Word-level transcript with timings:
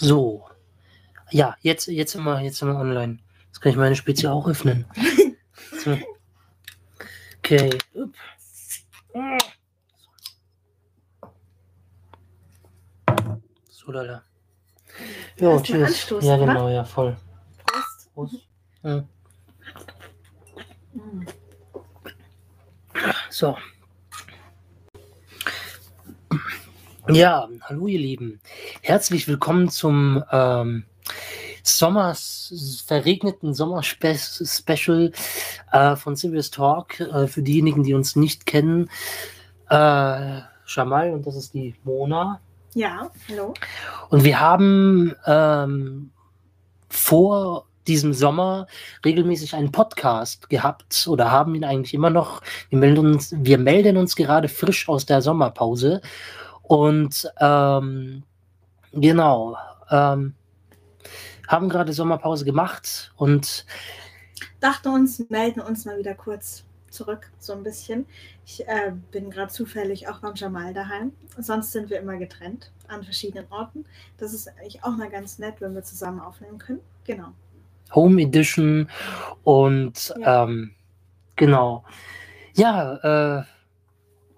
So. 0.00 0.44
Ja, 1.30 1.56
jetzt, 1.60 1.86
jetzt 1.88 2.12
sind 2.12 2.22
wir, 2.22 2.40
jetzt 2.40 2.58
sind 2.58 2.68
wir 2.68 2.76
online. 2.76 3.18
Jetzt 3.46 3.60
kann 3.60 3.72
ich 3.72 3.78
meine 3.78 3.96
Spitze 3.96 4.30
auch 4.30 4.46
öffnen. 4.48 4.86
So. 5.84 5.98
Okay. 7.38 7.70
Upp. 7.94 8.14
So, 13.70 13.92
lala. 13.92 14.22
Ja, 15.36 15.60
tschüss. 15.60 16.10
Ja, 16.10 16.36
oder? 16.36 16.38
genau, 16.38 16.68
ja, 16.68 16.84
voll. 16.84 17.16
Prost. 17.66 18.14
Prost. 18.14 18.48
Ja. 18.82 19.04
So. 23.30 23.56
Ja, 27.08 27.48
hallo 27.62 27.86
ihr 27.86 27.98
Lieben. 27.98 28.40
Herzlich 28.88 29.28
willkommen 29.28 29.68
zum 29.68 30.24
ähm, 30.32 30.84
Sommers, 31.62 32.84
verregneten 32.86 33.52
Sommer-Special 33.52 35.12
äh, 35.72 35.94
von 35.94 36.16
Serious 36.16 36.50
Talk. 36.50 36.98
Äh, 36.98 37.26
für 37.26 37.42
diejenigen, 37.42 37.82
die 37.82 37.92
uns 37.92 38.16
nicht 38.16 38.46
kennen, 38.46 38.88
äh, 39.68 40.40
Jamal 40.66 41.12
und 41.12 41.26
das 41.26 41.36
ist 41.36 41.52
die 41.52 41.74
Mona. 41.84 42.40
Ja, 42.72 43.10
hallo. 43.28 43.52
Und 44.08 44.24
wir 44.24 44.40
haben 44.40 45.14
ähm, 45.26 46.10
vor 46.88 47.66
diesem 47.86 48.14
Sommer 48.14 48.68
regelmäßig 49.04 49.54
einen 49.54 49.70
Podcast 49.70 50.48
gehabt 50.48 51.06
oder 51.10 51.30
haben 51.30 51.54
ihn 51.54 51.64
eigentlich 51.64 51.92
immer 51.92 52.08
noch. 52.08 52.40
Wir 52.70 52.78
melden 52.78 53.06
uns, 53.06 53.34
wir 53.36 53.58
melden 53.58 53.98
uns 53.98 54.16
gerade 54.16 54.48
frisch 54.48 54.88
aus 54.88 55.04
der 55.04 55.20
Sommerpause. 55.20 56.00
Und 56.62 57.30
ähm, 57.38 58.22
genau, 59.00 59.56
ähm, 59.90 60.34
haben 61.46 61.68
gerade 61.68 61.92
Sommerpause 61.92 62.44
gemacht 62.44 63.12
und 63.16 63.64
Dachte 64.60 64.90
uns, 64.90 65.24
melden 65.30 65.60
uns 65.60 65.84
mal 65.84 65.98
wieder 65.98 66.14
kurz 66.14 66.64
zurück, 66.90 67.30
so 67.38 67.52
ein 67.52 67.62
bisschen. 67.62 68.06
Ich 68.44 68.66
äh, 68.66 68.92
bin 69.12 69.30
gerade 69.30 69.52
zufällig 69.52 70.08
auch 70.08 70.18
beim 70.20 70.34
Jamal 70.34 70.74
daheim. 70.74 71.12
Sonst 71.38 71.72
sind 71.72 71.90
wir 71.90 72.00
immer 72.00 72.16
getrennt 72.16 72.72
an 72.88 73.04
verschiedenen 73.04 73.46
Orten. 73.50 73.84
Das 74.16 74.32
ist 74.32 74.48
eigentlich 74.48 74.82
auch 74.82 74.96
mal 74.96 75.08
ganz 75.10 75.38
nett, 75.38 75.56
wenn 75.60 75.74
wir 75.74 75.82
zusammen 75.82 76.20
aufnehmen 76.20 76.58
können. 76.58 76.80
Genau. 77.04 77.28
Home 77.94 78.20
Edition 78.22 78.90
und 79.44 80.12
Ja. 80.18 80.44
ähm, 80.44 80.72
genau. 81.36 81.84
Ja, 82.54 83.38
äh, 83.40 83.44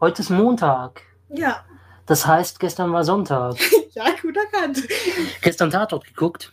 heute 0.00 0.22
ist 0.22 0.30
Montag. 0.30 1.02
Ja, 1.30 1.64
Das 2.10 2.26
heißt, 2.26 2.58
gestern 2.58 2.92
war 2.92 3.04
Sonntag. 3.04 3.54
ja, 3.92 4.06
gut 4.20 4.36
erkannt. 4.36 4.82
gestern 5.42 5.70
Tatort 5.70 6.04
geguckt. 6.04 6.52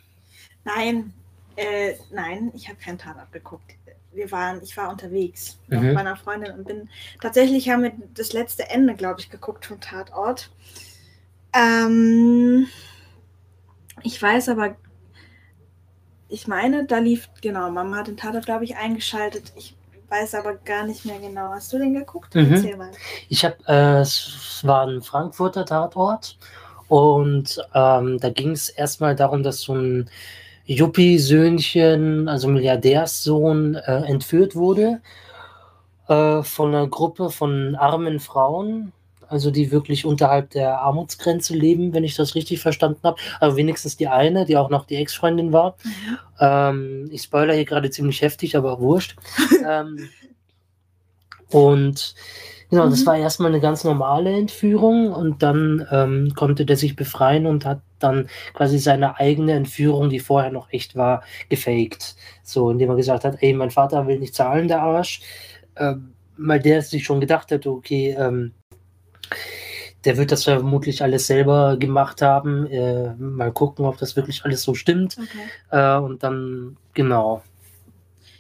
Nein, 0.64 1.12
äh, 1.56 1.96
nein, 2.12 2.52
ich 2.54 2.68
habe 2.70 2.78
keinen 2.78 3.00
Tatort 3.00 3.32
geguckt. 3.32 3.74
Wir 4.12 4.30
waren, 4.32 4.62
ich 4.62 4.78
war 4.78 4.92
unterwegs 4.92 5.58
Mhm. 5.68 5.80
mit 5.82 5.94
meiner 5.96 6.16
Freundin 6.16 6.52
und 6.54 6.68
bin 6.68 6.90
tatsächlich 7.22 7.70
haben 7.72 7.82
wir 7.82 7.92
das 8.14 8.34
letzte 8.34 8.70
Ende, 8.70 8.94
glaube 8.94 9.20
ich, 9.20 9.32
geguckt 9.32 9.66
vom 9.66 9.80
Tatort. 9.82 10.52
Ähm, 11.54 12.68
ich 14.04 14.22
weiß 14.22 14.50
aber, 14.50 14.76
ich 16.30 16.48
meine, 16.48 16.86
da 16.86 17.00
lief, 17.00 17.30
genau, 17.42 17.72
Mama 17.72 17.98
hat 17.98 18.08
den 18.10 18.18
Tatort, 18.18 18.46
glaube 18.46 18.64
ich, 18.64 18.76
eingeschaltet. 18.76 19.54
Ich 19.56 19.76
weiß 20.10 20.36
aber 20.36 20.56
gar 20.56 20.86
nicht 20.86 21.06
mehr 21.06 21.20
genau. 21.20 21.50
Hast 21.50 21.72
du 21.74 21.78
den 21.78 21.94
geguckt? 21.94 22.36
Mhm. 22.36 22.54
Erzähl 22.54 22.78
mal. 22.78 22.92
Ich 23.30 23.44
habe, 23.44 23.56
äh, 23.68 24.02
es 24.02 24.62
war 24.64 24.88
ein 24.88 25.02
Frankfurter 25.02 25.66
Tatort 25.66 26.38
und 26.88 27.62
ähm, 27.74 28.20
da 28.20 28.30
ging 28.30 28.52
es 28.52 28.70
erstmal 28.70 29.16
darum, 29.16 29.44
dass 29.44 29.62
so 29.62 29.74
ein 29.74 30.10
Yuppie-Söhnchen, 30.66 32.28
also 32.28 32.48
Milliardärssohn, 32.48 33.76
äh, 33.76 34.04
entführt 34.06 34.56
wurde 34.56 35.02
äh, 36.08 36.44
von 36.44 36.76
einer 36.76 36.88
Gruppe 36.88 37.30
von 37.30 37.76
armen 37.76 38.20
Frauen, 38.20 38.92
also 39.30 39.52
die 39.52 39.72
wirklich 39.72 40.06
unterhalb 40.06 40.50
der 40.52 40.80
Armutsgrenze 40.82 41.54
leben, 41.56 41.94
wenn 41.94 42.04
ich 42.04 42.16
das 42.16 42.36
richtig 42.36 42.60
verstanden 42.60 43.00
habe. 43.04 43.20
Aber 43.40 43.56
wenigstens 43.56 43.98
die 43.98 44.08
eine, 44.08 44.46
die 44.46 44.58
auch 44.58 44.70
noch 44.70 44.86
die 44.86 44.96
Ex-Freundin 44.96 45.54
war. 45.54 45.76
Ähm, 46.40 47.10
ich 47.12 47.24
spoiler 47.24 47.54
hier 47.54 47.66
gerade 47.66 47.90
ziemlich 47.90 48.22
heftig, 48.22 48.56
aber 48.56 48.80
wurscht. 48.80 49.16
ähm, 49.68 50.10
und 51.50 52.16
genau, 52.70 52.90
das 52.90 53.02
Mhm. 53.02 53.06
war 53.06 53.18
erstmal 53.18 53.52
eine 53.52 53.62
ganz 53.62 53.84
normale 53.84 54.32
Entführung 54.38 55.12
und 55.14 55.42
dann 55.44 55.86
ähm, 55.92 56.34
konnte 56.36 56.66
der 56.66 56.78
sich 56.78 56.96
befreien 56.96 57.46
und 57.46 57.66
hat 57.66 57.82
dann 58.00 58.28
quasi 58.54 58.78
seine 58.78 59.18
eigene 59.18 59.54
Entführung, 59.54 60.10
die 60.10 60.20
vorher 60.20 60.52
noch 60.52 60.72
echt 60.72 60.96
war, 60.96 61.24
gefaked. 61.50 62.16
So, 62.44 62.70
indem 62.70 62.90
er 62.90 62.96
gesagt 62.96 63.24
hat, 63.24 63.38
ey, 63.42 63.54
mein 63.54 63.72
Vater 63.72 64.08
will 64.08 64.20
nicht 64.20 64.36
zahlen, 64.36 64.68
der 64.68 64.82
Arsch. 64.82 65.22
Ähm, 65.78 66.14
weil 66.38 66.60
der 66.60 66.82
sich 66.84 67.04
schon 67.04 67.20
gedacht 67.20 67.52
hat, 67.52 67.66
okay, 67.66 68.16
ähm, 68.18 68.54
der 70.06 70.18
wird 70.18 70.32
das 70.32 70.46
vermutlich 70.46 71.02
alles 71.02 71.28
selber 71.28 71.78
gemacht 71.78 72.22
haben. 72.22 72.68
Äh, 72.68 73.14
mal 73.16 73.52
gucken, 73.52 73.86
ob 73.86 73.98
das 73.98 74.16
wirklich 74.16 74.46
alles 74.46 74.64
so 74.64 74.74
stimmt. 74.74 75.18
Okay. 75.18 75.48
Äh, 75.72 76.00
und 76.00 76.24
dann, 76.24 76.78
genau. 76.94 77.44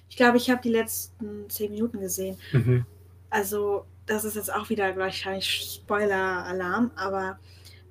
Ich 0.09 0.15
glaube, 0.15 0.37
ich 0.37 0.49
habe 0.49 0.61
die 0.61 0.69
letzten 0.69 1.49
zehn 1.49 1.71
Minuten 1.71 1.99
gesehen. 1.99 2.37
Mhm. 2.51 2.85
Also, 3.29 3.85
das 4.05 4.23
ist 4.23 4.35
jetzt 4.35 4.53
auch 4.53 4.69
wieder 4.69 4.95
wahrscheinlich 4.95 5.81
Spoiler-Alarm, 5.83 6.91
aber 6.95 7.37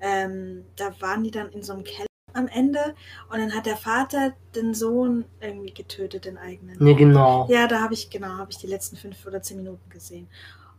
ähm, 0.00 0.64
da 0.76 0.92
waren 1.00 1.22
die 1.22 1.30
dann 1.30 1.50
in 1.50 1.62
so 1.62 1.74
einem 1.74 1.84
Keller 1.84 2.06
am 2.32 2.48
Ende 2.48 2.94
und 3.30 3.38
dann 3.38 3.54
hat 3.54 3.66
der 3.66 3.76
Vater 3.76 4.32
den 4.54 4.74
Sohn 4.74 5.24
irgendwie 5.40 5.72
getötet, 5.72 6.24
den 6.24 6.36
eigenen. 6.36 6.82
Ne, 6.82 6.94
genau. 6.94 7.46
Ja, 7.50 7.66
da 7.66 7.80
habe 7.80 7.94
ich, 7.94 8.10
genau, 8.10 8.28
habe 8.28 8.50
ich 8.50 8.58
die 8.58 8.66
letzten 8.66 8.96
fünf 8.96 9.26
oder 9.26 9.42
zehn 9.42 9.58
Minuten 9.58 9.88
gesehen. 9.88 10.28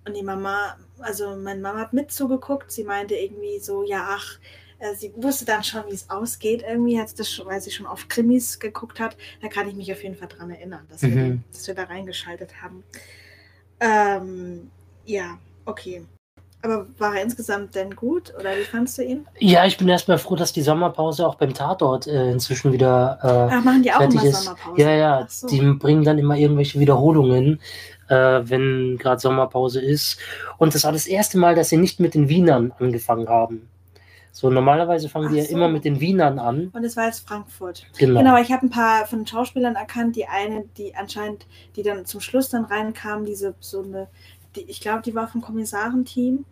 Und 0.07 0.15
die 0.15 0.23
Mama, 0.23 0.77
also 0.99 1.35
meine 1.35 1.59
Mama 1.59 1.79
hat 1.79 1.91
mit 1.93 2.11
zugeguckt, 2.11 2.71
sie 2.71 2.85
meinte 2.85 3.13
irgendwie 3.15 3.59
so, 3.59 3.83
ja, 3.83 4.07
ach, 4.09 4.39
äh, 4.79 4.95
sie 4.95 5.11
wusste 5.17 5.43
dann 5.45 5.63
schon, 5.63 5.83
wie 5.89 5.93
es 5.95 6.09
ausgeht. 6.09 6.63
Irgendwie 6.67 6.99
hat 6.99 7.09
sie 7.09 7.15
das 7.15 7.29
schon, 7.31 7.45
weil 7.47 7.59
sie 7.59 7.71
schon 7.71 7.85
auf 7.85 8.07
Krimis 8.07 8.59
geguckt 8.59 8.99
hat. 8.99 9.17
Da 9.41 9.49
kann 9.49 9.67
ich 9.67 9.75
mich 9.75 9.91
auf 9.91 10.01
jeden 10.03 10.15
Fall 10.15 10.29
dran 10.29 10.49
erinnern, 10.49 10.85
dass, 10.89 11.01
wir, 11.01 11.09
Mhm. 11.09 11.43
dass 11.51 11.67
wir 11.67 11.75
da 11.75 11.83
reingeschaltet 11.83 12.61
haben. 12.61 12.83
Ähm, 13.79 14.71
ja, 15.05 15.37
okay. 15.65 16.05
Aber 16.63 16.87
war 16.97 17.15
er 17.15 17.21
insgesamt 17.21 17.75
denn 17.75 17.95
gut 17.95 18.33
oder 18.37 18.57
wie 18.57 18.63
fandst 18.63 18.97
du 18.97 19.03
ihn? 19.03 19.27
Ja, 19.39 19.65
ich 19.65 19.77
bin 19.77 19.87
erstmal 19.87 20.17
froh, 20.17 20.35
dass 20.35 20.53
die 20.53 20.63
Sommerpause 20.63 21.25
auch 21.27 21.35
beim 21.35 21.53
Tatort 21.53 22.07
äh, 22.07 22.31
inzwischen 22.31 22.73
wieder 22.73 23.19
äh, 23.21 23.55
Ach, 23.55 23.63
machen 23.63 23.83
die 23.83 23.91
auch 23.91 23.97
fertig 23.97 24.21
immer 24.21 24.29
ist. 24.29 24.43
Sommerpause? 24.43 24.81
Ja, 24.81 24.89
ja, 24.91 25.27
so. 25.29 25.47
die 25.47 25.61
bringen 25.73 26.03
dann 26.03 26.17
immer 26.17 26.35
irgendwelche 26.35 26.79
Wiederholungen, 26.79 27.59
äh, 28.09 28.41
wenn 28.43 28.97
gerade 28.97 29.19
Sommerpause 29.19 29.81
ist. 29.81 30.19
Und 30.57 30.75
das 30.75 30.83
war 30.83 30.91
das 30.91 31.07
erste 31.07 31.37
Mal, 31.37 31.55
dass 31.55 31.69
sie 31.69 31.77
nicht 31.77 31.99
mit 31.99 32.13
den 32.13 32.29
Wienern 32.29 32.73
angefangen 32.79 33.29
haben. 33.29 33.69
So, 34.31 34.51
normalerweise 34.51 35.09
fangen 35.09 35.29
Ach 35.29 35.31
die 35.31 35.37
ja 35.37 35.45
so. 35.45 35.55
immer 35.55 35.67
mit 35.67 35.83
den 35.83 35.99
Wienern 35.99 36.37
an. 36.37 36.69
Und 36.71 36.83
es 36.83 36.95
war 36.95 37.05
jetzt 37.05 37.27
Frankfurt. 37.27 37.87
Genau. 37.97 38.19
Genau, 38.19 38.37
ich 38.39 38.51
habe 38.51 38.67
ein 38.67 38.69
paar 38.69 39.07
von 39.07 39.21
den 39.21 39.25
Schauspielern 39.27 39.75
erkannt. 39.75 40.15
Die 40.15 40.27
eine, 40.27 40.65
die 40.77 40.93
anscheinend, 40.93 41.47
die 41.75 41.81
dann 41.81 42.05
zum 42.05 42.21
Schluss 42.21 42.49
dann 42.49 42.65
reinkam, 42.65 43.25
diese 43.25 43.55
so 43.59 43.81
eine, 43.81 44.07
die, 44.55 44.61
ich 44.69 44.79
glaube, 44.79 45.01
die 45.01 45.15
war 45.15 45.27
vom 45.27 45.41
Kommissarenteam. 45.41 46.45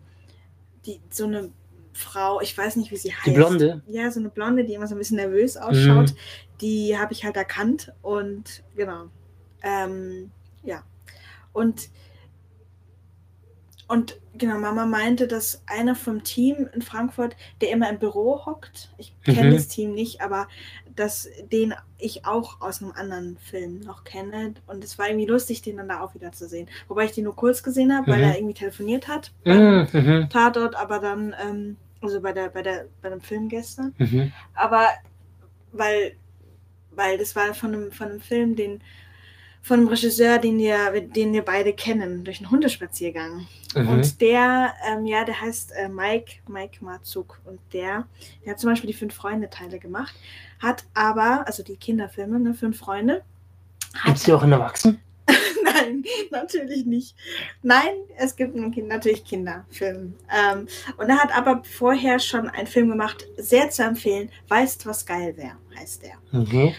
Die 0.84 1.00
so 1.10 1.26
eine 1.26 1.50
Frau, 1.92 2.40
ich 2.40 2.58
weiß 2.58 2.74
nicht, 2.74 2.90
wie 2.90 2.96
sie 2.96 3.12
heißt. 3.14 3.26
Die 3.26 3.30
Blonde. 3.30 3.82
Ja, 3.86 4.10
so 4.10 4.18
eine 4.18 4.30
Blonde, 4.30 4.64
die 4.64 4.74
immer 4.74 4.88
so 4.88 4.96
ein 4.96 4.98
bisschen 4.98 5.18
nervös 5.18 5.56
ausschaut. 5.56 6.10
Mhm. 6.10 6.16
Die 6.60 6.98
habe 6.98 7.12
ich 7.12 7.24
halt 7.24 7.36
erkannt 7.36 7.92
und 8.02 8.64
genau. 8.74 9.04
Ähm, 9.62 10.32
ja. 10.64 10.82
Und 11.56 11.88
und 13.88 14.20
genau, 14.36 14.58
Mama 14.58 14.84
meinte, 14.84 15.28
dass 15.28 15.62
einer 15.66 15.94
vom 15.94 16.24
Team 16.24 16.68
in 16.74 16.82
Frankfurt, 16.82 17.36
der 17.60 17.70
immer 17.70 17.88
im 17.88 18.00
Büro 18.00 18.44
hockt, 18.44 18.90
ich 18.98 19.14
kenne 19.22 19.50
Mhm. 19.50 19.54
das 19.54 19.68
Team 19.68 19.94
nicht, 19.94 20.20
aber 20.20 20.48
dass 20.96 21.28
den 21.52 21.72
ich 21.98 22.26
auch 22.26 22.60
aus 22.60 22.82
einem 22.82 22.90
anderen 22.92 23.36
Film 23.38 23.80
noch 23.80 24.02
kenne. 24.02 24.54
Und 24.66 24.82
es 24.82 24.98
war 24.98 25.08
irgendwie 25.08 25.26
lustig, 25.26 25.62
den 25.62 25.76
dann 25.76 25.88
da 25.88 26.00
auch 26.00 26.14
wieder 26.16 26.32
zu 26.32 26.48
sehen. 26.48 26.68
Wobei 26.88 27.04
ich 27.04 27.12
den 27.12 27.24
nur 27.24 27.36
kurz 27.36 27.62
gesehen 27.62 27.94
habe, 27.94 28.08
weil 28.10 28.18
Mhm. 28.18 28.24
er 28.24 28.36
irgendwie 28.36 28.54
telefoniert 28.54 29.06
hat 29.06 29.30
beim 29.44 29.82
Mhm, 29.82 29.88
mhm, 29.92 30.28
Tatort, 30.30 30.74
aber 30.74 30.98
dann, 30.98 31.34
ähm, 31.40 31.76
also 32.00 32.20
bei 32.20 32.32
der, 32.32 32.48
bei 32.48 32.62
der, 32.62 32.86
bei 33.02 33.08
dem 33.10 33.20
Film 33.20 33.48
gestern. 33.48 33.94
mhm. 33.98 34.32
Aber 34.54 34.88
weil, 35.72 36.16
weil 36.90 37.18
das 37.18 37.36
war 37.36 37.54
von 37.54 37.74
einem, 37.74 37.92
von 37.92 38.08
einem 38.08 38.20
Film, 38.20 38.56
den 38.56 38.80
von 39.66 39.80
einem 39.80 39.88
Regisseur, 39.88 40.38
den 40.38 40.58
wir, 40.58 41.00
den 41.00 41.32
wir 41.32 41.44
beide 41.44 41.72
kennen, 41.72 42.22
durch 42.22 42.38
einen 42.38 42.52
Hundespaziergang. 42.52 43.48
Mhm. 43.74 43.88
Und 43.88 44.20
der, 44.20 44.72
ähm, 44.88 45.06
ja, 45.06 45.24
der 45.24 45.40
heißt 45.40 45.72
äh, 45.72 45.88
Mike, 45.88 46.34
Mike 46.46 46.84
Marzuk. 46.84 47.40
Und 47.44 47.58
der, 47.72 48.06
der 48.44 48.52
hat 48.52 48.60
zum 48.60 48.70
Beispiel 48.70 48.86
die 48.86 48.96
Fünf-Freunde-Teile 48.96 49.80
gemacht, 49.80 50.14
hat 50.60 50.84
aber, 50.94 51.48
also 51.48 51.64
die 51.64 51.76
Kinderfilme, 51.76 52.38
ne, 52.38 52.54
Fünf 52.54 52.78
Freunde, 52.78 53.24
Gibt's 54.04 54.22
die 54.22 54.32
auch 54.32 54.44
in 54.44 54.52
Erwachsenen? 54.52 55.00
Nein, 55.64 56.04
natürlich 56.30 56.86
nicht. 56.86 57.16
Nein, 57.62 57.94
es 58.16 58.36
gibt 58.36 58.54
kind, 58.54 58.86
natürlich 58.86 59.24
Kinderfilm. 59.24 60.14
Ähm, 60.30 60.68
und 60.96 61.08
er 61.08 61.18
hat 61.18 61.36
aber 61.36 61.62
vorher 61.64 62.20
schon 62.20 62.48
einen 62.48 62.68
Film 62.68 62.90
gemacht, 62.90 63.26
sehr 63.36 63.68
zu 63.70 63.82
empfehlen. 63.82 64.30
Weißt, 64.46 64.86
was 64.86 65.04
geil 65.04 65.36
wäre, 65.36 65.56
heißt 65.76 66.04
der. 66.04 66.40
Okay. 66.40 66.76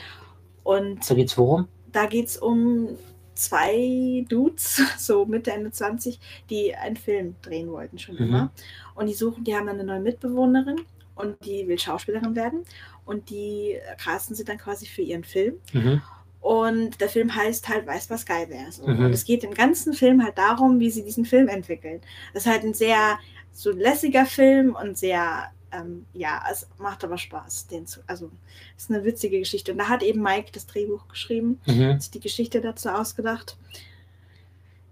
Und 0.64 1.10
Da 1.10 1.16
geht's 1.16 1.38
worum? 1.38 1.68
Da 1.92 2.06
geht 2.06 2.28
es 2.28 2.38
um 2.38 2.90
zwei 3.36 4.26
Dudes, 4.30 4.82
so 4.98 5.26
Mitte, 5.26 5.52
Ende 5.52 5.72
20, 5.72 6.20
die 6.50 6.76
einen 6.76 6.98
Film 6.98 7.36
drehen 7.42 7.72
wollten 7.72 8.00
schon 8.00 8.16
Mhm. 8.16 8.22
immer. 8.24 8.52
Und 8.96 9.08
die 9.08 9.14
suchen, 9.14 9.44
die 9.44 9.56
haben 9.56 9.68
dann 9.68 9.76
eine 9.80 9.84
neue 9.86 10.00
Mitbewohnerin 10.00 10.82
und 11.16 11.44
die 11.46 11.68
will 11.68 11.80
Schauspielerin 11.80 12.36
werden. 12.36 12.64
Und 13.06 13.30
die 13.30 13.78
casten 14.04 14.36
sie 14.36 14.44
dann 14.44 14.58
quasi 14.58 14.86
für 14.86 15.02
ihren 15.02 15.24
Film. 15.24 15.56
Mhm. 15.74 16.02
Und 16.42 17.00
der 17.02 17.10
Film 17.10 17.34
heißt 17.36 17.68
halt 17.70 17.88
Weiß, 17.88 18.10
was 18.10 18.26
geil 18.26 18.50
wäre. 18.50 18.72
So. 18.72 18.88
Mhm. 18.88 19.06
Und 19.06 19.14
es 19.14 19.26
geht 19.26 19.44
im 19.44 19.54
ganzen 19.54 19.94
Film 19.94 20.24
halt 20.24 20.38
darum, 20.38 20.80
wie 20.80 20.90
sie 20.92 21.04
diesen 21.04 21.26
Film 21.26 21.48
entwickeln. 21.48 22.02
Das 22.34 22.46
ist 22.46 22.52
halt 22.52 22.64
ein 22.64 22.74
sehr 22.74 23.18
so 23.54 23.72
lässiger 23.72 24.26
Film 24.26 24.76
und 24.76 24.98
sehr, 24.98 25.52
ähm, 25.72 26.06
ja, 26.14 26.42
es 26.52 26.68
macht 26.78 27.04
aber 27.04 27.18
Spaß, 27.18 27.68
den 27.68 27.86
zu. 27.88 28.02
Also, 28.08 28.32
es 28.78 28.84
ist 28.86 28.92
eine 28.92 29.04
witzige 29.04 29.40
Geschichte. 29.40 29.72
Und 29.72 29.78
da 29.80 29.90
hat 29.90 30.04
eben 30.04 30.22
Mike 30.22 30.52
das 30.54 30.66
Drehbuch 30.68 31.08
geschrieben, 31.08 31.60
Mhm. 31.66 31.88
hat 31.94 32.02
sich 32.02 32.12
die 32.12 32.20
Geschichte 32.20 32.62
dazu 32.62 32.90
ausgedacht. 32.90 33.58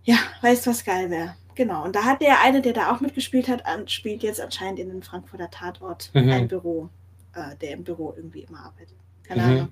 Ja, 0.04 0.18
weißt 0.42 0.68
was 0.68 0.84
geil 0.84 1.10
wäre. 1.10 1.36
Genau. 1.56 1.84
Und 1.86 1.96
da 1.96 2.04
hat 2.04 2.22
der 2.22 2.42
eine, 2.44 2.62
der 2.62 2.74
da 2.74 2.94
auch 2.94 3.00
mitgespielt 3.00 3.48
hat, 3.48 3.66
an, 3.66 3.88
spielt 3.88 4.24
jetzt 4.24 4.42
anscheinend 4.42 4.80
in 4.80 4.90
den 4.90 5.02
Frankfurter 5.04 5.50
Tatort 5.50 6.12
Mhm. 6.14 6.30
ein 6.30 6.48
Büro, 6.48 6.90
äh, 7.34 7.56
der 7.62 7.72
im 7.72 7.84
Büro 7.84 8.14
irgendwie 8.16 8.42
immer 8.42 8.60
arbeitet. 8.66 8.96
Keine 9.24 9.42
Mhm. 9.42 9.50
Ahnung. 9.52 9.68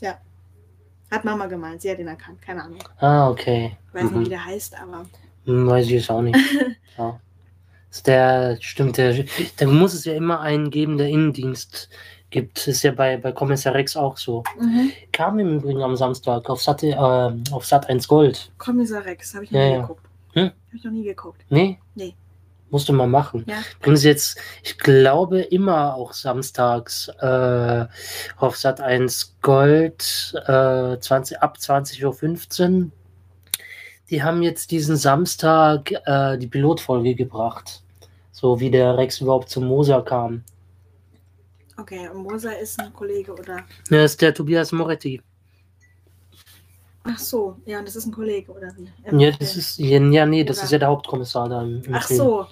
Ja. 0.00 0.18
Hat 1.10 1.24
Mama 1.24 1.46
gemeint, 1.46 1.80
sie 1.82 1.90
hat 1.90 1.98
ihn 1.98 2.08
erkannt, 2.08 2.42
keine 2.42 2.64
Ahnung. 2.64 2.82
Ah, 2.98 3.28
okay. 3.30 3.76
Weiß 3.92 4.04
nicht, 4.04 4.14
wie 4.14 4.18
Mhm. 4.18 4.28
der 4.30 4.44
heißt, 4.44 4.78
aber. 4.80 5.06
Hm, 5.44 5.66
Weiß 5.66 5.86
ich 5.86 5.92
jetzt 5.92 6.10
auch 6.10 6.22
nicht. 6.22 6.36
ja. 6.98 7.20
Der, 8.06 8.56
stimmt, 8.60 8.96
der, 8.96 9.24
da 9.58 9.66
muss 9.66 9.92
es 9.94 10.04
ja 10.04 10.14
immer 10.14 10.40
einen 10.40 10.70
geben, 10.70 10.96
der 10.96 11.08
Innendienst 11.08 11.90
gibt. 12.30 12.66
Ist 12.66 12.82
ja 12.82 12.92
bei, 12.92 13.16
bei 13.18 13.30
Kommissar 13.32 13.74
Rex 13.74 13.96
auch 13.96 14.16
so. 14.16 14.42
Kam 15.12 15.38
im 15.38 15.58
Übrigen 15.58 15.82
am 15.82 15.94
Samstag 15.94 16.48
auf 16.50 16.62
Sat, 16.62 16.82
äh, 16.82 16.94
auf 16.96 17.64
Sat 17.64 17.88
1 17.88 18.08
Gold. 18.08 18.50
Kommissar 18.58 19.04
Rex, 19.04 19.34
habe 19.34 19.44
ich 19.44 19.50
noch 19.52 19.60
Ja, 19.60 19.66
nie 19.66 19.72
ja. 19.74 19.80
geguckt. 19.82 20.06
Hm? 20.32 20.42
Habe 20.42 20.54
ich 20.76 20.84
noch 20.84 20.92
nie 20.92 21.04
geguckt. 21.04 21.42
Nee? 21.50 21.78
Nee. 21.94 22.14
Musst 22.70 22.88
du 22.88 22.94
mal 22.94 23.06
machen. 23.06 23.44
Ja. 23.46 23.56
Bringen 23.80 23.98
sie 23.98 24.08
jetzt, 24.08 24.38
ich 24.62 24.78
glaube, 24.78 25.40
immer 25.42 25.94
auch 25.94 26.14
samstags 26.14 27.08
äh, 27.20 27.84
auf 28.38 28.56
Sat 28.56 28.80
1 28.80 29.36
Gold 29.42 30.32
äh, 30.46 30.98
20, 30.98 31.42
ab 31.42 31.58
20.15 31.60 32.84
Uhr. 32.84 32.90
Die 34.08 34.22
haben 34.22 34.42
jetzt 34.42 34.70
diesen 34.70 34.96
Samstag 34.96 35.92
äh, 36.06 36.38
die 36.38 36.46
Pilotfolge 36.46 37.14
gebracht. 37.14 37.81
So 38.32 38.58
wie 38.58 38.70
der 38.70 38.96
Rex 38.96 39.20
überhaupt 39.20 39.48
zum 39.50 39.66
Moser 39.66 40.02
kam. 40.02 40.42
Okay, 41.78 42.08
und 42.08 42.22
Moser 42.22 42.58
ist 42.58 42.78
ein 42.80 42.92
Kollege 42.92 43.32
oder. 43.32 43.56
Ja, 43.90 44.02
das 44.02 44.12
ist 44.12 44.22
der 44.22 44.34
Tobias 44.34 44.72
Moretti. 44.72 45.20
Ach 47.04 47.18
so, 47.18 47.56
ja, 47.66 47.78
und 47.80 47.88
das 47.88 47.96
ist 47.96 48.06
ein 48.06 48.12
Kollege 48.12 48.52
oder 48.52 48.72
wie? 48.76 48.88
Im 49.04 49.18
Ja, 49.18 49.30
das 49.32 49.56
ist, 49.56 49.78
ja, 49.78 49.98
nee, 50.24 50.44
das 50.44 50.58
Oder- 50.58 50.64
ist 50.64 50.70
ja 50.70 50.78
der 50.78 50.88
Hauptkommissar 50.88 51.48
da 51.48 51.62
im, 51.62 51.82
im 51.82 51.94
Ach 51.94 52.06
Film. 52.06 52.18
so. 52.18 52.46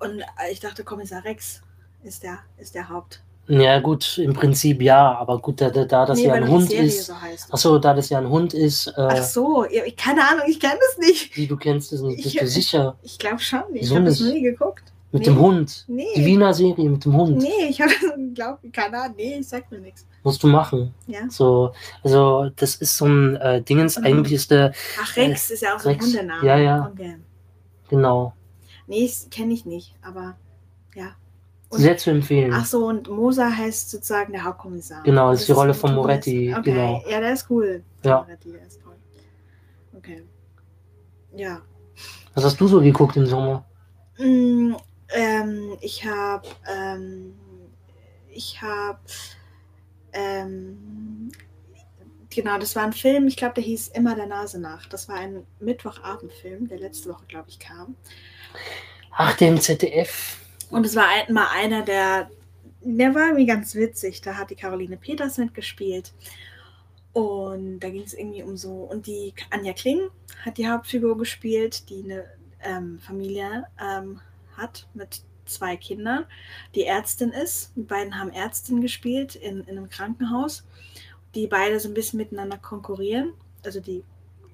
Und 0.00 0.20
äh, 0.20 0.50
ich 0.50 0.60
dachte, 0.60 0.82
Kommissar 0.82 1.24
Rex 1.24 1.60
ist 2.02 2.22
der, 2.22 2.38
ist 2.56 2.74
der 2.74 2.88
Haupt. 2.88 3.22
Ja, 3.46 3.78
gut, 3.80 4.16
im 4.18 4.32
Prinzip 4.32 4.80
ja, 4.80 5.18
aber 5.18 5.38
gut, 5.38 5.60
da, 5.60 5.68
da, 5.68 5.84
da 5.84 6.06
das 6.06 6.18
nee, 6.18 6.26
ja 6.26 6.32
ein 6.34 6.48
Hund 6.48 6.72
ist. 6.72 7.06
so. 7.06 7.12
Achso, 7.50 7.78
da 7.78 7.92
das 7.92 8.08
ja 8.08 8.18
ein 8.18 8.28
Hund 8.28 8.54
ist, 8.54 8.86
äh, 8.88 8.92
Ach 8.96 9.22
so, 9.22 9.64
ja, 9.66 9.84
ich- 9.84 9.96
keine 9.96 10.22
Ahnung, 10.26 10.44
ich 10.48 10.58
kenne 10.58 10.78
das 10.80 10.98
nicht. 11.06 11.36
wie 11.36 11.46
du 11.46 11.56
kennst 11.58 11.92
es 11.92 12.00
nicht, 12.00 12.22
bist 12.22 12.34
Ich- 12.34 12.40
du 12.40 12.46
sicher? 12.46 12.96
Ich 13.02 13.18
glaube 13.18 13.40
schon 13.40 13.60
nicht. 13.70 13.84
Ich 13.84 13.90
habe 13.94 14.04
das 14.04 14.20
nicht? 14.20 14.32
nie 14.34 14.42
geguckt. 14.42 14.84
Mit 15.12 15.20
Nee. 15.20 15.26
dem 15.26 15.38
Hund. 15.38 15.84
Nee. 15.88 16.06
Die 16.16 16.24
Wiener 16.24 16.52
Serie 16.54 16.88
mit 16.90 17.04
dem 17.04 17.14
Hund. 17.16 17.36
Nee, 17.38 17.66
ich 17.68 17.80
habe 17.80 17.92
glaube 18.34 18.68
keine 18.72 18.98
Ahnung. 19.00 19.14
Nee, 19.16 19.36
ich 19.38 19.48
sag 19.48 19.70
mir 19.70 19.78
nichts. 19.78 20.06
Musst 20.24 20.42
du 20.42 20.46
machen. 20.48 20.92
Ja. 21.06 21.20
So, 21.28 21.72
also 22.02 22.50
das 22.56 22.76
ist 22.76 22.96
so 22.96 23.04
ein 23.04 23.36
äh, 23.36 23.60
Dingens, 23.62 23.98
Mhm. 23.98 24.06
eigentlich 24.06 24.32
ist 24.32 24.50
der, 24.50 24.72
Ach, 25.00 25.16
Rex 25.16 25.50
ist 25.50 25.62
ja 25.62 25.76
auch 25.76 25.80
so 25.80 25.90
ein 25.90 26.00
Hundename. 26.00 26.44
ja, 26.46 26.56
ja. 26.56 26.90
Okay. 26.92 27.16
genau, 27.88 28.32
Nee, 28.86 29.10
kenne 29.30 29.52
ich 29.54 29.64
nicht, 29.66 29.94
aber. 30.02 30.34
Und- 31.74 31.80
sehr 31.80 31.96
zu 31.96 32.10
empfehlen. 32.10 32.52
Ach 32.54 32.64
so, 32.64 32.86
und 32.86 33.08
Moser 33.08 33.56
heißt 33.56 33.90
sozusagen 33.90 34.32
der 34.32 34.44
Hauptkommissar. 34.44 35.02
Genau, 35.02 35.30
das 35.30 35.40
ist 35.40 35.48
die 35.48 35.52
Rolle 35.52 35.74
von. 35.74 35.94
Moretti, 35.94 36.52
Okay, 36.56 36.72
genau. 36.72 37.02
ja, 37.08 37.20
der 37.20 37.32
ist 37.32 37.50
cool. 37.50 37.82
Ja. 38.02 38.22
Moretti, 38.22 38.52
der 38.52 38.66
ist 38.66 38.80
toll. 38.82 38.96
Okay. 39.96 40.22
Ja. 41.36 41.60
Was 42.34 42.44
hast 42.44 42.60
du 42.60 42.66
so 42.68 42.80
geguckt 42.80 43.16
im 43.16 43.26
Sommer? 43.26 43.64
Mm, 44.18 44.74
ähm, 45.10 45.76
ich 45.80 46.04
habe, 46.04 46.46
ähm, 46.72 47.34
ich 48.28 48.60
habe, 48.62 48.98
ähm, 50.12 51.30
genau, 52.30 52.58
das 52.58 52.74
war 52.76 52.84
ein 52.84 52.92
Film, 52.92 53.26
ich 53.28 53.36
glaube, 53.36 53.54
der 53.54 53.64
hieß 53.64 53.88
Immer 53.88 54.14
der 54.14 54.26
Nase 54.26 54.60
nach. 54.60 54.86
Das 54.86 55.08
war 55.08 55.16
ein 55.16 55.44
Mittwochabendfilm, 55.60 56.68
der 56.68 56.78
letzte 56.78 57.10
Woche, 57.10 57.24
glaube 57.26 57.48
ich, 57.48 57.58
kam. 57.58 57.96
Ach, 59.16 59.36
dem 59.36 59.60
ZDF. 59.60 60.38
Und 60.74 60.84
es 60.84 60.96
war 60.96 61.06
mal 61.28 61.46
einer, 61.52 61.82
der, 61.82 62.28
der 62.80 63.14
war 63.14 63.26
irgendwie 63.26 63.46
ganz 63.46 63.76
witzig. 63.76 64.22
Da 64.22 64.36
hat 64.36 64.50
die 64.50 64.56
Caroline 64.56 64.96
Peters 64.96 65.38
mitgespielt. 65.38 66.12
Und 67.12 67.78
da 67.78 67.90
ging 67.90 68.02
es 68.02 68.12
irgendwie 68.12 68.42
um 68.42 68.56
so. 68.56 68.72
Und 68.72 69.06
die 69.06 69.32
Anja 69.50 69.72
Kling 69.72 70.08
hat 70.44 70.58
die 70.58 70.68
Hauptfigur 70.68 71.16
gespielt, 71.16 71.88
die 71.90 72.02
eine 72.02 72.24
ähm, 72.60 72.98
Familie 72.98 73.68
ähm, 73.80 74.20
hat 74.56 74.88
mit 74.94 75.22
zwei 75.44 75.76
Kindern, 75.76 76.26
die 76.74 76.86
Ärztin 76.86 77.30
ist. 77.30 77.70
Die 77.76 77.82
beiden 77.82 78.18
haben 78.18 78.30
Ärztin 78.30 78.80
gespielt 78.80 79.36
in, 79.36 79.60
in 79.60 79.78
einem 79.78 79.88
Krankenhaus, 79.88 80.64
die 81.36 81.46
beide 81.46 81.78
so 81.78 81.88
ein 81.88 81.94
bisschen 81.94 82.16
miteinander 82.16 82.58
konkurrieren. 82.58 83.32
Also 83.64 83.78
die 83.78 84.02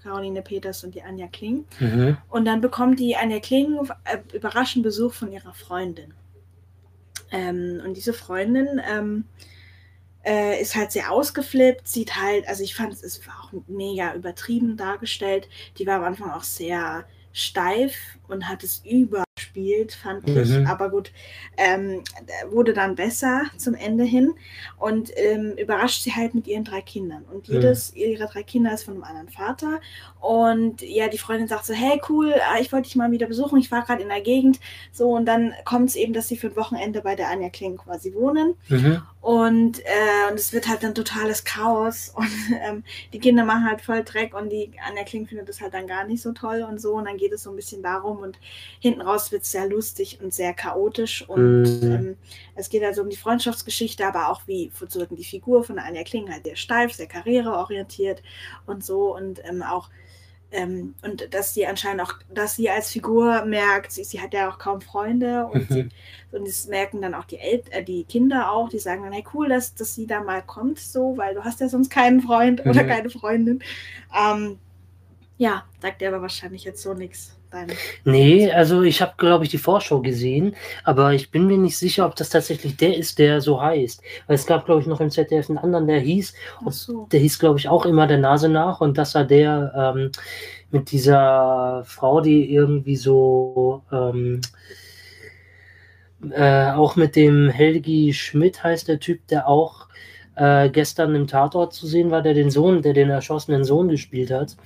Caroline 0.03 0.43
Peters 0.43 0.85
und 0.85 0.95
die 0.95 1.03
Anja 1.03 1.29
Kling. 1.29 1.65
Mhm. 1.79 2.17
Und 2.29 2.45
dann 2.45 2.61
bekommt 2.61 2.99
die 2.99 3.17
Anja 3.17 3.41
Kling 3.41 3.79
äh, 4.05 4.19
überraschend 4.35 4.83
Besuch 4.83 5.13
von 5.13 5.33
ihrer 5.33 5.55
Freundin. 5.55 6.15
Ähm, 7.31 7.81
und 7.85 7.97
diese 7.97 8.13
Freundin 8.13 8.81
ähm, 8.91 9.25
äh, 10.25 10.61
ist 10.61 10.75
halt 10.75 10.93
sehr 10.93 11.11
ausgeflippt, 11.11 11.87
sieht 11.87 12.17
halt, 12.17 12.47
also 12.49 12.63
ich 12.63 12.75
fand 12.75 12.93
es 12.93 13.27
war 13.27 13.35
auch 13.45 13.53
mega 13.69 14.15
übertrieben 14.15 14.77
dargestellt. 14.77 15.49
Die 15.79 15.87
war 15.87 15.97
am 15.97 16.05
Anfang 16.05 16.31
auch 16.31 16.43
sehr 16.43 17.05
steif 17.33 18.19
und 18.33 18.49
hat 18.49 18.63
es 18.63 18.83
überspielt, 18.85 19.93
fand 19.93 20.29
ich. 20.29 20.49
Mhm. 20.51 20.67
Aber 20.67 20.91
gut, 20.91 21.13
ähm, 21.57 22.03
wurde 22.51 22.73
dann 22.73 22.95
besser 22.95 23.43
zum 23.57 23.75
Ende 23.75 24.05
hin 24.05 24.35
und 24.79 25.11
ähm, 25.17 25.53
überrascht 25.57 26.03
sie 26.03 26.15
halt 26.15 26.35
mit 26.35 26.47
ihren 26.47 26.65
drei 26.65 26.81
Kindern. 26.81 27.25
Und 27.31 27.49
Mhm. 27.49 27.55
jedes 27.55 27.95
ihrer 27.95 28.27
drei 28.27 28.43
Kinder 28.43 28.73
ist 28.73 28.85
von 28.85 28.95
einem 28.95 29.05
anderen 29.05 29.29
Vater. 29.29 29.81
Und 30.21 30.83
ja, 30.83 31.09
die 31.09 31.19
Freundin 31.19 31.49
sagt 31.49 31.65
so, 31.67 31.75
hey 31.75 32.01
cool, 32.09 32.33
äh, 32.33 32.61
ich 32.61 32.73
wollte 32.73 32.89
dich 32.89 32.97
mal 32.97 33.11
wieder 33.11 33.27
besuchen, 33.27 33.59
ich 33.59 33.71
war 33.71 33.83
gerade 33.85 34.03
in 34.03 34.09
der 34.09 34.21
Gegend. 34.21 34.61
So, 34.93 35.11
und 35.11 35.27
dann 35.27 35.53
kommt 35.65 35.89
es 35.91 35.97
eben, 35.97 36.13
dass 36.13 36.29
sie 36.29 36.37
für 36.37 36.49
ein 36.49 36.57
Wochenende 36.57 37.01
bei 37.03 37.15
der 37.17 37.29
Anja 37.29 37.49
Kling 37.49 37.77
quasi 37.79 38.15
wohnen. 38.15 38.55
Mhm. 38.69 39.03
Und, 39.21 39.81
äh, 39.81 40.31
und 40.31 40.39
es 40.39 40.53
wird 40.55 40.67
halt 40.67 40.83
dann 40.83 40.95
totales 40.95 41.45
Chaos. 41.45 42.13
Und 42.21 42.29
ähm, 42.63 42.85
die 43.13 43.19
Kinder 43.19 43.45
machen 43.45 43.67
halt 43.67 43.81
voll 43.83 44.03
Dreck 44.03 44.35
und 44.35 44.51
die 44.51 44.71
Anja 44.87 45.05
Kling 45.05 45.27
findet 45.27 45.49
das 45.49 45.61
halt 45.61 45.75
dann 45.75 45.87
gar 45.87 46.05
nicht 46.05 46.23
so 46.23 46.33
toll 46.33 46.65
und 46.69 46.81
so. 46.81 46.95
Und 46.95 47.05
dann 47.07 47.17
geht 47.17 47.33
es 47.33 47.43
so 47.43 47.51
ein 47.51 47.57
bisschen 47.57 47.83
darum 47.83 48.19
und 48.21 48.39
hinten 48.81 49.01
raus 49.03 49.33
wird 49.33 49.43
es 49.43 49.53
sehr 49.53 49.69
lustig 49.69 50.21
und 50.23 50.33
sehr 50.35 50.55
chaotisch. 50.55 51.23
Und 51.29 51.83
Mhm. 51.83 51.93
ähm, 51.93 52.17
es 52.55 52.69
geht 52.69 52.83
also 52.85 53.03
um 53.03 53.11
die 53.11 53.17
Freundschaftsgeschichte, 53.17 54.07
aber 54.07 54.29
auch 54.29 54.43
wie 54.47 54.71
sozusagen 54.75 55.17
die 55.17 55.25
Figur 55.25 55.65
von 55.65 55.79
Anja 55.79 56.05
Kling 56.05 56.31
halt 56.33 56.45
sehr 56.45 56.57
steif, 56.57 56.93
sehr 56.95 57.07
karriereorientiert 57.07 58.23
und 58.67 58.85
so. 58.85 59.15
Und 59.17 59.43
ähm, 59.45 59.63
auch 59.63 59.91
ähm, 60.53 60.95
und 61.03 61.33
dass 61.33 61.55
sie 61.55 61.67
anscheinend 61.67 62.03
auch, 62.03 62.15
dass 62.29 62.57
sie 62.57 62.69
als 62.71 62.91
Figur 62.91 63.45
merkt, 63.45 63.93
sie, 63.93 64.03
sie 64.05 64.21
hat 64.21 64.35
ja 64.35 64.51
auch 64.51 64.59
kaum 64.59 64.81
Freunde 64.81 65.47
und, 65.47 65.71
sie, 65.71 65.85
Mhm. 65.85 65.91
und 66.33 66.47
das 66.49 66.67
merken 66.67 67.01
dann 67.01 67.15
auch 67.15 67.25
die, 67.25 67.39
El 67.39 67.63
äh, 67.71 67.85
die 67.85 68.05
Kinder 68.05 68.51
auch, 68.51 68.69
die 68.69 68.79
sagen 68.81 69.05
dann, 69.05 69.13
hey 69.13 69.25
cool, 69.35 69.49
dass, 69.49 69.75
dass 69.75 69.95
sie 69.95 70.07
da 70.09 70.21
mal 70.23 70.43
kommt, 70.43 70.81
so, 70.81 71.17
weil 71.17 71.35
du 71.35 71.45
hast 71.45 71.61
ja 71.61 71.69
sonst 71.69 71.91
keinen 71.91 72.21
Freund 72.21 72.67
oder 72.67 72.83
Mhm. 72.83 72.89
keine 72.89 73.11
Freundin. 73.11 73.63
Ähm, 74.17 74.59
ja, 75.39 75.65
sagt 75.83 76.03
dir 76.03 76.09
aber 76.11 76.23
wahrscheinlich 76.23 76.65
jetzt 76.65 76.83
so 76.83 76.95
nichts. 76.95 77.40
Nee, 78.05 78.51
also 78.53 78.83
ich 78.83 79.03
habe, 79.03 79.15
glaube 79.17 79.45
ich, 79.45 79.51
die 79.51 79.59
Vorschau 79.59 80.01
gesehen, 80.01 80.55
aber 80.85 81.13
ich 81.13 81.31
bin 81.31 81.47
mir 81.47 81.59
nicht 81.59 81.77
sicher, 81.77 82.07
ob 82.07 82.15
das 82.17 82.31
tatsächlich 82.31 82.77
der 82.77 82.97
ist, 82.97 83.19
der 83.19 83.41
so 83.41 83.61
heißt. 83.61 84.03
Weil 84.27 84.37
es 84.37 84.47
gab, 84.47 84.67
glaube 84.67 84.81
ich, 84.81 84.87
noch 84.87 85.01
im 85.01 85.11
ZDF 85.11 85.49
einen 85.49 85.59
anderen, 85.59 85.87
der 85.87 86.01
hieß, 86.01 86.35
so. 86.69 87.07
der 87.11 87.21
hieß, 87.21 87.39
glaube 87.39 87.59
ich, 87.59 87.69
auch 87.69 87.87
immer 87.87 88.07
der 88.07 88.19
Nase 88.19 88.49
nach 88.49 88.81
und 88.81 88.99
das 88.99 89.15
war 89.15 89.25
der 89.25 89.95
ähm, 89.97 90.13
mit 90.71 90.93
dieser 90.93 91.83
Frau, 91.85 92.21
die 92.21 92.53
irgendwie 92.53 92.97
so 92.97 93.83
ähm, 93.91 94.41
äh, 96.31 96.71
auch 96.73 96.97
mit 96.97 97.17
dem 97.17 97.49
Helgi 97.49 98.13
Schmidt 98.13 98.63
heißt 98.63 98.89
der 98.89 99.01
Typ, 99.01 99.27
der 99.29 99.49
auch 99.49 99.89
äh, 100.37 100.69
gestern 100.71 101.15
im 101.15 101.27
Tatort 101.27 101.73
zu 101.73 101.87
sehen 101.87 102.11
war, 102.11 102.23
der 102.23 102.35
den 102.35 102.51
Sohn, 102.51 102.83
der 102.83 102.93
den 102.93 103.11
erschossenen 103.11 103.65
Sohn 103.65 103.89
gespielt 103.89 104.31
hat. 104.31 104.57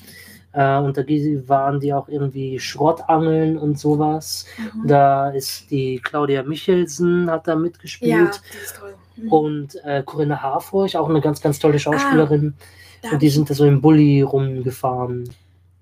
Äh, 0.55 0.79
und 0.79 0.97
da 0.97 1.03
gi- 1.03 1.49
waren 1.49 1.81
die 1.81 1.93
auch 1.93 2.09
irgendwie 2.09 2.59
Schrottangeln 2.61 3.59
und 3.59 3.79
sowas. 3.79 4.47
Mhm. 4.57 4.87
Da 4.87 5.31
ist 5.31 5.71
die 5.71 5.99
Claudia 6.03 6.43
Michelsen, 6.45 7.29
hat 7.31 7.49
da 7.49 7.53
Ja, 7.53 7.59
mitgespielt. 7.59 8.41
die 8.53 8.59
ist 8.59 8.77
toll. 8.77 8.95
Mhm. 9.17 9.33
Und 9.33 9.85
äh, 9.85 10.03
Corinna 10.05 10.41
Harfurch, 10.41 10.97
auch 10.97 11.09
eine 11.09 11.21
ganz, 11.21 11.41
ganz 11.41 11.59
tolle 11.59 11.79
Schauspielerin. 11.79 12.55
da 13.03 13.09
und 13.09 13.13
habe 13.13 13.19
die 13.19 13.29
sind 13.31 13.51
da 13.51 13.55
so 13.55 13.67
im 13.67 13.81
Bulli 13.81 14.23
rumgefahren. 14.23 15.29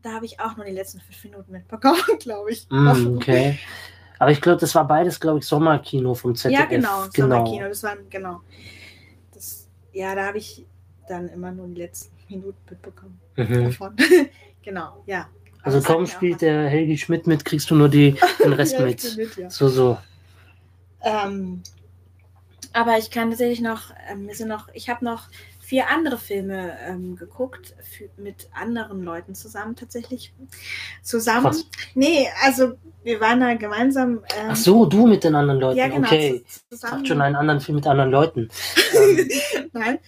da 0.02 0.14
hab 0.14 0.22
ich 0.22 0.40
auch 0.40 0.56
nur 0.56 0.64
die 0.66 0.72
letzten 0.72 1.00
fünf 1.00 1.22
Minuten 1.24 1.52
mitbekommen, 1.52 2.00
glaube 2.18 2.50
ich. 2.52 2.66
Mm, 2.70 3.16
okay. 3.16 3.58
Aber 4.18 4.30
ich 4.30 4.40
glaube, 4.40 4.60
das 4.60 4.74
war 4.74 4.86
beides, 4.86 5.18
glaube 5.20 5.40
ich, 5.40 5.44
Sommerkino 5.46 6.14
vom 6.14 6.34
ZDF. 6.34 6.58
Ja, 6.60 6.64
genau, 6.66 7.04
Sommerkino, 7.14 7.68
das 7.68 7.82
war, 7.82 7.96
genau. 8.08 8.40
Das, 9.34 9.68
ja, 9.92 10.14
da 10.14 10.26
habe 10.28 10.38
ich 10.38 10.64
dann 11.08 11.28
immer 11.28 11.50
nur 11.52 11.66
die 11.68 11.74
letzten 11.80 12.12
Minuten 12.28 12.56
mitbekommen 12.70 13.18
Mhm. 13.36 13.64
davon. 13.64 13.96
genau, 14.62 15.02
ja. 15.06 15.28
Also 15.62 15.78
das 15.78 15.86
kaum 15.86 16.06
spielt 16.06 16.40
der 16.40 16.68
Helgi 16.68 16.98
Schmidt 16.98 17.26
mit, 17.26 17.44
kriegst 17.44 17.70
du 17.70 17.74
nur 17.74 17.88
die, 17.88 18.16
den. 18.44 18.52
Rest 18.52 18.74
Ja, 18.74 18.84
mit. 18.84 19.16
mit, 19.16 19.36
ja. 19.36 19.50
So, 19.50 19.68
so. 19.68 19.98
Ähm, 21.02 21.62
aber 22.72 22.98
ich 22.98 23.10
kann 23.10 23.30
tatsächlich 23.30 23.60
noch, 23.60 23.92
ähm, 24.10 24.28
sind 24.32 24.48
noch, 24.48 24.68
ich 24.72 24.88
habe 24.88 25.04
noch 25.04 25.28
vier 25.60 25.88
andere 25.88 26.18
Filme 26.18 26.76
ähm, 26.86 27.16
geguckt, 27.16 27.74
für, 27.82 28.08
mit 28.16 28.48
anderen 28.52 29.02
Leuten 29.04 29.34
zusammen 29.34 29.76
tatsächlich. 29.76 30.34
Zusammen. 31.02 31.44
Krass. 31.44 31.66
Nee, 31.94 32.28
also 32.42 32.74
wir 33.04 33.20
waren 33.20 33.40
da 33.40 33.54
gemeinsam. 33.54 34.20
Ähm, 34.36 34.48
Ach 34.50 34.56
so, 34.56 34.86
du 34.86 35.06
mit 35.06 35.24
den 35.24 35.34
anderen 35.34 35.60
Leuten. 35.60 35.78
ja, 35.78 35.88
genau. 35.88 36.06
Okay. 36.06 36.44
Ich 36.70 36.80
dachte 36.80 37.06
schon 37.06 37.20
einen 37.20 37.36
anderen 37.36 37.60
Film 37.60 37.76
mit 37.76 37.86
anderen 37.86 38.10
Leuten. 38.10 38.48
ähm, 38.94 39.28
Nein, 39.72 39.98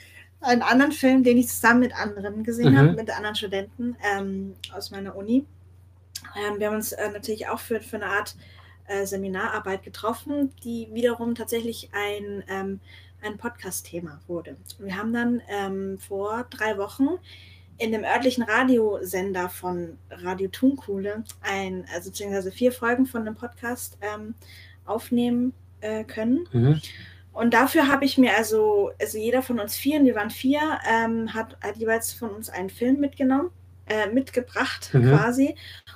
einen 0.45 0.63
anderen 0.63 0.93
Film, 0.93 1.23
den 1.25 1.39
ich 1.39 1.49
zusammen 1.49 1.81
mit 1.81 1.95
anderen 1.95 2.45
gesehen 2.45 2.73
Mhm. 2.73 2.79
habe, 2.79 2.93
mit 2.93 3.11
anderen 3.11 3.35
Studenten 3.37 3.97
ähm, 4.17 4.55
aus 4.75 4.91
meiner 4.91 5.17
Uni. 5.17 5.45
Ähm, 6.37 6.59
wir 6.59 6.69
haben 6.69 6.77
uns 6.77 6.93
äh, 6.93 7.11
natürlich 7.11 7.49
auch 7.49 7.59
für, 7.59 7.81
für 7.81 7.97
eine 7.97 8.07
Art 8.07 8.37
äh, 8.87 9.07
Seminararbeit 9.07 9.83
getroffen, 9.83 10.53
die 10.63 10.89
wiederum 10.93 11.35
tatsächlich 11.35 11.91
ein, 11.93 12.45
ähm, 12.49 12.81
ein 13.23 13.39
Podcast-Thema 13.39 14.21
wurde. 14.27 14.57
Wir 14.79 14.97
haben 14.97 15.13
dann 15.13 15.43
ähm, 15.49 15.99
vor 15.99 16.47
drei 16.51 16.77
Wochen 16.79 17.09
in 17.79 17.91
dem 17.93 18.05
örtlichen 18.05 18.45
Radiosender 18.45 19.49
von 19.49 19.99
Radio 20.11 20.49
Thunkuhle 20.49 21.25
ein, 21.41 21.85
also 21.93 22.11
beziehungsweise 22.11 22.53
vier 22.53 22.71
Folgen 22.73 23.07
von 23.07 23.23
einem 23.23 23.35
Podcast 23.35 23.99
ähm, 24.01 24.35
aufnehmen 24.85 25.53
äh, 25.81 26.05
können. 26.05 26.47
mhm. 26.53 26.81
Und 27.35 27.53
dafür 27.53 27.89
habe 27.89 28.05
ich 28.05 28.17
mir 28.17 28.37
also, 28.37 28.93
also 29.01 29.19
jeder 29.19 29.43
von 29.43 29.59
uns 29.61 29.77
vier, 29.77 30.03
wir 30.05 30.15
waren 30.15 30.31
vier, 30.31 30.61
ähm, 30.89 31.35
hat, 31.35 31.57
hat 31.63 31.77
jeweils 31.77 32.13
von 32.13 32.31
uns 32.31 32.49
einen 32.49 32.71
Film 32.71 33.01
mitgenommen, 33.01 33.51
äh, 33.87 34.07
mitgebracht 34.09 34.91
Mhm. 34.95 35.11
quasi. 35.11 35.55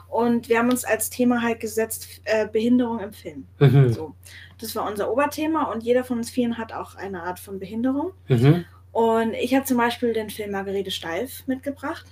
Und 0.09 0.49
wir 0.49 0.59
haben 0.59 0.69
uns 0.69 0.85
als 0.85 1.11
Thema 1.11 1.41
halt 1.41 1.61
gesetzt, 1.61 2.21
äh, 2.25 2.47
Behinderung 2.49 2.99
im 3.01 3.13
Film. 3.13 3.47
Mhm. 3.61 3.93
So. 3.93 4.15
Das 4.61 4.75
war 4.75 4.91
unser 4.91 5.11
Oberthema 5.13 5.71
und 5.73 5.83
jeder 5.85 6.03
von 6.05 6.19
uns 6.19 6.29
vieren 6.29 6.59
hat 6.59 6.73
auch 6.73 6.97
eine 6.97 7.23
Art 7.23 7.39
von 7.39 7.59
Behinderung. 7.61 8.13
Mhm. 8.27 8.65
Und 8.93 9.35
ich 9.35 9.55
habe 9.55 9.65
zum 9.65 9.77
Beispiel 9.77 10.13
den 10.13 10.31
Film 10.31 10.51
Margarete 10.51 10.91
Steif 10.91 11.47
mitgebracht, 11.47 12.05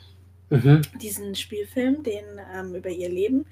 Mhm. 0.50 0.82
diesen 1.02 1.34
Spielfilm, 1.34 2.04
den 2.04 2.24
ähm, 2.54 2.76
über 2.76 2.90
ihr 2.90 3.08
Leben. 3.08 3.44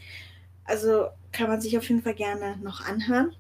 Also 0.64 1.09
kann 1.33 1.49
man 1.49 1.61
sich 1.61 1.76
auf 1.76 1.88
jeden 1.88 2.02
Fall 2.02 2.14
gerne 2.14 2.57
noch 2.62 2.87
anhören. 2.87 3.33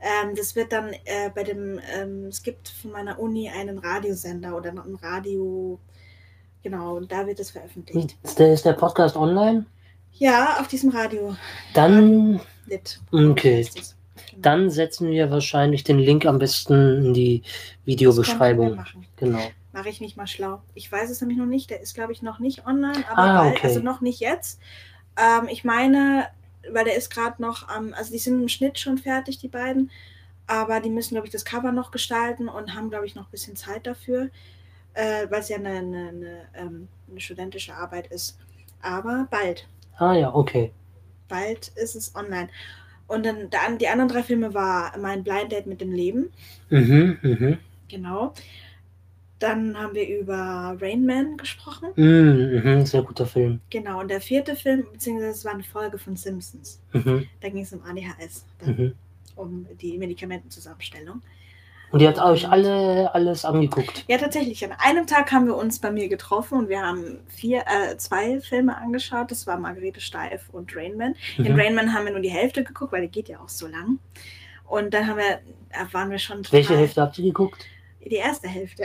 Ähm, 0.00 0.34
das 0.36 0.54
wird 0.56 0.72
dann 0.72 0.92
äh, 1.04 1.30
bei 1.34 1.42
dem, 1.44 1.80
ähm, 1.94 2.26
es 2.26 2.42
gibt 2.42 2.68
von 2.68 2.92
meiner 2.92 3.18
Uni 3.18 3.48
einen 3.48 3.78
Radiosender 3.78 4.56
oder 4.56 4.70
ein 4.70 4.98
Radio, 5.02 5.78
genau, 6.62 6.96
und 6.96 7.10
da 7.10 7.26
wird 7.26 7.40
es 7.40 7.50
veröffentlicht. 7.50 8.16
Ist 8.22 8.38
der, 8.38 8.52
ist 8.52 8.64
der 8.64 8.74
Podcast 8.74 9.16
online? 9.16 9.66
Ja, 10.12 10.58
auf 10.60 10.68
diesem 10.68 10.90
Radio. 10.90 11.36
Dann, 11.74 12.40
Lit. 12.66 13.00
Okay. 13.12 13.66
Genau. 13.74 14.42
dann 14.42 14.70
setzen 14.70 15.10
wir 15.10 15.30
wahrscheinlich 15.30 15.84
den 15.84 15.98
Link 15.98 16.26
am 16.26 16.38
besten 16.38 17.06
in 17.06 17.14
die 17.14 17.42
Videobeschreibung. 17.84 18.82
Genau. 19.16 19.40
Mache 19.72 19.88
ich 19.90 20.00
mich 20.00 20.16
mal 20.16 20.26
schlau. 20.26 20.62
Ich 20.74 20.90
weiß 20.90 21.10
es 21.10 21.20
nämlich 21.20 21.38
noch 21.38 21.46
nicht. 21.46 21.70
Der 21.70 21.80
ist, 21.80 21.94
glaube 21.94 22.12
ich, 22.12 22.22
noch 22.22 22.38
nicht 22.40 22.66
online, 22.66 23.04
aber 23.10 23.18
Ah, 23.22 23.42
bald, 23.44 23.56
okay. 23.58 23.66
also 23.68 23.80
noch 23.80 24.00
nicht 24.00 24.18
jetzt. 24.20 24.60
Ähm, 25.16 25.48
ich 25.48 25.62
meine, 25.62 26.26
weil 26.72 26.84
der 26.84 26.96
ist 26.96 27.10
gerade 27.10 27.40
noch 27.40 27.68
am, 27.68 27.94
also 27.94 28.12
die 28.12 28.18
sind 28.18 28.40
im 28.40 28.48
Schnitt 28.48 28.78
schon 28.78 28.98
fertig, 28.98 29.38
die 29.38 29.48
beiden. 29.48 29.90
Aber 30.46 30.80
die 30.80 30.90
müssen, 30.90 31.14
glaube 31.14 31.26
ich, 31.26 31.32
das 31.32 31.44
Cover 31.44 31.72
noch 31.72 31.90
gestalten 31.90 32.48
und 32.48 32.74
haben, 32.74 32.90
glaube 32.90 33.06
ich, 33.06 33.14
noch 33.14 33.26
ein 33.26 33.30
bisschen 33.30 33.56
Zeit 33.56 33.86
dafür, 33.86 34.30
äh, 34.94 35.26
weil 35.28 35.40
es 35.40 35.48
ja 35.50 35.56
eine, 35.56 35.70
eine, 35.70 36.08
eine, 36.08 36.48
ähm, 36.54 36.88
eine 37.10 37.20
studentische 37.20 37.74
Arbeit 37.74 38.06
ist. 38.08 38.38
Aber 38.80 39.28
bald. 39.30 39.66
Ah 39.98 40.14
ja, 40.14 40.34
okay. 40.34 40.72
Bald 41.28 41.68
ist 41.76 41.94
es 41.94 42.14
online. 42.14 42.48
Und 43.06 43.26
dann 43.26 43.50
der, 43.50 43.60
die 43.78 43.88
anderen 43.88 44.08
drei 44.08 44.22
Filme 44.22 44.54
war 44.54 44.96
mein 44.98 45.24
Blind 45.24 45.52
Date 45.52 45.66
mit 45.66 45.80
dem 45.80 45.92
Leben. 45.92 46.30
Mhm, 46.70 47.18
mhm. 47.22 47.58
Genau. 47.88 48.32
Dann 49.38 49.78
haben 49.78 49.94
wir 49.94 50.08
über 50.08 50.76
Rain 50.80 51.06
Man 51.06 51.36
gesprochen. 51.36 51.90
Mhm, 51.96 52.62
mhm. 52.64 52.86
Sehr 52.86 53.02
guter 53.02 53.26
Film. 53.26 53.60
Genau, 53.70 54.00
und 54.00 54.08
der 54.08 54.20
vierte 54.20 54.56
Film, 54.56 54.86
beziehungsweise 54.92 55.30
es 55.30 55.44
war 55.44 55.52
eine 55.52 55.62
Folge 55.62 55.98
von 55.98 56.16
Simpsons. 56.16 56.82
Mhm, 56.92 57.28
Da 57.40 57.48
ging 57.48 57.62
es 57.62 57.72
um 57.72 57.82
ADHS, 57.82 58.44
dann, 58.58 58.76
mhm. 58.76 58.94
um 59.36 59.66
die 59.80 59.96
Medikamentenzusammenstellung. 59.98 61.22
Und 61.90 62.00
ihr 62.00 62.08
habt 62.08 62.18
euch 62.20 62.48
alle 62.48 63.14
alles 63.14 63.44
angeguckt. 63.44 64.04
Ja, 64.08 64.18
tatsächlich. 64.18 64.62
An 64.62 64.72
einem 64.78 65.06
Tag 65.06 65.32
haben 65.32 65.46
wir 65.46 65.56
uns 65.56 65.78
bei 65.78 65.90
mir 65.90 66.08
getroffen 66.08 66.58
und 66.58 66.68
wir 66.68 66.82
haben 66.82 67.20
vier, 67.28 67.60
äh, 67.60 67.96
zwei 67.96 68.40
Filme 68.40 68.76
angeschaut. 68.76 69.30
Das 69.30 69.46
war 69.46 69.58
Margarete 69.58 70.00
Steif 70.00 70.50
und 70.52 70.76
Rain 70.76 70.98
Man. 70.98 71.14
Mhm. 71.38 71.58
Rain 71.58 71.74
Man 71.74 71.94
haben 71.94 72.04
wir 72.04 72.12
nur 72.12 72.20
die 72.20 72.28
Hälfte 72.30 72.62
geguckt, 72.62 72.92
weil 72.92 73.00
der 73.00 73.08
geht 73.08 73.28
ja 73.28 73.40
auch 73.40 73.48
so 73.48 73.66
lang. 73.66 73.98
Und 74.66 74.92
dann 74.92 75.06
haben 75.06 75.16
wir, 75.16 75.40
waren 75.92 76.10
wir 76.10 76.18
schon 76.18 76.42
Welche 76.50 76.76
Hälfte 76.76 77.00
habt 77.00 77.18
ihr 77.18 77.24
geguckt? 77.24 77.64
Die 78.10 78.16
erste 78.16 78.48
Hälfte. 78.48 78.84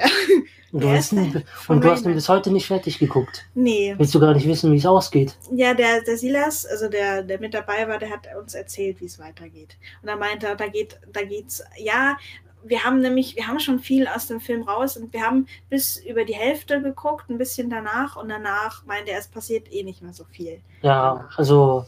Und 0.72 0.82
Die 0.82 0.88
du, 0.88 0.89
hast, 0.89 1.13
erste 1.13 1.44
von 1.56 1.75
und 1.77 1.84
du 1.86 1.92
hast 1.92 2.06
ihn 2.06 2.13
bis 2.13 2.27
heute 2.30 2.51
nicht 2.51 2.68
fertig 2.68 3.00
geguckt. 3.00 3.46
nee. 3.53 3.94
Willst 3.98 4.13
du 4.15 4.20
gar 4.20 4.34
nicht 4.34 4.48
wissen, 4.48 4.72
wie 4.72 4.77
es 4.77 4.86
ausgeht? 4.86 5.38
Ja, 5.51 5.74
der, 5.74 6.01
der 6.01 6.18
Silas, 6.18 6.65
also 6.65 6.89
der, 6.89 7.24
der 7.24 7.39
mit 7.39 7.53
dabei 7.53 7.88
war, 7.88 8.00
der 8.00 8.10
hat 8.10 8.27
uns 8.39 8.53
erzählt, 8.53 9.00
wie 9.00 9.06
es 9.06 9.20
weitergeht. 9.20 9.77
Und 10.01 10.10
er 10.10 10.18
meinte, 10.18 10.56
da 10.58 10.68
geht, 10.68 11.00
da 11.12 11.24
geht's, 11.24 11.63
ja, 11.77 12.18
wir 12.65 12.84
haben 12.84 13.00
nämlich, 13.01 13.36
wir 13.36 13.48
haben 13.48 13.60
schon 13.60 13.80
viel 13.80 14.08
aus 14.08 14.27
dem 14.27 14.39
Film 14.39 14.63
raus 14.63 14.98
und 14.98 15.12
wir 15.13 15.22
haben 15.22 15.48
bis 15.70 15.98
über 15.98 16.24
die 16.25 16.36
Hälfte 16.36 16.82
geguckt, 16.82 17.30
ein 17.30 17.38
bisschen 17.38 17.70
danach 17.70 18.15
und 18.15 18.30
danach 18.30 18.86
meinte 18.86 19.12
er, 19.12 19.20
es 19.20 19.27
passiert 19.27 19.72
eh 19.72 19.84
nicht 19.84 20.01
mehr 20.01 20.13
so 20.13 20.24
viel. 20.24 20.62
Ja, 20.82 21.27
also 21.36 21.86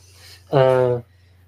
äh, 0.51 0.99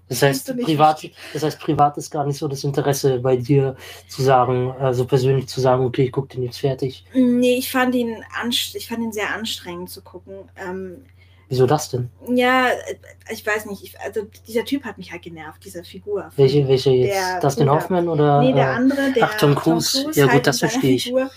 das 0.09 0.21
heißt, 0.21 0.55
privat, 0.61 1.09
das 1.33 1.43
heißt, 1.43 1.59
privat 1.59 1.97
ist 1.97 2.09
gar 2.11 2.25
nicht 2.25 2.37
so 2.37 2.47
das 2.47 2.63
Interesse 2.63 3.19
bei 3.19 3.35
dir 3.35 3.75
zu 4.07 4.21
sagen, 4.23 4.71
also 4.79 5.05
persönlich 5.05 5.47
zu 5.47 5.59
sagen, 5.61 5.83
okay, 5.85 6.03
ich 6.05 6.11
gucke 6.11 6.29
den 6.29 6.43
jetzt 6.43 6.59
fertig. 6.59 7.03
Nee, 7.13 7.55
ich 7.57 7.71
fand 7.71 7.93
ihn, 7.95 8.23
ich 8.51 8.87
fand 8.87 9.01
ihn 9.01 9.11
sehr 9.11 9.33
anstrengend 9.33 9.89
zu 9.89 10.01
gucken. 10.01 10.49
Ähm, 10.55 11.03
Wieso 11.49 11.65
das 11.65 11.89
denn? 11.89 12.09
ja, 12.33 12.67
äh, 12.67 12.95
ich 13.31 13.45
weiß 13.45 13.65
nicht, 13.67 13.83
ich, 13.83 13.99
also 14.01 14.27
dieser 14.47 14.65
Typ 14.65 14.83
hat 14.83 14.97
mich 14.97 15.11
halt 15.11 15.21
genervt, 15.21 15.63
diese 15.63 15.83
Figur. 15.83 16.29
Welche, 16.35 16.67
welche 16.67 16.91
jetzt? 16.91 17.15
Der 17.15 17.39
Dustin 17.39 17.67
Bruder. 17.67 17.79
Hoffman 17.81 18.09
oder? 18.09 18.41
Nee, 18.41 18.53
der 18.53 18.71
äh, 18.71 18.75
andere, 18.75 19.11
der 19.13 19.23
ach, 19.25 19.37
Tom 19.37 19.55
Cruise. 19.55 20.09
Ja, 20.13 20.25
gut, 20.25 20.33
halt 20.33 20.47
das 20.47 20.59
verstehe 20.59 20.95
ich. 20.95 21.05
Figur, 21.05 21.29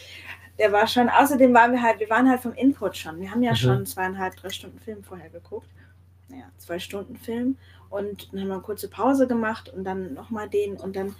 der 0.58 0.72
war 0.72 0.86
schon, 0.86 1.08
außerdem 1.08 1.54
waren 1.54 1.72
wir 1.72 1.82
halt, 1.82 2.00
wir 2.00 2.10
waren 2.10 2.28
halt 2.28 2.40
vom 2.40 2.52
Input 2.54 2.96
schon. 2.96 3.20
Wir 3.20 3.30
haben 3.30 3.42
ja 3.42 3.52
Mhm. 3.52 3.56
schon 3.56 3.86
zweieinhalb, 3.86 4.36
drei 4.36 4.50
Stunden 4.50 4.78
Film 4.80 5.02
vorher 5.02 5.30
geguckt. 5.30 5.68
Naja, 6.28 6.44
zwei 6.58 6.78
Stunden 6.78 7.16
Film. 7.16 7.56
Und 7.90 8.32
dann 8.32 8.40
haben 8.40 8.48
wir 8.48 8.54
eine 8.54 8.62
kurze 8.62 8.88
Pause 8.88 9.26
gemacht 9.26 9.68
und 9.68 9.84
dann 9.84 10.14
nochmal 10.14 10.48
den 10.48 10.76
und 10.76 10.96
dann 10.96 11.14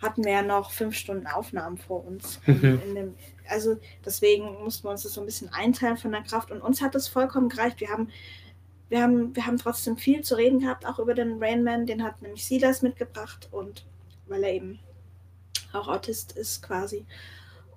hatten 0.00 0.24
wir 0.24 0.32
ja 0.32 0.42
noch 0.42 0.70
fünf 0.72 0.96
Stunden 0.96 1.26
Aufnahmen 1.26 1.78
vor 1.78 2.04
uns. 2.04 2.40
Mhm. 2.46 2.80
In 2.86 2.94
dem, 2.94 3.14
also 3.48 3.76
deswegen 4.04 4.62
mussten 4.62 4.84
wir 4.84 4.90
uns 4.90 5.02
das 5.02 5.14
so 5.14 5.20
ein 5.20 5.26
bisschen 5.26 5.52
einteilen 5.52 5.96
von 5.96 6.12
der 6.12 6.22
Kraft. 6.22 6.50
Und 6.50 6.60
uns 6.60 6.80
hat 6.80 6.94
das 6.94 7.08
vollkommen 7.08 7.48
gereicht. 7.48 7.80
Wir 7.80 7.88
haben, 7.88 8.10
wir 8.88 9.02
haben, 9.02 9.34
wir 9.34 9.46
haben 9.46 9.58
trotzdem 9.58 9.96
viel 9.96 10.22
zu 10.22 10.36
reden 10.36 10.60
gehabt, 10.60 10.86
auch 10.86 10.98
über 10.98 11.14
den 11.14 11.42
Rain 11.42 11.62
Man. 11.62 11.86
Den 11.86 12.02
hat 12.02 12.22
nämlich 12.22 12.46
Silas 12.46 12.82
mitgebracht 12.82 13.48
und 13.50 13.84
weil 14.26 14.44
er 14.44 14.52
eben 14.54 14.78
auch 15.72 15.88
Autist 15.88 16.32
ist 16.32 16.62
quasi. 16.62 17.04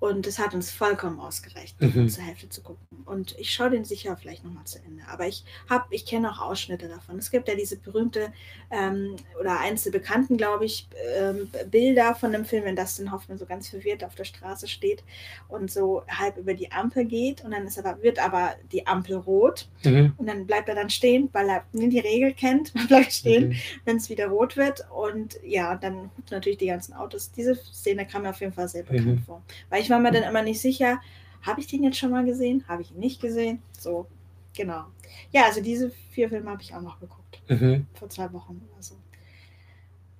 Und 0.00 0.26
es 0.26 0.38
hat 0.38 0.54
uns 0.54 0.70
vollkommen 0.70 1.20
ausgereicht, 1.20 1.80
Mhm. 1.80 2.08
zur 2.08 2.24
Hälfte 2.24 2.48
zu 2.48 2.62
gucken. 2.62 2.80
Und 3.04 3.38
ich 3.38 3.52
schaue 3.52 3.70
den 3.70 3.84
sicher 3.84 4.16
vielleicht 4.16 4.44
nochmal 4.44 4.64
zu 4.64 4.78
Ende. 4.78 5.02
Aber 5.08 5.26
ich 5.28 5.44
habe, 5.68 5.84
ich 5.90 6.06
kenne 6.06 6.30
auch 6.32 6.40
Ausschnitte 6.40 6.88
davon. 6.88 7.18
Es 7.18 7.30
gibt 7.30 7.48
ja 7.48 7.54
diese 7.54 7.76
berühmte 7.76 8.32
ähm, 8.70 9.16
oder 9.38 9.60
eins 9.60 9.84
der 9.84 9.90
bekannten, 9.90 10.36
glaube 10.38 10.64
ich, 10.64 10.88
ähm, 11.18 11.50
Bilder 11.70 12.14
von 12.14 12.32
dem 12.32 12.44
Film, 12.46 12.64
wenn 12.64 12.76
Dustin 12.76 13.12
Hoffmann 13.12 13.36
so 13.36 13.44
ganz 13.46 13.68
verwirrt 13.68 14.02
auf 14.02 14.14
der 14.14 14.24
Straße 14.24 14.68
steht 14.68 15.04
und 15.48 15.70
so 15.70 16.02
halb 16.08 16.38
über 16.38 16.54
die 16.54 16.72
Ampel 16.72 17.04
geht 17.04 17.44
und 17.44 17.50
dann 17.50 17.66
ist 17.66 17.78
aber, 17.78 18.02
wird 18.02 18.18
aber 18.20 18.54
die 18.72 18.86
Ampel 18.86 19.16
rot 19.16 19.68
Mhm. 19.84 20.14
und 20.16 20.26
dann 20.26 20.46
bleibt 20.46 20.68
er 20.70 20.74
dann 20.76 20.88
stehen, 20.90 21.28
weil 21.32 21.48
er 21.50 21.64
die 21.72 21.98
Regel 21.98 22.32
kennt. 22.32 22.74
Man 22.74 22.86
bleibt 22.86 23.12
stehen 23.12 23.48
Mhm. 23.50 23.56
wenn 23.84 23.96
es 23.98 24.08
wieder 24.08 24.28
rot 24.28 24.56
wird. 24.56 24.84
Und 24.90 25.38
ja, 25.44 25.74
dann 25.76 26.10
natürlich 26.30 26.58
die 26.58 26.66
ganzen 26.68 26.94
Autos. 26.94 27.32
Diese 27.32 27.54
Szene 27.54 28.06
kam 28.06 28.22
mir 28.22 28.30
auf 28.30 28.40
jeden 28.40 28.52
Fall 28.54 28.68
sehr 28.68 28.82
bekannt 28.84 29.06
Mhm. 29.06 29.22
vor. 29.24 29.42
Weil 29.68 29.82
ich 29.82 29.89
war 29.90 29.98
mir 29.98 30.12
dann 30.12 30.22
immer 30.22 30.42
nicht 30.42 30.60
sicher, 30.60 31.00
habe 31.42 31.60
ich 31.60 31.66
den 31.66 31.84
jetzt 31.84 31.98
schon 31.98 32.10
mal 32.10 32.24
gesehen? 32.24 32.64
Habe 32.68 32.82
ich 32.82 32.90
ihn 32.92 32.98
nicht 32.98 33.20
gesehen? 33.20 33.62
So. 33.78 34.06
genau. 34.54 34.86
Ja, 35.32 35.44
also 35.46 35.60
diese 35.60 35.90
vier 36.10 36.28
Filme 36.28 36.50
habe 36.50 36.62
ich 36.62 36.74
auch 36.74 36.80
noch 36.80 37.00
geguckt. 37.00 37.40
Mhm. 37.48 37.86
Vor 37.94 38.08
zwei 38.08 38.32
Wochen 38.32 38.60
oder 38.72 38.82
so. 38.82 38.96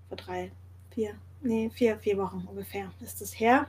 Vor 0.08 0.16
drei, 0.16 0.50
vier, 0.90 1.14
nee, 1.42 1.70
vier, 1.72 1.98
vier 1.98 2.18
Wochen 2.18 2.46
ungefähr 2.48 2.92
ist 3.00 3.20
das 3.20 3.38
her. 3.38 3.68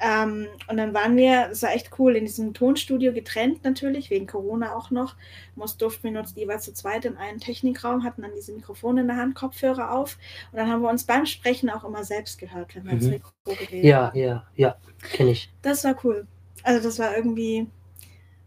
Ähm, 0.00 0.46
und 0.68 0.76
dann 0.76 0.92
waren 0.94 1.16
wir, 1.16 1.48
das 1.48 1.62
war 1.62 1.72
echt 1.72 1.90
cool, 1.98 2.16
in 2.16 2.24
diesem 2.26 2.52
Tonstudio 2.54 3.12
getrennt 3.12 3.64
natürlich, 3.64 4.10
wegen 4.10 4.26
Corona 4.26 4.74
auch 4.74 4.90
noch. 4.90 5.16
Muss 5.54 5.76
durften 5.78 6.12
wir 6.12 6.20
uns 6.20 6.34
jeweils 6.36 6.64
zu 6.64 6.74
zweit 6.74 7.04
in 7.06 7.16
einen 7.16 7.40
Technikraum, 7.40 8.04
hatten 8.04 8.22
dann 8.22 8.34
diese 8.36 8.52
Mikrofone 8.52 9.00
in 9.02 9.06
der 9.08 9.16
Hand, 9.16 9.34
Kopfhörer 9.34 9.92
auf. 9.92 10.18
Und 10.52 10.58
dann 10.58 10.68
haben 10.70 10.82
wir 10.82 10.90
uns 10.90 11.04
beim 11.04 11.24
Sprechen 11.26 11.70
auch 11.70 11.84
immer 11.84 12.04
selbst 12.04 12.38
gehört, 12.38 12.74
wenn 12.76 12.84
wir 12.84 12.92
ins 12.92 13.06
Mhm. 13.06 13.10
Mikro 13.10 13.32
geredet 13.44 13.84
Ja, 13.84 14.12
ja, 14.14 14.46
ja, 14.56 14.76
kenne 15.12 15.30
ich. 15.30 15.50
das 15.62 15.84
war 15.84 15.96
cool. 16.04 16.26
Also 16.62 16.82
das 16.88 16.98
war 16.98 17.16
irgendwie, 17.16 17.66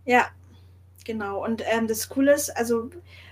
ja, 0.05 0.27
genau. 1.05 1.43
Und 1.43 1.63
ähm, 1.71 1.87
das 1.87 2.09
Coole 2.09 2.33
ist, 2.33 2.49
also 2.57 2.89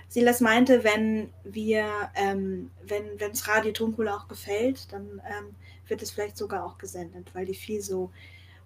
Silas 0.08 0.40
meinte, 0.40 0.84
wenn 0.84 1.30
wir, 1.44 1.86
ähm, 2.14 2.70
wenn 2.82 3.20
wenns 3.20 3.46
Radio 3.46 3.72
Tonkohle 3.72 4.14
auch 4.14 4.26
gefällt, 4.28 4.92
dann 4.92 5.20
ähm, 5.26 5.54
wird 5.86 6.02
es 6.02 6.10
vielleicht 6.10 6.36
sogar 6.36 6.64
auch 6.64 6.78
gesendet, 6.78 7.30
weil 7.34 7.44
die 7.46 7.54
viel 7.54 7.80
so 7.82 8.10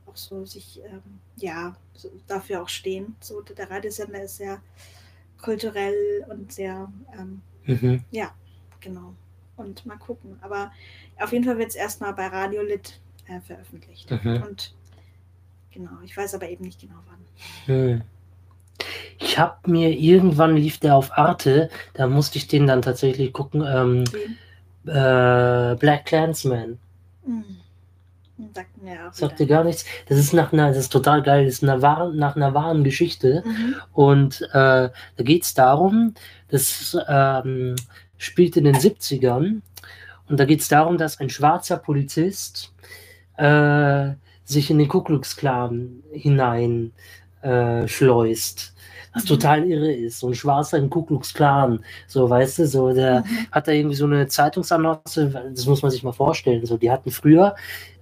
auch 0.07 0.17
so 0.17 0.45
sich, 0.45 0.81
ähm, 0.85 1.03
ja, 1.37 1.77
so 1.95 2.11
dafür 2.27 2.63
auch 2.63 2.69
stehen. 2.69 3.17
So 3.21 3.41
der 3.41 3.71
Radiosender 3.71 4.23
ist 4.23 4.37
sehr 4.37 4.61
kulturell 5.41 6.25
und 6.29 6.53
sehr, 6.53 6.93
ähm, 7.19 7.43
Mhm. 7.65 8.05
genau. 8.81 9.15
Und 9.57 9.87
mal 9.87 9.99
gucken. 9.99 10.39
Aber 10.41 10.73
auf 11.19 11.33
jeden 11.33 11.45
Fall 11.45 11.59
wird 11.59 11.71
es 11.71 11.77
erstmal 11.77 12.13
bei 12.15 12.27
Radio 12.27 12.63
Lit 12.63 13.01
äh, 13.29 13.41
veröffentlicht. 13.41 14.11
Mhm. 14.11 14.43
Und 14.43 14.75
genau, 15.71 16.01
ich 16.05 16.17
weiß 16.17 16.35
aber 16.35 16.49
eben 16.49 16.65
nicht 16.65 16.81
genau 16.81 16.99
wann. 17.07 17.25
Hm. 17.67 18.03
Ich 19.23 19.39
habe 19.39 19.71
mir 19.71 19.91
irgendwann 19.91 20.57
lief 20.57 20.79
der 20.79 20.97
auf 20.97 21.17
Arte, 21.17 21.71
da 21.95 22.07
musste 22.07 22.39
ich 22.39 22.49
den 22.49 22.67
dann 22.67 22.83
tatsächlich 22.83 23.33
gucken. 23.33 23.65
Ähm, 23.67 24.05
Wen? 24.13 24.39
äh, 24.87 25.77
Black 25.77 26.07
Clansman. 26.07 26.79
Hm. 27.25 27.45
Sagt 28.55 28.83
mir 28.83 29.09
auch. 29.09 29.13
Sagt 29.13 29.39
dir 29.39 29.47
gar 29.47 29.65
nichts. 29.65 29.85
Das 30.09 30.19
ist 30.19 30.33
nach 30.33 30.53
einer, 30.53 30.69
das 30.69 30.79
ist 30.79 30.93
total 30.93 31.23
geil, 31.23 31.45
das 31.45 31.55
ist 31.55 31.63
einer 31.63 31.81
wahren, 31.83 32.17
nach 32.17 32.35
einer 32.35 32.55
wahren 32.55 32.83
Geschichte. 32.83 33.45
Mhm. 33.47 33.77
Und 33.93 34.43
äh, 34.53 34.91
da 34.91 34.93
geht 35.19 35.45
es 35.45 35.55
darum, 35.55 36.15
das 36.49 36.97
ähm, 37.09 37.77
spielt 38.19 38.57
in 38.57 38.65
den 38.65 38.75
70ern. 38.75 39.61
Und 40.29 40.41
da 40.41 40.45
geht 40.45 40.61
es 40.61 40.69
darum, 40.69 40.99
dass 40.99 41.21
ein 41.21 41.31
schwarzer 41.31 41.77
Polizist 41.77 42.73
äh, 43.37 44.11
sich 44.45 44.71
in 44.71 44.79
den 44.79 44.89
Ku 44.89 45.03
Klux 45.03 45.37
Klan 45.37 46.03
hinein 46.13 46.93
äh, 47.43 47.87
schleust. 47.87 48.75
Was 49.15 49.25
total 49.27 49.65
irre 49.65 49.93
ist. 49.93 50.21
So 50.21 50.29
ein 50.29 50.35
Schwarzer 50.35 50.79
im 50.79 50.89
Ku 50.89 51.03
Klux 51.03 51.35
Klan. 51.35 51.81
So, 52.07 52.29
weißt 52.31 52.61
du, 52.61 52.67
so 52.67 52.93
der 52.95 53.21
Mhm. 53.21 53.47
hat 53.53 53.69
da 53.69 53.73
irgendwie 53.73 53.97
so 53.97 54.07
eine 54.07 54.27
Zeitungsannonce, 54.27 55.31
das 55.55 55.67
muss 55.67 55.83
man 55.83 55.91
sich 55.91 56.03
mal 56.03 56.13
vorstellen. 56.13 56.65
So, 56.65 56.77
die 56.79 56.91
hatten 56.91 57.11
früher 57.11 57.55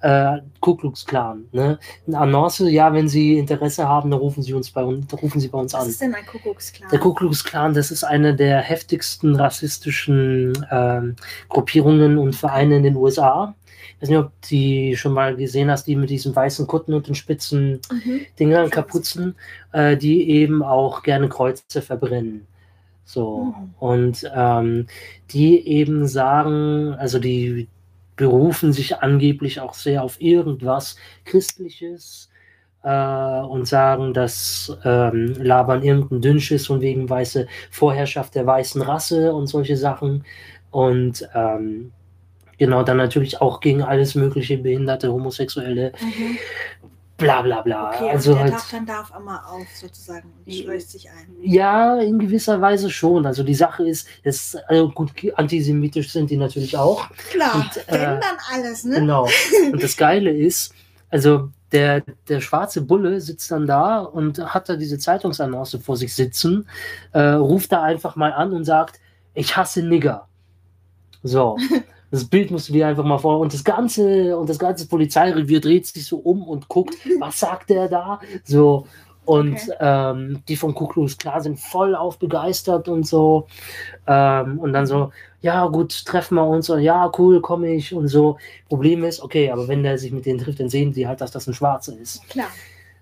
äh, 0.02 0.38
Ku 0.60 0.76
Klux 0.76 1.04
Klan, 1.04 1.44
ne? 1.52 1.78
Eine 2.06 2.18
Annonce, 2.18 2.60
ja, 2.70 2.92
wenn 2.94 3.08
Sie 3.08 3.36
Interesse 3.38 3.86
haben, 3.88 4.10
dann 4.10 4.20
rufen 4.20 4.42
Sie 4.42 4.54
uns 4.54 4.70
bei 4.70 4.82
uns, 4.82 5.06
rufen 5.12 5.40
Sie 5.40 5.48
bei 5.48 5.58
uns 5.58 5.74
Was 5.74 5.82
an. 5.82 5.88
ist 5.90 6.00
denn 6.00 6.14
ein 6.14 6.24
Kuckucksklan? 6.24 6.88
Der 6.90 6.98
Ku 7.00 7.12
Klux 7.12 7.44
Klan, 7.44 7.74
das 7.74 7.90
ist 7.90 8.04
eine 8.04 8.34
der 8.34 8.60
heftigsten 8.60 9.36
rassistischen 9.36 10.66
ähm, 10.70 11.16
Gruppierungen 11.48 12.18
und 12.18 12.34
Vereine 12.34 12.76
in 12.76 12.82
den 12.84 12.96
USA. 12.96 13.54
Ich 14.00 14.04
weiß 14.04 14.08
nicht, 14.08 14.18
ob 14.18 14.32
du 14.48 14.96
schon 14.96 15.12
mal 15.12 15.36
gesehen 15.36 15.70
hast, 15.70 15.86
die 15.86 15.94
mit 15.94 16.08
diesen 16.08 16.34
weißen 16.34 16.66
Kutten 16.66 16.94
und 16.94 17.06
den 17.06 17.14
spitzen 17.14 17.80
Mhm. 17.92 18.20
Dingern, 18.38 18.70
Kapuzen, 18.70 19.34
äh, 19.72 19.94
die 19.96 20.30
eben 20.30 20.62
auch 20.62 21.02
gerne 21.02 21.28
Kreuze 21.28 21.82
verbrennen. 21.82 22.46
So. 23.04 23.54
Mhm. 23.54 23.74
Und 23.78 24.30
ähm, 24.34 24.86
die 25.30 25.66
eben 25.66 26.06
sagen, 26.06 26.94
also 26.94 27.18
die 27.18 27.68
berufen 28.16 28.72
sich 28.72 28.98
angeblich 28.98 29.60
auch 29.60 29.74
sehr 29.74 30.02
auf 30.02 30.20
irgendwas 30.20 30.96
Christliches 31.24 32.30
äh, 32.82 33.40
und 33.40 33.66
sagen, 33.66 34.14
dass 34.14 34.76
ähm, 34.84 35.34
labern 35.38 35.82
irgendein 35.82 36.22
Dünnschiss 36.22 36.66
von 36.66 36.80
wegen 36.80 37.10
weiße 37.10 37.46
Vorherrschaft 37.70 38.34
der 38.34 38.46
weißen 38.46 38.80
Rasse 38.80 39.34
und 39.34 39.46
solche 39.46 39.76
Sachen. 39.76 40.24
Und 40.70 41.28
ähm, 41.34 41.92
genau, 42.60 42.84
dann 42.84 42.98
natürlich 42.98 43.40
auch 43.40 43.58
gegen 43.60 43.82
alles 43.82 44.14
mögliche 44.14 44.58
Behinderte, 44.58 45.10
Homosexuelle, 45.12 45.92
Mhm. 46.00 46.38
bla 47.16 47.42
bla 47.42 47.62
bla. 47.62 47.90
Okay, 47.90 48.10
also 48.10 48.30
und 48.32 48.36
der 48.36 48.44
halt. 48.44 48.54
taucht 48.54 48.72
dann 48.72 48.86
da 48.86 49.00
auf 49.00 49.12
einmal 49.12 49.40
auf, 49.44 49.66
sozusagen, 49.74 50.32
und 50.46 50.54
schleust 50.54 50.92
sich 50.92 51.10
ein. 51.10 51.26
Ja, 51.42 51.98
in 51.98 52.18
gewisser 52.18 52.60
Weise 52.60 52.88
schon. 52.90 53.26
Also 53.26 53.42
die 53.42 53.54
Sache 53.54 53.88
ist, 53.88 54.06
es, 54.22 54.56
also 54.68 54.88
gut, 54.90 55.10
antisemitisch 55.34 56.12
sind 56.12 56.30
die 56.30 56.36
natürlich 56.36 56.76
auch. 56.76 57.10
Klar, 57.30 57.56
Und, 57.56 57.76
äh, 57.88 57.98
dann 57.98 58.36
alles, 58.52 58.84
ne? 58.84 59.00
Genau. 59.00 59.26
Und 59.72 59.82
das 59.82 59.96
Geile 59.96 60.30
ist, 60.30 60.72
also 61.10 61.48
der, 61.72 62.02
der 62.28 62.40
schwarze 62.40 62.82
Bulle 62.82 63.20
sitzt 63.20 63.50
dann 63.50 63.66
da 63.66 64.00
und 64.00 64.38
hat 64.54 64.68
da 64.68 64.74
diese 64.76 64.98
Zeitungsannonce 64.98 65.78
vor 65.82 65.96
sich 65.96 66.14
sitzen, 66.14 66.68
äh, 67.12 67.20
ruft 67.20 67.70
da 67.72 67.82
einfach 67.82 68.16
mal 68.16 68.32
an 68.32 68.52
und 68.52 68.64
sagt, 68.64 69.00
ich 69.34 69.56
hasse 69.56 69.82
Nigger. 69.82 70.26
So. 71.22 71.56
Das 72.10 72.24
Bild 72.24 72.50
musst 72.50 72.68
du 72.68 72.72
dir 72.72 72.88
einfach 72.88 73.04
mal 73.04 73.18
vor. 73.18 73.38
Und 73.38 73.52
das 73.54 73.62
ganze, 73.64 74.36
und 74.36 74.48
das 74.48 74.58
ganze 74.58 74.86
Polizeirevier 74.88 75.60
dreht 75.60 75.86
sich 75.86 76.06
so 76.06 76.18
um 76.18 76.42
und 76.42 76.68
guckt, 76.68 76.94
was 77.20 77.40
sagt 77.40 77.70
der 77.70 77.88
da? 77.88 78.20
So. 78.44 78.86
Und 79.26 79.52
Okay. 79.52 79.72
ähm, 79.80 80.42
die 80.48 80.56
von 80.56 80.74
Ku 80.74 80.88
Klux 80.88 81.16
Klan 81.16 81.40
sind 81.40 81.60
voll 81.60 81.94
auf 81.94 82.18
begeistert 82.18 82.88
und 82.88 83.06
so. 83.06 83.46
Ähm, 84.06 84.58
und 84.58 84.72
dann 84.72 84.86
so, 84.86 85.12
ja 85.40 85.66
gut, 85.68 86.04
treffen 86.04 86.34
wir 86.34 86.46
uns. 86.46 86.68
Und 86.68 86.80
ja, 86.80 87.12
cool, 87.18 87.40
komme 87.40 87.72
ich 87.74 87.94
und 87.94 88.08
so. 88.08 88.38
Problem 88.68 89.04
ist, 89.04 89.22
okay, 89.22 89.50
aber 89.50 89.68
wenn 89.68 89.82
der 89.84 89.98
sich 89.98 90.10
mit 90.10 90.26
denen 90.26 90.40
trifft, 90.40 90.58
dann 90.58 90.68
sehen 90.68 90.92
sie 90.92 91.06
halt, 91.06 91.20
dass 91.20 91.30
das 91.30 91.46
ein 91.46 91.54
Schwarzer 91.54 91.96
ist. 91.96 92.28
Klar. 92.28 92.48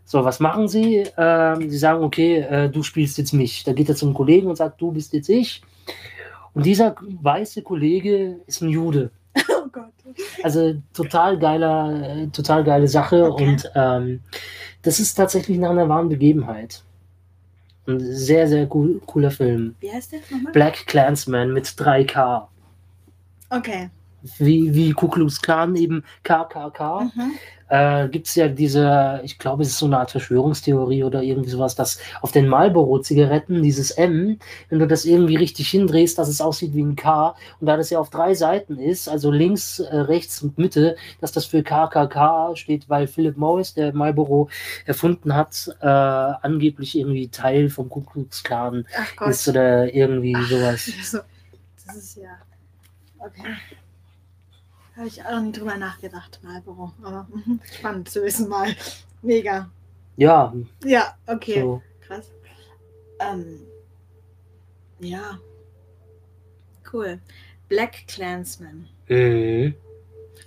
So, 0.05 0.25
was 0.25 0.41
machen 0.41 0.69
sie? 0.69 1.07
Ähm, 1.17 1.71
sie 1.71 1.79
sagen, 1.79 2.03
okay, 2.03 2.39
äh, 2.39 2.69
du 2.69 2.83
spielst 2.83 3.17
jetzt 3.19 3.33
mich. 3.33 3.65
Da 3.65 3.73
geht 3.73 3.89
er 3.89 3.95
zum 3.97 4.13
Kollegen 4.13 4.49
und 4.49 4.57
sagt, 4.57 4.81
du 4.81 4.91
bist 4.91 5.13
jetzt 5.15 5.29
ich. 5.29 5.63
Und 6.59 6.67
dieser 6.67 6.97
weiße 7.01 7.63
Kollege 7.63 8.41
ist 8.47 8.61
ein 8.63 8.69
Jude. 8.69 9.11
Oh 9.51 9.71
Gott. 9.71 9.93
Also 10.43 10.75
total 10.95 11.39
geiler, 11.39 12.17
äh, 12.17 12.27
total 12.29 12.65
geile 12.65 12.89
Sache. 12.89 13.31
Okay. 13.31 13.49
Und 13.49 13.71
ähm, 13.75 14.21
das 14.81 14.99
ist 14.99 15.15
tatsächlich 15.15 15.59
nach 15.59 15.71
einer 15.71 15.89
wahren 15.91 16.09
Begebenheit. 16.09 16.83
Ein 17.87 18.01
sehr, 18.01 18.49
sehr 18.49 18.75
cool, 18.75 19.01
cooler 19.05 19.31
Film. 19.31 19.75
Wie 19.81 19.93
heißt 19.93 20.13
der 20.13 20.21
nochmal? 20.31 20.53
Black 20.53 20.87
Clansman 20.87 21.53
mit 21.53 21.67
3K. 21.67 22.47
Okay. 23.51 23.91
Wie, 24.39 24.75
wie 24.75 24.93
Ku 24.93 25.09
Klux 25.09 25.41
Klan 25.43 25.77
eben 25.77 26.03
KKK. 26.23 27.11
Mhm. 27.15 27.33
Äh, 27.69 28.09
gibt 28.09 28.27
es 28.27 28.35
ja 28.35 28.49
diese, 28.49 29.21
ich 29.25 29.39
glaube, 29.39 29.63
es 29.63 29.71
ist 29.71 29.79
so 29.79 29.87
eine 29.87 29.99
Art 29.99 30.11
Verschwörungstheorie 30.11 31.05
oder 31.05 31.23
irgendwie 31.23 31.51
sowas, 31.51 31.75
dass 31.75 31.99
auf 32.21 32.33
den 32.33 32.49
Marlboro-Zigaretten 32.49 33.63
dieses 33.63 33.91
M, 33.91 34.39
wenn 34.69 34.79
du 34.79 34.87
das 34.87 35.05
irgendwie 35.05 35.37
richtig 35.37 35.69
hindrehst, 35.71 36.19
dass 36.19 36.29
es 36.29 36.41
aussieht 36.41 36.75
wie 36.75 36.83
ein 36.83 36.97
K 36.97 37.35
und 37.61 37.67
da 37.67 37.77
das 37.77 37.91
ja 37.91 37.99
auf 37.99 38.11
drei 38.11 38.35
Seiten 38.35 38.79
ist, 38.79 39.09
also 39.09 39.31
links, 39.31 39.81
äh, 39.81 39.97
rechts 39.97 40.43
und 40.43 40.59
Mitte, 40.59 40.97
dass 41.21 41.33
das 41.33 41.47
für 41.47 41.63
KKK 41.63 42.57
steht, 42.57 42.89
weil 42.89 43.07
Philip 43.07 43.37
Morris, 43.37 43.75
der 43.75 43.93
Marlboro 43.93 44.49
erfunden 44.87 45.35
hat, 45.35 45.71
äh, 45.81 45.87
angeblich 45.87 46.99
irgendwie 46.99 47.29
Teil 47.29 47.69
vom 47.69 47.89
Ku 47.89 48.01
Klux 48.01 48.43
Klan 48.43 48.87
Ach 48.97 49.29
ist 49.29 49.49
oder 49.49 49.93
irgendwie 49.93 50.35
sowas. 50.45 50.91
So, 51.03 51.19
das 51.87 51.97
ist 51.97 52.17
ja. 52.17 52.39
Okay. 53.19 53.57
Habe 54.99 55.07
ich 55.07 55.25
auch 55.25 55.31
noch 55.31 55.43
nie 55.43 55.53
drüber 55.53 55.77
nachgedacht, 55.77 56.41
Marlboro. 56.43 56.93
Aber 57.05 57.29
mhm, 57.33 57.61
spannend 57.73 58.11
zu 58.11 58.21
wissen 58.25 58.49
mal. 58.49 58.75
Mega. 59.23 59.71
Ja, 60.17 60.53
Ja, 60.85 61.17
okay. 61.29 61.61
so. 61.61 61.81
Krass. 62.01 62.33
Ähm, 63.21 63.61
ja. 64.99 65.39
Cool. 66.93 67.21
Black 67.69 68.09
Clansman. 68.09 68.89
Mhm. 69.09 69.75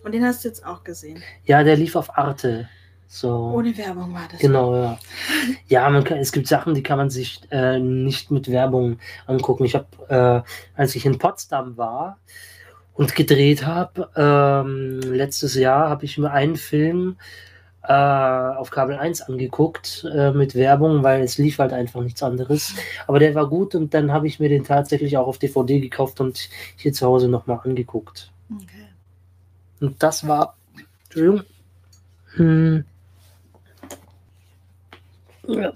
Und 0.03 0.11
den 0.11 0.25
hast 0.25 0.43
du 0.43 0.49
jetzt 0.49 0.65
auch 0.65 0.83
gesehen. 0.83 1.23
Ja, 1.45 1.63
der 1.63 1.77
lief 1.77 1.95
auf 1.95 2.17
Arte. 2.17 2.67
So. 3.07 3.53
Ohne 3.55 3.77
Werbung 3.77 4.13
war 4.13 4.27
das. 4.29 4.41
Genau, 4.41 4.75
ja. 4.75 4.99
Ja, 5.67 5.89
man 5.89 6.03
kann, 6.03 6.17
es 6.17 6.33
gibt 6.33 6.47
Sachen, 6.47 6.73
die 6.73 6.83
kann 6.83 6.97
man 6.97 7.09
sich 7.09 7.41
äh, 7.51 7.79
nicht 7.79 8.31
mit 8.31 8.51
Werbung 8.51 8.99
angucken. 9.27 9.63
Ich 9.63 9.75
habe, 9.75 9.87
äh, 10.09 10.79
als 10.79 10.95
ich 10.95 11.05
in 11.05 11.17
Potsdam 11.17 11.77
war 11.77 12.19
und 12.93 13.15
gedreht 13.15 13.65
habe, 13.65 14.09
ähm, 14.15 14.99
letztes 15.01 15.55
Jahr 15.55 15.89
habe 15.89 16.05
ich 16.05 16.17
mir 16.17 16.31
einen 16.31 16.55
Film 16.55 17.17
äh, 17.83 17.93
auf 17.93 18.69
Kabel 18.69 18.97
1 18.97 19.21
angeguckt 19.23 20.05
äh, 20.13 20.31
mit 20.31 20.55
Werbung, 20.55 21.03
weil 21.03 21.23
es 21.23 21.37
lief 21.37 21.59
halt 21.59 21.73
einfach 21.73 22.01
nichts 22.01 22.21
anderes. 22.21 22.75
Aber 23.07 23.19
der 23.19 23.33
war 23.33 23.47
gut 23.47 23.73
und 23.75 23.93
dann 23.93 24.11
habe 24.11 24.27
ich 24.27 24.39
mir 24.39 24.49
den 24.49 24.63
tatsächlich 24.63 25.17
auch 25.17 25.27
auf 25.27 25.39
DVD 25.39 25.79
gekauft 25.79 26.21
und 26.21 26.49
hier 26.75 26.93
zu 26.93 27.07
Hause 27.07 27.27
nochmal 27.27 27.59
angeguckt. 27.63 28.31
Okay. 28.53 28.87
Und 29.79 30.01
das 30.03 30.27
war, 30.27 30.55
Entschuldigung, 31.05 31.43
hm, 32.35 32.85
ja. 35.47 35.73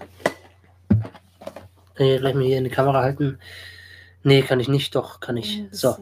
Äh, 1.97 2.19
gleich 2.19 2.35
mal 2.35 2.43
hier 2.43 2.57
in 2.57 2.65
die 2.65 2.69
Kamera 2.69 3.01
halten. 3.01 3.39
Nee, 4.23 4.41
kann 4.41 4.59
ich 4.59 4.67
nicht, 4.67 4.95
doch, 4.95 5.19
kann 5.19 5.37
ich. 5.37 5.63
So. 5.71 5.95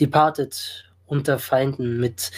Departed 0.00 0.84
unter 1.06 1.38
Feinden 1.38 1.98
mit 1.98 2.30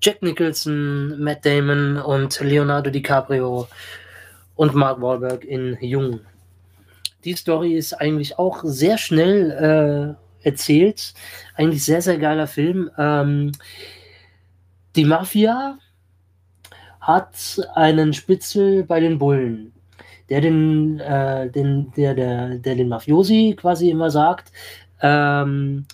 Jack 0.00 0.22
Nicholson, 0.22 1.20
Matt 1.20 1.46
Damon 1.46 1.96
und 1.96 2.40
Leonardo 2.40 2.90
DiCaprio 2.90 3.68
und 4.56 4.74
Mark 4.74 5.00
Wahlberg 5.00 5.44
in 5.44 5.78
Jung. 5.80 6.20
Die 7.24 7.34
Story 7.34 7.74
ist 7.74 7.94
eigentlich 7.94 8.38
auch 8.38 8.62
sehr 8.64 8.98
schnell 8.98 10.16
äh, 10.42 10.46
erzählt. 10.46 11.14
Eigentlich 11.54 11.84
sehr, 11.84 12.02
sehr 12.02 12.18
geiler 12.18 12.46
Film. 12.48 12.90
Ähm, 12.98 13.52
die 14.96 15.04
Mafia 15.04 15.78
hat 17.00 17.60
einen 17.74 18.12
Spitzel 18.12 18.84
bei 18.84 19.00
den 19.00 19.18
Bullen, 19.18 19.72
der 20.28 20.40
den, 20.40 21.00
äh, 21.00 21.50
den, 21.50 21.92
der, 21.96 22.14
der, 22.14 22.58
der 22.58 22.74
den 22.74 22.88
Mafiosi 22.88 23.56
quasi 23.56 23.90
immer 23.90 24.10
sagt, 24.10 24.52
ähm, 25.02 25.84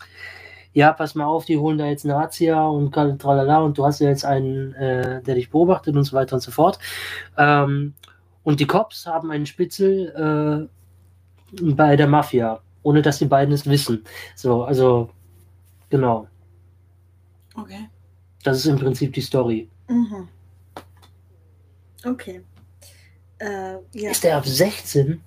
ja, 0.73 0.92
pass 0.92 1.14
mal 1.14 1.25
auf, 1.25 1.44
die 1.44 1.59
holen 1.59 1.79
da 1.79 1.87
jetzt 1.87 2.05
einen 2.05 2.14
Razzia 2.14 2.66
und 2.66 2.92
tralala 2.92 3.59
und 3.59 3.77
du 3.79 3.85
hast 3.85 3.99
ja 4.01 4.09
jetzt 4.09 4.25
einen, 4.25 4.75
äh, 4.75 5.23
der 5.23 5.35
dich 5.35 5.51
beobachtet 5.51 5.97
und 5.97 6.05
so 6.05 6.14
weiter 6.16 6.37
und 6.37 6.40
so 6.40 6.51
fort. 6.51 6.79
Ähm, 7.37 7.94
und 8.44 8.61
die 8.61 8.66
Cops 8.66 9.07
haben 9.07 9.31
einen 9.31 9.47
Spitzel 9.47 10.68
äh, 11.53 11.62
bei 11.73 11.97
der 11.97 12.07
Mafia, 12.07 12.61
ohne 12.83 13.03
dass 13.03 13.18
die 13.18 13.25
beiden 13.25 13.53
es 13.53 13.66
wissen. 13.66 14.05
So, 14.37 14.62
also, 14.62 15.11
genau. 15.90 16.29
Okay. 17.57 17.88
Das 18.44 18.59
ist 18.59 18.66
im 18.66 18.79
Prinzip 18.79 19.12
die 19.14 19.21
Story. 19.21 19.68
Mhm. 19.88 20.29
Okay. 22.05 22.42
Äh, 23.38 23.79
ja. 23.92 24.11
Ist 24.11 24.25
der 24.25 24.37
ab 24.37 24.47
16? 24.47 25.21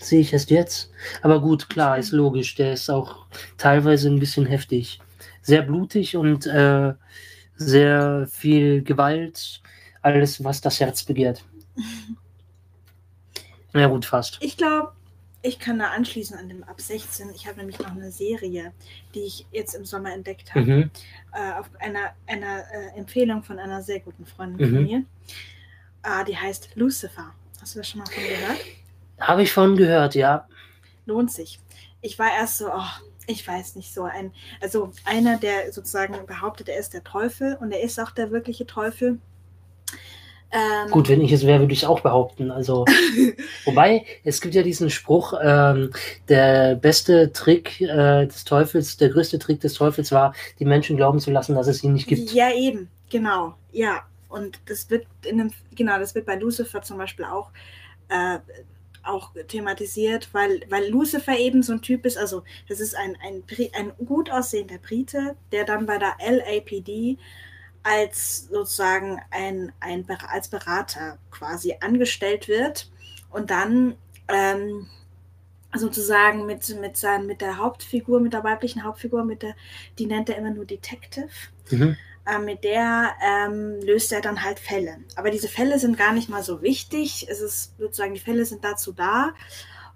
Sehe 0.00 0.20
ich 0.20 0.32
erst 0.32 0.50
jetzt. 0.50 0.90
Aber 1.22 1.40
gut, 1.40 1.68
klar, 1.68 1.98
ist 1.98 2.10
logisch. 2.12 2.54
Der 2.56 2.72
ist 2.72 2.88
auch 2.90 3.26
teilweise 3.58 4.08
ein 4.08 4.18
bisschen 4.18 4.46
heftig. 4.46 5.00
Sehr 5.42 5.62
blutig 5.62 6.16
und 6.16 6.46
äh, 6.46 6.94
sehr 7.56 8.26
viel 8.30 8.82
Gewalt. 8.82 9.60
Alles, 10.02 10.42
was 10.42 10.60
das 10.60 10.80
Herz 10.80 11.02
begehrt. 11.04 11.44
Ja, 13.72 13.86
gut, 13.86 14.04
fast. 14.04 14.38
Ich 14.40 14.56
glaube, 14.56 14.92
ich 15.42 15.60
kann 15.60 15.78
da 15.78 15.90
anschließen 15.90 16.36
an 16.36 16.48
dem 16.48 16.64
ab 16.64 16.80
16. 16.80 17.30
Ich 17.34 17.46
habe 17.46 17.58
nämlich 17.58 17.78
noch 17.78 17.92
eine 17.92 18.10
Serie, 18.10 18.72
die 19.14 19.20
ich 19.20 19.46
jetzt 19.52 19.74
im 19.74 19.84
Sommer 19.84 20.12
entdeckt 20.12 20.52
habe. 20.54 20.66
Mhm. 20.66 20.90
Äh, 21.32 21.52
auf 21.58 21.70
einer, 21.78 22.10
einer 22.26 22.64
äh, 22.72 22.98
Empfehlung 22.98 23.44
von 23.44 23.60
einer 23.60 23.80
sehr 23.82 24.00
guten 24.00 24.26
Freundin 24.26 24.68
von 24.68 24.78
Mhm. 24.78 24.82
mir. 24.84 25.04
Äh, 26.02 26.24
die 26.24 26.36
heißt 26.36 26.70
Lucifer. 26.74 27.32
Hast 27.60 27.74
du 27.76 27.78
das 27.78 27.88
schon 27.88 28.00
mal 28.00 28.06
von 28.06 28.22
gehört? 28.24 28.58
Habe 29.20 29.42
ich 29.42 29.52
von 29.52 29.76
gehört, 29.76 30.14
ja. 30.14 30.46
lohnt 31.06 31.30
sich. 31.30 31.60
Ich 32.00 32.18
war 32.18 32.28
erst 32.32 32.58
so, 32.58 32.68
oh, 32.68 33.10
ich 33.26 33.46
weiß 33.46 33.76
nicht, 33.76 33.92
so 33.92 34.04
ein, 34.04 34.32
also 34.60 34.92
einer, 35.04 35.38
der 35.38 35.72
sozusagen 35.72 36.14
behauptet, 36.26 36.68
er 36.68 36.78
ist 36.78 36.94
der 36.94 37.04
Teufel 37.04 37.56
und 37.60 37.72
er 37.72 37.80
ist 37.80 38.00
auch 38.00 38.10
der 38.10 38.30
wirkliche 38.30 38.66
Teufel. 38.66 39.18
Ähm, 40.52 40.90
Gut, 40.90 41.08
wenn 41.08 41.20
ich 41.20 41.30
es 41.30 41.46
wäre, 41.46 41.60
würde 41.60 41.72
ich 41.72 41.82
es 41.82 41.88
auch 41.88 42.00
behaupten. 42.00 42.50
Also, 42.50 42.84
wobei, 43.64 44.04
es 44.24 44.40
gibt 44.40 44.54
ja 44.54 44.62
diesen 44.62 44.90
Spruch, 44.90 45.32
ähm, 45.40 45.92
der 46.28 46.74
beste 46.74 47.32
Trick 47.32 47.80
äh, 47.80 48.26
des 48.26 48.44
Teufels, 48.44 48.96
der 48.96 49.10
größte 49.10 49.38
Trick 49.38 49.60
des 49.60 49.74
Teufels 49.74 50.10
war, 50.10 50.34
die 50.58 50.64
Menschen 50.64 50.96
glauben 50.96 51.20
zu 51.20 51.30
lassen, 51.30 51.54
dass 51.54 51.68
es 51.68 51.84
ihn 51.84 51.92
nicht 51.92 52.08
gibt. 52.08 52.32
Ja, 52.32 52.52
eben, 52.52 52.88
genau, 53.10 53.54
ja. 53.70 54.02
Und 54.28 54.60
das 54.66 54.90
wird 54.90 55.06
in 55.24 55.40
einem, 55.40 55.52
genau, 55.74 55.98
das 55.98 56.14
wird 56.14 56.26
bei 56.26 56.36
Lucifer 56.36 56.82
zum 56.82 56.98
Beispiel 56.98 57.26
auch, 57.26 57.50
äh, 58.08 58.38
auch 59.10 59.32
thematisiert, 59.48 60.28
weil, 60.32 60.60
weil 60.68 60.88
Lucifer 60.88 61.36
eben 61.36 61.62
so 61.62 61.72
ein 61.72 61.82
Typ 61.82 62.06
ist, 62.06 62.16
also 62.16 62.42
das 62.68 62.80
ist 62.80 62.94
ein, 62.94 63.16
ein, 63.22 63.42
ein 63.74 63.92
gut 64.04 64.30
aussehender 64.30 64.78
Brite, 64.78 65.36
der 65.52 65.64
dann 65.64 65.86
bei 65.86 65.98
der 65.98 66.16
LAPD 66.20 67.18
als 67.82 68.48
sozusagen 68.48 69.20
ein, 69.30 69.72
ein 69.80 70.06
als 70.28 70.48
Berater 70.48 71.18
quasi 71.30 71.76
angestellt 71.80 72.48
wird 72.48 72.90
und 73.30 73.50
dann 73.50 73.96
ähm, 74.28 74.86
sozusagen 75.74 76.46
mit, 76.46 76.68
mit, 76.80 76.96
sein, 76.96 77.26
mit 77.26 77.40
der 77.40 77.56
Hauptfigur, 77.56 78.20
mit 78.20 78.32
der 78.32 78.44
weiblichen 78.44 78.84
Hauptfigur, 78.84 79.24
mit 79.24 79.42
der, 79.42 79.54
die 79.98 80.06
nennt 80.06 80.28
er 80.28 80.36
immer 80.36 80.50
nur 80.50 80.64
Detective, 80.64 81.30
Mhm. 81.70 81.96
Äh, 82.30 82.38
mit 82.38 82.64
der 82.64 83.12
ähm, 83.22 83.80
löst 83.82 84.12
er 84.12 84.20
dann 84.20 84.42
halt 84.44 84.58
Fälle. 84.58 84.98
Aber 85.16 85.30
diese 85.30 85.48
Fälle 85.48 85.78
sind 85.78 85.96
gar 85.98 86.12
nicht 86.12 86.28
mal 86.28 86.42
so 86.42 86.62
wichtig. 86.62 87.26
Es 87.28 87.40
ist 87.40 87.78
sozusagen, 87.78 88.14
die 88.14 88.20
Fälle 88.20 88.44
sind 88.44 88.64
dazu 88.64 88.92
da, 88.92 89.32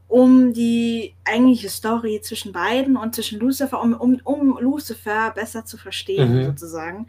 um 0.09 0.53
die 0.53 1.15
eigentliche 1.25 1.69
Story 1.69 2.21
zwischen 2.23 2.53
beiden 2.53 2.97
und 2.97 3.15
zwischen 3.15 3.41
Lucifer, 3.41 3.81
um, 3.81 3.95
um, 3.95 4.21
um 4.25 4.59
Lucifer 4.61 5.31
besser 5.33 5.65
zu 5.65 5.77
verstehen, 5.77 6.39
Mhm. 6.41 6.45
sozusagen. 6.47 7.07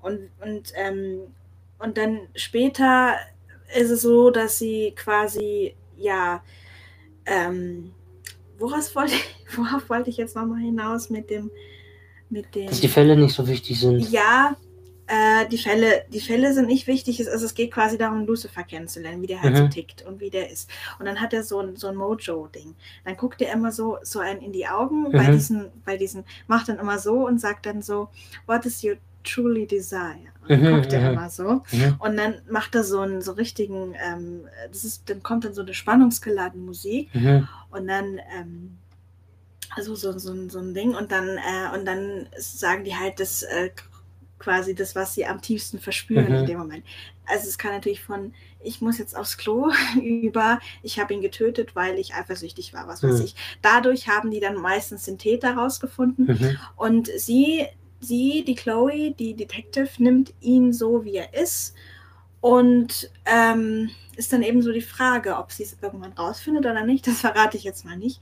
Und, 0.00 0.30
und, 0.40 0.72
ähm, 0.74 1.20
und 1.78 1.96
dann 1.96 2.20
später 2.34 3.14
ist 3.74 3.90
es 3.90 4.02
so, 4.02 4.30
dass 4.30 4.58
sie 4.58 4.92
quasi, 4.96 5.74
ja, 5.96 6.42
ähm, 7.26 7.92
woraus 8.58 8.94
wollte, 8.94 9.14
worauf 9.56 9.88
wollte 9.88 10.10
ich 10.10 10.16
jetzt 10.16 10.36
nochmal 10.36 10.60
hinaus 10.60 11.10
mit 11.10 11.30
dem, 11.30 11.50
mit 12.32 12.54
dem. 12.54 12.66
Dass 12.66 12.80
die 12.80 12.88
Fälle 12.88 13.16
nicht 13.16 13.34
so 13.34 13.46
wichtig 13.46 13.78
sind. 13.78 14.00
Ja, 14.10 14.56
äh, 15.06 15.46
die 15.48 15.58
Fälle, 15.58 16.04
die 16.12 16.20
Fälle 16.20 16.54
sind 16.54 16.66
nicht 16.66 16.86
wichtig. 16.86 17.20
Es- 17.20 17.28
Also 17.28 17.44
es 17.44 17.54
geht 17.54 17.70
quasi 17.72 17.98
darum, 17.98 18.26
Lucifer 18.26 18.62
kennenzulernen, 18.62 19.20
wie 19.22 19.26
der 19.26 19.42
halt 19.42 19.56
so 19.56 19.64
Mhm. 19.64 19.70
tickt 19.70 20.02
und 20.06 20.20
wie 20.20 20.30
der 20.30 20.50
ist. 20.50 20.70
Und 20.98 21.04
dann 21.06 21.20
hat 21.20 21.32
er 21.32 21.42
so 21.44 21.60
ein, 21.60 21.76
so 21.76 21.88
ein 21.88 21.96
Mojo-Ding. 21.96 22.74
Dann 23.04 23.16
guckt 23.16 23.42
er 23.42 23.52
immer 23.52 23.70
so, 23.72 23.98
so 24.02 24.20
einen 24.20 24.40
in 24.40 24.52
die 24.52 24.66
Augen 24.66 25.12
bei 25.12 25.28
Mhm. 25.28 25.32
diesen, 25.32 25.66
bei 25.84 25.96
diesen, 25.96 26.24
macht 26.46 26.68
dann 26.68 26.78
immer 26.78 26.98
so 26.98 27.26
und 27.26 27.40
sagt 27.40 27.66
dann 27.66 27.82
so, 27.82 28.08
what 28.46 28.64
is 28.64 28.82
your 28.82 28.96
truly 29.24 29.66
desire? 29.66 30.16
Und 30.42 30.50
dann 30.50 30.60
Mhm, 30.62 30.74
guckt 30.80 30.92
er 30.92 31.00
mhm. 31.00 31.06
immer 31.12 31.30
so. 31.30 31.62
Mhm. 31.72 31.96
Und 31.98 32.16
dann 32.16 32.34
macht 32.50 32.74
er 32.74 32.82
so 32.82 33.00
einen 33.00 33.20
so 33.22 33.32
richtigen, 33.32 33.94
ähm, 34.02 34.46
das 34.72 34.84
ist, 34.84 35.08
dann 35.10 35.22
kommt 35.22 35.44
dann 35.44 35.52
so 35.54 35.62
eine 35.62 35.74
spannungsgeladene 35.74 36.64
Musik 36.64 37.10
und 37.70 37.86
dann 37.86 38.18
ähm, 38.36 38.78
also 39.76 39.94
so, 39.94 40.18
so, 40.18 40.32
ein- 40.32 40.50
so 40.50 40.58
ein 40.58 40.74
Ding 40.74 40.94
und 40.94 41.12
dann 41.12 41.38
äh, 41.38 41.74
und 41.74 41.84
dann 41.86 42.28
sagen 42.38 42.84
die 42.84 42.94
halt 42.96 43.18
das 43.20 43.42
äh, 43.42 43.70
quasi 44.38 44.74
das, 44.74 44.94
was 44.96 45.14
sie 45.14 45.24
am 45.26 45.40
tiefsten 45.40 45.78
verspüren 45.78 46.28
Mhm. 46.28 46.34
in 46.40 46.46
dem 46.46 46.58
Moment. 46.58 46.84
Also 47.26 47.48
es 47.48 47.58
kann 47.58 47.72
natürlich 47.72 48.02
von 48.02 48.34
ich 48.64 48.80
muss 48.80 48.98
jetzt 48.98 49.16
aufs 49.16 49.38
Klo 49.38 49.70
über 50.02 50.60
ich 50.82 50.98
habe 51.00 51.14
ihn 51.14 51.22
getötet, 51.22 51.74
weil 51.76 51.98
ich 51.98 52.14
eifersüchtig 52.14 52.72
war, 52.74 52.86
was 52.88 53.02
weiß 53.02 53.18
Mhm. 53.18 53.24
ich. 53.24 53.34
Dadurch 53.62 54.08
haben 54.08 54.30
die 54.30 54.40
dann 54.40 54.56
meistens 54.56 55.04
den 55.04 55.18
Täter 55.18 55.54
rausgefunden 55.54 56.26
Mhm. 56.26 56.58
und 56.76 57.08
sie, 57.16 57.66
sie, 58.00 58.44
die 58.44 58.54
Chloe, 58.56 59.12
die 59.18 59.34
Detective, 59.34 59.88
nimmt 59.98 60.34
ihn 60.40 60.72
so, 60.72 61.04
wie 61.04 61.16
er 61.16 61.34
ist. 61.34 61.74
Und 62.40 63.10
ähm, 63.26 63.90
ist 64.16 64.32
dann 64.32 64.42
eben 64.42 64.62
so 64.62 64.72
die 64.72 64.80
Frage, 64.82 65.36
ob 65.36 65.52
sie 65.52 65.62
es 65.62 65.76
irgendwann 65.80 66.12
rausfindet 66.12 66.64
oder 66.66 66.84
nicht. 66.84 67.06
Das 67.06 67.20
verrate 67.20 67.56
ich 67.56 67.64
jetzt 67.64 67.84
mal 67.84 67.96
nicht. 67.96 68.20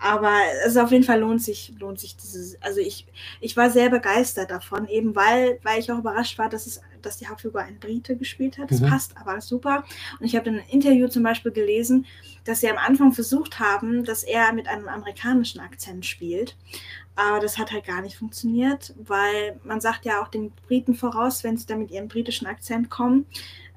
Aber 0.00 0.32
es 0.64 0.76
auf 0.76 0.90
jeden 0.92 1.04
Fall 1.04 1.20
lohnt 1.20 1.42
sich, 1.42 1.72
lohnt 1.78 2.00
sich 2.00 2.16
dieses. 2.16 2.60
Also 2.62 2.80
ich, 2.80 3.06
ich 3.40 3.56
war 3.56 3.70
sehr 3.70 3.90
begeistert 3.90 4.50
davon, 4.50 4.88
eben 4.88 5.14
weil, 5.16 5.58
weil 5.62 5.80
ich 5.80 5.90
auch 5.92 5.98
überrascht 5.98 6.38
war, 6.38 6.48
dass 6.48 6.66
es, 6.66 6.80
dass 7.02 7.18
die 7.18 7.26
Hauptfigur 7.28 7.60
ein 7.62 7.78
Brite 7.78 8.16
gespielt 8.16 8.58
hat. 8.58 8.70
Das 8.70 8.80
Mhm. 8.80 8.86
passt 8.86 9.16
aber 9.16 9.40
super. 9.40 9.84
Und 10.18 10.26
ich 10.26 10.34
habe 10.36 10.48
in 10.48 10.56
einem 10.56 10.68
Interview 10.68 11.08
zum 11.08 11.22
Beispiel 11.22 11.52
gelesen, 11.52 12.06
dass 12.44 12.60
sie 12.60 12.70
am 12.70 12.78
Anfang 12.78 13.12
versucht 13.12 13.58
haben, 13.60 14.04
dass 14.04 14.24
er 14.24 14.52
mit 14.52 14.66
einem 14.68 14.88
amerikanischen 14.88 15.60
Akzent 15.60 16.06
spielt. 16.06 16.56
Aber 17.14 17.40
das 17.40 17.58
hat 17.58 17.72
halt 17.72 17.84
gar 17.84 18.00
nicht 18.00 18.16
funktioniert, 18.16 18.94
weil 18.96 19.58
man 19.64 19.80
sagt 19.80 20.04
ja 20.04 20.22
auch 20.22 20.28
den 20.28 20.52
Briten 20.68 20.94
voraus, 20.94 21.42
wenn 21.42 21.56
sie 21.56 21.66
dann 21.66 21.80
mit 21.80 21.90
ihrem 21.90 22.06
britischen 22.06 22.46
Akzent 22.46 22.90
kommen, 22.90 23.26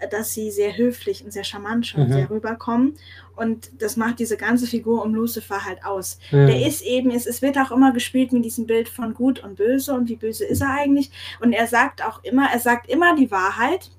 dass 0.10 0.34
sie 0.34 0.52
sehr 0.52 0.76
höflich 0.78 1.24
und 1.24 1.32
sehr 1.32 1.44
charmant 1.44 1.88
schon 1.88 2.08
Mhm. 2.08 2.14
sehr 2.14 2.30
rüberkommen. 2.30 2.96
Und 3.36 3.72
das 3.82 3.98
macht 3.98 4.20
diese 4.20 4.38
ganze 4.38 4.68
Figur 4.68 5.04
um 5.04 5.14
Lucifer 5.16 5.66
halt 5.66 5.84
aus. 5.86 6.20
Mhm. 6.32 6.48
Der 6.48 6.68
ist 6.68 6.82
eben, 6.82 7.12
es, 7.12 7.26
es 7.26 7.42
wird 7.42 7.58
auch 7.58 7.72
immer 7.72 7.92
gespielt 7.94 8.32
mit 8.34 8.46
diesem 8.46 8.68
Bild 8.68 8.90
von 8.90 9.14
gut 9.14 9.44
und 9.44 9.56
böse 9.56 9.94
und 9.94 10.10
wie 10.10 10.16
böse 10.16 10.46
ist 10.46 10.62
er 10.62 10.72
eigentlich. 10.72 11.12
Und 11.40 11.54
er 11.54 11.68
sagt 11.68 12.04
auch 12.04 12.24
immer, 12.24 12.50
er 12.52 12.60
sagt 12.60 12.90
immer 12.90 13.16
die 13.16 13.32
Wahrheit. 13.32 13.92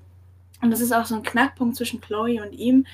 Und 0.61 0.71
das 0.71 0.79
ist 0.79 0.93
auch 0.93 1.05
so 1.05 1.15
ein 1.15 1.23
Knackpunkt 1.23 1.75
zwischen 1.75 1.99
Chloe 1.99 2.41
und 2.41 2.53
ihm, 2.53 2.85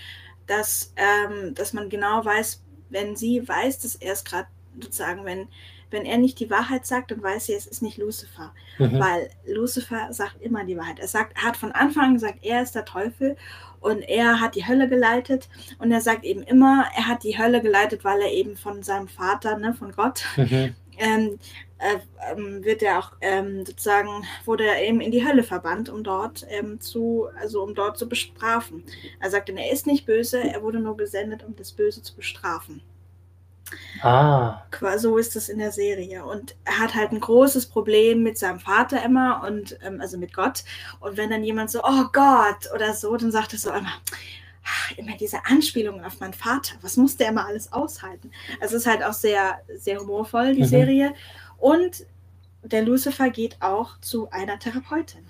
dass, 0.48 0.94
ähm, 0.96 1.54
dass 1.54 1.74
man 1.74 1.90
genau 1.90 2.26
weiß, 2.26 2.64
wenn 2.90 3.16
sie 3.16 3.48
weiß, 3.48 3.80
dass 3.80 3.96
er 3.96 4.14
es 4.14 4.24
gerade 4.24 4.48
sozusagen, 4.82 5.24
wenn, 5.26 5.48
wenn 5.92 6.06
er 6.06 6.18
nicht 6.18 6.40
die 6.40 6.50
Wahrheit 6.50 6.86
sagt, 6.86 7.12
dann 7.12 7.22
weiß 7.22 7.48
sie, 7.48 7.54
es 7.54 7.68
ist 7.68 7.82
nicht 7.82 7.98
Lucifer. 7.98 8.54
Mhm. 8.78 9.00
Weil 9.00 9.30
Lucifer 9.48 10.12
sagt 10.12 10.42
immer 10.42 10.64
die 10.64 10.78
Wahrheit. 10.78 11.00
Er 11.00 11.08
sagt, 11.08 11.36
er 11.38 11.44
hat 11.44 11.58
von 11.58 11.72
Anfang 11.72 12.06
an 12.06 12.14
gesagt, 12.14 12.40
er 12.42 12.62
ist 12.62 12.76
der 12.76 12.86
Teufel 12.86 13.36
und 13.80 14.02
er 14.02 14.40
hat 14.40 14.56
die 14.56 14.68
Hölle 14.68 14.88
geleitet. 14.88 15.50
Und 15.80 15.92
er 15.92 16.02
sagt 16.02 16.24
eben 16.24 16.44
immer, 16.44 16.86
er 16.96 17.08
hat 17.08 17.24
die 17.24 17.38
Hölle 17.38 17.62
geleitet, 17.62 18.04
weil 18.04 18.22
er 18.22 18.32
eben 18.32 18.56
von 18.56 18.84
seinem 18.84 19.08
Vater, 19.08 19.58
ne, 19.58 19.74
von 19.74 19.92
Gott, 19.92 20.24
Mhm. 20.36 20.76
ähm, 21.00 21.40
äh, 21.80 21.98
ähm, 22.32 22.64
wird 22.64 22.84
er 22.84 23.00
auch 23.00 23.14
ähm, 23.22 23.66
sozusagen, 23.66 24.26
wurde 24.46 24.66
er 24.66 24.84
eben 24.84 25.00
in 25.00 25.12
die 25.12 25.26
Hölle 25.26 25.44
verbannt, 25.44 25.90
um 25.90 26.04
dort 26.04 26.46
ähm, 26.50 26.80
zu, 26.82 27.28
also 27.40 27.64
um 27.64 27.74
dort 27.74 27.98
zu 27.98 28.08
bestrafen. 28.08 28.84
Er 29.20 29.30
sagt, 29.30 29.50
er 29.50 29.72
ist 29.72 29.88
nicht 29.88 30.06
böse, 30.06 30.42
er 30.42 30.62
wurde 30.62 30.80
nur 30.80 30.98
gesendet, 30.98 31.44
um 31.44 31.56
das 31.56 31.72
Böse 31.72 32.02
zu 32.02 32.16
bestrafen. 32.16 32.82
Ah. 34.02 34.62
So 34.98 35.18
ist 35.18 35.36
es 35.36 35.50
in 35.50 35.60
der 35.60 35.72
Serie. 35.72 36.26
Und 36.26 36.56
er 36.66 36.80
hat 36.80 36.96
halt 36.96 37.12
ein 37.12 37.20
großes 37.20 37.68
Problem 37.68 38.24
mit 38.24 38.38
seinem 38.38 38.60
Vater 38.60 39.04
immer 39.04 39.44
und 39.46 39.78
ähm, 39.84 40.02
also 40.02 40.18
mit 40.18 40.34
Gott. 40.34 40.64
Und 41.00 41.18
wenn 41.18 41.30
dann 41.30 41.44
jemand 41.44 41.72
so, 41.72 41.82
oh 41.84 42.06
Gott 42.12 42.70
oder 42.74 42.94
so, 42.94 43.16
dann 43.18 43.32
sagt 43.32 43.54
er 43.54 43.60
so 43.60 43.72
immer, 43.72 43.94
ach, 44.64 44.92
immer 44.98 45.18
diese 45.18 45.46
Anspielungen 45.46 46.04
auf 46.04 46.20
meinen 46.20 46.34
Vater. 46.34 46.76
Was 46.82 46.98
muss 46.98 47.18
der 47.18 47.30
immer 47.30 47.46
alles 47.46 47.72
aushalten? 47.74 48.32
Also 48.62 48.76
es 48.76 48.84
ist 48.84 48.88
halt 48.88 49.04
auch 49.04 49.14
sehr, 49.14 49.60
sehr 49.78 50.00
humorvoll, 50.00 50.56
die 50.56 50.62
mhm. 50.62 50.68
Serie. 50.68 51.14
Und 51.58 52.06
der 52.64 52.84
Lucifer 52.84 53.30
geht 53.30 53.58
auch 53.62 54.00
zu 54.02 54.30
einer 54.32 54.60
Therapeutin. 54.60 55.26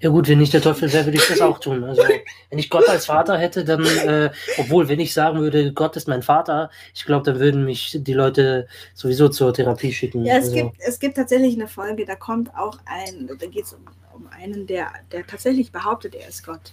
Ja 0.00 0.10
gut, 0.10 0.28
wenn 0.28 0.40
ich 0.40 0.50
der 0.50 0.60
Teufel 0.60 0.92
wäre, 0.92 1.06
würde 1.06 1.18
ich 1.18 1.26
das 1.26 1.40
auch 1.42 1.58
tun. 1.58 1.84
Also 1.84 2.02
wenn 2.02 2.58
ich 2.58 2.70
Gott 2.70 2.88
als 2.88 3.06
Vater 3.06 3.38
hätte, 3.38 3.64
dann, 3.64 3.84
äh, 3.84 4.30
obwohl, 4.58 4.88
wenn 4.88 5.00
ich 5.00 5.14
sagen 5.14 5.40
würde, 5.40 5.72
Gott 5.72 5.96
ist 5.96 6.08
mein 6.08 6.22
Vater, 6.22 6.70
ich 6.94 7.04
glaube, 7.04 7.24
dann 7.24 7.40
würden 7.40 7.64
mich 7.64 7.96
die 8.00 8.12
Leute 8.12 8.68
sowieso 8.94 9.28
zur 9.28 9.52
Therapie 9.54 9.92
schicken. 9.92 10.24
Ja, 10.24 10.36
es, 10.36 10.44
also. 10.44 10.54
gibt, 10.56 10.76
es 10.80 10.98
gibt 10.98 11.16
tatsächlich 11.16 11.54
eine 11.54 11.68
Folge, 11.68 12.04
da 12.04 12.14
kommt 12.16 12.54
auch 12.56 12.78
ein, 12.84 13.26
da 13.38 13.46
geht 13.46 13.64
es 13.64 13.72
um, 13.72 13.84
um 14.14 14.28
einen, 14.28 14.66
der, 14.66 14.92
der 15.12 15.26
tatsächlich 15.26 15.72
behauptet, 15.72 16.14
er 16.14 16.28
ist 16.28 16.44
Gott. 16.44 16.72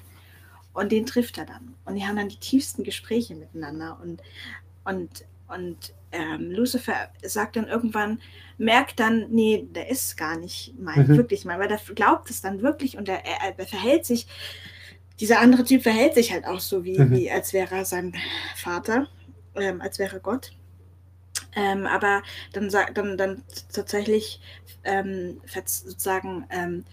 Und 0.73 0.91
den 0.91 1.05
trifft 1.05 1.37
er 1.37 1.45
dann. 1.45 1.75
Und 1.85 1.95
die 1.95 2.05
haben 2.05 2.15
dann 2.15 2.29
die 2.29 2.39
tiefsten 2.39 2.83
Gespräche 2.83 3.35
miteinander. 3.35 3.99
Und, 4.01 4.21
und, 4.85 5.25
und 5.47 5.93
ähm, 6.13 6.51
Lucifer 6.51 7.09
sagt 7.23 7.55
dann 7.55 7.67
irgendwann, 7.67 8.21
merkt 8.57 8.99
dann, 8.99 9.27
nee, 9.29 9.67
der 9.71 9.89
ist 9.89 10.15
gar 10.15 10.37
nicht 10.37 10.73
mein, 10.79 11.07
mhm. 11.07 11.17
wirklich 11.17 11.43
mein, 11.43 11.59
weil 11.59 11.67
der 11.67 11.79
glaubt 11.95 12.29
es 12.29 12.41
dann 12.41 12.61
wirklich 12.61 12.97
und 12.97 13.09
er, 13.09 13.25
er, 13.25 13.57
er, 13.57 13.65
verhält 13.65 14.05
sich, 14.05 14.27
dieser 15.19 15.39
andere 15.39 15.63
Typ 15.63 15.83
verhält 15.83 16.13
sich 16.13 16.31
halt 16.31 16.45
auch 16.45 16.59
so, 16.59 16.83
wie, 16.83 16.99
mhm. 16.99 17.11
wie 17.11 17.31
als 17.31 17.53
wäre 17.53 17.75
er 17.75 17.85
sein 17.85 18.13
Vater, 18.55 19.07
ähm, 19.55 19.81
als 19.81 19.99
wäre 19.99 20.19
Gott. 20.19 20.51
Ähm, 21.55 21.85
aber 21.85 22.23
dann 22.53 22.69
sagt 22.69 22.97
dann, 22.97 23.17
dann 23.17 23.43
tatsächlich 23.71 24.39
ähm, 24.83 25.41
sozusagen 25.65 26.45
ähm, 26.49 26.85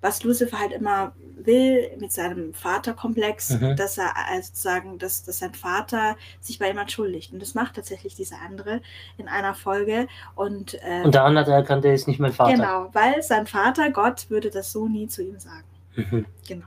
was 0.00 0.22
Lucifer 0.22 0.58
halt 0.58 0.72
immer 0.72 1.14
will 1.44 1.90
mit 1.98 2.12
seinem 2.12 2.52
Vaterkomplex, 2.54 3.50
mhm. 3.50 3.76
dass 3.76 3.98
er 3.98 4.16
also 4.16 4.48
sozusagen, 4.48 4.98
dass, 4.98 5.24
dass 5.24 5.38
sein 5.38 5.54
Vater 5.54 6.16
sich 6.40 6.58
bei 6.58 6.70
ihm 6.70 6.78
entschuldigt. 6.78 7.32
Und 7.32 7.40
das 7.40 7.54
macht 7.54 7.76
tatsächlich 7.76 8.14
dieser 8.14 8.40
andere 8.40 8.80
in 9.16 9.28
einer 9.28 9.54
Folge. 9.54 10.06
Und, 10.34 10.78
ähm, 10.82 11.04
und 11.04 11.14
der 11.14 11.24
andere 11.24 11.52
erkannt, 11.52 11.84
er 11.84 11.94
ist 11.94 12.08
nicht 12.08 12.20
mein 12.20 12.32
Vater. 12.32 12.54
Genau, 12.54 12.90
weil 12.92 13.22
sein 13.22 13.46
Vater, 13.46 13.90
Gott, 13.90 14.30
würde 14.30 14.50
das 14.50 14.72
so 14.72 14.88
nie 14.88 15.08
zu 15.08 15.22
ihm 15.22 15.38
sagen. 15.38 15.64
Mhm. 15.96 16.26
Genau. 16.46 16.66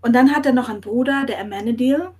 Und 0.00 0.12
dann 0.14 0.34
hat 0.34 0.46
er 0.46 0.52
noch 0.52 0.68
einen 0.68 0.80
Bruder, 0.80 1.24
der 1.26 1.40
Amenadiel, 1.40 2.10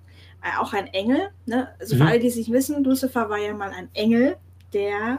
äh, 0.43 0.61
auch 0.61 0.73
ein 0.73 0.89
Engel. 0.89 1.31
Ne? 1.47 1.69
Also 1.79 1.95
mhm. 1.95 2.01
für 2.01 2.07
alle, 2.07 2.19
die 2.21 2.29
es 2.29 2.37
nicht 2.37 2.53
wissen, 2.53 2.85
Lucifer 2.85 3.31
war 3.31 3.39
ja 3.39 3.55
mal 3.55 3.71
ein 3.71 3.89
Engel, 3.95 4.37
der 4.73 5.19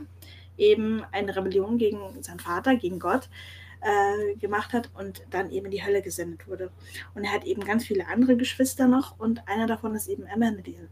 eben 0.58 1.04
eine 1.12 1.36
Rebellion 1.36 1.78
gegen 1.78 2.00
seinen 2.22 2.39
Vater, 2.39 2.76
gegen 2.76 3.00
Gott, 3.00 3.30
äh, 3.82 4.36
gemacht 4.36 4.74
hat 4.74 4.89
und 4.98 5.24
dann 5.30 5.52
eben 5.52 5.65
in 5.65 5.72
die 5.72 5.84
Hölle 5.84 6.02
gesendet 6.02 6.48
wurde. 6.48 6.72
Und 7.15 7.24
er 7.24 7.32
hat 7.32 7.44
eben 7.46 7.63
ganz 7.63 7.86
viele 7.86 8.08
andere 8.08 8.36
Geschwister 8.36 8.88
noch 8.88 9.20
und 9.20 9.48
einer 9.48 9.68
davon 9.68 9.96
ist 9.96 10.08
eben 10.08 10.26
Emmerdale. 10.26 10.89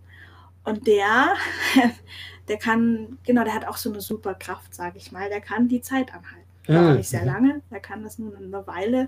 Und 0.64 0.86
der, 0.86 1.34
der 2.48 2.58
kann, 2.58 3.18
genau, 3.26 3.44
der 3.44 3.54
hat 3.54 3.68
auch 3.68 3.78
so 3.78 3.90
eine 3.90 4.02
super 4.02 4.34
Kraft, 4.34 4.76
sage 4.76 4.98
ich 4.98 5.12
mal. 5.12 5.30
Der 5.30 5.42
kann 5.42 5.68
die 5.70 5.82
Zeit 5.82 6.14
anhalten. 6.14 6.48
War 6.68 6.82
mhm. 6.92 6.98
nicht 6.98 7.10
sehr 7.10 7.24
lange, 7.24 7.62
der 7.72 7.80
kann 7.80 8.04
das 8.04 8.20
nur 8.20 8.36
eine 8.36 8.68
Weile. 8.68 9.08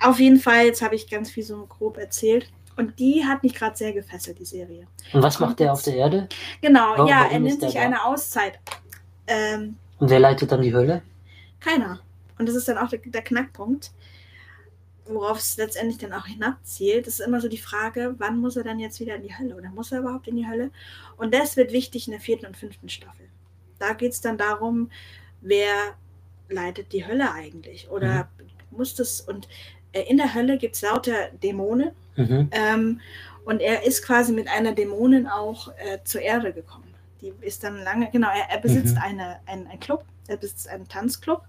Auf 0.00 0.20
jeden 0.20 0.38
Fall, 0.38 0.66
jetzt 0.66 0.82
habe 0.82 0.94
ich 0.94 1.08
ganz 1.08 1.30
viel 1.30 1.42
so 1.42 1.64
grob 1.66 1.96
erzählt. 1.96 2.52
Und 2.76 2.98
die 2.98 3.24
hat 3.24 3.42
mich 3.42 3.54
gerade 3.54 3.76
sehr 3.76 3.92
gefesselt, 3.92 4.38
die 4.38 4.44
Serie. 4.44 4.86
Und 5.12 5.22
was 5.22 5.38
macht 5.38 5.60
der 5.60 5.72
auf 5.72 5.82
der 5.82 5.94
Erde? 5.94 6.28
Genau, 6.60 6.92
warum, 6.96 7.06
ja, 7.06 7.20
warum 7.20 7.32
er 7.32 7.40
nimmt 7.40 7.60
sich 7.60 7.78
eine 7.78 8.04
Auszeit. 8.04 8.58
Ähm, 9.26 9.76
Und 9.98 10.10
wer 10.10 10.20
leitet 10.20 10.52
dann 10.52 10.62
die 10.62 10.74
Hölle? 10.74 11.02
Keiner. 11.60 12.00
Und 12.42 12.48
das 12.48 12.56
ist 12.56 12.66
dann 12.66 12.78
auch 12.78 12.88
der, 12.88 12.98
der 12.98 13.22
Knackpunkt, 13.22 13.92
worauf 15.04 15.38
es 15.38 15.56
letztendlich 15.56 15.98
dann 15.98 16.12
auch 16.12 16.26
hinabzielt. 16.26 17.06
Das 17.06 17.20
ist 17.20 17.24
immer 17.24 17.40
so 17.40 17.46
die 17.46 17.56
Frage, 17.56 18.16
wann 18.18 18.38
muss 18.38 18.56
er 18.56 18.64
dann 18.64 18.80
jetzt 18.80 18.98
wieder 18.98 19.14
in 19.14 19.22
die 19.22 19.38
Hölle 19.38 19.54
oder 19.54 19.70
muss 19.70 19.92
er 19.92 20.00
überhaupt 20.00 20.26
in 20.26 20.34
die 20.34 20.48
Hölle? 20.48 20.72
Und 21.16 21.32
das 21.32 21.56
wird 21.56 21.70
wichtig 21.70 22.08
in 22.08 22.10
der 22.10 22.20
vierten 22.20 22.46
und 22.46 22.56
fünften 22.56 22.88
Staffel. 22.88 23.28
Da 23.78 23.92
geht 23.92 24.10
es 24.10 24.20
dann 24.20 24.38
darum, 24.38 24.90
wer 25.40 25.94
leitet 26.48 26.92
die 26.92 27.06
Hölle 27.06 27.30
eigentlich? 27.30 27.88
Oder 27.88 28.28
mhm. 28.38 28.76
muss 28.76 28.96
das, 28.96 29.20
und 29.20 29.46
äh, 29.92 30.02
in 30.02 30.16
der 30.16 30.34
Hölle 30.34 30.58
gibt 30.58 30.74
es 30.74 30.82
lauter 30.82 31.28
Dämonen. 31.44 31.92
Mhm. 32.16 32.48
Ähm, 32.50 33.00
und 33.44 33.60
er 33.60 33.86
ist 33.86 34.02
quasi 34.04 34.32
mit 34.32 34.48
einer 34.48 34.72
Dämonin 34.72 35.28
auch 35.28 35.68
äh, 35.78 35.98
zur 36.02 36.22
Erde 36.22 36.52
gekommen. 36.52 36.92
Die 37.20 37.32
ist 37.40 37.62
dann 37.62 37.78
lange, 37.84 38.10
genau, 38.10 38.30
er, 38.30 38.50
er 38.50 38.60
besitzt 38.60 38.96
mhm. 38.96 39.02
eine, 39.02 39.36
ein, 39.46 39.68
ein 39.68 39.78
Club, 39.78 40.04
er 40.26 40.38
besitzt 40.38 40.66
einen 40.66 40.88
Tanzclub 40.88 41.44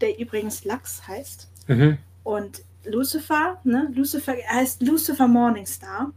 der 0.00 0.18
übrigens 0.18 0.64
Lachs 0.64 1.06
heißt. 1.06 1.48
Mhm. 1.68 1.98
Und 2.22 2.62
Lucifer, 2.84 3.60
ne? 3.64 3.90
Lucifer 3.94 4.34
heißt 4.48 4.82
Lucifer 4.82 5.28
Morningstar. 5.28 6.12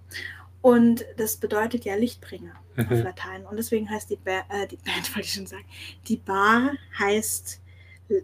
Und 0.61 1.05
das 1.17 1.37
bedeutet 1.37 1.85
ja 1.85 1.95
Lichtbringer 1.95 2.53
mhm. 2.75 2.85
auf 2.85 3.03
Latein. 3.03 3.45
Und 3.45 3.57
deswegen 3.57 3.89
heißt 3.89 4.09
die, 4.09 4.17
ba 4.17 4.43
äh, 4.49 4.67
die 4.67 4.77
Band, 4.77 5.07
wollte 5.15 5.27
ich 5.27 5.33
schon 5.33 5.47
sagen, 5.47 5.65
die 6.07 6.17
Bar 6.17 6.71
heißt 6.97 7.61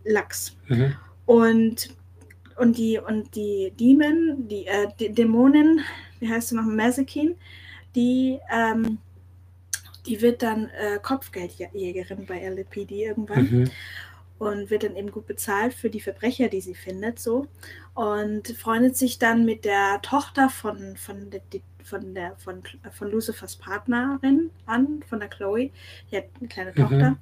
Lachs. 0.04 0.56
Mhm. 0.68 0.96
Und, 1.26 1.96
und 2.58 2.78
die, 2.78 3.00
und 3.00 3.36
die 3.36 3.72
Demon, 3.80 4.48
die, 4.48 4.66
äh, 4.66 4.88
die 5.00 5.10
Dämonin, 5.10 5.82
wie 6.20 6.30
heißt 6.30 6.50
sie 6.50 6.56
noch, 6.56 6.64
Mazakin, 6.64 7.36
die, 7.96 8.40
ähm, 8.52 8.98
die 10.06 10.22
wird 10.22 10.42
dann 10.42 10.70
äh, 10.70 11.00
Kopfgeldjägerin 11.02 12.26
bei 12.26 12.46
LAPD 12.46 13.06
irgendwann. 13.06 13.44
Mhm 13.44 13.72
und 14.44 14.70
wird 14.70 14.84
dann 14.84 14.96
eben 14.96 15.12
gut 15.12 15.26
bezahlt 15.26 15.74
für 15.74 15.90
die 15.90 16.02
Verbrecher, 16.02 16.50
die 16.50 16.62
sie 16.62 16.76
findet, 16.76 17.20
so. 17.20 17.48
Und 17.94 18.48
freundet 18.50 18.98
sich 18.98 19.20
dann 19.20 19.46
mit 19.46 19.66
der 19.66 20.02
Tochter 20.02 20.50
von 20.50 20.98
von 20.98 21.30
der, 21.30 21.42
von 21.84 22.14
der 22.14 22.36
von, 22.38 22.64
von 22.92 23.12
Lucifers 23.12 23.56
Partnerin 23.56 24.50
an, 24.66 25.04
von 25.08 25.20
der 25.20 25.30
Chloe, 25.30 25.72
die 26.12 26.18
hat 26.18 26.26
eine 26.40 26.50
kleine 26.50 26.72
mhm. 26.72 26.76
Tochter 26.76 27.18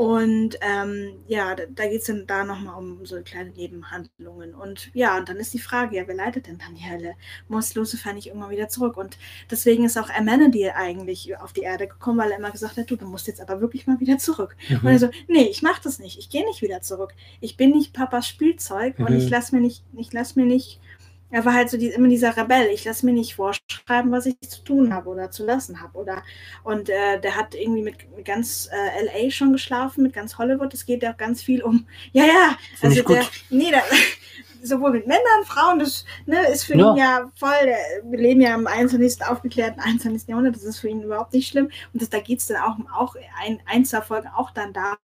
und 0.00 0.56
ähm, 0.62 1.12
ja, 1.28 1.54
da, 1.54 1.64
da 1.68 1.86
geht 1.86 2.00
es 2.00 2.06
dann 2.06 2.26
da 2.26 2.42
nochmal 2.42 2.74
um 2.78 3.04
so 3.04 3.20
kleine 3.20 3.50
Nebenhandlungen. 3.50 4.54
Und 4.54 4.90
ja, 4.94 5.18
und 5.18 5.28
dann 5.28 5.36
ist 5.36 5.52
die 5.52 5.58
Frage, 5.58 5.96
ja, 5.96 6.08
wer 6.08 6.14
leitet 6.14 6.46
denn 6.46 6.56
dann 6.56 6.74
die 6.74 6.90
Hölle? 6.90 7.16
Muss 7.48 7.74
Lucifer 7.74 8.14
nicht 8.14 8.28
irgendwann 8.28 8.48
wieder 8.48 8.70
zurück? 8.70 8.96
Und 8.96 9.18
deswegen 9.50 9.84
ist 9.84 9.98
auch 9.98 10.08
Amenadiel 10.08 10.70
eigentlich 10.74 11.36
auf 11.36 11.52
die 11.52 11.60
Erde 11.60 11.86
gekommen, 11.86 12.18
weil 12.18 12.30
er 12.30 12.38
immer 12.38 12.50
gesagt 12.50 12.78
hat, 12.78 12.90
du, 12.90 12.96
du 12.96 13.04
musst 13.04 13.26
jetzt 13.26 13.42
aber 13.42 13.60
wirklich 13.60 13.86
mal 13.86 14.00
wieder 14.00 14.16
zurück. 14.16 14.56
Mhm. 14.70 14.78
Und 14.78 14.86
er 14.86 14.98
so, 15.00 15.10
nee, 15.28 15.44
ich 15.50 15.60
mach 15.60 15.80
das 15.80 15.98
nicht, 15.98 16.18
ich 16.18 16.30
gehe 16.30 16.46
nicht 16.46 16.62
wieder 16.62 16.80
zurück. 16.80 17.12
Ich 17.42 17.58
bin 17.58 17.72
nicht 17.72 17.92
Papas 17.92 18.26
Spielzeug 18.26 18.98
mhm. 18.98 19.04
und 19.04 19.18
ich 19.18 19.28
lass 19.28 19.52
mir 19.52 19.60
nicht, 19.60 19.84
ich 19.98 20.14
lass 20.14 20.34
mir 20.34 20.46
nicht 20.46 20.80
er 21.30 21.44
war 21.44 21.54
halt 21.54 21.70
so 21.70 21.76
die, 21.76 21.88
immer 21.88 22.08
dieser 22.08 22.36
Rebell. 22.36 22.68
Ich 22.72 22.84
lasse 22.84 23.06
mir 23.06 23.12
nicht 23.12 23.34
vorschreiben, 23.34 24.10
was 24.10 24.26
ich 24.26 24.40
zu 24.40 24.62
tun 24.62 24.92
habe 24.92 25.08
oder 25.08 25.30
zu 25.30 25.44
lassen 25.44 25.80
habe. 25.80 25.98
Oder 25.98 26.22
und 26.64 26.88
äh, 26.88 27.20
der 27.20 27.36
hat 27.36 27.54
irgendwie 27.54 27.82
mit, 27.82 28.16
mit 28.16 28.24
ganz 28.24 28.68
äh, 28.72 29.04
LA 29.04 29.30
schon 29.30 29.52
geschlafen, 29.52 30.02
mit 30.02 30.12
ganz 30.12 30.38
Hollywood. 30.38 30.74
Es 30.74 30.86
geht 30.86 31.02
ja 31.02 31.12
auch 31.12 31.16
ganz 31.16 31.42
viel 31.42 31.62
um. 31.62 31.86
Ja, 32.12 32.24
ja. 32.24 32.56
Find 32.78 32.96
also 32.96 33.14
der, 33.14 33.24
nee, 33.50 33.70
der, 33.70 33.84
sowohl 34.62 34.90
mit 34.92 35.06
Männern, 35.06 35.44
Frauen, 35.44 35.78
das 35.78 36.04
ne, 36.26 36.48
ist 36.48 36.64
für 36.64 36.76
ja. 36.76 36.90
ihn 36.90 36.96
ja 36.96 37.30
voll. 37.36 37.50
Wir 38.04 38.18
leben 38.18 38.40
ja 38.40 38.54
im 38.54 38.66
21. 38.66 39.24
aufgeklärten 39.26 39.80
21. 39.80 40.28
Jahrhundert. 40.28 40.56
Das 40.56 40.64
ist 40.64 40.78
für 40.78 40.88
ihn 40.88 41.02
überhaupt 41.02 41.32
nicht 41.32 41.48
schlimm. 41.48 41.66
Und 41.92 42.02
das, 42.02 42.10
da 42.10 42.20
geht 42.20 42.40
es 42.40 42.46
dann 42.46 42.62
auch, 42.62 42.76
auch 42.92 43.16
ein, 43.44 43.60
eins 43.66 43.90
der 43.90 44.02
Folgen 44.02 44.28
auch 44.28 44.50
dann 44.50 44.72
darum 44.72 44.98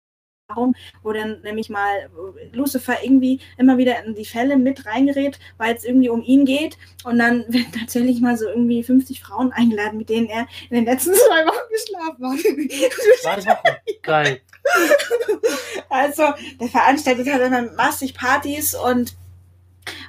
darum, 0.47 0.75
wo 1.03 1.11
dann 1.11 1.41
nämlich 1.41 1.69
mal 1.69 2.09
Lucifer 2.53 3.03
irgendwie 3.03 3.39
immer 3.57 3.77
wieder 3.77 4.03
in 4.03 4.15
die 4.15 4.25
Fälle 4.25 4.57
mit 4.57 4.85
reingerät, 4.85 5.39
weil 5.57 5.75
es 5.75 5.83
irgendwie 5.83 6.09
um 6.09 6.21
ihn 6.21 6.45
geht. 6.45 6.77
Und 7.03 7.19
dann 7.19 7.45
werden 7.47 7.71
tatsächlich 7.77 8.21
mal 8.21 8.37
so 8.37 8.47
irgendwie 8.47 8.83
50 8.83 9.21
Frauen 9.21 9.51
eingeladen, 9.51 9.97
mit 9.97 10.09
denen 10.09 10.27
er 10.27 10.47
in 10.69 10.75
den 10.75 10.85
letzten 10.85 11.13
zwei 11.13 11.45
Wochen 11.45 11.71
geschlafen 11.71 12.31
hat. 12.31 13.11
Zwei 13.21 13.51
Wochen? 13.51 13.75
Geil. 14.01 14.41
Also, 15.89 16.23
der 16.59 16.67
veranstaltet 16.67 17.31
halt 17.31 17.41
dann 17.41 17.75
massig 17.75 18.15
Partys 18.15 18.73
und 18.73 19.15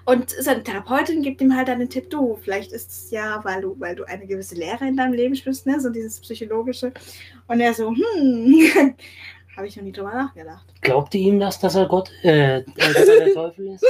und 0.07 0.31
seine 0.31 0.63
Therapeutin 0.63 1.23
gibt 1.23 1.41
ihm 1.41 1.55
halt 1.55 1.69
dann 1.69 1.81
den 1.81 1.91
Tipp, 1.91 2.09
du, 2.11 2.39
vielleicht 2.41 2.73
ist 2.73 2.91
es 2.91 3.11
ja, 3.11 3.41
weil 3.45 3.61
du, 3.61 3.77
weil 3.79 3.95
du 3.95 4.05
eine 4.05 4.27
gewisse 4.27 4.55
Lehre 4.55 4.87
in 4.87 4.97
deinem 4.97 5.13
Leben 5.13 5.35
spürst, 5.35 5.67
ne? 5.67 5.81
so 5.81 5.91
dieses 5.91 6.21
Psychologische. 6.21 6.93
Und 7.47 7.61
er 7.61 7.75
so, 7.75 7.91
hm, 7.91 8.95
habe 9.57 9.67
ich 9.67 9.77
noch 9.77 9.85
nie 9.85 9.93
drüber 9.93 10.13
nachgedacht. 10.13 10.67
Glaubt 10.81 11.15
ihr 11.15 11.21
ihm 11.23 11.41
das, 11.41 11.59
dass 11.59 11.75
er 11.75 11.87
Gott, 11.87 12.11
äh, 12.23 12.63
dass 12.77 13.09
er 13.09 13.25
der 13.25 13.35
Teufel 13.35 13.69
ist? 13.69 13.85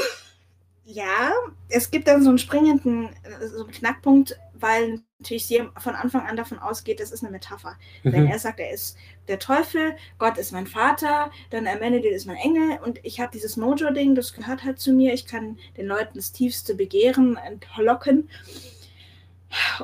Ja, 0.84 1.32
es 1.68 1.90
gibt 1.90 2.06
dann 2.06 2.22
so 2.22 2.28
einen 2.28 2.38
springenden 2.38 3.08
so 3.52 3.64
einen 3.64 3.72
Knackpunkt, 3.72 4.38
weil 4.54 5.00
natürlich 5.18 5.46
sie 5.46 5.64
von 5.78 5.96
Anfang 5.96 6.26
an 6.26 6.36
davon 6.36 6.60
ausgeht, 6.60 7.00
das 7.00 7.10
ist 7.10 7.24
eine 7.24 7.32
Metapher. 7.32 7.76
Mhm. 8.04 8.12
Denn 8.12 8.26
er 8.28 8.38
sagt, 8.38 8.60
er 8.60 8.70
ist 8.70 8.96
der 9.26 9.40
Teufel, 9.40 9.96
Gott 10.18 10.38
ist 10.38 10.52
mein 10.52 10.68
Vater, 10.68 11.32
dann 11.50 11.66
Amenadiel 11.66 12.12
ist 12.12 12.26
mein 12.26 12.36
Engel 12.36 12.78
und 12.84 13.00
ich 13.02 13.18
habe 13.18 13.32
dieses 13.32 13.56
Mojo-Ding, 13.56 14.14
das 14.14 14.32
gehört 14.32 14.62
halt 14.62 14.78
zu 14.78 14.92
mir. 14.92 15.12
Ich 15.12 15.26
kann 15.26 15.58
den 15.76 15.86
Leuten 15.86 16.12
das 16.14 16.30
tiefste 16.30 16.76
Begehren 16.76 17.36
entlocken. 17.36 18.28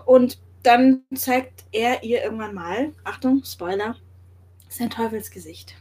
Und 0.05 0.39
dann 0.63 1.03
zeigt 1.15 1.65
er 1.73 2.05
ihr 2.05 2.23
irgendwann 2.23 2.55
mal, 2.55 2.93
Achtung, 3.03 3.43
Spoiler, 3.45 3.97
sein 4.77 4.91
Teufelsgesicht. 4.91 5.75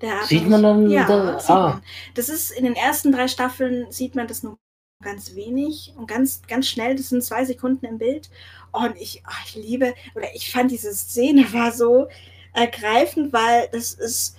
Der 0.00 0.20
hat 0.20 0.26
Sieht 0.26 0.48
man 0.48 0.62
dann 0.62 0.90
ja, 0.90 1.06
da- 1.06 1.38
sieht 1.38 1.50
ah. 1.50 1.68
man. 1.68 1.82
Das 2.14 2.28
ist 2.28 2.50
in 2.50 2.64
den 2.64 2.76
ersten 2.76 3.12
drei 3.12 3.28
Staffeln 3.28 3.90
sieht 3.90 4.14
man 4.14 4.26
das 4.26 4.42
nur 4.42 4.58
ganz 5.02 5.34
wenig 5.34 5.92
und 5.96 6.06
ganz, 6.06 6.42
ganz 6.48 6.66
schnell. 6.66 6.96
Das 6.96 7.10
sind 7.10 7.22
zwei 7.22 7.44
Sekunden 7.44 7.86
im 7.86 7.98
Bild. 7.98 8.30
Und 8.72 8.96
ich, 8.96 9.22
ah, 9.24 9.32
ich 9.46 9.54
liebe, 9.54 9.94
oder 10.14 10.34
ich 10.34 10.50
fand 10.50 10.70
diese 10.70 10.92
Szene 10.94 11.44
war 11.52 11.72
so 11.72 12.08
ergreifend, 12.52 13.32
weil 13.32 13.68
das 13.72 13.92
ist 13.94 14.36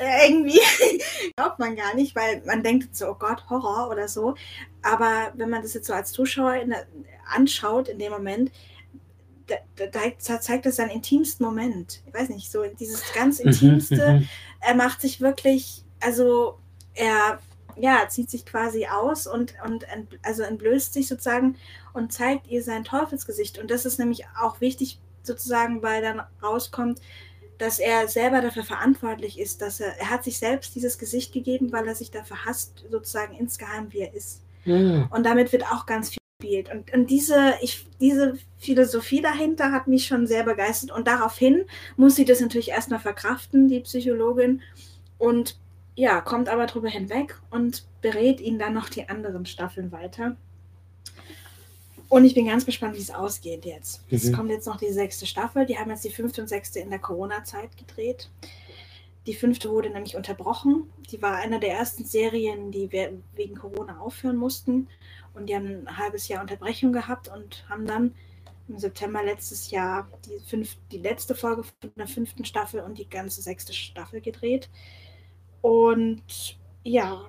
irgendwie 0.00 0.60
glaubt 1.36 1.58
man 1.58 1.74
gar 1.74 1.94
nicht, 1.94 2.14
weil 2.14 2.42
man 2.46 2.62
denkt 2.62 2.96
so, 2.96 3.08
oh 3.08 3.16
Gott, 3.18 3.48
Horror 3.50 3.90
oder 3.90 4.08
so. 4.08 4.34
Aber 4.82 5.32
wenn 5.34 5.50
man 5.50 5.62
das 5.62 5.74
jetzt 5.74 5.86
so 5.86 5.92
als 5.92 6.12
Zuschauer 6.12 6.54
in 6.54 6.70
der, 6.70 6.86
anschaut 7.34 7.88
in 7.88 7.98
dem 7.98 8.12
Moment, 8.12 8.50
da, 9.48 9.86
da, 9.86 10.38
zeigt 10.40 10.66
das 10.66 10.76
seinen 10.76 10.90
intimsten 10.90 11.44
Moment. 11.44 12.02
Ich 12.06 12.14
weiß 12.14 12.28
nicht, 12.28 12.50
so 12.50 12.62
dieses 12.78 13.02
ganz 13.14 13.40
intimste 13.40 14.12
Mhm, 14.12 14.18
mhm. 14.20 14.28
er 14.60 14.74
macht 14.74 15.00
sich 15.00 15.20
wirklich, 15.20 15.84
also 16.00 16.58
er 16.94 17.38
ja, 17.80 18.08
zieht 18.08 18.30
sich 18.30 18.44
quasi 18.44 18.86
aus 18.86 19.26
und, 19.26 19.54
und 19.64 19.86
also 20.22 20.42
entblößt 20.42 20.92
sich 20.92 21.08
sozusagen 21.08 21.56
und 21.92 22.12
zeigt 22.12 22.48
ihr 22.48 22.62
sein 22.62 22.84
Teufelsgesicht. 22.84 23.58
Und 23.58 23.70
das 23.70 23.86
ist 23.86 23.98
nämlich 23.98 24.26
auch 24.40 24.60
wichtig, 24.60 25.00
sozusagen, 25.22 25.82
weil 25.82 26.02
dann 26.02 26.22
rauskommt, 26.42 27.00
dass 27.58 27.78
er 27.78 28.08
selber 28.08 28.40
dafür 28.40 28.64
verantwortlich 28.64 29.38
ist, 29.38 29.62
dass 29.62 29.80
er, 29.80 29.96
er 29.98 30.10
hat 30.10 30.24
sich 30.24 30.38
selbst 30.38 30.74
dieses 30.74 30.98
Gesicht 30.98 31.32
gegeben, 31.32 31.72
weil 31.72 31.86
er 31.86 31.94
sich 31.94 32.10
dafür 32.10 32.44
hasst, 32.44 32.84
sozusagen 32.90 33.34
insgeheim, 33.34 33.92
wie 33.92 34.00
er 34.00 34.14
ist. 34.14 34.42
Mhm. 34.64 35.06
Und 35.10 35.24
damit 35.24 35.52
wird 35.52 35.64
auch 35.64 35.86
ganz 35.86 36.10
viel 36.10 36.18
gespielt. 36.40 36.70
Und, 36.72 36.92
und 36.92 37.10
diese, 37.10 37.54
ich, 37.62 37.86
diese 38.00 38.38
Philosophie 38.58 39.20
dahinter 39.20 39.72
hat 39.72 39.88
mich 39.88 40.06
schon 40.06 40.26
sehr 40.26 40.44
begeistert. 40.44 40.92
Und 40.92 41.06
daraufhin 41.08 41.64
muss 41.96 42.14
sie 42.16 42.24
das 42.24 42.40
natürlich 42.40 42.68
erstmal 42.70 43.00
verkraften, 43.00 43.68
die 43.68 43.80
Psychologin. 43.80 44.62
Und 45.18 45.58
ja, 45.96 46.20
kommt 46.20 46.48
aber 46.48 46.66
drüber 46.66 46.88
hinweg 46.88 47.36
und 47.50 47.84
berät 48.02 48.40
ihn 48.40 48.58
dann 48.58 48.74
noch 48.74 48.88
die 48.88 49.08
anderen 49.08 49.46
Staffeln 49.46 49.90
weiter. 49.90 50.36
Und 52.08 52.24
ich 52.24 52.34
bin 52.34 52.46
ganz 52.46 52.64
gespannt, 52.64 52.96
wie 52.96 53.00
es 53.02 53.10
ausgeht 53.10 53.64
jetzt. 53.64 54.02
Es 54.10 54.24
Mhm. 54.24 54.32
kommt 54.34 54.50
jetzt 54.50 54.66
noch 54.66 54.76
die 54.78 54.92
sechste 54.92 55.26
Staffel. 55.26 55.66
Die 55.66 55.76
haben 55.76 55.90
jetzt 55.90 56.04
die 56.04 56.10
fünfte 56.10 56.40
und 56.40 56.46
sechste 56.48 56.78
in 56.78 56.88
der 56.90 57.00
Corona-Zeit 57.00 57.76
gedreht. 57.76 58.30
Die 59.26 59.34
fünfte 59.34 59.68
wurde 59.68 59.90
nämlich 59.90 60.16
unterbrochen. 60.16 60.90
Die 61.10 61.20
war 61.20 61.34
eine 61.36 61.58
der 61.60 61.72
ersten 61.72 62.04
Serien, 62.06 62.70
die 62.70 62.90
we- 62.92 63.18
wegen 63.34 63.56
Corona 63.56 63.98
aufhören 63.98 64.36
mussten. 64.36 64.86
Und 65.38 65.46
die 65.46 65.54
haben 65.54 65.86
ein 65.86 65.96
halbes 65.96 66.28
Jahr 66.28 66.40
Unterbrechung 66.42 66.92
gehabt 66.92 67.28
und 67.28 67.64
haben 67.68 67.86
dann 67.86 68.14
im 68.68 68.78
September 68.78 69.22
letztes 69.22 69.70
Jahr 69.70 70.08
die, 70.26 70.38
fünf, 70.44 70.76
die 70.92 70.98
letzte 70.98 71.34
Folge 71.34 71.62
von 71.62 71.92
der 71.96 72.06
fünften 72.06 72.44
Staffel 72.44 72.80
und 72.80 72.98
die 72.98 73.08
ganze 73.08 73.40
sechste 73.40 73.72
Staffel 73.72 74.20
gedreht. 74.20 74.68
Und 75.62 76.58
ja, 76.82 77.22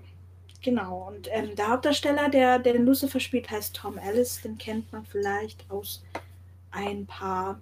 genau. 0.62 1.08
Und 1.08 1.30
ähm, 1.32 1.56
der 1.56 1.70
Hauptdarsteller, 1.70 2.30
der, 2.30 2.60
der 2.60 2.74
den 2.74 2.86
Lucifer 2.86 3.20
spielt, 3.20 3.50
heißt 3.50 3.76
Tom 3.76 3.98
Ellis. 3.98 4.42
Den 4.42 4.58
kennt 4.58 4.92
man 4.92 5.06
vielleicht 5.06 5.70
aus 5.70 6.04
ein 6.72 7.06
paar. 7.06 7.62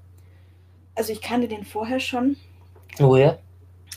Also 0.96 1.14
ich 1.14 1.22
kannte 1.22 1.48
den 1.48 1.64
vorher 1.64 2.00
schon. 2.00 2.38
Woher? 2.98 3.40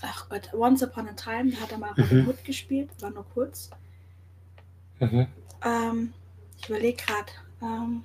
Ach 0.02 0.28
Gott, 0.28 0.52
Once 0.54 0.82
Upon 0.82 1.08
a 1.08 1.12
Time, 1.12 1.52
da 1.52 1.60
hat 1.60 1.72
er 1.72 1.78
mal 1.78 1.90
Robin 1.90 2.22
Mhm. 2.22 2.28
Hood 2.28 2.44
gespielt, 2.44 2.90
war 3.00 3.10
nur 3.10 3.24
kurz. 3.34 3.70
Mhm. 4.98 5.26
Ähm, 5.64 6.12
ich 6.60 6.68
überlege 6.68 7.02
gerade. 7.02 7.32
Ähm, 7.62 8.02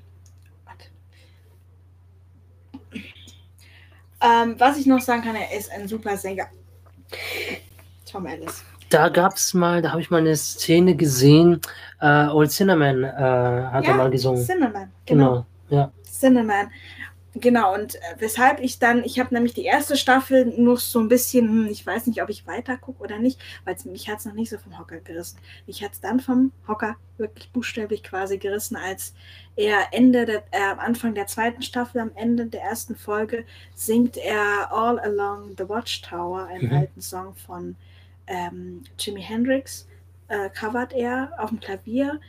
ähm, 4.21 4.55
was 4.57 4.77
ich 4.77 4.85
noch 4.85 5.01
sagen 5.01 5.23
kann, 5.23 5.35
er 5.35 5.57
ist 5.57 5.71
ein 5.71 5.87
super 5.87 6.17
Sänger. 6.17 6.47
Tom 8.09 8.25
Ellis. 8.25 8.63
Da 8.89 9.09
gab 9.09 9.35
es 9.35 9.53
mal, 9.53 9.81
da 9.81 9.91
habe 9.91 10.01
ich 10.01 10.09
mal 10.09 10.19
eine 10.19 10.35
Szene 10.35 10.95
gesehen, 10.95 11.59
äh, 12.01 12.27
Old 12.27 12.51
Cinnamon 12.51 13.03
äh, 13.03 13.07
hat 13.07 13.83
er 13.83 13.89
Ja, 13.89 13.93
mal 13.95 14.09
gesungen. 14.09 14.43
Cinnamon, 14.45 14.91
genau. 15.05 15.45
Genau, 15.69 15.81
ja. 15.81 15.91
Cinnamon. 16.03 16.71
Genau, 17.37 17.73
und 17.73 17.95
äh, 17.95 17.99
weshalb 18.19 18.61
ich 18.61 18.79
dann, 18.79 19.03
ich 19.03 19.19
habe 19.19 19.33
nämlich 19.33 19.53
die 19.53 19.65
erste 19.65 19.97
Staffel 19.97 20.45
nur 20.57 20.77
so 20.77 20.99
ein 21.01 21.09
bisschen, 21.09 21.49
hm, 21.49 21.67
ich 21.67 21.85
weiß 21.85 22.07
nicht, 22.07 22.21
ob 22.23 22.29
ich 22.29 22.47
weiter 22.47 22.77
gucke 22.77 23.03
oder 23.03 23.19
nicht, 23.19 23.41
weil 23.65 23.75
mich 23.85 24.07
hat 24.09 24.19
es 24.19 24.25
noch 24.25 24.33
nicht 24.33 24.49
so 24.49 24.57
vom 24.57 24.79
Hocker 24.79 25.01
gerissen. 25.01 25.37
Mich 25.67 25.83
hat 25.83 25.91
es 25.91 25.99
dann 25.99 26.21
vom 26.21 26.53
Hocker 26.65 26.95
wirklich 27.17 27.51
buchstäblich 27.51 28.03
quasi 28.03 28.37
gerissen, 28.37 28.77
als 28.77 29.13
er 29.57 29.87
Ende 29.91 30.25
der, 30.25 30.43
äh, 30.51 30.61
am 30.71 30.79
Anfang 30.79 31.13
der 31.13 31.27
zweiten 31.27 31.61
Staffel, 31.61 31.99
am 31.99 32.11
Ende 32.15 32.45
der 32.47 32.61
ersten 32.61 32.95
Folge, 32.95 33.45
singt 33.73 34.15
er 34.15 34.71
All 34.71 34.97
Along 34.99 35.55
the 35.57 35.67
Watchtower, 35.67 36.45
einen 36.47 36.69
Mhm. 36.69 36.73
alten 36.77 37.01
Song 37.01 37.35
von 37.35 37.75
ähm, 38.27 38.83
Jimi 38.97 39.21
Hendrix, 39.21 39.87
äh, 40.29 40.49
covert 40.51 40.93
er 40.93 41.31
auf 41.37 41.49
dem 41.49 41.59
Klavier 41.59 42.19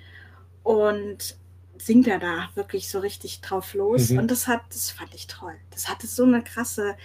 und 0.64 1.36
singt 1.78 2.06
er 2.08 2.18
da 2.18 2.48
wirklich 2.54 2.88
so 2.88 2.98
richtig 3.00 3.40
drauf 3.40 3.74
los. 3.74 4.10
Mhm. 4.10 4.18
Und 4.18 4.30
das 4.30 4.46
hat, 4.48 4.62
das 4.70 4.90
fand 4.90 5.14
ich 5.14 5.26
toll. 5.26 5.54
Das 5.70 5.88
hatte 5.88 6.06
so 6.06 6.24
eine 6.24 6.42
krasse 6.42 6.96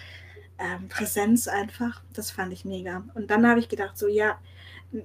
ähm, 0.59 0.87
Präsenz 0.89 1.47
einfach. 1.47 2.01
Das 2.13 2.31
fand 2.31 2.53
ich 2.53 2.65
mega. 2.65 3.03
Und 3.15 3.31
dann 3.31 3.47
habe 3.47 3.59
ich 3.59 3.69
gedacht, 3.69 3.97
so 3.97 4.07
ja, 4.07 4.37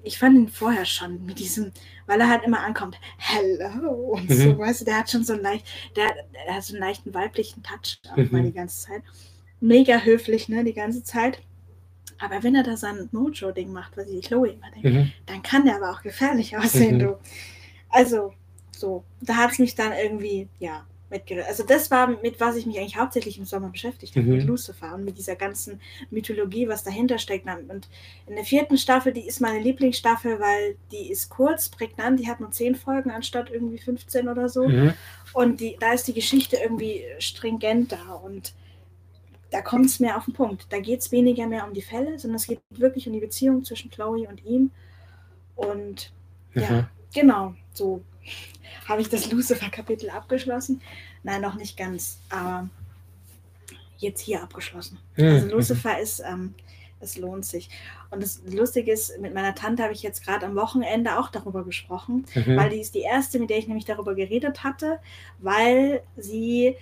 ich 0.03 0.19
fand 0.19 0.35
ihn 0.37 0.49
vorher 0.49 0.85
schon 0.85 1.25
mit 1.25 1.39
diesem, 1.39 1.71
weil 2.07 2.21
er 2.21 2.29
halt 2.29 2.43
immer 2.45 2.61
ankommt, 2.61 2.99
hello 3.19 4.17
und 4.17 4.31
so, 4.31 4.55
Mhm. 4.55 4.59
weißt 4.59 4.81
du, 4.81 4.85
der 4.85 4.99
hat 4.99 5.11
schon 5.11 5.23
so 5.25 5.35
einen 5.35 5.43
leicht, 5.43 5.67
der, 5.95 6.07
der 6.47 6.57
hat 6.57 6.65
so 6.65 6.75
einen 6.75 6.83
leichten 6.83 7.15
weiblichen 7.15 7.63
Touch 7.63 8.01
auch 8.11 8.17
Mhm. 8.17 8.29
mal 8.33 8.43
die 8.43 8.53
ganze 8.53 8.87
Zeit. 8.89 9.03
Mega 9.61 9.99
höflich, 9.99 10.49
ne, 10.49 10.65
die 10.65 10.75
ganze 10.75 11.03
Zeit. 11.05 11.41
Aber 12.19 12.43
wenn 12.43 12.55
er 12.55 12.63
da 12.63 12.77
sein 12.77 13.09
Mojo-Ding 13.13 13.73
macht, 13.73 13.97
was 13.97 14.09
ich 14.09 14.27
Chloe 14.27 14.49
immer 14.55 14.71
denke, 14.73 14.91
Mhm. 14.91 15.13
dann 15.27 15.43
kann 15.43 15.65
der 15.65 15.77
aber 15.77 15.91
auch 15.93 16.03
gefährlich 16.03 16.57
aussehen, 16.57 16.97
Mhm. 16.97 17.01
du. 17.01 17.19
Also, 17.89 18.35
so, 18.77 19.05
da 19.21 19.37
hat 19.37 19.53
es 19.53 19.59
mich 19.59 19.75
dann 19.75 19.93
irgendwie, 19.93 20.49
ja, 20.59 20.87
mitgerissen. 21.09 21.49
Also 21.49 21.63
das 21.65 21.89
war, 21.93 22.09
mit 22.09 22.41
was 22.41 22.57
ich 22.57 22.67
mich 22.67 22.79
eigentlich 22.79 22.97
hauptsächlich 22.97 23.39
im 23.39 23.45
Sommer 23.45 23.69
beschäftigt 23.69 24.17
habe, 24.17 24.27
Mhm. 24.27 24.37
mit 24.39 24.45
Lucifer 24.45 24.93
und 24.93 25.05
mit 25.05 25.17
dieser 25.17 25.37
ganzen 25.37 25.81
Mythologie, 26.11 26.67
was 26.69 26.83
dahinter 26.83 27.19
steckt. 27.19 27.47
Und 27.47 27.89
in 28.27 28.35
der 28.35 28.45
vierten 28.45 28.77
Staffel, 28.77 29.13
die 29.13 29.21
ist 29.27 29.41
meine 29.41 29.61
Lieblingsstaffel, 29.61 30.41
weil 30.41 30.77
die 30.91 31.11
ist 31.13 31.29
kurz, 31.31 31.69
prägnant, 31.69 32.19
die 32.19 32.27
hat 32.29 32.41
nur 32.41 32.51
zehn 32.51 32.75
Folgen 32.75 33.13
anstatt 33.13 33.51
irgendwie 33.51 33.79
15 33.79 34.29
oder 34.29 34.49
so. 34.49 34.67
Mhm. 34.69 34.95
Und 35.33 35.61
die, 35.61 35.77
da 35.79 35.93
ist 35.93 36.09
die 36.09 36.15
Geschichte 36.15 36.57
irgendwie 36.57 37.05
stringent 37.21 37.93
da 37.93 38.15
und 38.15 38.53
da 39.53 39.63
kommt 39.63 39.87
es 39.87 40.01
mehr 40.01 40.17
auf 40.17 40.25
den 40.25 40.35
Punkt. 40.35 40.67
Da 40.71 40.81
geht 40.81 41.01
es 41.01 41.13
weniger 41.13 41.47
mehr 41.47 41.65
um 41.69 41.73
die 41.73 41.83
Fälle, 41.83 42.19
sondern 42.19 42.37
es 42.37 42.49
geht 42.49 42.59
wirklich 42.71 43.07
um 43.07 43.13
die 43.13 43.21
Beziehung 43.21 43.63
zwischen 43.63 43.93
Chloe 43.93 44.27
und 44.29 44.45
ihm. 44.45 44.73
Und 45.55 46.13
ja, 46.55 46.69
Mhm. 46.71 46.87
genau, 47.15 47.55
so 47.73 48.03
habe 48.89 49.01
ich 49.01 49.09
das 49.09 49.31
Lucifer-Kapitel 49.31 50.11
abgeschlossen. 50.11 50.81
Nein, 51.23 51.41
noch 51.41 51.55
nicht 51.57 51.77
ganz, 51.77 52.19
aber 52.31 52.69
jetzt 53.99 54.21
hier 54.21 54.43
abgeschlossen. 54.43 54.99
Also 55.17 55.47
Mhm. 55.47 55.53
Lucifer 55.53 55.99
ist, 55.99 56.21
ähm, 56.21 56.55
es 57.01 57.17
lohnt 57.19 57.45
sich. 57.45 57.69
Und 58.11 58.23
das 58.23 58.41
Lustige 58.47 58.93
ist, 58.93 59.19
mit 59.21 59.35
meiner 59.35 59.55
Tante 59.55 59.83
habe 59.83 59.93
ich 59.93 60.03
jetzt 60.03 60.25
gerade 60.25 60.47
am 60.47 60.55
Wochenende 60.57 61.19
auch 61.19 61.31
darüber 61.31 61.65
gesprochen, 61.65 62.25
Mhm. 62.35 62.57
weil 62.57 62.71
die 62.71 62.81
ist 62.81 62.95
die 62.95 63.01
erste, 63.01 63.39
mit 63.39 63.51
der 63.51 63.59
ich 63.59 63.69
nämlich 63.69 63.85
darüber 63.85 64.15
geredet 64.15 64.65
hatte, 64.65 64.99
weil 65.39 66.03
sie 66.17 66.77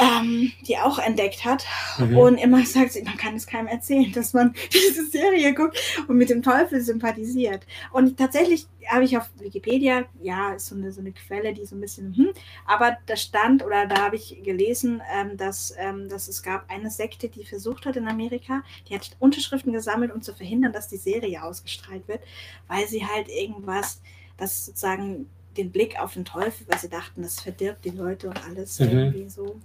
ähm, 0.00 0.50
die 0.66 0.78
auch 0.78 0.98
entdeckt 0.98 1.44
hat 1.44 1.64
Mhm. 1.98 2.16
und 2.16 2.38
immer 2.38 2.64
sagt 2.64 2.92
sie, 2.92 3.02
man 3.02 3.16
kann 3.16 3.34
es 3.36 3.46
keinem 3.46 3.66
erzählen, 3.66 4.10
dass 4.14 4.32
man 4.32 4.54
diese 4.72 5.06
Serie 5.06 5.52
guckt 5.54 5.78
und 6.08 6.16
mit 6.16 6.30
dem 6.30 6.42
Teufel 6.42 6.80
sympathisiert. 6.80 7.66
Und 7.92 8.16
tatsächlich 8.16 8.66
habe 8.86 9.04
ich 9.04 9.16
auf 9.18 9.28
Wikipedia, 9.38 10.04
ja, 10.22 10.54
ist 10.54 10.66
so 10.68 10.74
eine, 10.74 10.90
so 10.92 11.00
eine 11.00 11.12
Quelle, 11.12 11.52
die 11.52 11.66
so 11.66 11.76
ein 11.76 11.80
bisschen, 11.80 12.14
hm, 12.16 12.30
aber 12.66 12.96
da 13.06 13.16
stand 13.16 13.64
oder 13.64 13.86
da 13.86 13.98
habe 13.98 14.16
ich 14.16 14.40
gelesen, 14.42 15.02
ähm, 15.14 15.36
dass, 15.36 15.74
ähm, 15.78 16.08
dass 16.08 16.28
es 16.28 16.42
gab 16.42 16.68
eine 16.70 16.90
Sekte, 16.90 17.28
die 17.28 17.44
versucht 17.44 17.84
hat 17.86 17.96
in 17.96 18.08
Amerika, 18.08 18.62
die 18.88 18.94
hat 18.94 19.10
Unterschriften 19.18 19.72
gesammelt, 19.72 20.12
um 20.14 20.22
zu 20.22 20.34
verhindern, 20.34 20.72
dass 20.72 20.88
die 20.88 20.96
Serie 20.96 21.42
ausgestrahlt 21.44 22.08
wird, 22.08 22.20
weil 22.68 22.86
sie 22.88 23.04
halt 23.06 23.28
irgendwas, 23.28 24.00
das 24.38 24.66
sozusagen 24.66 25.26
den 25.56 25.70
Blick 25.72 25.98
auf 26.00 26.14
den 26.14 26.24
Teufel, 26.24 26.66
weil 26.68 26.78
sie 26.78 26.88
dachten, 26.88 27.22
das 27.22 27.40
verdirbt 27.40 27.84
die 27.84 27.90
Leute 27.90 28.28
und 28.28 28.42
alles 28.48 28.78
Mhm. 28.78 28.86
irgendwie 28.88 29.28
so. 29.28 29.60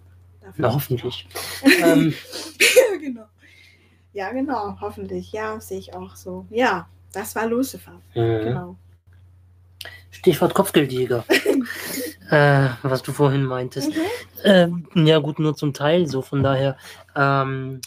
Na, 0.57 0.73
hoffentlich. 0.73 1.27
ähm, 1.83 2.13
ja, 2.59 2.97
genau. 2.99 3.25
Ja, 4.13 4.31
genau, 4.31 4.77
hoffentlich. 4.79 5.31
Ja, 5.31 5.59
sehe 5.59 5.79
ich 5.79 5.93
auch 5.93 6.15
so. 6.15 6.45
Ja, 6.49 6.87
das 7.11 7.35
war 7.35 7.47
Lucifer. 7.47 8.01
mhm. 8.13 8.43
Genau. 8.43 8.77
Stichwort 10.11 10.53
Kopfgeldjäger. 10.53 11.25
Äh, 12.29 12.69
was 12.81 13.03
du 13.03 13.11
vorhin 13.11 13.45
meintest. 13.45 13.89
Mhm. 13.89 14.01
Ähm, 14.43 14.87
ja, 15.05 15.19
gut, 15.19 15.39
nur 15.39 15.55
zum 15.55 15.73
Teil 15.73 16.07
so. 16.07 16.21
Von 16.21 16.41
daher, 16.41 16.77
ähm, 17.15 17.81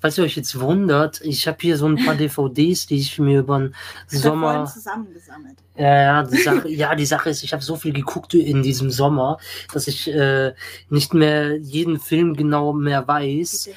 was 0.00 0.18
ihr 0.18 0.24
euch 0.24 0.36
jetzt 0.36 0.58
wundert, 0.58 1.20
ich 1.20 1.46
habe 1.46 1.58
hier 1.60 1.76
so 1.76 1.86
ein 1.86 1.96
paar 1.96 2.14
DVDs, 2.16 2.86
die 2.86 2.96
ich 2.96 3.18
mir 3.18 3.40
über 3.40 3.58
den 3.58 3.74
Sommer. 4.08 4.66
zusammengesammelt. 4.66 5.58
Ja, 5.76 6.02
ja, 6.02 6.22
die 6.22 6.36
Sache, 6.38 6.68
ja, 6.68 6.94
die 6.94 7.06
Sache 7.06 7.30
ist, 7.30 7.42
ich 7.42 7.52
habe 7.52 7.62
so 7.62 7.76
viel 7.76 7.92
geguckt 7.92 8.34
in 8.34 8.62
diesem 8.62 8.90
Sommer, 8.90 9.38
dass 9.72 9.86
ich 9.86 10.08
äh, 10.08 10.54
nicht 10.88 11.14
mehr 11.14 11.56
jeden 11.56 12.00
Film 12.00 12.34
genau 12.34 12.72
mehr 12.72 13.06
weiß. 13.06 13.70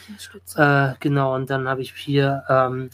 Äh, 0.56 0.94
genau, 1.00 1.36
und 1.36 1.50
dann 1.50 1.68
habe 1.68 1.82
ich 1.82 1.94
hier, 1.94 2.44
ähm, 2.50 2.90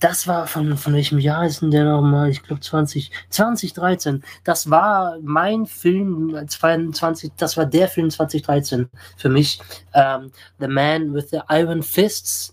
das 0.00 0.26
war 0.26 0.46
von, 0.46 0.76
von 0.76 0.94
welchem 0.94 1.18
Jahr 1.18 1.46
ist 1.46 1.62
denn 1.62 1.70
der 1.70 1.84
nochmal? 1.84 2.30
Ich 2.30 2.42
glaube 2.42 2.60
20, 2.60 3.10
2013. 3.30 4.22
Das 4.44 4.70
war 4.70 5.18
mein 5.22 5.66
Film 5.66 6.38
22, 6.46 7.32
das 7.36 7.56
war 7.56 7.66
der 7.66 7.88
Film 7.88 8.10
2013 8.10 8.88
für 9.16 9.28
mich. 9.28 9.60
Ähm, 9.94 10.30
the 10.60 10.68
Man 10.68 11.12
with 11.14 11.30
the 11.30 11.40
Iron 11.48 11.82
Fists. 11.82 12.52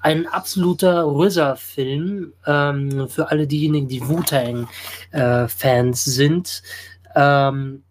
Ein 0.00 0.26
absoluter 0.26 1.04
RZA-Film 1.06 2.32
ähm, 2.46 3.08
für 3.08 3.30
alle 3.30 3.46
diejenigen, 3.46 3.88
die 3.88 4.06
Wu-Tang-Fans 4.06 6.04
sind. 6.04 6.62
Ähm, 7.14 7.82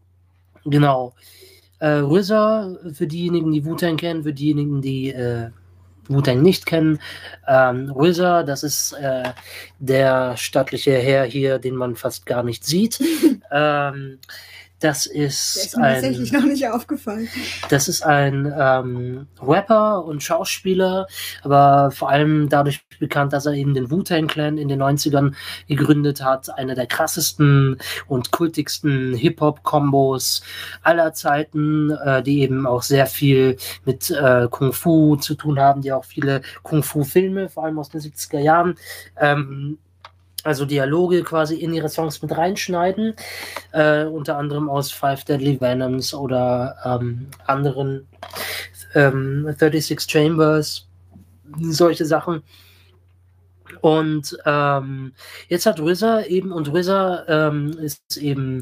genau. 0.66 1.14
Äh, 1.80 2.02
RZA, 2.02 2.76
für 2.93 3.08
diejenigen, 3.08 3.52
die 3.52 3.66
Wu-Tang 3.66 3.97
kennen, 3.97 4.22
für 4.22 4.34
diejenigen, 4.34 4.82
die 4.82 5.12
äh, 5.12 5.49
Wu-Tang 6.14 6.41
nicht 6.41 6.66
kennen. 6.66 6.99
Ähm, 7.47 7.91
RZA, 7.95 8.43
das 8.43 8.64
ist 8.64 8.93
äh, 8.93 9.30
der 9.80 10.38
stattliche 10.38 10.97
Herr 10.97 11.26
hier, 11.26 11.59
den 11.59 11.76
man 11.76 11.95
fast 11.95 12.26
gar 12.26 12.43
nicht 12.43 12.66
sieht. 12.66 12.99
ähm, 13.51 14.20
das 14.82 15.04
Der 15.06 15.26
ist 15.28 15.56
ist 15.56 15.78
mir 15.78 15.84
tatsächlich 15.84 16.34
ein, 16.34 16.42
noch 16.42 16.48
nicht 16.48 16.68
aufgefallen. 16.68 17.28
das 17.70 17.88
ist 17.88 18.02
ein 18.02 18.52
ähm, 18.58 19.28
Rapper 19.42 20.04
und 20.04 20.22
Schauspieler, 20.24 21.08
aber 21.44 21.92
vor 21.92 22.10
allem 22.10 22.50
dadurch 22.50 22.84
bekannt, 23.00 23.34
dass 23.34 23.46
er 23.46 23.54
eben 23.54 23.74
den 23.74 23.90
Wu-Tang 23.92 24.28
Clan 24.28 24.58
in 24.58 24.68
den 24.68 24.82
90ern 24.82 25.34
gegründet 25.68 26.24
hat. 26.24 26.50
Einer 26.58 26.76
der 26.76 26.88
krassesten 26.88 27.78
und 28.08 28.32
kultigsten 28.32 29.14
Hip-Hop-Kombos 29.14 30.42
aller 30.84 31.14
Zeiten, 31.14 31.92
äh, 31.92 32.24
die 32.24 32.42
eben 32.42 32.66
auch 32.66 32.82
sehr 32.84 33.06
viel 33.06 33.58
mit 33.86 34.10
äh, 34.10 34.48
Kung 34.50 34.74
Fu 34.74 35.16
zu 35.16 35.36
tun 35.36 35.60
haben, 35.60 35.82
die 35.82 35.92
auch 35.94 36.06
viele 36.06 36.42
Kung 36.64 36.84
Fu-Filme, 36.84 37.50
vor 37.50 37.66
allem 37.66 37.80
aus 37.80 37.90
den 37.90 38.02
70er 38.02 38.40
Jahren, 38.40 38.76
ähm, 39.20 39.78
also 40.44 40.66
Dialoge 40.66 41.24
quasi 41.24 41.56
in 41.56 41.74
ihre 41.74 41.89
Songs 41.89 42.22
mit 42.22 42.36
reinschneiden, 42.36 43.16
äh, 43.72 44.06
unter 44.06 44.38
anderem 44.38 44.70
aus 44.70 44.92
Five 44.92 45.24
Deadly 45.24 45.60
Venoms 45.60 46.14
oder 46.14 46.78
ähm, 46.84 47.28
anderen 47.46 48.08
ähm, 48.96 49.46
36 49.46 50.00
Chambers, 50.02 50.88
solche 51.60 52.06
Sachen. 52.06 52.44
Und 53.82 54.38
ähm, 54.46 55.14
jetzt 55.48 55.66
hat 55.66 55.80
RZA 55.80 56.26
eben, 56.26 56.52
und 56.52 56.74
RZA 56.74 57.26
ähm, 57.28 57.72
ist 57.80 58.18
eben 58.18 58.62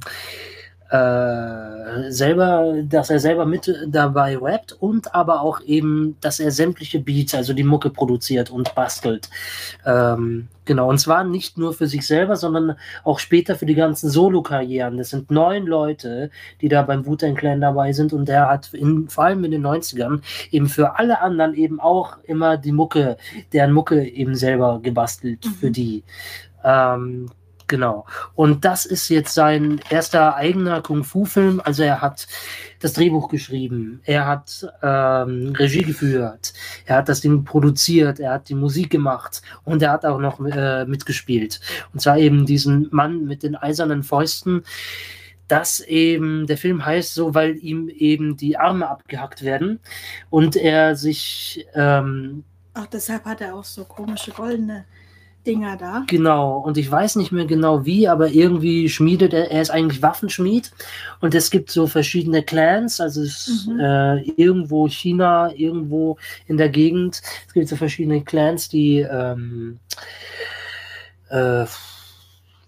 äh, 0.89 2.11
selber, 2.11 2.73
dass 2.83 3.09
er 3.09 3.19
selber 3.19 3.45
mit 3.45 3.71
dabei 3.87 4.37
rappt 4.37 4.73
und 4.73 5.13
aber 5.13 5.41
auch 5.41 5.61
eben, 5.61 6.17
dass 6.21 6.39
er 6.39 6.51
sämtliche 6.51 6.99
Beats, 6.99 7.35
also 7.35 7.53
die 7.53 7.63
Mucke 7.63 7.89
produziert 7.89 8.49
und 8.49 8.73
bastelt. 8.73 9.29
Ähm, 9.85 10.47
genau, 10.65 10.89
und 10.89 10.97
zwar 10.97 11.23
nicht 11.23 11.57
nur 11.57 11.73
für 11.73 11.87
sich 11.87 12.07
selber, 12.07 12.35
sondern 12.35 12.75
auch 13.03 13.19
später 13.19 13.55
für 13.55 13.67
die 13.67 13.75
ganzen 13.75 14.09
Solo-Karrieren. 14.09 14.97
Das 14.97 15.11
sind 15.11 15.29
neun 15.29 15.67
Leute, 15.67 16.31
die 16.61 16.69
da 16.69 16.81
beim 16.81 17.05
Wu-Tang 17.05 17.35
Clan 17.35 17.61
dabei 17.61 17.93
sind 17.93 18.11
und 18.11 18.27
der 18.27 18.49
hat 18.49 18.73
in, 18.73 19.09
vor 19.09 19.25
allem 19.25 19.43
in 19.43 19.51
den 19.51 19.65
90ern 19.65 20.21
eben 20.49 20.67
für 20.67 20.97
alle 20.97 21.21
anderen 21.21 21.53
eben 21.53 21.79
auch 21.79 22.17
immer 22.23 22.57
die 22.57 22.71
Mucke, 22.71 23.17
deren 23.53 23.73
Mucke 23.73 24.07
eben 24.07 24.35
selber 24.35 24.79
gebastelt 24.81 25.45
Mhm. 25.45 25.49
für 25.53 25.71
die. 25.71 26.03
Ähm, 26.63 27.29
Genau. 27.69 28.07
Und 28.33 28.65
das 28.65 28.87
ist 28.87 29.09
jetzt 29.09 29.35
sein 29.35 29.79
erster 29.91 30.35
eigener 30.35 30.81
Kung-Fu-Film. 30.81 31.61
Also 31.63 31.83
er 31.83 32.01
hat 32.01 32.27
das 32.79 32.93
Drehbuch 32.93 33.29
geschrieben, 33.29 34.01
er 34.05 34.25
hat 34.25 34.67
ähm, 34.81 35.53
Regie 35.55 35.83
geführt, 35.83 36.53
er 36.85 36.97
hat 36.97 37.09
das 37.09 37.21
Ding 37.21 37.43
produziert, 37.43 38.19
er 38.19 38.33
hat 38.33 38.49
die 38.49 38.55
Musik 38.55 38.89
gemacht 38.89 39.43
und 39.65 39.83
er 39.83 39.91
hat 39.91 40.03
auch 40.03 40.19
noch 40.19 40.39
äh, 40.39 40.85
mitgespielt. 40.85 41.61
Und 41.93 42.01
zwar 42.01 42.17
eben 42.17 42.47
diesen 42.47 42.87
Mann 42.91 43.25
mit 43.25 43.43
den 43.43 43.55
eisernen 43.55 44.01
Fäusten. 44.01 44.63
Das 45.47 45.79
eben, 45.79 46.47
der 46.47 46.57
Film 46.57 46.83
heißt 46.83 47.13
so, 47.13 47.35
weil 47.35 47.55
ihm 47.57 47.87
eben 47.89 48.35
die 48.35 48.57
Arme 48.57 48.89
abgehackt 48.89 49.43
werden 49.43 49.79
und 50.31 50.55
er 50.55 50.95
sich 50.95 51.67
ähm, 51.75 52.43
Ach, 52.73 52.87
deshalb 52.87 53.25
hat 53.25 53.41
er 53.41 53.55
auch 53.55 53.63
so 53.63 53.83
komische 53.83 54.31
goldene 54.31 54.85
Dinger 55.49 55.77
da. 55.77 56.03
Genau, 56.07 56.57
und 56.59 56.77
ich 56.77 56.89
weiß 56.91 57.15
nicht 57.15 57.31
mehr 57.31 57.45
genau 57.45 57.85
wie, 57.85 58.07
aber 58.07 58.29
irgendwie 58.29 58.87
schmiedet 58.89 59.33
er, 59.33 59.49
er 59.51 59.61
ist 59.61 59.71
eigentlich 59.71 60.01
Waffenschmied 60.01 60.71
und 61.21 61.33
es 61.35 61.49
gibt 61.49 61.71
so 61.71 61.87
verschiedene 61.87 62.43
Clans, 62.43 63.01
also 63.01 63.21
es 63.21 63.47
ist 63.47 63.67
Mhm. 63.67 63.79
äh, 63.79 64.21
irgendwo 64.37 64.87
China, 64.87 65.51
irgendwo 65.55 66.17
in 66.47 66.57
der 66.57 66.69
Gegend, 66.69 67.21
es 67.47 67.53
gibt 67.53 67.67
so 67.67 67.75
verschiedene 67.75 68.21
Clans, 68.23 68.69
die 68.69 68.99
ähm, 68.99 69.79
äh, 71.29 71.65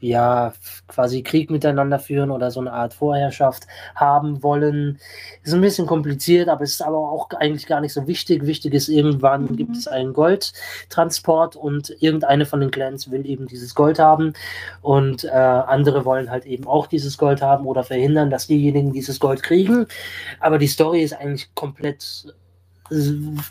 ja 0.02 0.54
quasi 0.88 1.24
Krieg 1.24 1.50
miteinander 1.50 2.00
führen 2.00 2.32
oder 2.32 2.52
so 2.52 2.60
eine 2.60 2.74
Art 2.74 2.94
Vorherrschaft 2.94 3.68
haben 3.96 4.44
wollen. 4.44 5.00
Ist 5.44 5.54
ein 5.54 5.62
bisschen 5.62 5.88
kompliziert, 5.88 6.50
aber 6.50 6.64
es 6.64 6.72
ist 6.74 6.82
aber 6.82 6.98
auch 6.98 7.30
eigentlich 7.32 7.68
gar 7.68 7.82
nicht 7.82 7.94
so 7.94 8.08
wichtig. 8.08 8.46
Wichtig 8.46 8.74
ist, 8.74 8.90
irgendwann 8.90 9.44
Mhm. 9.44 9.56
gibt 9.58 9.78
es 9.78 9.88
einen 9.88 10.14
Goldtransport 10.14 11.56
und 11.56 11.96
irgendeine 12.00 12.46
von 12.46 12.60
den 12.60 12.72
Clans 12.72 13.10
will 13.12 13.26
eben 13.26 13.48
dieses 13.48 13.76
Gold 13.76 14.00
haben 14.00 14.34
und 14.82 15.24
äh, 15.24 15.30
andere 15.30 16.06
wollen 16.06 16.30
halt 16.32 16.46
eben 16.46 16.68
auch 16.68 16.88
dieses 16.88 17.18
Gold 17.18 17.42
haben 17.42 17.66
oder 17.66 17.84
verhindern, 17.84 18.30
dass 18.30 18.48
diejenigen 18.48 18.92
dieses 18.94 19.20
Gold 19.20 19.44
kriegen. 19.44 19.86
Aber 20.40 20.58
die 20.58 20.68
Story 20.68 21.02
ist 21.02 21.14
eigentlich 21.14 21.54
komplett 21.56 22.34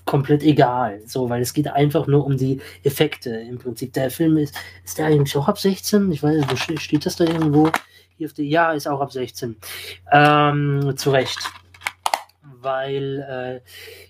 komplett 0.04 0.42
egal, 0.42 1.00
so, 1.06 1.28
weil 1.30 1.42
es 1.42 1.52
geht 1.52 1.68
einfach 1.68 2.06
nur 2.06 2.24
um 2.24 2.36
die 2.36 2.60
Effekte 2.84 3.30
im 3.30 3.58
Prinzip. 3.58 3.92
Der 3.94 4.10
Film 4.10 4.36
ist, 4.36 4.54
ist 4.84 4.98
der 4.98 5.06
eigentlich 5.06 5.36
auch 5.36 5.48
ab 5.48 5.58
16? 5.58 6.10
Ich 6.12 6.22
weiß 6.22 6.46
nicht, 6.68 6.80
steht 6.80 7.06
das 7.06 7.16
da 7.16 7.24
irgendwo? 7.24 7.70
Hier 8.16 8.26
auf 8.26 8.32
die, 8.34 8.48
ja, 8.48 8.72
ist 8.72 8.86
auch 8.86 9.00
ab 9.00 9.12
16. 9.12 9.56
Ähm, 10.12 10.92
zu 10.96 11.10
Recht. 11.10 11.38
Weil 12.62 13.62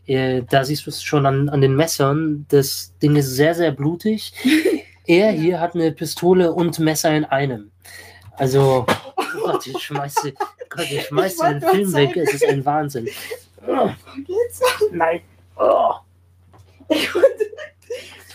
äh, 0.06 0.38
äh, 0.38 0.42
da 0.48 0.64
siehst 0.64 0.86
du 0.86 0.90
es 0.90 1.02
schon 1.02 1.24
an, 1.26 1.48
an 1.48 1.60
den 1.60 1.76
Messern. 1.76 2.46
Das 2.48 2.92
Ding 3.00 3.14
ist 3.14 3.30
sehr, 3.30 3.54
sehr 3.54 3.72
blutig. 3.72 4.32
Er 5.06 5.32
hier 5.32 5.58
hat 5.58 5.74
eine 5.74 5.90
Pistole 5.90 6.52
und 6.52 6.78
Messer 6.78 7.12
in 7.16 7.24
einem. 7.24 7.72
Also, 8.36 8.86
oh 9.16 9.22
Gott, 9.42 9.66
ich 9.66 9.78
schmeiße, 9.78 10.32
Gott, 10.68 10.86
ich 10.88 11.06
schmeiße 11.06 11.38
wollte 11.38 11.60
den 11.60 11.68
Film 11.68 11.92
weg. 11.94 12.16
Es 12.16 12.34
ist 12.34 12.44
ein 12.44 12.64
Wahnsinn. 12.64 13.08
Oh, 13.66 13.94
Geht's? 14.26 14.62
nein. 14.92 15.22
Oh. 15.56 16.00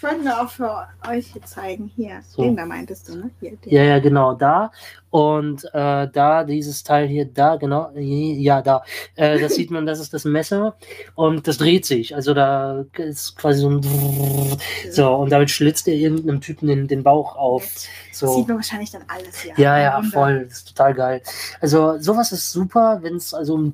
Wollte 0.06 0.24
nur 0.24 0.40
auch 0.40 0.50
für 0.50 0.88
euch 1.10 1.28
hier 1.34 1.42
zeigen. 1.42 1.92
Hier, 1.96 2.22
So. 2.30 2.44
den 2.44 2.56
da 2.56 2.66
meintest 2.66 3.10
du, 3.10 3.16
ne? 3.16 3.32
Hier. 3.40 3.54
Ja, 3.66 3.84
ja, 3.84 4.00
genau, 4.00 4.36
da. 4.36 4.72
Und 5.10 5.66
äh, 5.74 6.08
da, 6.12 6.44
dieses 6.44 6.84
Teil 6.84 7.08
hier, 7.08 7.26
da, 7.26 7.56
genau, 7.56 7.90
ja, 7.96 8.62
da. 8.62 8.84
Äh, 9.16 9.40
das 9.40 9.56
sieht 9.56 9.72
man, 9.72 9.88
das 9.88 10.00
ist 10.00 10.14
das 10.14 10.26
Messer 10.26 10.76
und 11.16 11.48
das 11.48 11.58
dreht 11.58 11.86
sich. 11.86 12.14
Also 12.14 12.36
da 12.36 12.86
ist 12.98 13.36
quasi 13.36 13.62
so 13.62 13.70
ein 13.70 13.82
so 14.92 15.16
und 15.16 15.32
damit 15.32 15.50
schlitzt 15.50 15.88
er 15.88 15.96
irgendeinem 15.96 16.40
Typen 16.40 16.68
den, 16.68 16.88
den 16.88 17.02
Bauch 17.02 17.36
auf. 17.36 17.66
So. 18.12 18.28
Sieht 18.28 18.48
man 18.48 18.58
wahrscheinlich 18.58 18.92
dann 18.92 19.04
alles 19.08 19.40
hier. 19.40 19.54
Ja, 19.58 19.80
ja, 19.80 19.98
Wunder. 19.98 20.12
voll. 20.12 20.44
Das 20.44 20.58
ist 20.60 20.68
total 20.68 20.94
geil. 20.94 21.22
Also 21.62 21.98
sowas 21.98 22.32
ist 22.32 22.52
super, 22.52 23.00
wenn 23.02 23.16
es, 23.16 23.34
also 23.34 23.72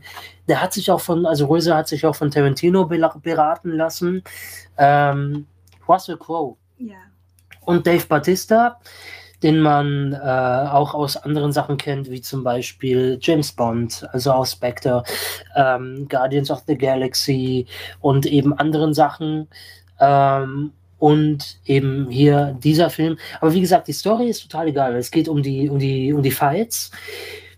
der 0.47 0.61
hat 0.61 0.73
sich 0.73 0.91
auch 0.91 1.01
von, 1.01 1.25
also 1.25 1.47
Röse 1.47 1.75
hat 1.75 1.87
sich 1.87 2.05
auch 2.05 2.15
von 2.15 2.31
Tarantino 2.31 2.85
beraten 2.85 3.71
lassen. 3.71 4.23
Ähm, 4.77 5.47
Russell 5.91 6.17
Crowe 6.17 6.55
Ja. 6.77 6.95
und 7.65 7.85
Dave 7.85 8.05
Batista, 8.07 8.79
den 9.43 9.59
man 9.59 10.13
äh, 10.13 10.17
auch 10.71 10.93
aus 10.93 11.17
anderen 11.17 11.51
Sachen 11.51 11.77
kennt, 11.77 12.09
wie 12.11 12.21
zum 12.21 12.43
Beispiel 12.43 13.17
James 13.21 13.51
Bond, 13.51 14.07
also 14.13 14.31
aus 14.31 14.51
Spectre, 14.51 15.03
ähm, 15.55 16.07
Guardians 16.07 16.51
of 16.51 16.63
the 16.67 16.77
Galaxy 16.77 17.65
und 17.99 18.25
eben 18.25 18.53
anderen 18.57 18.93
Sachen. 18.93 19.47
Ähm, 19.99 20.73
und 20.99 21.57
eben 21.65 22.11
hier 22.11 22.55
dieser 22.63 22.91
Film. 22.91 23.17
Aber 23.39 23.51
wie 23.53 23.61
gesagt, 23.61 23.87
die 23.87 23.91
Story 23.93 24.27
ist 24.29 24.43
total 24.43 24.67
egal. 24.67 24.95
Es 24.95 25.09
geht 25.09 25.27
um 25.27 25.41
die, 25.41 25.67
um 25.67 25.79
die, 25.79 26.13
um 26.13 26.21
die 26.21 26.29
Fights. 26.29 26.91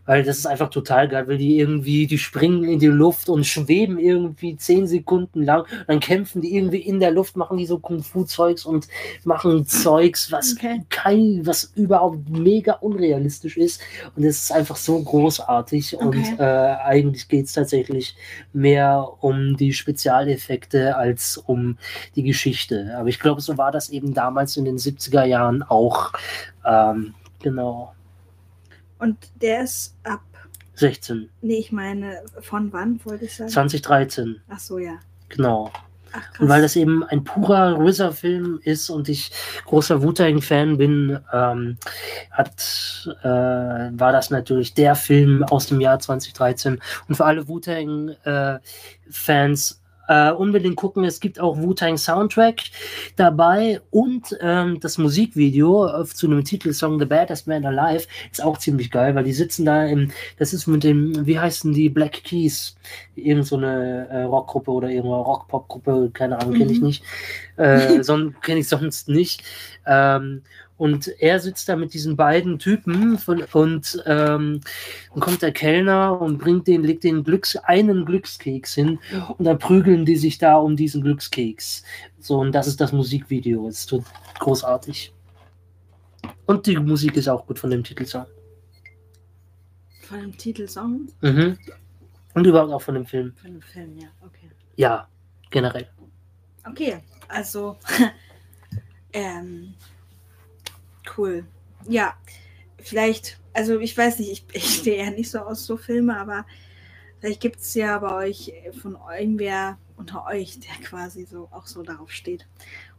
Weil 0.06 0.24
das 0.24 0.38
ist 0.40 0.46
einfach 0.46 0.70
total 0.70 1.08
geil, 1.08 1.28
weil 1.28 1.38
die 1.38 1.58
irgendwie, 1.60 2.08
die 2.08 2.18
springen 2.18 2.64
in 2.66 2.80
die 2.80 2.88
Luft 2.88 3.30
und 3.30 3.46
schweben 3.46 3.98
irgendwie 4.00 4.56
zehn 4.58 4.88
Sekunden 4.88 5.44
lang, 5.44 5.66
dann 5.88 6.00
kämpfen 6.00 6.42
die 6.42 6.56
irgendwie 6.56 6.80
in 6.80 7.00
der 7.00 7.12
Luft, 7.12 7.38
machen 7.38 7.58
die 7.58 7.66
so 7.66 7.80
Kung-Fu-Zeugs 7.80 8.66
und 8.66 8.88
machen 9.24 9.66
Zeugs, 9.66 10.32
was 10.32 10.54
Okay. 10.58 10.84
kein, 10.90 11.46
was 11.46 11.72
überhaupt 11.76 12.30
mega 12.30 12.74
unrealistisch 12.74 13.58
ist 13.58 13.82
und 14.16 14.24
es 14.24 14.44
ist 14.44 14.52
einfach 14.52 14.76
so 14.76 15.02
großartig 15.02 15.96
und 15.98 16.16
Okay. 16.16 16.36
äh, 16.38 16.76
eigentlich 16.84 17.28
geht 17.28 17.46
es 17.46 17.54
tatsächlich 17.54 18.16
mehr 18.54 19.08
um 19.22 19.58
die 19.58 19.74
Spezialeffekte 19.74 20.96
als 20.96 21.38
um 21.38 21.78
die 22.16 22.24
Geschichte. 22.24 22.94
Aber 22.98 23.10
ich 23.10 23.20
glaube, 23.20 23.42
so 23.42 23.58
war 23.58 23.72
das 23.72 23.90
eben 23.90 24.14
damals 24.14 24.58
in 24.58 24.66
den 24.66 24.78
70er 24.78 25.26
Jahren 25.26 25.64
auch. 25.64 26.12
Ähm, 26.66 27.14
genau, 27.42 27.94
Und 29.04 29.18
der 29.42 29.64
ist 29.64 29.98
ab, 30.06 30.22
16, 30.76 31.30
nee, 31.42 31.58
ich 31.58 31.74
meine, 31.74 32.24
von 32.40 32.72
wann 32.72 33.02
wollte 33.04 33.26
ich 33.26 33.36
sagen? 33.36 33.50
2013, 33.50 34.42
Ach 34.48 34.60
so, 34.60 34.78
ja. 34.80 34.94
genau. 35.28 35.70
Ach. 36.14 36.40
Und 36.40 36.48
weil 36.48 36.62
das 36.62 36.78
eben 36.78 37.04
ein 37.04 37.26
purer 37.26 37.78
RZA-Film 37.78 38.62
ist 38.64 38.90
und 38.90 39.10
ich 39.10 39.34
großer 39.66 40.02
Wu-Tang-Fan 40.02 40.78
bin, 40.78 41.20
ähm, 41.34 41.78
hat, 42.32 43.10
äh, 43.24 43.28
war 43.28 44.14
das 44.14 44.30
natürlich 44.30 44.74
der 44.74 44.96
Film 44.96 45.44
aus 45.44 45.68
dem 45.68 45.82
Jahr 45.82 46.00
2013. 46.00 46.80
Und 47.10 47.16
für 47.16 47.26
alle 47.26 47.46
Wu-Tang-Fans 47.50 48.62
äh, 50.08 50.32
unbedingt 50.32 50.76
gucken. 50.76 51.04
Es 51.04 51.20
gibt 51.20 51.40
auch 51.40 51.58
Wu-Tang 51.58 51.98
Soundtrack 51.98 52.62
dabei 53.16 53.82
und 53.90 54.38
ähm, 54.42 54.80
das 54.80 54.98
Musikvideo 54.98 56.02
äh, 56.02 56.06
zu 56.06 56.28
einem 56.28 56.44
Titelsong 56.44 57.00
The 57.00 57.06
Baddest 57.06 57.48
Man 57.48 57.66
Alive 57.66 58.08
ist 58.32 58.44
auch 58.44 58.58
ziemlich 58.58 58.92
geil, 58.92 59.16
weil 59.16 59.24
die 59.24 59.34
sitzen 59.34 59.66
da 59.66 59.86
im, 59.86 60.12
das 60.38 60.54
ist 60.54 60.68
mit 60.68 60.84
dem, 60.84 61.26
wie 61.26 61.40
heißen 61.40 61.74
die, 61.74 61.90
Black 61.90 62.24
Keys, 62.24 62.76
irgend 63.16 63.48
so 63.48 63.58
eine 63.58 64.08
äh, 64.10 64.22
Rockgruppe 64.24 64.72
oder 64.72 64.90
irgendeine 64.90 65.24
Rock-Pop-Gruppe, 65.24 66.12
keine 66.14 66.40
Ahnung, 66.40 66.54
kenne 66.54 66.72
ich 66.72 66.80
Mhm. 66.80 66.88
nicht, 66.88 67.04
äh, 67.58 68.02
kenne 68.42 68.60
ich 68.60 68.68
sonst 68.68 69.10
nicht. 69.10 69.44
Ähm, 69.86 70.42
und 70.78 71.08
er 71.20 71.40
sitzt 71.40 71.70
da 71.70 71.76
mit 71.76 71.94
diesen 71.94 72.16
beiden 72.16 72.60
Typen 72.60 73.18
von, 73.18 73.44
und 73.54 74.04
ähm, 74.06 74.62
dann 75.14 75.20
kommt 75.20 75.42
der 75.42 75.52
Kellner 75.52 76.20
und 76.20 76.40
bringt 76.40 76.68
den, 76.68 76.84
legt 76.84 77.04
den 77.04 77.24
Glücks, 77.24 77.56
einen 77.56 78.06
Glückskeks 78.06 78.74
hin 78.74 79.00
und 79.38 79.46
dann 79.46 79.60
prügeln 79.60 80.06
die 80.06 80.16
sich 80.16 80.38
da 80.38 80.56
um 80.58 80.76
diesen 80.76 81.02
Glückskeks. 81.02 81.84
So, 82.20 82.40
und 82.40 82.52
das 82.54 82.68
ist 82.68 82.82
das 82.82 82.92
Musikvideo. 82.92 83.68
Es 83.68 83.84
so 83.84 84.04
großartig. 84.40 85.14
Und 86.46 86.66
die 86.66 86.78
Musik 86.78 87.16
ist 87.18 87.28
auch 87.28 87.46
gut 87.46 87.60
von 87.60 87.70
dem 87.70 87.84
Titelsong. 87.84 88.26
Von 90.02 90.20
dem 90.20 90.38
Titelsong? 90.38 91.08
Mhm. 91.22 91.58
Und 92.34 92.48
überhaupt 92.48 92.72
auch 92.72 92.82
von 92.82 92.96
dem 92.96 93.06
Film. 93.06 93.34
Von 93.36 93.54
dem 93.54 93.62
Film, 93.62 93.98
ja, 93.98 94.08
okay. 94.22 94.50
Ja, 94.76 95.08
generell. 95.50 95.88
Okay, 96.68 97.00
also, 97.28 97.78
ähm, 99.14 99.76
cool. 101.18 101.46
Ja, 101.88 102.14
vielleicht, 102.80 103.40
also 103.54 103.80
ich 103.80 103.98
weiß 103.98 104.20
nicht, 104.20 104.32
ich, 104.32 104.46
ich 104.54 104.76
stehe 104.76 105.04
ja 105.04 105.12
nicht 105.12 105.30
so 105.30 105.40
aus 105.40 105.66
so 105.66 105.78
Filme, 105.78 106.18
aber 106.18 106.46
vielleicht 107.20 107.42
gibt 107.42 107.60
es 107.60 107.74
ja 107.74 107.98
bei 108.00 108.28
euch 108.28 108.54
von 108.82 108.98
irgendwer 109.18 109.78
unter 109.98 110.26
euch, 110.26 110.60
der 110.60 110.88
quasi 110.88 111.26
so 111.26 111.48
auch 111.52 111.68
so 111.68 111.84
darauf 111.84 112.12
steht 112.12 112.48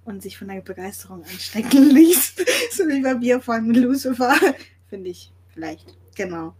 und 0.05 0.23
sich 0.23 0.39
von 0.39 0.49
der 0.49 0.61
Begeisterung 0.61 1.25
anstecken 1.25 1.91
ließ, 1.95 2.37
so 2.73 2.85
wie 2.85 3.03
bei 3.03 3.15
mir 3.15 3.41
von 3.41 3.73
Lucifer, 3.75 4.35
finde 4.89 5.11
ich 5.11 5.33
vielleicht, 5.53 5.97
genau. 6.15 6.55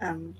Ähm, 0.00 0.34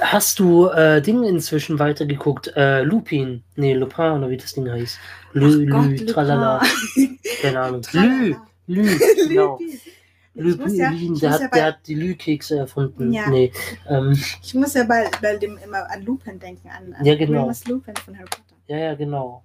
Hast 0.00 0.38
du 0.38 0.68
äh, 0.68 1.02
Ding 1.02 1.24
inzwischen 1.24 1.78
weitergeguckt? 1.78 2.52
Äh, 2.56 2.82
Lupin. 2.82 3.42
Nee, 3.56 3.74
Lupin 3.74 4.12
oder 4.12 4.30
wie 4.30 4.36
das 4.36 4.54
Ding 4.54 4.70
heißt. 4.70 4.98
Lü, 5.32 5.68
ach 5.70 5.82
Gott, 5.82 6.00
Lü, 6.00 6.06
tralala. 6.06 6.62
Keine 7.42 7.60
Ahnung. 7.60 7.82
Lü. 7.92 8.36
Lü, 8.68 8.86
genau. 9.28 9.58
Ich 10.34 10.56
muss 10.56 10.76
ja, 10.76 10.90
der, 10.90 10.98
ja 10.98 11.30
hat, 11.30 11.50
bei, 11.50 11.58
der 11.58 11.66
hat 11.66 11.78
die 11.86 11.94
Lü-Kekse 11.94 12.58
erfunden. 12.58 13.12
Ja. 13.12 13.28
Nee, 13.28 13.50
ähm, 13.88 14.12
Ich 14.40 14.54
muss 14.54 14.74
ja 14.74 14.84
bei, 14.84 15.10
bei 15.20 15.36
dem 15.36 15.58
immer 15.58 15.90
an 15.90 16.04
Lupin 16.04 16.38
denken, 16.38 16.68
an, 16.68 16.94
an 16.94 17.04
Ja, 17.04 17.16
genau. 17.16 17.42
Remus 17.42 17.66
Lupin 17.66 17.96
von 17.96 18.16
Harry 18.16 18.28
Potter. 18.28 18.54
ja, 18.68 18.76
ja, 18.76 18.94
genau. 18.94 19.42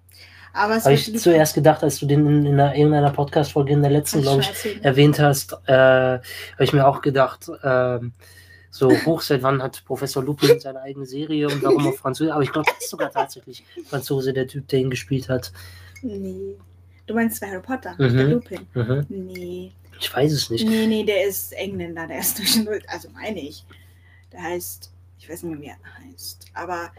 Aber 0.54 0.76
Habe 0.76 0.94
ich 0.94 1.20
zuerst 1.20 1.56
gedacht, 1.56 1.82
als 1.84 2.00
du 2.00 2.06
den 2.06 2.28
in, 2.28 2.46
in 2.46 2.60
einer, 2.60 2.76
irgendeiner 2.76 3.10
Podcast-Folge 3.10 3.74
in 3.74 3.82
der 3.82 3.90
letzten, 3.90 4.22
glaube 4.22 4.42
ich, 4.42 4.50
erzählt. 4.50 4.86
erwähnt 4.86 5.18
hast, 5.18 5.54
äh, 5.66 5.74
habe 5.74 6.22
ich 6.60 6.74
mir 6.74 6.86
auch 6.86 7.02
gedacht, 7.02 7.50
ähm, 7.64 8.14
so 8.70 8.92
hoch 9.06 9.22
seit 9.22 9.42
wann 9.42 9.64
hat 9.64 9.84
Professor 9.86 10.24
Lupin 10.24 10.60
seine 10.60 10.82
eigene 10.82 11.08
Serie 11.08 11.48
und 11.48 11.64
warum 11.64 11.88
auf 11.88 11.98
Französisch? 11.98 12.34
Aber 12.34 12.44
ich 12.44 12.52
glaube, 12.52 12.70
das 12.70 12.84
ist 12.84 12.92
sogar 12.92 13.12
tatsächlich 13.12 13.64
Franzose, 13.88 14.32
der 14.32 14.48
Typ, 14.48 14.68
der 14.68 14.80
ihn 14.80 14.92
gespielt 14.92 15.28
hat. 15.28 15.52
Nee. 16.04 16.58
Du 17.06 17.14
meinst 17.14 17.42
bei 17.42 17.48
Harry 17.48 17.62
Potter, 17.62 17.96
Mhm. 17.98 18.18
der 18.18 18.28
Lupin? 18.28 18.68
Mhm. 18.74 19.06
Nee. 19.10 19.72
Ich 20.00 20.14
weiß 20.14 20.32
es 20.32 20.50
nicht. 20.50 20.68
Nee, 20.68 20.88
nee, 20.88 21.04
der 21.04 21.26
ist 21.28 21.54
Engländer, 21.54 22.08
der 22.08 22.20
ist 22.20 22.38
zwischendurch, 22.38 22.84
also 22.90 23.10
meine 23.10 23.40
ich. 23.40 23.66
Der 24.32 24.42
heißt, 24.42 24.92
ich 25.20 25.30
weiß 25.30 25.44
nicht 25.44 25.60
mehr, 25.60 25.62
wie 25.62 25.68
er 25.68 26.12
heißt, 26.12 26.46
aber 26.54 26.90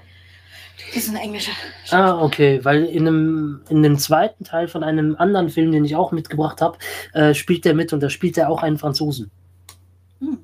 das 0.92 0.96
ist 1.05 1.09
ein 1.11 1.16
englischer. 1.16 1.52
Ah, 1.90 2.20
okay, 2.22 2.64
weil 2.64 2.84
in 2.84 3.07
einem, 3.07 3.61
in 3.68 3.82
dem 3.82 3.98
zweiten 3.98 4.44
Teil 4.44 4.68
von 4.68 4.82
einem 4.84 5.16
anderen 5.16 5.48
Film, 5.50 5.72
den 5.72 5.84
ich 5.84 5.96
auch 5.96 6.12
mitgebracht 6.12 6.61
habe, 6.61 6.78
äh, 7.12 7.34
spielt 7.34 7.64
der 7.64 7.74
mit 7.74 7.92
und 7.92 8.00
da 8.00 8.11
spielt 8.11 8.36
er 8.38 8.50
auch 8.50 8.62
einen 8.62 8.78
Franzosen. 8.78 9.30
Hm. 10.20 10.38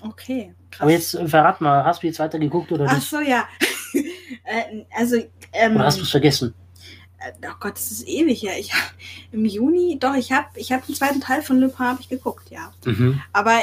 Okay, 0.00 0.54
krass. 0.70 0.80
Aber 0.82 0.90
jetzt 0.90 1.14
äh, 1.14 1.26
verrat 1.28 1.60
mal, 1.60 1.84
hast 1.84 2.02
du 2.02 2.06
jetzt 2.06 2.18
weiter 2.18 2.38
geguckt 2.38 2.72
oder 2.72 2.86
Ach 2.88 2.94
nicht? 2.94 3.08
so, 3.08 3.20
ja. 3.20 3.46
äh, 4.44 4.84
also, 4.96 5.16
ähm, 5.52 5.76
Oder 5.76 5.84
hast 5.86 5.98
du 5.98 6.02
es 6.02 6.10
vergessen? 6.10 6.54
Äh, 7.20 7.32
Oh 7.48 7.54
Gott, 7.60 7.74
das 7.74 7.90
ist 7.90 8.06
ewig 8.08 8.42
her. 8.42 8.58
Ich 8.58 8.72
im 9.32 9.44
Juni, 9.44 9.98
doch, 9.98 10.14
ich 10.14 10.32
habe 10.32 10.46
ich 10.56 10.72
hab 10.72 10.86
den 10.86 10.94
zweiten 10.94 11.20
Teil 11.20 11.42
von 11.42 11.60
Lupin 11.60 11.86
hab 11.86 12.00
ich 12.00 12.08
geguckt, 12.08 12.50
ja. 12.50 12.72
Mhm. 12.84 13.20
Aber 13.32 13.58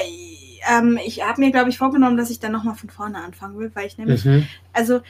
ähm, 0.71 0.99
ich 1.05 1.23
habe 1.23 1.41
mir, 1.41 1.51
glaube 1.51 1.69
ich, 1.69 1.77
vorgenommen, 1.77 2.17
dass 2.17 2.29
ich 2.29 2.39
dann 2.39 2.51
nochmal 2.51 2.75
von 2.75 2.89
vorne 2.89 3.17
anfangen 3.23 3.57
will, 3.59 3.71
weil 3.73 3.87
ich 3.87 3.97
nämlich, 3.97 4.25
Mhm. 4.25 4.47
also 4.73 5.01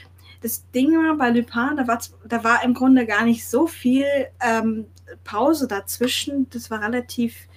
das 0.41 0.69
Ding 0.71 0.91
war 0.91 1.17
bei 1.17 1.29
Lupin, 1.31 1.77
da 1.77 1.87
war, 1.87 1.99
da 2.27 2.43
war 2.43 2.63
im 2.63 2.73
Grunde 2.73 3.05
gar 3.05 3.23
nicht 3.25 3.47
so 3.47 3.65
viel 3.67 4.05
ähm, 4.39 4.85
Pause 5.23 5.67
dazwischen. 5.67 6.47
Das 6.51 6.69
war 6.69 6.81
relativ, 6.81 7.47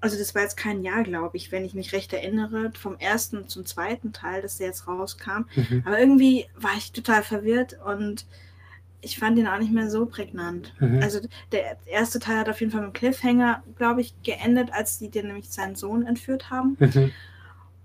also 0.00 0.18
das 0.18 0.34
war 0.34 0.42
jetzt 0.42 0.56
kein 0.56 0.82
Jahr, 0.82 1.04
glaube 1.04 1.36
ich, 1.36 1.52
wenn 1.52 1.64
ich 1.64 1.74
mich 1.74 1.92
recht 1.92 2.12
erinnere, 2.12 2.72
vom 2.78 2.96
ersten 2.98 3.46
zum 3.48 3.64
zweiten 3.64 4.12
Teil, 4.12 4.42
dass 4.42 4.56
der 4.56 4.66
jetzt 4.68 4.88
rauskam. 4.88 5.44
Mhm. 5.54 5.82
Aber 5.86 6.00
irgendwie 6.00 6.46
war 6.56 6.72
ich 6.76 6.90
total 6.92 7.22
verwirrt 7.22 7.76
und 7.84 8.26
ich 9.02 9.18
fand 9.18 9.38
ihn 9.38 9.46
auch 9.46 9.58
nicht 9.58 9.72
mehr 9.72 9.90
so 9.90 10.06
prägnant. 10.06 10.74
Mhm. 10.78 11.00
Also 11.02 11.20
der 11.52 11.76
erste 11.86 12.18
Teil 12.18 12.38
hat 12.38 12.48
auf 12.48 12.60
jeden 12.60 12.72
Fall 12.72 12.82
mit 12.82 12.94
Cliffhanger, 12.94 13.62
glaube 13.76 14.00
ich, 14.00 14.14
geendet, 14.22 14.72
als 14.72 14.98
die 14.98 15.08
den 15.08 15.28
nämlich 15.28 15.50
seinen 15.50 15.74
Sohn 15.74 16.06
entführt 16.06 16.50
haben. 16.50 16.76
Mhm. 16.78 17.10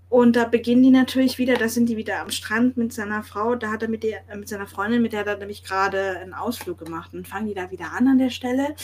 Und 0.08 0.36
da 0.36 0.44
beginnen 0.44 0.82
die 0.82 0.90
natürlich 0.90 1.36
wieder, 1.36 1.54
da 1.54 1.68
sind 1.68 1.88
die 1.88 1.96
wieder 1.96 2.20
am 2.20 2.30
Strand 2.30 2.76
mit 2.76 2.92
seiner 2.92 3.24
Frau, 3.24 3.56
da 3.56 3.72
hat 3.72 3.82
er 3.82 3.88
mit, 3.88 4.04
der, 4.04 4.20
äh, 4.30 4.36
mit 4.36 4.48
seiner 4.48 4.66
Freundin, 4.66 5.02
mit 5.02 5.12
der 5.12 5.20
hat 5.20 5.26
er 5.26 5.36
nämlich 5.36 5.64
gerade 5.64 6.18
einen 6.18 6.32
Ausflug 6.32 6.78
gemacht. 6.78 7.12
Und 7.12 7.26
fangen 7.26 7.46
die 7.46 7.54
da 7.54 7.70
wieder 7.70 7.92
an 7.92 8.06
an 8.06 8.18
der 8.18 8.30
Stelle. 8.30 8.74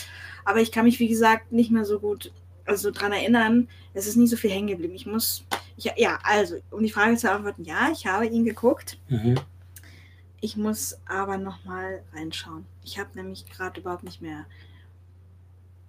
Aber 0.44 0.60
ich 0.60 0.72
kann 0.72 0.84
mich, 0.84 0.98
wie 0.98 1.08
gesagt, 1.08 1.52
nicht 1.52 1.70
mehr 1.70 1.84
so 1.84 2.00
gut 2.00 2.32
also 2.64 2.90
dran 2.90 3.12
erinnern. 3.12 3.68
Es 3.94 4.06
ist 4.06 4.16
nicht 4.16 4.30
so 4.30 4.36
viel 4.36 4.50
hängen 4.50 4.68
geblieben. 4.68 4.94
Ich 4.94 5.06
muss, 5.06 5.44
ich, 5.76 5.92
ja, 5.96 6.18
also, 6.22 6.56
um 6.70 6.82
die 6.82 6.90
Frage 6.90 7.16
zu 7.16 7.26
beantworten, 7.26 7.64
ja, 7.64 7.90
ich 7.92 8.06
habe 8.06 8.26
ihn 8.26 8.44
geguckt. 8.44 8.98
Mhm. 9.08 9.36
Ich 10.44 10.56
muss 10.56 10.98
aber 11.06 11.38
nochmal 11.38 12.02
reinschauen. 12.12 12.66
Ich 12.82 12.98
habe 12.98 13.10
nämlich 13.14 13.46
gerade 13.46 13.80
überhaupt 13.80 14.02
nicht 14.02 14.20
mehr 14.20 14.44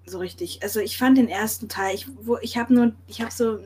so 0.06 0.20
richtig. 0.20 0.62
Also 0.62 0.80
ich 0.80 0.98
fand 0.98 1.18
den 1.18 1.28
ersten 1.28 1.70
Teil, 1.70 1.96
ich, 1.96 2.08
wo, 2.22 2.38
ich 2.38 2.56
habe 2.56 2.72
nur, 2.72 2.94
ich 3.08 3.20
habe 3.20 3.32
so, 3.32 3.60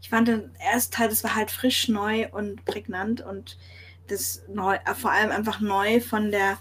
ich 0.00 0.08
fand 0.08 0.28
den 0.28 0.54
ersten 0.56 0.94
Teil, 0.94 1.10
das 1.10 1.22
war 1.22 1.34
halt 1.34 1.50
frisch, 1.50 1.86
neu 1.88 2.30
und 2.32 2.64
prägnant 2.64 3.20
und 3.20 3.58
das 4.06 4.42
neu, 4.48 4.76
äh, 4.86 4.94
vor 4.94 5.10
allem 5.12 5.30
einfach 5.30 5.60
neu 5.60 6.00
von 6.00 6.30
der, 6.30 6.56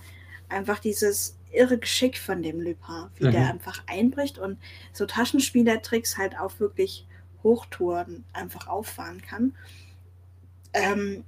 einfach 0.50 0.80
dieses 0.80 1.38
irre 1.54 1.78
Geschick 1.78 2.18
von 2.18 2.44
dem 2.44 2.60
Lupin, 2.60 3.08
wie 3.16 3.28
Mhm. 3.28 3.32
der 3.32 3.48
einfach 3.52 3.82
einbricht 3.88 4.38
und 4.38 4.58
so 4.92 5.06
Taschenspielertricks 5.06 6.18
halt 6.18 6.38
auch 6.38 6.60
wirklich 6.60 7.08
Hochtouren 7.42 8.26
einfach 8.34 8.68
auffahren 8.68 9.22
kann. 9.22 9.56
Ähm, 10.74 11.24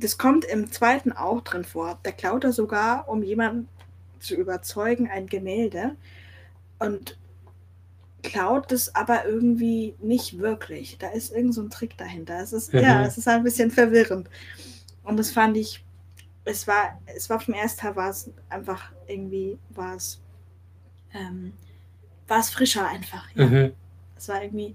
das 0.00 0.18
kommt 0.18 0.44
im 0.44 0.70
zweiten 0.72 1.12
auch 1.12 1.40
drin 1.42 1.64
vor. 1.64 1.98
Da 2.02 2.10
klaut 2.12 2.44
er 2.44 2.52
sogar, 2.52 3.08
um 3.08 3.22
jemanden 3.22 3.68
zu 4.18 4.34
überzeugen, 4.34 5.08
ein 5.08 5.26
Gemälde 5.26 5.96
und 6.78 7.18
klaut 8.22 8.70
es 8.72 8.94
aber 8.94 9.24
irgendwie 9.24 9.94
nicht 10.00 10.38
wirklich. 10.38 10.98
Da 10.98 11.08
ist 11.08 11.32
irgend 11.32 11.54
so 11.54 11.62
ein 11.62 11.70
Trick 11.70 11.96
dahinter. 11.96 12.38
Es 12.40 12.52
ist, 12.52 12.72
Mhm. 12.72 12.80
ja, 12.80 13.04
es 13.04 13.16
ist 13.18 13.28
ein 13.28 13.42
bisschen 13.42 13.70
verwirrend. 13.70 14.28
Und 15.04 15.16
das 15.16 15.30
fand 15.30 15.56
ich, 15.56 15.82
es 16.44 16.66
war, 16.66 17.00
es 17.06 17.30
war 17.30 17.40
vom 17.40 17.54
ersten 17.54 17.80
Teil 17.80 17.96
war 17.96 18.10
es 18.10 18.30
einfach 18.48 18.92
irgendwie, 19.06 19.58
war 19.70 19.96
es, 19.96 20.20
ähm, 21.14 21.52
war 22.28 22.40
es 22.40 22.50
frischer 22.50 22.86
einfach. 22.86 23.24
Ja. 23.34 23.46
Mhm. 23.46 23.72
Es 24.16 24.28
war 24.28 24.42
irgendwie, 24.42 24.74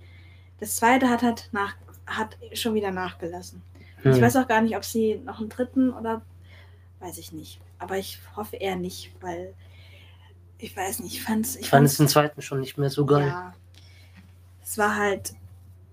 das 0.59 0.75
zweite 0.77 1.09
hat 1.09 1.21
halt 1.21 1.49
nach 1.51 1.75
hat 2.07 2.37
schon 2.53 2.75
wieder 2.75 2.91
nachgelassen. 2.91 3.63
Hm. 4.05 4.13
Ich 4.13 4.21
weiß 4.21 4.35
auch 4.37 4.47
gar 4.47 4.61
nicht, 4.61 4.75
ob 4.77 4.85
sie 4.85 5.15
noch 5.25 5.39
einen 5.39 5.49
dritten 5.49 5.89
oder 5.91 6.21
weiß 6.99 7.17
ich 7.17 7.31
nicht. 7.33 7.59
Aber 7.79 7.97
ich 7.97 8.19
hoffe 8.35 8.55
eher 8.55 8.75
nicht, 8.75 9.11
weil 9.19 9.53
ich 10.59 10.75
weiß 10.77 10.99
nicht, 10.99 11.15
ich 11.15 11.23
fand 11.23 11.45
es. 11.45 11.55
Ich 11.55 11.69
fand 11.69 11.85
es 11.85 11.97
den 11.97 12.07
zweiten 12.07 12.41
schon 12.41 12.59
nicht 12.59 12.77
mehr 12.77 12.89
so 12.89 13.05
geil. 13.05 13.27
Ja. 13.27 13.53
Es 14.63 14.77
war 14.77 14.95
halt 14.95 15.33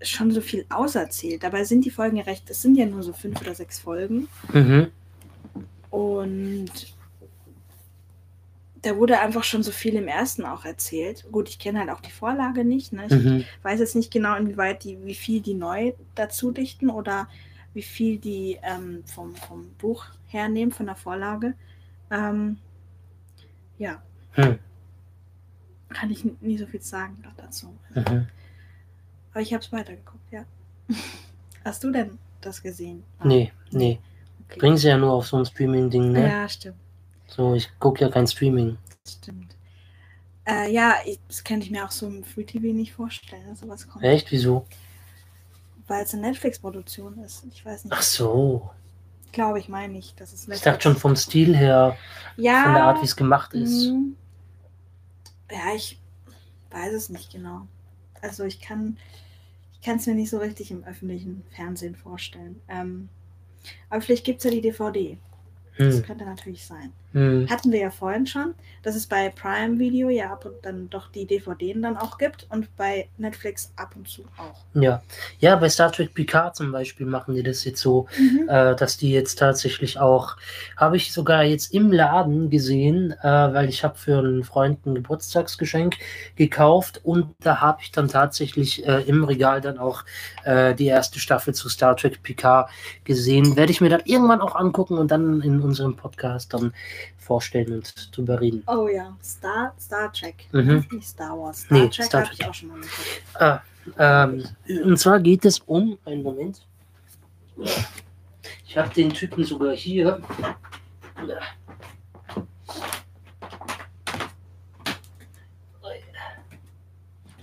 schon 0.01 0.31
so 0.31 0.41
viel 0.41 0.65
auserzählt. 0.69 1.43
Dabei 1.43 1.63
sind 1.63 1.85
die 1.85 1.89
Folgen 1.91 2.17
ja 2.17 2.23
recht, 2.23 2.49
es 2.49 2.61
sind 2.61 2.75
ja 2.77 2.85
nur 2.85 3.03
so 3.03 3.13
fünf 3.13 3.41
oder 3.41 3.55
sechs 3.55 3.79
Folgen. 3.79 4.27
Mhm. 4.51 4.91
Und 5.89 6.71
da 8.81 8.97
wurde 8.97 9.19
einfach 9.19 9.43
schon 9.43 9.63
so 9.63 9.71
viel 9.71 9.95
im 9.95 10.07
ersten 10.07 10.43
auch 10.45 10.65
erzählt. 10.65 11.25
Gut, 11.31 11.47
ich 11.49 11.57
kenne 11.57 11.79
halt 11.79 11.89
auch 11.89 12.01
die 12.01 12.11
Vorlage 12.11 12.65
nicht. 12.65 12.91
Ne? 12.91 13.05
Ich 13.07 13.11
Mhm. 13.13 13.45
weiß 13.63 13.79
jetzt 13.79 13.95
nicht 13.95 14.11
genau, 14.11 14.35
inwieweit 14.35 14.83
die, 14.83 14.97
wie 15.05 15.15
viel 15.15 15.41
die 15.41 15.53
neu 15.53 15.93
dazu 16.15 16.51
dichten 16.51 16.89
oder 16.89 17.27
wie 17.73 17.81
viel 17.81 18.17
die 18.19 18.59
ähm, 18.61 19.03
vom, 19.05 19.35
vom 19.35 19.69
Buch 19.79 20.05
hernehmen, 20.27 20.71
von 20.71 20.85
der 20.85 20.95
Vorlage. 20.95 21.55
Ähm, 22.11 22.57
ja, 23.77 24.01
Hm. 24.33 24.59
kann 25.89 26.09
ich 26.11 26.23
nie 26.41 26.57
so 26.57 26.65
viel 26.65 26.81
sagen 26.81 27.21
noch 27.23 27.33
dazu. 27.35 27.75
Mhm. 27.93 28.27
Aber 29.31 29.41
ich 29.41 29.53
habe 29.53 29.63
es 29.63 29.71
weitergeguckt, 29.71 30.31
ja. 30.31 30.45
Hast 31.65 31.83
du 31.83 31.91
denn 31.91 32.17
das 32.41 32.61
gesehen? 32.61 33.03
Ah, 33.19 33.27
Nee, 33.27 33.51
nee. 33.71 33.99
okay. 34.45 34.59
Bringen 34.59 34.77
sie 34.77 34.87
ja 34.89 34.97
nur 34.97 35.11
auf 35.13 35.27
so 35.27 35.37
ein 35.37 35.45
Streaming-Ding, 35.45 36.11
ne? 36.11 36.27
Ja, 36.27 36.49
stimmt. 36.49 36.77
So, 37.27 37.55
ich 37.55 37.69
gucke 37.79 38.01
ja 38.01 38.09
kein 38.09 38.27
Streaming. 38.27 38.77
Stimmt. 39.07 39.55
Äh, 40.45 40.71
ja, 40.71 40.95
ich, 41.05 41.19
das 41.27 41.43
könnte 41.43 41.65
ich 41.65 41.71
mir 41.71 41.85
auch 41.85 41.91
so 41.91 42.05
im 42.05 42.23
Free 42.23 42.43
TV 42.43 42.67
nicht 42.73 42.93
vorstellen, 42.93 43.47
dass 43.47 43.61
sowas 43.61 43.87
kommt. 43.87 44.03
Echt? 44.03 44.31
Wieso? 44.31 44.65
Weil 45.93 46.05
es 46.05 46.13
eine 46.13 46.23
Netflix-Produktion 46.23 47.19
ist. 47.19 47.45
Ich 47.53 47.63
weiß 47.63 47.85
nicht. 47.85 47.93
Ach 47.95 48.01
so. 48.01 48.71
Glaube 49.31 49.59
ich, 49.59 49.69
meine 49.69 49.95
ich, 49.99 50.15
dass 50.15 50.33
es 50.33 50.47
Ich 50.47 50.61
dachte 50.61 50.81
schon 50.81 50.95
vom 50.97 51.15
Stil 51.15 51.55
her, 51.55 51.95
ja, 52.35 52.63
von 52.63 52.73
der 52.73 52.83
Art, 52.83 53.01
wie 53.01 53.05
es 53.05 53.15
gemacht 53.15 53.53
ist. 53.53 53.91
mm, 53.91 54.15
Ja, 55.51 55.75
ich 55.75 55.99
weiß 56.71 56.93
es 56.93 57.09
nicht 57.09 57.31
genau. 57.31 57.67
Also 58.23 58.43
ich 58.43 58.59
kann 58.59 58.97
ich 59.73 59.81
kann 59.85 59.97
es 59.97 60.07
mir 60.07 60.15
nicht 60.15 60.31
so 60.31 60.39
richtig 60.39 60.71
im 60.71 60.83
öffentlichen 60.83 61.43
Fernsehen 61.55 61.95
vorstellen. 61.95 62.59
Ähm, 62.67 63.09
aber 63.89 64.01
vielleicht 64.01 64.25
gibt 64.25 64.39
es 64.39 64.45
ja 64.45 64.51
die 64.51 64.61
DVD. 64.61 65.17
Das 65.77 65.97
Hm. 65.97 66.03
könnte 66.03 66.25
natürlich 66.25 66.65
sein. 66.65 66.91
Hm. 67.13 67.47
Hatten 67.49 67.71
wir 67.71 67.79
ja 67.79 67.91
vorhin 67.91 68.25
schon, 68.25 68.55
dass 68.81 68.95
es 68.95 69.05
bei 69.05 69.29
Prime 69.29 69.77
Video 69.77 70.09
ja 70.09 70.31
ab 70.31 70.45
und 70.45 70.55
dann 70.63 70.89
doch 70.89 71.11
die 71.11 71.25
DVDs 71.25 71.79
dann 71.81 71.95
auch 71.95 72.17
gibt 72.17 72.47
und 72.49 72.75
bei 72.75 73.07
Netflix 73.17 73.71
ab 73.75 73.93
und 73.95 74.07
zu 74.07 74.23
auch. 74.37 74.63
Ja. 74.73 75.03
ja, 75.39 75.55
bei 75.55 75.69
Star 75.69 75.91
Trek 75.91 76.13
Picard 76.13 76.55
zum 76.55 76.71
Beispiel 76.71 77.05
machen 77.05 77.35
die 77.35 77.43
das 77.43 77.63
jetzt 77.65 77.81
so, 77.81 78.07
äh, 78.47 78.75
dass 78.75 78.97
die 78.97 79.11
jetzt 79.11 79.37
tatsächlich 79.39 79.99
auch, 79.99 80.37
habe 80.75 80.97
ich 80.97 81.13
sogar 81.13 81.43
jetzt 81.43 81.73
im 81.73 81.91
Laden 81.91 82.49
gesehen, 82.49 83.13
äh, 83.21 83.23
weil 83.23 83.69
ich 83.69 83.83
habe 83.83 83.95
für 83.95 84.17
einen 84.17 84.43
Freund 84.43 84.85
ein 84.85 84.95
Geburtstagsgeschenk 84.95 85.97
gekauft 86.35 86.99
und 87.03 87.35
da 87.41 87.61
habe 87.61 87.79
ich 87.81 87.91
dann 87.91 88.07
tatsächlich 88.07 88.85
äh, 88.87 89.01
im 89.03 89.23
Regal 89.23 89.61
dann 89.61 89.77
auch 89.77 90.03
äh, 90.43 90.73
die 90.73 90.87
erste 90.87 91.19
Staffel 91.19 91.53
zu 91.53 91.69
Star 91.69 91.95
Trek 91.95 92.23
Picard 92.23 92.69
gesehen. 93.03 93.55
Werde 93.55 93.71
ich 93.71 93.81
mir 93.81 93.89
dann 93.89 94.01
irgendwann 94.05 94.41
auch 94.41 94.55
angucken 94.55 94.97
und 94.97 95.11
dann 95.11 95.41
in 95.41 95.61
unserem 95.61 95.95
Podcast 95.95 96.53
dann 96.53 96.73
vorstellen 97.17 97.73
und 97.73 98.15
drüber 98.15 98.39
reden. 98.41 98.63
Oh 98.67 98.87
ja, 98.87 99.15
Star, 99.23 99.73
Star 99.79 100.11
Trek. 100.11 100.47
Mhm. 100.51 100.85
Nicht 100.91 101.07
Star 101.07 101.37
Wars. 101.37 101.61
Star 101.61 101.77
Nee, 101.77 101.89
Trek 101.89 102.05
Star 102.05 102.23
habe 102.23 102.33
ich 102.33 102.45
auch 102.45 102.53
schon 102.53 102.69
mal 102.69 102.79
geguckt. 102.79 103.21
Ah, 103.35 103.61
ähm, 103.97 104.45
und 104.83 104.97
zwar 104.97 105.19
geht 105.19 105.45
es 105.45 105.59
um, 105.59 105.97
einen 106.05 106.23
Moment. 106.23 106.65
Ich 108.65 108.77
habe 108.77 108.93
den 108.93 109.13
Typen 109.13 109.43
sogar 109.43 109.73
hier. 109.73 110.21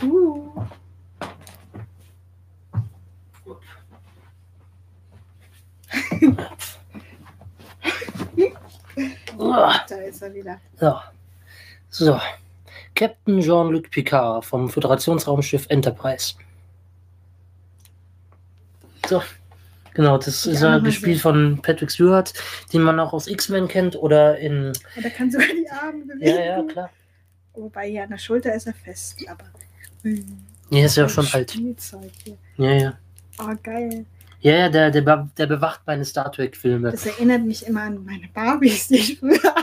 Uh. 0.03 0.51
Uah. 9.39 9.81
Da 9.89 9.97
ist 10.11 10.23
er 10.23 10.35
wieder. 10.35 10.61
So. 10.79 10.95
so. 11.91 12.21
Captain 12.95 13.41
Jean-Luc 13.41 13.91
Picard 13.91 14.45
vom 14.45 14.69
Föderationsraumschiff 14.69 15.67
Enterprise. 15.69 16.35
So. 19.09 19.23
Genau, 19.95 20.19
das 20.19 20.45
Ja, 20.45 20.53
ist 20.53 20.63
ja 20.63 20.79
gespielt 20.79 21.21
von 21.21 21.61
Patrick 21.63 21.91
Stewart, 21.91 22.33
den 22.73 22.83
man 22.83 23.01
auch 23.01 23.13
aus 23.13 23.27
X-Men 23.27 23.69
kennt 23.69 23.97
oder 23.97 24.39
in. 24.39 24.69
Und 24.69 25.05
er 25.05 25.11
kann 25.11 25.31
sogar 25.31 25.49
die 25.49 25.69
Arme 25.69 26.05
bewegen. 26.05 26.27
Ja, 26.27 26.45
ja, 26.45 26.63
klar. 26.63 26.91
Wobei 27.55 27.89
hier 27.91 28.05
an 28.05 28.11
der 28.11 28.19
Schulter 28.19 28.55
ist 28.55 28.67
er 28.67 28.75
fest, 28.75 29.19
aber. 29.29 29.45
Hm. 30.03 30.47
Nee, 30.71 30.85
ist 30.85 30.97
ja 30.97 31.09
schon 31.09 31.27
alt. 31.33 31.51
Hier. 31.51 32.37
Ja, 32.57 32.73
ja. 32.73 32.99
Oh, 33.41 33.53
geil. 33.63 34.07
Ja, 34.41 34.53
ja, 34.57 34.69
der, 34.69 34.91
der, 34.91 35.29
der 35.37 35.47
bewacht 35.47 35.81
meine 35.87 36.05
Star 36.05 36.31
Trek-Filme. 36.33 36.93
Das 36.93 37.05
erinnert 37.05 37.43
mich 37.43 37.67
immer 37.67 37.83
an 37.83 38.05
meine 38.05 38.29
Barbies, 38.29 38.89
die 38.89 38.97
ich 38.97 39.19
früher. 39.19 39.55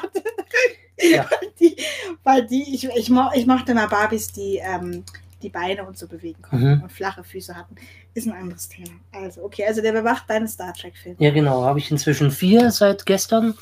Ja. 1.00 1.26
Die, 1.60 1.76
weil 2.24 2.46
die, 2.46 2.76
ich, 2.76 2.84
ich, 2.90 3.10
mo 3.10 3.30
ich 3.34 3.46
mochte 3.46 3.74
mal 3.74 3.88
Barbies, 3.88 4.32
die 4.32 4.58
ähm, 4.64 5.04
die 5.42 5.50
Beine 5.50 5.86
und 5.86 5.98
so 5.98 6.08
bewegen 6.08 6.42
konnten 6.42 6.74
Mhm. 6.76 6.82
und 6.84 6.92
flache 6.92 7.24
Füße 7.24 7.56
hatten. 7.56 7.76
Ist 8.14 8.28
ein 8.28 8.34
anderes 8.34 8.70
Thema. 8.70 8.92
Also, 9.12 9.44
okay, 9.44 9.66
also 9.68 9.82
der 9.82 9.92
bewacht 9.92 10.24
deine 10.28 10.48
Star 10.48 10.74
Trek-Filme. 10.74 11.18
Ja, 11.20 11.30
genau. 11.32 11.64
Habe 11.64 11.80
ich 11.80 11.92
inzwischen 11.92 12.32
vier 12.32 12.72
seit 12.72 13.06
gestern. 13.06 13.54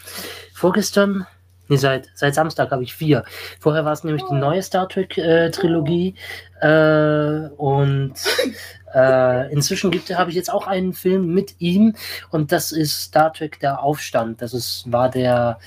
Vorgestern. 0.53 1.27
Nee, 1.67 1.77
seit, 1.77 2.07
seit 2.13 2.35
Samstag 2.35 2.71
habe 2.71 2.83
ich 2.83 2.93
vier. 2.93 3.25
Vorher 3.59 3.83
war 3.85 3.91
es 3.93 4.03
nämlich 4.03 4.23
die 4.29 4.35
neue 4.35 4.61
Star 4.61 4.87
Trek-Trilogie. 4.87 6.15
Äh, 6.61 7.49
und 7.57 8.13
äh, 8.93 9.51
inzwischen 9.51 9.91
habe 10.13 10.29
ich 10.29 10.35
jetzt 10.35 10.51
auch 10.53 10.67
einen 10.67 10.93
Film 10.93 11.33
mit 11.33 11.55
ihm. 11.59 11.95
Und 12.29 12.51
das 12.51 12.71
ist 12.71 13.01
Star 13.01 13.33
Trek 13.33 13.59
Der 13.59 13.81
Aufstand. 13.81 14.41
Das 14.41 14.53
ist, 14.53 14.89
war 14.91 15.09
der 15.09 15.59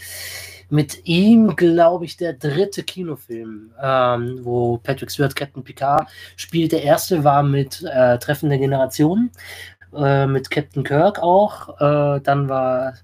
mit 0.71 1.07
ihm, 1.07 1.57
glaube 1.57 2.05
ich, 2.05 2.16
der 2.16 2.35
dritte 2.35 2.83
Kinofilm, 2.83 3.71
ähm, 3.83 4.41
wo 4.43 4.79
Patrick 4.79 5.11
Stewart 5.11 5.35
Captain 5.35 5.64
Picard 5.64 6.09
spielt. 6.37 6.73
Der 6.73 6.83
erste 6.83 7.25
war 7.25 7.43
mit 7.43 7.83
äh, 7.83 8.19
Treffen 8.19 8.51
der 8.51 8.59
Generationen 8.59 9.31
äh, 9.97 10.27
mit 10.27 10.51
Captain 10.51 10.85
Kirk 10.85 11.21
auch. 11.21 11.81
Äh, 11.81 12.21
dann 12.21 12.49
war 12.49 12.95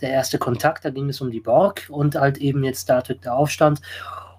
der 0.00 0.10
erste 0.10 0.38
Kontakt, 0.38 0.84
da 0.84 0.90
ging 0.90 1.08
es 1.08 1.20
um 1.20 1.30
die 1.30 1.40
Borg 1.40 1.86
und 1.88 2.14
halt 2.14 2.38
eben 2.38 2.64
jetzt 2.64 2.80
Star 2.80 3.02
Trek 3.02 3.22
der 3.22 3.34
Aufstand. 3.34 3.80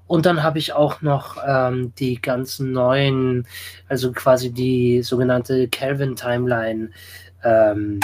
Und 0.07 0.25
dann 0.25 0.43
habe 0.43 0.59
ich 0.59 0.73
auch 0.73 1.01
noch 1.01 1.37
ähm, 1.45 1.93
die 1.97 2.21
ganzen 2.21 2.71
neuen, 2.71 3.47
also 3.87 4.11
quasi 4.11 4.51
die 4.51 5.01
sogenannte 5.01 5.67
Kelvin 5.67 6.15
Timeline 6.15 6.91
ähm, 7.43 7.99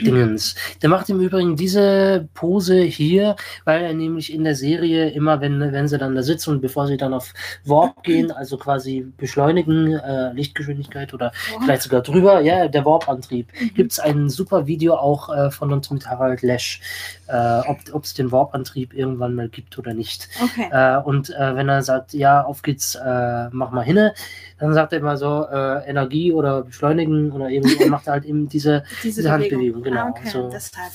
Dingens. 0.00 0.54
Der 0.82 0.88
macht 0.88 1.08
im 1.08 1.20
Übrigen 1.20 1.56
diese 1.56 2.28
Pose 2.34 2.80
hier, 2.82 3.36
weil 3.64 3.82
er 3.82 3.94
nämlich 3.94 4.32
in 4.32 4.44
der 4.44 4.54
Serie 4.54 5.10
immer, 5.10 5.40
wenn, 5.40 5.60
wenn 5.60 5.88
sie 5.88 5.98
dann 5.98 6.14
da 6.14 6.22
sitzen 6.22 6.50
und 6.50 6.60
bevor 6.60 6.86
sie 6.86 6.96
dann 6.96 7.14
auf 7.14 7.32
Warp 7.64 8.02
gehen, 8.02 8.30
also 8.30 8.56
quasi 8.56 9.06
beschleunigen, 9.16 9.94
äh, 9.94 10.32
Lichtgeschwindigkeit 10.32 11.14
oder 11.14 11.32
vielleicht 11.62 11.82
sogar 11.82 12.02
drüber, 12.02 12.40
ja, 12.40 12.68
der 12.68 12.84
Warp-Antrieb, 12.84 13.48
gibt 13.74 13.92
es 13.92 13.98
ein 13.98 14.28
super 14.28 14.66
Video 14.66 14.94
auch 14.94 15.34
äh, 15.34 15.50
von 15.50 15.72
uns 15.72 15.90
mit 15.90 16.06
Harald 16.06 16.42
Lesch, 16.42 16.80
äh, 17.28 17.60
ob 17.92 18.04
es 18.04 18.14
den 18.14 18.32
Warp-Antrieb 18.32 18.94
irgendwann 18.94 19.34
mal 19.34 19.48
gibt 19.48 19.78
oder 19.78 19.94
nicht. 19.94 20.28
Okay. 20.42 20.68
Äh, 20.70 20.98
und 21.02 21.30
äh, 21.30 21.54
wenn 21.56 21.68
er 21.68 21.82
sagt, 21.82 22.12
ja, 22.12 22.42
auf 22.42 22.62
geht's, 22.62 22.94
äh, 22.94 23.48
mach 23.50 23.70
mal 23.70 23.84
hinne, 23.84 24.14
dann 24.58 24.74
sagt 24.74 24.92
er 24.92 25.00
immer 25.00 25.16
so, 25.16 25.46
äh, 25.50 25.88
Energie 25.88 26.32
oder 26.32 26.62
beschleunigen 26.62 27.32
oder 27.32 27.48
eben 27.50 27.64
und 27.64 27.88
macht 27.88 28.06
er 28.06 28.14
halt 28.14 28.24
eben 28.24 28.48
diese, 28.48 28.84
Diese, 29.02 29.20
diese 29.20 29.30
Handbewegung, 29.30 29.82
genau. 29.82 30.06
Ah, 30.06 30.10
okay, 30.10 30.28
so, 30.28 30.48
deshalb. 30.50 30.92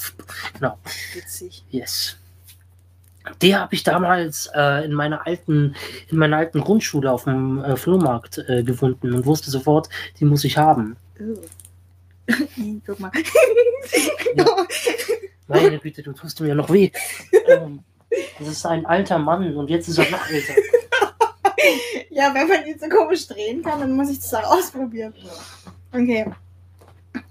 genau. 0.54 0.78
Witzig. 1.14 1.64
Yes. 1.70 2.18
Die 3.42 3.56
habe 3.56 3.74
ich 3.76 3.84
damals 3.84 4.50
äh, 4.56 4.84
in 4.86 4.94
meiner 4.94 5.28
alten, 5.28 5.76
in 6.10 6.18
meiner 6.18 6.38
alten 6.38 6.62
Grundschule 6.62 7.12
auf 7.12 7.26
dem 7.26 7.64
äh, 7.64 7.76
Flohmarkt 7.76 8.40
äh, 8.48 8.64
gefunden 8.64 9.14
und 9.14 9.26
wusste 9.26 9.52
sofort, 9.52 9.90
die 10.20 10.26
muss 10.26 10.44
ich 10.44 10.58
haben. 10.58 10.98
Oh. 11.20 11.40
Guck 12.86 13.00
mal. 13.00 13.12
Ja. 14.36 14.46
Meine 15.48 15.80
Güte, 15.80 16.02
du 16.04 16.14
tust 16.14 16.40
mir 16.40 16.50
ja 16.50 16.56
noch 16.56 16.72
weh. 16.72 16.92
Ähm, 17.48 17.84
das 18.40 18.48
ist 18.48 18.66
ein 18.66 18.86
alter 18.86 19.20
Mann 19.20 19.56
und 19.56 19.70
jetzt 19.70 19.88
ist 19.88 19.98
er 19.98 20.10
noch 20.10 20.30
älter. 20.30 20.54
Ja, 22.10 22.34
wenn 22.34 22.48
man 22.48 22.66
ihn 22.66 22.78
so 22.78 22.90
komisch 22.90 23.28
drehen 23.28 23.64
kann, 23.64 23.80
dann 23.80 23.94
muss 23.94 24.10
ich 24.10 24.20
das 24.20 24.34
auch 24.34 24.58
ausprobieren. 24.58 25.14
Okay. 25.94 26.32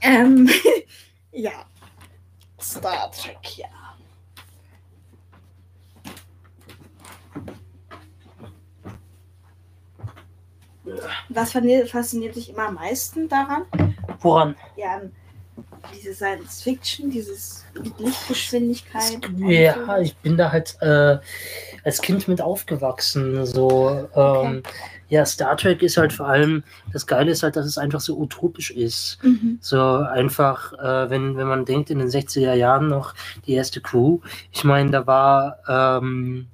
Ähm, 0.00 0.48
ja. 1.32 1.52
Star 2.60 3.10
Trek, 3.12 3.58
ja. 3.58 3.68
Was 11.28 11.52
fasziniert, 11.52 11.90
fasziniert 11.90 12.36
dich 12.36 12.50
immer 12.50 12.68
am 12.68 12.74
meisten 12.74 13.28
daran? 13.28 13.66
Woran? 14.20 14.56
Ja, 14.76 15.02
diese 15.94 16.14
Science 16.14 16.62
Fiction, 16.62 17.10
dieses 17.10 17.64
mit 17.74 17.98
Lichtgeschwindigkeit. 17.98 19.18
Ja, 19.36 19.98
ich 19.98 20.16
bin 20.16 20.36
da 20.36 20.50
halt 20.52 20.76
äh, 20.80 21.18
als 21.84 22.00
Kind 22.02 22.28
mit 22.28 22.40
aufgewachsen. 22.40 23.44
So, 23.46 24.08
ähm, 24.14 24.62
Okay. 24.62 24.62
ja, 25.08 25.24
Star 25.24 25.56
Trek 25.56 25.82
ist 25.82 25.96
halt 25.96 26.12
vor 26.12 26.26
allem, 26.26 26.62
das 26.92 27.06
Geile 27.06 27.30
ist 27.30 27.42
halt, 27.42 27.56
dass 27.56 27.66
es 27.66 27.78
einfach 27.78 28.00
so 28.00 28.16
utopisch 28.18 28.70
ist. 28.70 29.18
Mhm. 29.22 29.58
So 29.60 29.80
einfach, 29.80 30.72
äh, 30.74 31.10
wenn, 31.10 31.36
wenn 31.36 31.46
man 31.46 31.64
denkt, 31.64 31.90
in 31.90 31.98
den 31.98 32.08
60er 32.08 32.54
Jahren 32.54 32.88
noch 32.88 33.14
die 33.46 33.54
erste 33.54 33.80
Crew, 33.80 34.20
ich 34.52 34.64
meine, 34.64 34.90
da 34.90 35.06
war, 35.06 35.58
ähm, 35.68 36.48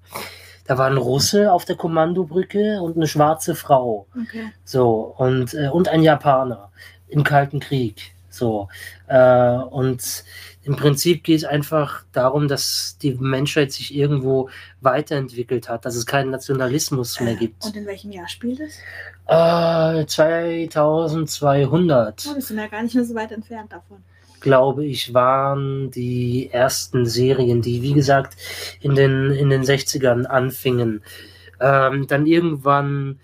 da 0.66 0.78
war 0.78 0.86
ein 0.88 0.96
Russe 0.96 1.52
auf 1.52 1.64
der 1.64 1.76
Kommandobrücke 1.76 2.80
und 2.82 2.96
eine 2.96 3.06
schwarze 3.06 3.54
Frau. 3.54 4.06
Okay. 4.20 4.52
So, 4.64 5.14
und, 5.16 5.54
äh, 5.54 5.68
und 5.68 5.88
ein 5.88 6.02
Japaner 6.02 6.70
im 7.08 7.22
Kalten 7.24 7.60
Krieg. 7.60 8.15
So, 8.36 8.68
äh, 9.08 9.56
und 9.56 10.24
im 10.62 10.76
Prinzip 10.76 11.22
geht 11.24 11.38
es 11.38 11.44
einfach 11.44 12.04
darum, 12.12 12.48
dass 12.48 12.98
die 13.00 13.14
Menschheit 13.14 13.72
sich 13.72 13.94
irgendwo 13.94 14.48
weiterentwickelt 14.80 15.68
hat, 15.68 15.84
dass 15.84 15.94
es 15.94 16.06
keinen 16.06 16.30
Nationalismus 16.30 17.20
mehr 17.20 17.34
Äh, 17.34 17.36
gibt. 17.36 17.64
Und 17.64 17.76
in 17.76 17.86
welchem 17.86 18.10
Jahr 18.10 18.28
spielt 18.28 18.60
es? 18.60 18.78
Äh, 19.28 20.06
2200, 20.06 22.26
Oh, 22.30 22.34
wir 22.34 22.42
sind 22.42 22.58
ja 22.58 22.66
gar 22.66 22.82
nicht 22.82 22.94
mehr 22.94 23.04
so 23.04 23.14
weit 23.14 23.32
entfernt 23.32 23.72
davon. 23.72 23.98
glaube 24.40 24.84
ich, 24.84 25.14
waren 25.14 25.90
die 25.90 26.50
ersten 26.52 27.06
Serien, 27.06 27.62
die, 27.62 27.82
wie 27.82 27.94
gesagt, 27.94 28.36
in 28.80 28.94
den, 28.94 29.30
in 29.32 29.50
den 29.50 29.62
60ern 29.62 30.24
anfingen. 30.26 31.02
Ähm, 31.60 32.06
dann 32.06 32.26
irgendwann 32.26 33.18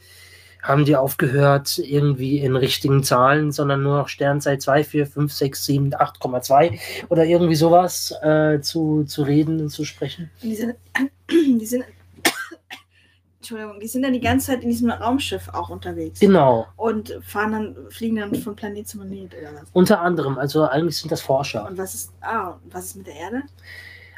haben 0.63 0.85
die 0.85 0.97
aufgehört, 0.97 1.79
irgendwie 1.79 2.39
in 2.39 2.55
richtigen 2.55 3.03
Zahlen, 3.03 3.51
sondern 3.51 3.83
nur 3.83 3.99
noch 3.99 4.09
Sternzeit 4.09 4.63
2, 4.63 4.85
4, 4.85 5.07
5, 5.07 5.33
6, 5.33 5.65
7, 5.65 5.95
8,2 5.95 6.79
oder 7.09 7.25
irgendwie 7.25 7.57
sowas 7.57 8.15
äh, 8.23 8.61
zu, 8.61 9.05
zu 9.05 9.23
reden 9.25 9.61
und 9.61 9.71
zu 9.71 9.85
sprechen. 9.85 10.31
Und 10.43 10.49
die 10.49 10.55
sind, 10.55 10.75
die 11.31 11.67
sind, 11.67 11.85
Entschuldigung, 13.39 13.81
die 13.81 13.89
sind 13.89 14.03
dann 14.03 14.13
die 14.13 14.21
ganze 14.21 14.47
Zeit 14.47 14.63
in 14.63 14.69
diesem 14.71 14.91
Raumschiff 14.91 15.49
auch 15.49 15.69
unterwegs. 15.69 16.21
Genau, 16.21 16.69
Und 16.77 17.19
fahren 17.23 17.53
dann, 17.53 17.77
fliegen 17.91 18.17
dann 18.17 18.35
von 18.37 18.55
Planet 18.55 18.87
zu 18.87 18.99
Planet 18.99 19.35
oder 19.35 19.61
was? 19.61 19.69
unter 19.73 20.01
anderem. 20.01 20.39
Also 20.39 20.65
eigentlich 20.69 20.99
sind 20.99 21.11
das 21.11 21.23
Forscher. 21.23 21.67
Und 21.67 21.77
was 21.77 21.95
ist, 21.95 22.13
ah, 22.21 22.51
und 22.63 22.73
was 22.73 22.87
ist 22.87 22.97
mit 22.97 23.09
der 23.09 23.15
Erde? 23.17 23.43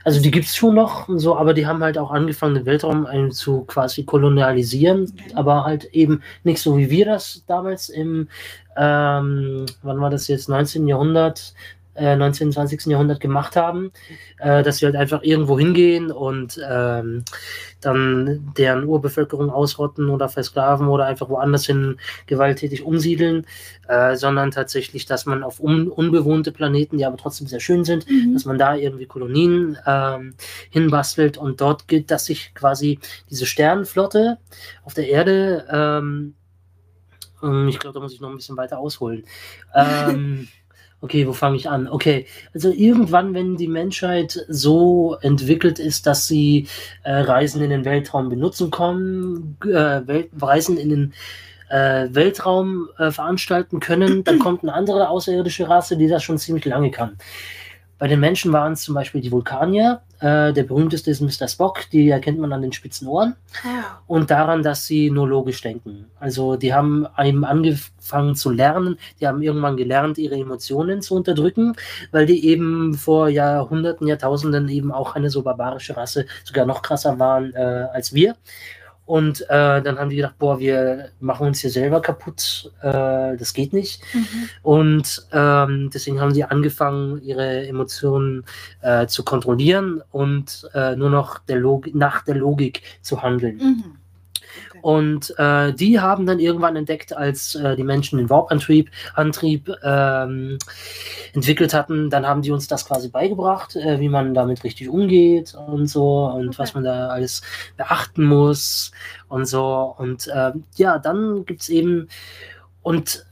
Also 0.05 0.21
die 0.21 0.31
gibt 0.31 0.47
es 0.47 0.55
schon 0.55 0.75
noch, 0.75 1.09
und 1.09 1.19
so, 1.19 1.37
aber 1.37 1.55
die 1.55 1.67
haben 1.67 1.83
halt 1.83 1.97
auch 1.99 2.11
angefangen, 2.11 2.55
den 2.55 2.67
Weltraum 2.67 3.07
zu 3.31 3.63
quasi 3.65 4.05
kolonialisieren, 4.05 5.05
Okay. 5.15 5.33
aber 5.35 5.65
halt 5.65 5.85
eben 5.95 6.23
nicht 6.45 6.61
so, 6.61 6.77
wie 6.77 6.91
wir 6.91 7.07
das 7.07 7.43
damals 7.47 7.89
im, 7.89 8.29
ähm, 8.77 9.67
wann 9.83 10.01
war 10.01 10.11
das 10.11 10.29
jetzt, 10.29 10.49
19. 10.49 10.87
Jahrhundert, 10.87 11.55
äh, 11.95 12.17
19. 12.17 12.53
20. 12.53 12.87
Jahrhundert 12.87 13.21
gemacht 13.21 13.57
haben, 13.57 13.93
äh, 14.39 14.63
dass 14.63 14.79
sie 14.79 14.87
halt 14.87 14.97
einfach 14.97 15.23
irgendwo 15.23 15.59
hingehen 15.59 16.11
und 16.11 16.61
ähm, 16.69 17.25
dann 17.81 18.53
deren 18.57 18.85
Urbevölkerung 18.85 19.51
ausrotten 19.51 20.09
oder 20.09 20.29
versklaven 20.29 20.89
oder 20.89 21.07
einfach 21.07 21.29
woanders 21.29 21.67
hin 21.67 21.99
gewalttätig 22.27 22.83
umsiedeln, 22.85 23.47
äh, 23.89 24.17
sondern 24.17 24.51
tatsächlich, 24.51 25.07
dass 25.07 25.27
man 25.27 25.43
auf 25.43 25.61
un 25.61 25.89
unbewohnte 25.89 26.53
Planeten, 26.53 26.99
die 26.99 27.05
aber 27.05 27.17
trotzdem 27.17 27.47
sehr 27.47 27.61
schön 27.61 27.85
sind, 27.85 28.07
dass 28.33 28.45
man 28.45 28.59
da 28.59 28.75
irgendwie 28.75 29.07
Kolonien 29.07 29.79
ähm, 29.87 30.35
hinbastelt 30.71 31.37
und 31.37 31.61
dort 31.61 31.89
gilt, 31.89 32.11
dass 32.11 32.27
sich 32.27 32.55
quasi 32.55 32.99
diese 33.31 33.47
Sternenflotte 33.47 34.39
auf 34.85 34.95
der 34.95 35.09
Erde, 35.09 35.67
ähm, 35.71 36.35
ähm, 37.43 37.69
ich 37.69 37.79
glaube, 37.79 37.95
da 37.95 38.01
muss 38.01 38.15
ich 38.15 38.21
noch 38.21 38.31
ein 38.31 38.37
bisschen 38.37 38.57
weiter 38.57 38.79
ausholen. 38.79 39.25
Ähm, 39.77 40.47
okay, 41.05 41.27
wo 41.27 41.35
fange 41.35 41.57
ich 41.57 41.69
an? 41.69 41.87
Okay, 41.87 42.27
also 42.55 42.73
irgendwann, 42.73 43.35
wenn 43.35 43.57
die 43.57 43.69
Menschheit 43.69 44.45
so 44.49 45.17
entwickelt 45.21 45.79
ist, 45.79 46.07
dass 46.07 46.27
sie 46.27 46.67
äh, 47.03 47.13
Reisen 47.13 47.63
in 47.63 47.71
den 47.71 47.85
Weltraum 47.85 48.31
benutzen 48.31 48.71
können, 48.71 49.59
äh, 49.63 50.07
Welt 50.07 50.31
Reisen 50.41 50.79
in 50.79 50.89
den 50.89 51.13
äh, 51.69 52.09
Weltraum 52.11 52.89
äh, 52.99 53.11
veranstalten 53.11 53.81
können, 53.81 54.25
dann 54.25 54.39
kommt 54.39 54.63
eine 54.63 54.73
andere 54.73 55.11
außerirdische 55.11 55.69
Rasse, 55.69 55.99
die 55.99 56.09
das 56.09 56.23
schon 56.23 56.39
ziemlich 56.39 56.65
lange 56.65 56.91
kann. 56.91 57.19
Bei 57.99 58.09
den 58.09 58.21
Menschen 58.21 58.53
waren 58.53 58.73
es 58.73 58.83
zum 58.83 58.95
Beispiel 58.95 59.21
die 59.21 59.31
Vulkanier. 59.31 60.01
Äh, 60.25 60.55
der 60.55 60.63
berühmteste 60.63 61.11
ist 61.11 61.21
Mr. 61.21 61.47
Spock, 61.49 61.91
die 61.93 62.09
erkennt 62.09 62.39
man 62.39 62.51
an 62.55 62.63
den 62.63 62.73
spitzen 62.73 63.07
Ohren 63.09 63.37
Ah, 63.63 63.99
und 64.07 64.31
daran, 64.31 64.63
dass 64.63 64.87
sie 64.87 65.11
nur 65.11 65.29
logisch 65.29 65.61
denken. 65.61 66.07
Also 66.19 66.57
die 66.57 66.73
haben 66.73 67.07
eben 67.23 67.45
angefangen 67.45 68.35
zu 68.35 68.49
lernen, 68.49 68.97
die 69.21 69.27
haben 69.27 69.43
irgendwann 69.43 69.77
gelernt, 69.77 70.17
ihre 70.17 70.37
Emotionen 70.37 71.03
zu 71.03 71.15
unterdrücken, 71.15 71.77
weil 72.11 72.25
die 72.25 72.47
eben 72.49 72.95
vor 72.95 73.29
Jahrhunderten, 73.29 74.07
Jahrtausenden 74.07 74.67
eben 74.71 74.93
auch 74.93 75.15
eine 75.15 75.29
so 75.29 75.43
barbarische 75.43 75.95
Rasse, 75.95 76.25
sogar 76.43 76.65
noch 76.65 76.81
krasser 76.81 77.19
waren 77.19 77.53
äh, 77.53 77.89
als 77.93 78.15
wir. 78.15 78.35
Und 79.07 79.43
äh, 79.51 79.83
dann 79.83 79.99
haben 79.99 80.09
die 80.09 80.17
gedacht, 80.17 80.39
boah, 80.39 80.59
wir 80.59 81.11
machen 81.21 81.47
uns 81.47 81.61
hier 81.61 81.71
selber 81.71 82.01
kaputt, 82.01 82.73
äh, 82.81 83.37
das 83.37 83.53
geht 83.53 83.73
nicht. 83.73 84.03
mhm. 84.15 84.49
Und 84.63 85.27
ähm, 85.33 85.91
deswegen 85.93 86.21
haben 86.21 86.33
sie 86.33 86.45
angefangen, 86.45 87.21
ihre 87.23 87.67
Emotionen 87.67 88.45
äh, 88.81 89.07
zu 89.07 89.23
kontrollieren 89.23 90.03
und 90.11 90.69
äh, 90.75 90.97
nur 90.97 91.11
noch 91.11 91.39
der 91.39 91.57
Log 91.57 91.95
nach 91.95 92.25
der 92.25 92.37
Logik 92.37 92.83
zu 93.03 93.23
handeln. 93.23 93.57
Mhm. 93.59 94.04
Und 94.85 95.33
äh, 95.39 95.73
die 95.73 95.99
haben 95.99 96.27
dann 96.27 96.39
irgendwann 96.39 96.77
entdeckt, 96.77 97.17
als 97.17 97.55
äh, 97.55 97.75
die 97.75 97.85
Menschen 97.85 98.19
den 98.19 98.29
Warp-Antrieb 98.29 98.91
Antrieb, 99.15 99.71
ähm, 99.83 100.59
entwickelt 101.33 101.73
hatten, 101.73 102.11
dann 102.11 102.27
haben 102.27 102.43
die 102.43 102.51
uns 102.51 102.69
das 102.69 102.85
quasi 102.85 103.09
beigebracht, 103.09 103.77
äh, 103.77 103.99
wie 103.99 104.11
man 104.11 104.35
damit 104.35 104.63
richtig 104.63 104.91
umgeht 104.91 105.55
und 105.55 105.87
so 105.87 106.27
und 106.27 106.49
Okay. 106.49 106.59
was 106.59 106.75
man 106.75 106.85
da 106.85 107.09
alles 107.09 107.41
beachten 107.79 108.25
muss 108.27 108.93
und 109.29 109.47
so. 109.47 109.95
Und 109.97 110.29
ähm, 110.35 110.65
ja, 110.77 110.99
dann 110.99 111.47
gibt's 111.47 111.71
eben 111.71 112.09
und 112.83 113.25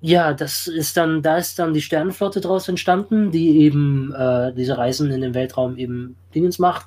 ja, 0.00 0.34
das 0.34 0.66
ist 0.66 0.96
dann, 0.96 1.22
da 1.22 1.36
ist 1.36 1.58
dann 1.60 1.72
die 1.72 1.82
Sternenflotte 1.82 2.40
draus 2.40 2.68
entstanden, 2.68 3.30
die 3.30 3.60
eben 3.60 4.12
äh, 4.12 4.52
diese 4.54 4.76
Reisen 4.76 5.12
in 5.12 5.20
den 5.20 5.34
Weltraum 5.34 5.76
eben 5.78 6.16
Dingens 6.36 6.58
macht 6.58 6.86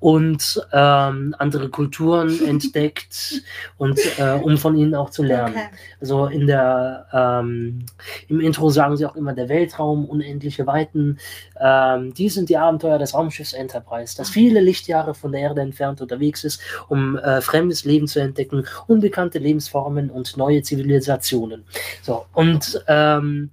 und 0.00 0.66
ähm, 0.72 1.34
andere 1.38 1.68
Kulturen 1.68 2.44
entdeckt 2.46 3.42
und 3.76 3.98
äh, 4.18 4.40
um 4.42 4.56
von 4.56 4.76
ihnen 4.76 4.94
auch 4.94 5.10
zu 5.10 5.22
lernen. 5.22 5.54
Okay. 5.54 5.68
Also 6.00 6.26
in 6.26 6.46
der 6.46 7.06
ähm, 7.12 7.86
im 8.28 8.40
Intro 8.40 8.70
sagen 8.70 8.96
sie 8.96 9.06
auch 9.06 9.14
immer 9.14 9.34
der 9.34 9.48
Weltraum, 9.48 10.06
unendliche 10.06 10.66
Weiten. 10.66 11.18
Ähm, 11.60 12.12
die 12.14 12.28
sind 12.28 12.48
die 12.48 12.56
Abenteuer 12.56 12.98
des 12.98 13.14
Raumschiffs 13.14 13.52
Enterprise, 13.52 14.16
das 14.16 14.30
viele 14.30 14.60
Lichtjahre 14.60 15.14
von 15.14 15.32
der 15.32 15.42
Erde 15.42 15.60
entfernt 15.60 16.00
unterwegs 16.00 16.44
ist, 16.44 16.60
um 16.88 17.16
äh, 17.18 17.40
fremdes 17.40 17.84
Leben 17.84 18.08
zu 18.08 18.20
entdecken, 18.20 18.66
unbekannte 18.86 19.38
Lebensformen 19.38 20.10
und 20.10 20.36
neue 20.36 20.62
Zivilisationen. 20.62 21.64
So 22.02 22.24
und 22.32 22.82
ähm, 22.88 23.50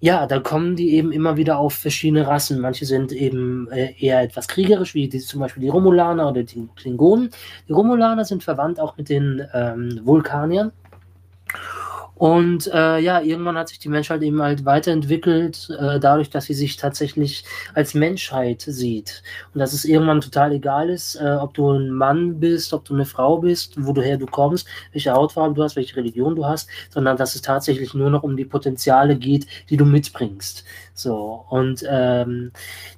ja, 0.00 0.26
da 0.26 0.40
kommen 0.40 0.76
die 0.76 0.94
eben 0.94 1.10
immer 1.10 1.36
wieder 1.36 1.58
auf 1.58 1.74
verschiedene 1.74 2.26
Rassen. 2.26 2.60
Manche 2.60 2.84
sind 2.84 3.12
eben 3.12 3.68
äh, 3.70 3.94
eher 3.98 4.20
etwas 4.20 4.46
kriegerisch, 4.46 4.94
wie 4.94 5.08
die, 5.08 5.20
zum 5.20 5.40
Beispiel 5.40 5.62
die 5.62 5.68
Romulaner 5.68 6.28
oder 6.28 6.42
die 6.42 6.68
Klingonen. 6.76 7.30
Die 7.66 7.72
Romulaner 7.72 8.24
sind 8.24 8.44
verwandt 8.44 8.78
auch 8.78 8.96
mit 8.96 9.08
den 9.08 9.42
ähm, 9.54 10.00
Vulkaniern. 10.04 10.72
Und 12.16 12.66
äh, 12.72 12.98
ja, 12.98 13.20
irgendwann 13.20 13.58
hat 13.58 13.68
sich 13.68 13.78
die 13.78 13.90
Menschheit 13.90 14.22
eben 14.22 14.40
halt 14.40 14.64
weiterentwickelt, 14.64 15.68
äh, 15.78 16.00
dadurch, 16.00 16.30
dass 16.30 16.46
sie 16.46 16.54
sich 16.54 16.78
tatsächlich 16.78 17.44
als 17.74 17.92
Menschheit 17.92 18.62
sieht. 18.62 19.22
Und 19.52 19.60
dass 19.60 19.74
es 19.74 19.84
irgendwann 19.84 20.22
total 20.22 20.52
egal 20.52 20.88
ist, 20.88 21.16
äh, 21.16 21.36
ob 21.38 21.52
du 21.52 21.70
ein 21.70 21.90
Mann 21.90 22.40
bist, 22.40 22.72
ob 22.72 22.86
du 22.86 22.94
eine 22.94 23.04
Frau 23.04 23.36
bist, 23.38 23.74
woher 23.76 24.16
du 24.16 24.24
kommst, 24.24 24.66
welche 24.92 25.12
Hautfarbe 25.12 25.54
du 25.54 25.62
hast, 25.62 25.76
welche 25.76 25.94
Religion 25.96 26.34
du 26.34 26.46
hast, 26.46 26.70
sondern 26.88 27.18
dass 27.18 27.34
es 27.34 27.42
tatsächlich 27.42 27.92
nur 27.92 28.08
noch 28.08 28.22
um 28.22 28.34
die 28.34 28.46
Potenziale 28.46 29.16
geht, 29.16 29.46
die 29.68 29.76
du 29.76 29.84
mitbringst. 29.84 30.64
So, 30.94 31.44
und 31.50 31.84
ähm, 31.86 32.50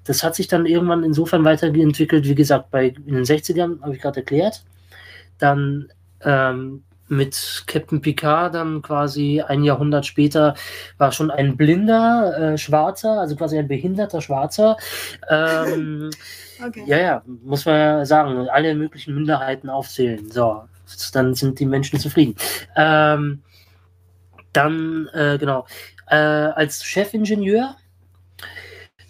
das 0.05 0.23
hat 0.23 0.37
sich 0.37 0.47
dann 0.47 0.65
irgendwann 0.65 1.03
insofern 1.03 1.45
weiterentwickelt, 1.45 2.25
wie 2.25 2.37
gesagt, 2.37 2.71
bei 2.71 2.95
in 3.05 3.15
den 3.15 3.25
60ern, 3.25 3.83
habe 3.83 3.97
ich 3.97 4.01
gerade 4.01 4.21
erklärt. 4.21 4.65
Dann 5.39 5.89
ähm, 6.23 6.85
mit 7.09 7.65
Captain 7.67 8.01
Picard 8.01 8.55
dann 8.55 8.83
quasi 8.83 9.41
ein 9.41 9.65
Jahrhundert 9.65 10.07
später 10.07 10.55
war 10.99 11.13
schon 11.13 11.31
ein 11.31 11.57
blinder 11.57 12.53
äh, 12.53 12.59
Schwarzer, 12.59 13.21
also 13.21 13.37
quasi 13.37 13.59
ein 13.59 13.69
behinderter 13.69 14.21
Schwarzer. 14.21 14.77
Ähm, 15.29 16.11
Okay. 16.61 16.83
ja, 16.87 16.99
ja, 16.99 17.23
muss 17.45 17.67
man 17.67 17.77
ja 17.77 18.05
sagen, 18.05 18.49
alle 18.49 18.75
möglichen 18.75 19.15
Minderheiten 19.15 19.71
aufzählen. 19.71 20.29
So, 20.31 20.65
dann 21.13 21.35
sind 21.35 21.61
die 21.61 21.67
Menschen 21.67 22.01
zufrieden. 22.01 22.35
Ähm, 22.77 23.43
dann, 24.53 25.09
äh, 25.13 25.39
genau, 25.39 25.67
äh, 26.09 26.17
als 26.17 26.85
Chefingenieur, 26.85 27.77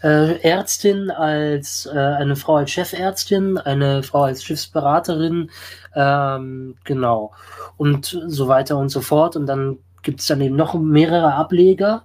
äh, 0.02 0.40
Ärztin 0.42 1.10
als 1.10 1.86
äh, 1.86 1.98
eine 1.98 2.36
Frau 2.36 2.56
als 2.56 2.70
Chefärztin, 2.70 3.58
eine 3.58 4.02
Frau 4.02 4.22
als 4.22 4.44
Schiffsberaterin, 4.44 5.50
ähm, 5.94 6.76
genau, 6.84 7.32
und 7.76 8.20
so 8.26 8.48
weiter 8.48 8.76
und 8.78 8.88
so 8.88 9.00
fort. 9.00 9.36
Und 9.36 9.46
dann 9.46 9.78
gibt 10.02 10.20
es 10.20 10.26
dann 10.26 10.40
eben 10.40 10.56
noch 10.56 10.74
mehrere 10.74 11.34
Ableger. 11.34 12.04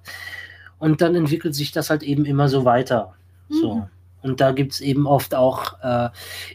Und 0.80 1.02
dann 1.02 1.16
entwickelt 1.16 1.56
sich 1.56 1.72
das 1.72 1.90
halt 1.90 2.04
eben 2.04 2.26
immer 2.26 2.50
so 2.50 2.66
weiter. 2.66 3.14
So. 3.50 3.76
Mhm. 3.76 3.84
Und 4.24 4.40
da 4.40 4.52
gibt 4.52 4.72
es 4.72 4.82
eben 4.82 5.06
oft 5.06 5.36
auch 5.36 5.76
äh, 5.84 6.10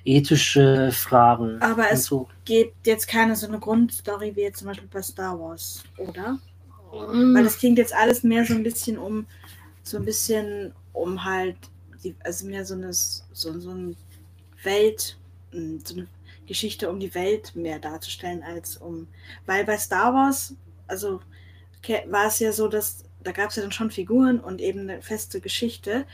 ethische 0.05 0.91
Fragen. 0.91 1.61
Aber 1.61 1.91
es 1.91 2.07
so. 2.07 2.27
gibt 2.47 2.87
jetzt 2.87 3.07
keine 3.07 3.37
so 3.37 3.47
eine 3.47 3.59
Grundstory 3.59 4.35
wie 4.35 4.41
jetzt 4.41 4.61
zum 4.61 4.69
Beispiel 4.69 4.89
bei 4.91 5.03
Star 5.03 5.39
Wars, 5.39 5.85
oder? 5.99 6.39
Mm. 7.13 7.35
Weil 7.35 7.45
das 7.45 7.59
klingt 7.59 7.77
jetzt 7.77 7.95
alles 7.95 8.23
mehr 8.23 8.47
so 8.47 8.55
ein 8.55 8.63
bisschen 8.63 8.97
um, 8.97 9.27
so 9.83 9.99
ein 9.99 10.07
bisschen 10.07 10.73
um 10.99 11.25
halt, 11.25 11.57
die, 12.03 12.15
also 12.25 12.47
mehr 12.47 12.65
so 12.65 12.75
eine, 12.75 12.93
so, 12.93 13.23
so 13.33 13.71
ein 13.71 13.97
Welt, 14.63 15.19
mh, 15.53 15.81
so 15.85 15.95
eine 15.95 16.09
Geschichte 16.47 16.89
um 16.91 16.99
die 16.99 17.15
Welt 17.15 17.55
mehr 17.55 17.79
darzustellen 17.79 18.43
als 18.43 18.77
um, 18.79 19.09
weil 19.47 19.65
bei 19.65 19.77
Star 19.77 20.15
Wars, 20.15 20.55
also 20.87 21.21
war 22.07 22.27
es 22.27 22.39
ja 22.39 22.53
so, 22.53 22.69
dass 22.69 23.05
da 23.23 23.33
gab 23.33 23.51
es 23.51 23.57
ja 23.57 23.63
dann 23.63 23.73
schon 23.73 23.91
Figuren 23.91 24.41
und 24.41 24.61
eben 24.61 24.81
eine 24.81 25.03
feste 25.03 25.41
Geschichte 25.41 26.07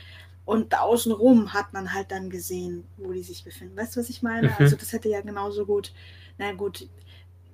und 0.43 0.73
da 0.73 0.81
außenrum 0.81 1.53
hat 1.53 1.73
man 1.73 1.93
halt 1.93 2.11
dann 2.11 2.29
gesehen, 2.29 2.85
wo 2.97 3.11
die 3.11 3.23
sich 3.23 3.43
befinden. 3.43 3.77
Weißt 3.77 3.95
du, 3.95 3.99
was 3.99 4.09
ich 4.09 4.21
meine? 4.21 4.49
Mhm. 4.49 4.55
Also 4.59 4.75
das 4.75 4.91
hätte 4.93 5.09
ja 5.09 5.21
genauso 5.21 5.65
gut, 5.65 5.93
na 6.37 6.51
gut, 6.53 6.87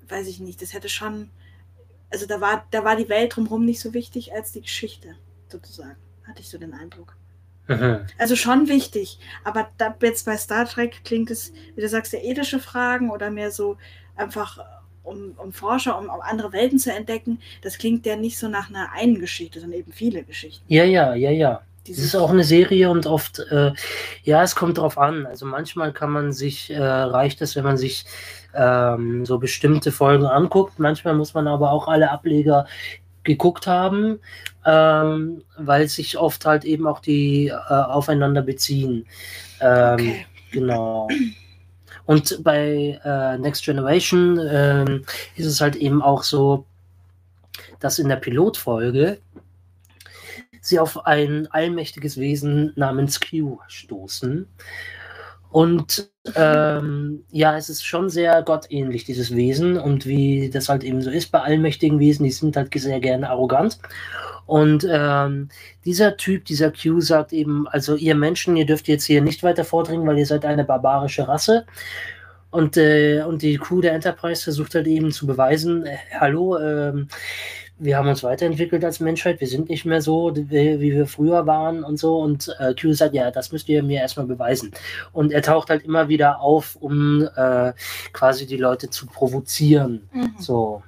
weiß 0.07 0.27
ich 0.27 0.39
nicht, 0.39 0.61
das 0.61 0.73
hätte 0.73 0.89
schon, 0.89 1.29
also 2.09 2.25
da 2.25 2.41
war, 2.41 2.65
da 2.71 2.83
war 2.83 2.95
die 2.95 3.09
Welt 3.09 3.35
drumherum 3.35 3.65
nicht 3.65 3.79
so 3.79 3.93
wichtig 3.93 4.33
als 4.33 4.51
die 4.51 4.61
Geschichte, 4.61 5.15
sozusagen. 5.47 5.97
Hatte 6.23 6.41
ich 6.41 6.49
so 6.49 6.57
den 6.57 6.73
Eindruck. 6.73 7.15
Mhm. 7.75 7.99
Also 8.17 8.35
schon 8.35 8.67
wichtig, 8.67 9.19
aber 9.43 9.69
da 9.77 9.95
jetzt 10.01 10.25
bei 10.25 10.37
Star 10.37 10.65
Trek 10.65 11.03
klingt 11.03 11.31
es, 11.31 11.53
wie 11.75 11.81
du 11.81 11.89
sagst, 11.89 12.13
ja 12.13 12.19
ethische 12.19 12.59
Fragen 12.59 13.09
oder 13.09 13.29
mehr 13.29 13.51
so 13.51 13.77
einfach 14.15 14.59
um, 15.03 15.33
um 15.37 15.51
Forscher, 15.51 15.97
um, 15.97 16.05
um 16.05 16.21
andere 16.21 16.53
Welten 16.53 16.79
zu 16.79 16.93
entdecken. 16.93 17.39
Das 17.61 17.77
klingt 17.77 18.05
ja 18.05 18.15
nicht 18.15 18.37
so 18.37 18.47
nach 18.47 18.69
einer 18.69 18.91
einen 18.93 19.19
Geschichte, 19.19 19.59
sondern 19.59 19.79
eben 19.79 19.91
viele 19.91 20.23
Geschichten. 20.23 20.63
Ja, 20.67 20.83
ja, 20.83 21.13
ja, 21.15 21.31
ja. 21.31 21.61
Es 21.89 21.97
ist 21.97 22.15
auch 22.15 22.29
eine 22.29 22.43
Serie 22.43 22.91
und 22.91 23.07
oft, 23.07 23.39
äh, 23.39 23.71
ja, 24.23 24.43
es 24.43 24.55
kommt 24.55 24.77
drauf 24.77 24.99
an. 24.99 25.25
Also 25.25 25.47
manchmal 25.47 25.91
kann 25.91 26.11
man 26.11 26.31
sich, 26.31 26.69
äh, 26.69 26.79
reicht 26.79 27.41
es, 27.41 27.55
wenn 27.55 27.63
man 27.63 27.75
sich 27.77 28.05
ähm, 28.53 29.25
so 29.25 29.39
bestimmte 29.39 29.91
Folgen 29.91 30.25
anguckt. 30.25 30.77
Manchmal 30.77 31.15
muss 31.15 31.33
man 31.33 31.47
aber 31.47 31.71
auch 31.71 31.87
alle 31.87 32.11
Ableger 32.11 32.67
geguckt 33.23 33.67
haben, 33.67 34.19
ähm, 34.65 35.43
weil 35.57 35.87
sich 35.87 36.17
oft 36.17 36.45
halt 36.45 36.63
eben 36.65 36.87
auch 36.87 36.99
die 36.99 37.47
äh, 37.47 37.53
aufeinander 37.73 38.41
beziehen. 38.41 39.05
Ähm, 39.59 39.93
Okay. 39.93 40.25
Genau. 40.51 41.07
Und 42.05 42.43
bei 42.43 42.99
äh, 43.03 43.37
Next 43.37 43.63
Generation 43.63 44.39
ähm, 44.51 45.05
ist 45.35 45.45
es 45.45 45.61
halt 45.61 45.75
eben 45.75 46.01
auch 46.01 46.23
so, 46.23 46.65
dass 47.79 47.99
in 47.99 48.09
der 48.09 48.17
Pilotfolge 48.17 49.19
sie 50.61 50.79
auf 50.79 51.05
ein 51.05 51.47
allmächtiges 51.51 52.17
Wesen 52.17 52.73
namens 52.75 53.19
Q 53.19 53.59
stoßen. 53.67 54.47
Und 55.49 56.10
ähm, 56.35 57.23
ja, 57.31 57.57
es 57.57 57.69
ist 57.69 57.83
schon 57.83 58.09
sehr 58.09 58.43
gottähnlich, 58.43 59.05
dieses 59.05 59.35
Wesen. 59.35 59.77
Und 59.77 60.05
wie 60.05 60.49
das 60.49 60.69
halt 60.69 60.83
eben 60.83 61.01
so 61.01 61.09
ist 61.09 61.31
bei 61.31 61.39
allmächtigen 61.39 61.99
Wesen, 61.99 62.23
die 62.23 62.31
sind 62.31 62.55
halt 62.55 62.71
sehr 62.73 62.99
gerne 62.99 63.29
arrogant. 63.29 63.79
Und 64.45 64.85
ähm, 64.89 65.49
dieser 65.85 66.17
Typ, 66.17 66.45
dieser 66.45 66.71
Q, 66.71 67.01
sagt 67.01 67.33
eben, 67.33 67.67
also 67.67 67.95
ihr 67.95 68.15
Menschen, 68.15 68.55
ihr 68.55 68.65
dürft 68.65 68.87
jetzt 68.87 69.05
hier 69.05 69.21
nicht 69.21 69.43
weiter 69.43 69.63
vordringen, 69.63 70.05
weil 70.07 70.17
ihr 70.17 70.25
seid 70.25 70.45
eine 70.45 70.63
barbarische 70.63 71.27
Rasse. 71.27 71.65
Und, 72.51 72.75
äh, 72.77 73.23
und 73.23 73.41
die 73.41 73.57
Crew 73.57 73.81
der 73.81 73.93
Enterprise 73.93 74.43
versucht 74.43 74.75
halt 74.75 74.87
eben 74.87 75.11
zu 75.11 75.25
beweisen, 75.25 75.85
äh, 75.85 75.97
hallo, 76.19 76.59
ähm, 76.59 77.07
wir 77.81 77.97
haben 77.97 78.07
uns 78.07 78.21
weiterentwickelt 78.21 78.85
als 78.85 78.99
Menschheit, 78.99 79.41
wir 79.41 79.47
sind 79.47 79.69
nicht 79.69 79.85
mehr 79.85 80.01
so, 80.01 80.31
wie, 80.35 80.79
wie 80.79 80.93
wir 80.93 81.07
früher 81.07 81.47
waren 81.47 81.83
und 81.83 81.97
so. 81.97 82.19
Und 82.19 82.55
äh, 82.59 82.75
Q 82.79 82.93
sagt, 82.93 83.15
ja, 83.15 83.31
das 83.31 83.51
müsst 83.51 83.67
ihr 83.69 83.81
mir 83.81 84.01
erstmal 84.01 84.27
beweisen. 84.27 84.71
Und 85.11 85.31
er 85.31 85.41
taucht 85.41 85.71
halt 85.71 85.83
immer 85.83 86.07
wieder 86.07 86.39
auf, 86.41 86.75
um 86.75 87.27
äh, 87.35 87.73
quasi 88.13 88.45
die 88.45 88.57
Leute 88.57 88.89
zu 88.91 89.07
provozieren. 89.07 90.07
Mhm. 90.13 90.35
So. 90.37 90.83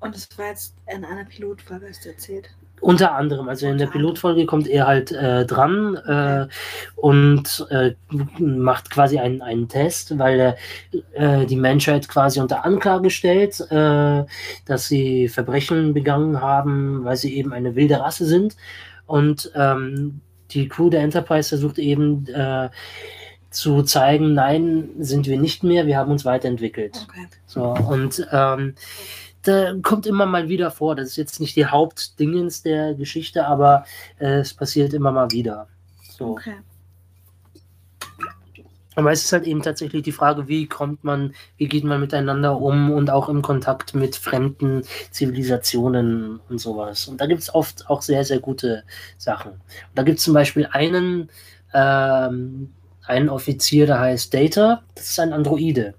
Und 0.00 0.16
es 0.16 0.26
war 0.38 0.46
jetzt 0.46 0.74
in 0.86 1.04
einer 1.04 1.24
Pilotfolge, 1.26 1.88
hast 1.88 2.06
du 2.06 2.08
erzählt. 2.08 2.48
Unter 2.80 3.14
anderem, 3.14 3.48
also 3.48 3.66
in 3.66 3.78
der. 3.78 3.88
Pilotfolge 3.88 4.46
kommt 4.46 4.68
er 4.68 4.86
halt 4.86 5.12
äh, 5.12 5.44
dran 5.46 5.96
äh, 5.96 6.46
und 6.96 7.66
äh, 7.70 7.94
macht 8.38 8.90
quasi 8.90 9.18
einen, 9.18 9.42
einen 9.42 9.68
Test, 9.68 10.18
weil 10.18 10.38
er 10.38 10.56
äh, 11.14 11.46
die 11.46 11.56
Menschheit 11.56 12.08
quasi 12.08 12.40
unter 12.40 12.64
Anklage 12.64 13.10
stellt, 13.10 13.60
äh, 13.70 14.24
dass 14.66 14.88
sie 14.88 15.28
Verbrechen 15.28 15.94
begangen 15.94 16.40
haben, 16.40 17.04
weil 17.04 17.16
sie 17.16 17.36
eben 17.36 17.52
eine 17.52 17.74
wilde 17.74 18.00
Rasse 18.00 18.26
sind. 18.26 18.56
Und 19.06 19.50
ähm, 19.54 20.20
die 20.50 20.68
Crew 20.68 20.90
der 20.90 21.00
Enterprise 21.00 21.48
versucht 21.48 21.78
eben 21.78 22.26
äh, 22.28 22.68
zu 23.50 23.82
zeigen, 23.82 24.34
nein, 24.34 24.90
sind 24.98 25.26
wir 25.26 25.38
nicht 25.38 25.64
mehr, 25.64 25.86
wir 25.86 25.96
haben 25.96 26.12
uns 26.12 26.24
weiterentwickelt. 26.24 27.06
Okay. 27.08 27.26
So, 27.46 27.62
und 27.64 28.26
ähm, 28.30 28.74
da 29.42 29.74
kommt 29.82 30.06
immer 30.06 30.26
mal 30.26 30.48
wieder 30.48 30.70
vor. 30.70 30.94
Das 30.94 31.08
ist 31.08 31.16
jetzt 31.16 31.40
nicht 31.40 31.56
die 31.56 31.66
Hauptdingens 31.66 32.62
der 32.62 32.94
Geschichte, 32.94 33.46
aber 33.46 33.84
äh, 34.18 34.38
es 34.40 34.54
passiert 34.54 34.92
immer 34.92 35.12
mal 35.12 35.30
wieder. 35.30 35.68
So. 36.16 36.32
Okay. 36.32 36.54
Aber 38.98 39.12
es 39.12 39.22
ist 39.22 39.32
halt 39.32 39.46
eben 39.46 39.62
tatsächlich 39.62 40.02
die 40.02 40.10
Frage, 40.10 40.48
wie 40.48 40.66
kommt 40.66 41.04
man, 41.04 41.32
wie 41.56 41.68
geht 41.68 41.84
man 41.84 42.00
miteinander 42.00 42.60
um 42.60 42.90
und 42.90 43.10
auch 43.10 43.28
im 43.28 43.42
Kontakt 43.42 43.94
mit 43.94 44.16
fremden 44.16 44.82
Zivilisationen 45.12 46.40
und 46.48 46.58
sowas. 46.58 47.06
Und 47.06 47.20
da 47.20 47.26
gibt 47.26 47.42
es 47.42 47.54
oft 47.54 47.88
auch 47.88 48.02
sehr, 48.02 48.24
sehr 48.24 48.40
gute 48.40 48.82
Sachen. 49.16 49.52
Und 49.52 49.60
da 49.94 50.02
gibt 50.02 50.18
es 50.18 50.24
zum 50.24 50.34
Beispiel 50.34 50.68
einen, 50.72 51.30
ähm, 51.72 52.72
einen 53.08 53.28
Offizier, 53.28 53.86
der 53.86 54.00
heißt 54.00 54.32
Data, 54.34 54.82
das 54.94 55.10
ist 55.10 55.20
ein 55.20 55.32
Androide. 55.32 55.94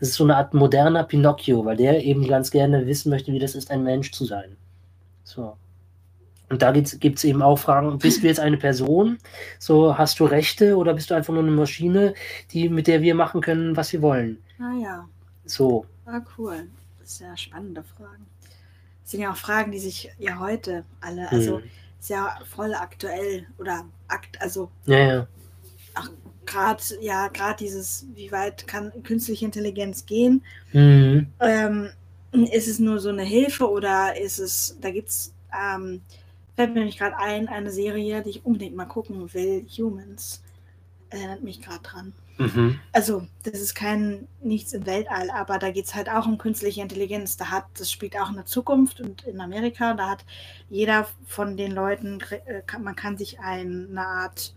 Das 0.00 0.10
ist 0.10 0.14
so 0.16 0.24
eine 0.24 0.36
Art 0.36 0.54
moderner 0.54 1.04
Pinocchio, 1.04 1.64
weil 1.64 1.76
der 1.76 2.02
eben 2.04 2.26
ganz 2.26 2.50
gerne 2.50 2.86
wissen 2.86 3.10
möchte, 3.10 3.32
wie 3.32 3.38
das 3.38 3.54
ist, 3.54 3.70
ein 3.70 3.82
Mensch 3.82 4.12
zu 4.12 4.24
sein. 4.24 4.56
So. 5.24 5.56
Und 6.50 6.62
da 6.62 6.70
gibt 6.72 7.16
es 7.18 7.24
eben 7.24 7.42
auch 7.42 7.58
Fragen, 7.58 7.98
bist 7.98 8.22
du 8.22 8.26
jetzt 8.26 8.38
eine 8.40 8.58
Person? 8.58 9.18
So, 9.58 9.96
hast 9.96 10.20
du 10.20 10.24
Rechte 10.26 10.76
oder 10.76 10.94
bist 10.94 11.10
du 11.10 11.14
einfach 11.14 11.32
nur 11.32 11.42
eine 11.42 11.50
Maschine, 11.50 12.14
die, 12.52 12.68
mit 12.68 12.86
der 12.86 13.00
wir 13.02 13.14
machen 13.14 13.40
können, 13.40 13.76
was 13.76 13.92
wir 13.92 14.02
wollen? 14.02 14.38
Ah 14.60 14.72
ja, 14.80 15.08
So. 15.46 15.86
ah, 16.06 16.20
cool. 16.38 16.68
Das 17.00 17.16
sind 17.18 17.26
ja 17.28 17.36
spannende 17.36 17.82
Fragen. 17.82 18.26
Das 19.02 19.10
sind 19.10 19.20
ja 19.20 19.32
auch 19.32 19.36
Fragen, 19.36 19.72
die 19.72 19.78
sich 19.78 20.10
ja 20.18 20.38
heute 20.38 20.84
alle, 21.00 21.30
also 21.30 21.58
Hm. 21.58 21.64
ja 22.08 22.38
voll 22.54 22.74
aktuell 22.74 23.46
oder 23.58 23.84
akt, 24.08 24.40
also 24.40 24.70
Ja, 24.86 24.98
ja. 24.98 25.26
Gerade 26.46 26.82
ja 27.00 27.28
gerade 27.28 27.56
dieses, 27.56 28.06
wie 28.14 28.32
weit 28.32 28.66
kann 28.66 28.92
künstliche 29.02 29.44
Intelligenz 29.44 30.06
gehen? 30.06 30.42
Mhm. 30.72 31.26
Ähm, 31.40 31.90
ist 32.32 32.68
es 32.68 32.78
nur 32.78 32.98
so 32.98 33.10
eine 33.10 33.22
Hilfe 33.22 33.70
oder 33.70 34.20
ist 34.20 34.38
es, 34.38 34.76
da 34.80 34.90
gibt 34.90 35.08
es, 35.08 35.32
ähm, 35.52 36.00
fällt 36.56 36.70
mir 36.70 36.80
nämlich 36.80 36.98
gerade 36.98 37.16
ein, 37.16 37.48
eine 37.48 37.70
Serie, 37.70 38.22
die 38.22 38.30
ich 38.30 38.44
unbedingt 38.44 38.76
mal 38.76 38.86
gucken 38.86 39.32
will, 39.32 39.64
Humans. 39.76 40.42
Erinnert 41.10 41.44
mich 41.44 41.60
gerade 41.60 41.82
dran. 41.82 42.12
Mhm. 42.38 42.80
Also, 42.92 43.26
das 43.44 43.60
ist 43.60 43.74
kein 43.74 44.26
nichts 44.42 44.72
im 44.72 44.86
Weltall, 44.86 45.30
aber 45.30 45.58
da 45.58 45.70
geht 45.70 45.84
es 45.84 45.94
halt 45.94 46.08
auch 46.08 46.26
um 46.26 46.38
künstliche 46.38 46.82
Intelligenz. 46.82 47.36
Da 47.36 47.50
hat, 47.50 47.66
das 47.78 47.92
spielt 47.92 48.18
auch 48.18 48.28
in 48.28 48.36
der 48.36 48.46
Zukunft 48.46 49.00
und 49.00 49.22
in 49.22 49.40
Amerika, 49.40 49.94
da 49.94 50.10
hat 50.10 50.24
jeder 50.68 51.06
von 51.26 51.56
den 51.56 51.70
Leuten, 51.70 52.18
äh, 52.46 52.62
man 52.80 52.96
kann 52.96 53.16
sich 53.16 53.38
ein, 53.38 53.88
eine 53.90 54.06
Art 54.06 54.54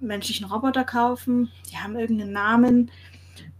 menschlichen 0.00 0.46
Roboter 0.46 0.84
kaufen, 0.84 1.50
die 1.70 1.76
haben 1.78 1.96
irgendeinen 1.96 2.32
Namen 2.32 2.90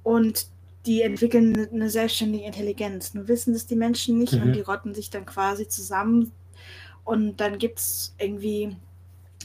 und 0.03 0.47
die 0.87 1.03
entwickeln 1.03 1.69
eine 1.73 1.91
selbstständige 1.91 2.45
Intelligenz. 2.45 3.15
Nur 3.15 3.27
wissen 3.29 3.53
das 3.55 3.67
die 3.67 3.77
Menschen 3.77 4.19
nicht 4.19 4.35
Mhm. 4.35 4.43
und 4.43 4.53
die 4.53 4.61
rotten 4.61 4.95
sich 4.95 5.11
dann 5.11 5.27
quasi 5.27 5.67
zusammen 5.69 6.33
und 7.05 7.41
dann 7.41 7.59
gibt 7.59 7.79
es 7.79 8.15
irgendwie 8.19 8.77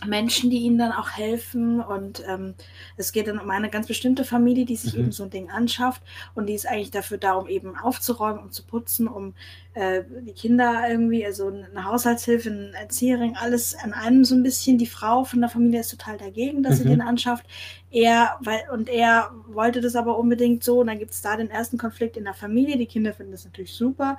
Menschen, 0.06 0.50
die 0.50 0.58
ihnen 0.60 0.80
dann 0.80 0.92
auch 0.94 1.12
helfen. 1.12 1.80
Und 1.80 2.24
ähm, 2.28 2.56
es 2.98 3.12
geht 3.12 3.28
dann 3.28 3.38
um 3.40 3.50
eine 3.52 3.70
ganz 3.70 3.86
bestimmte 3.86 4.24
Familie, 4.26 4.66
die 4.66 4.76
sich 4.76 4.94
Mhm. 4.96 5.00
eben 5.00 5.12
so 5.12 5.24
ein 5.24 5.30
Ding 5.30 5.52
anschafft. 5.52 6.02
Und 6.34 6.48
die 6.48 6.54
ist 6.56 6.68
eigentlich 6.68 6.90
dafür 6.90 7.20
da, 7.20 7.34
um 7.34 7.48
eben 7.48 7.78
aufzuräumen, 7.78 8.42
um 8.42 8.52
zu 8.52 8.64
putzen, 8.64 9.08
um 9.08 9.36
äh, 9.74 10.04
die 10.22 10.34
Kinder 10.34 10.84
irgendwie, 10.90 11.26
also 11.26 11.48
eine 11.48 11.86
Haushaltshilfe, 11.86 12.50
eine 12.50 12.74
Erzieherin, 12.76 13.36
alles 13.40 13.76
an 13.76 13.94
einem 13.94 14.26
so 14.26 14.36
ein 14.36 14.44
bisschen. 14.44 14.78
Die 14.78 14.86
Frau 14.86 15.24
von 15.24 15.40
der 15.42 15.50
Familie 15.50 15.80
ist 15.80 15.92
total 15.92 16.18
dagegen, 16.18 16.62
dass 16.64 16.78
sie 16.80 16.86
Mhm. 16.86 16.90
den 16.90 17.02
anschafft. 17.02 17.46
Er, 17.90 18.38
weil, 18.42 18.62
und 18.74 18.90
er 18.90 19.32
wollte 19.48 19.80
das 19.82 19.96
aber 19.96 20.18
unbedingt 20.18 20.64
so. 20.64 20.80
Und 20.82 20.88
dann 20.88 21.00
gibt 21.00 21.12
es 21.12 21.22
da 21.22 21.38
den 21.38 21.50
ersten 21.50 21.78
Konflikt 21.78 22.18
in 22.18 22.26
der 22.26 22.34
Familie. 22.34 22.78
Die 22.78 22.86
Kinder 22.86 23.14
finden 23.14 23.32
das 23.32 23.46
natürlich 23.46 23.74
super, 23.74 24.18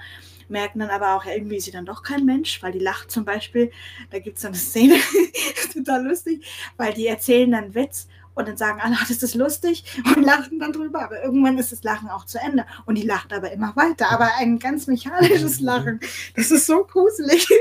merken 0.49 0.79
dann 0.81 0.91
aber 0.91 1.17
auch, 1.17 1.25
ja, 1.25 1.33
irgendwie 1.33 1.57
ist 1.57 1.65
sie 1.67 1.71
dann 1.71 1.87
doch 1.87 2.03
kein 2.03 2.25
Mensch, 2.25 2.63
weil 2.63 2.73
die 2.73 2.79
lacht 2.79 3.11
zum 3.11 3.25
Beispiel. 3.25 3.71
Da 4.11 4.19
gibt 4.19 4.37
es 4.37 4.43
dann 4.43 4.53
eine 4.53 4.59
Szene, 4.61 4.95
total 5.73 6.07
lustig, 6.07 6.45
weil 6.77 6.93
die 6.95 7.07
erzählen 7.07 7.51
dann 7.51 7.75
Witz 7.75 8.09
und 8.35 8.49
dann 8.49 8.57
sagen 8.57 8.81
alle, 8.81 8.97
das 9.09 9.23
ist 9.23 9.35
lustig 9.35 9.85
und 10.05 10.23
lachen 10.25 10.59
dann 10.59 10.73
drüber. 10.73 11.03
Aber 11.05 11.23
irgendwann 11.23 11.59
ist 11.59 11.73
das 11.73 11.83
Lachen 11.83 12.09
auch 12.09 12.25
zu 12.27 12.39
Ende. 12.39 12.65
Und 12.87 12.97
die 12.97 13.07
lacht 13.07 13.33
aber 13.33 13.53
immer 13.53 13.75
weiter. 13.77 14.11
Aber 14.11 14.31
ein 14.39 14.59
ganz 14.59 14.87
mechanisches 14.87 15.61
Lachen. 15.61 16.01
Das 16.37 16.51
ist 16.51 16.67
so 16.67 16.85
gruselig. 16.85 17.47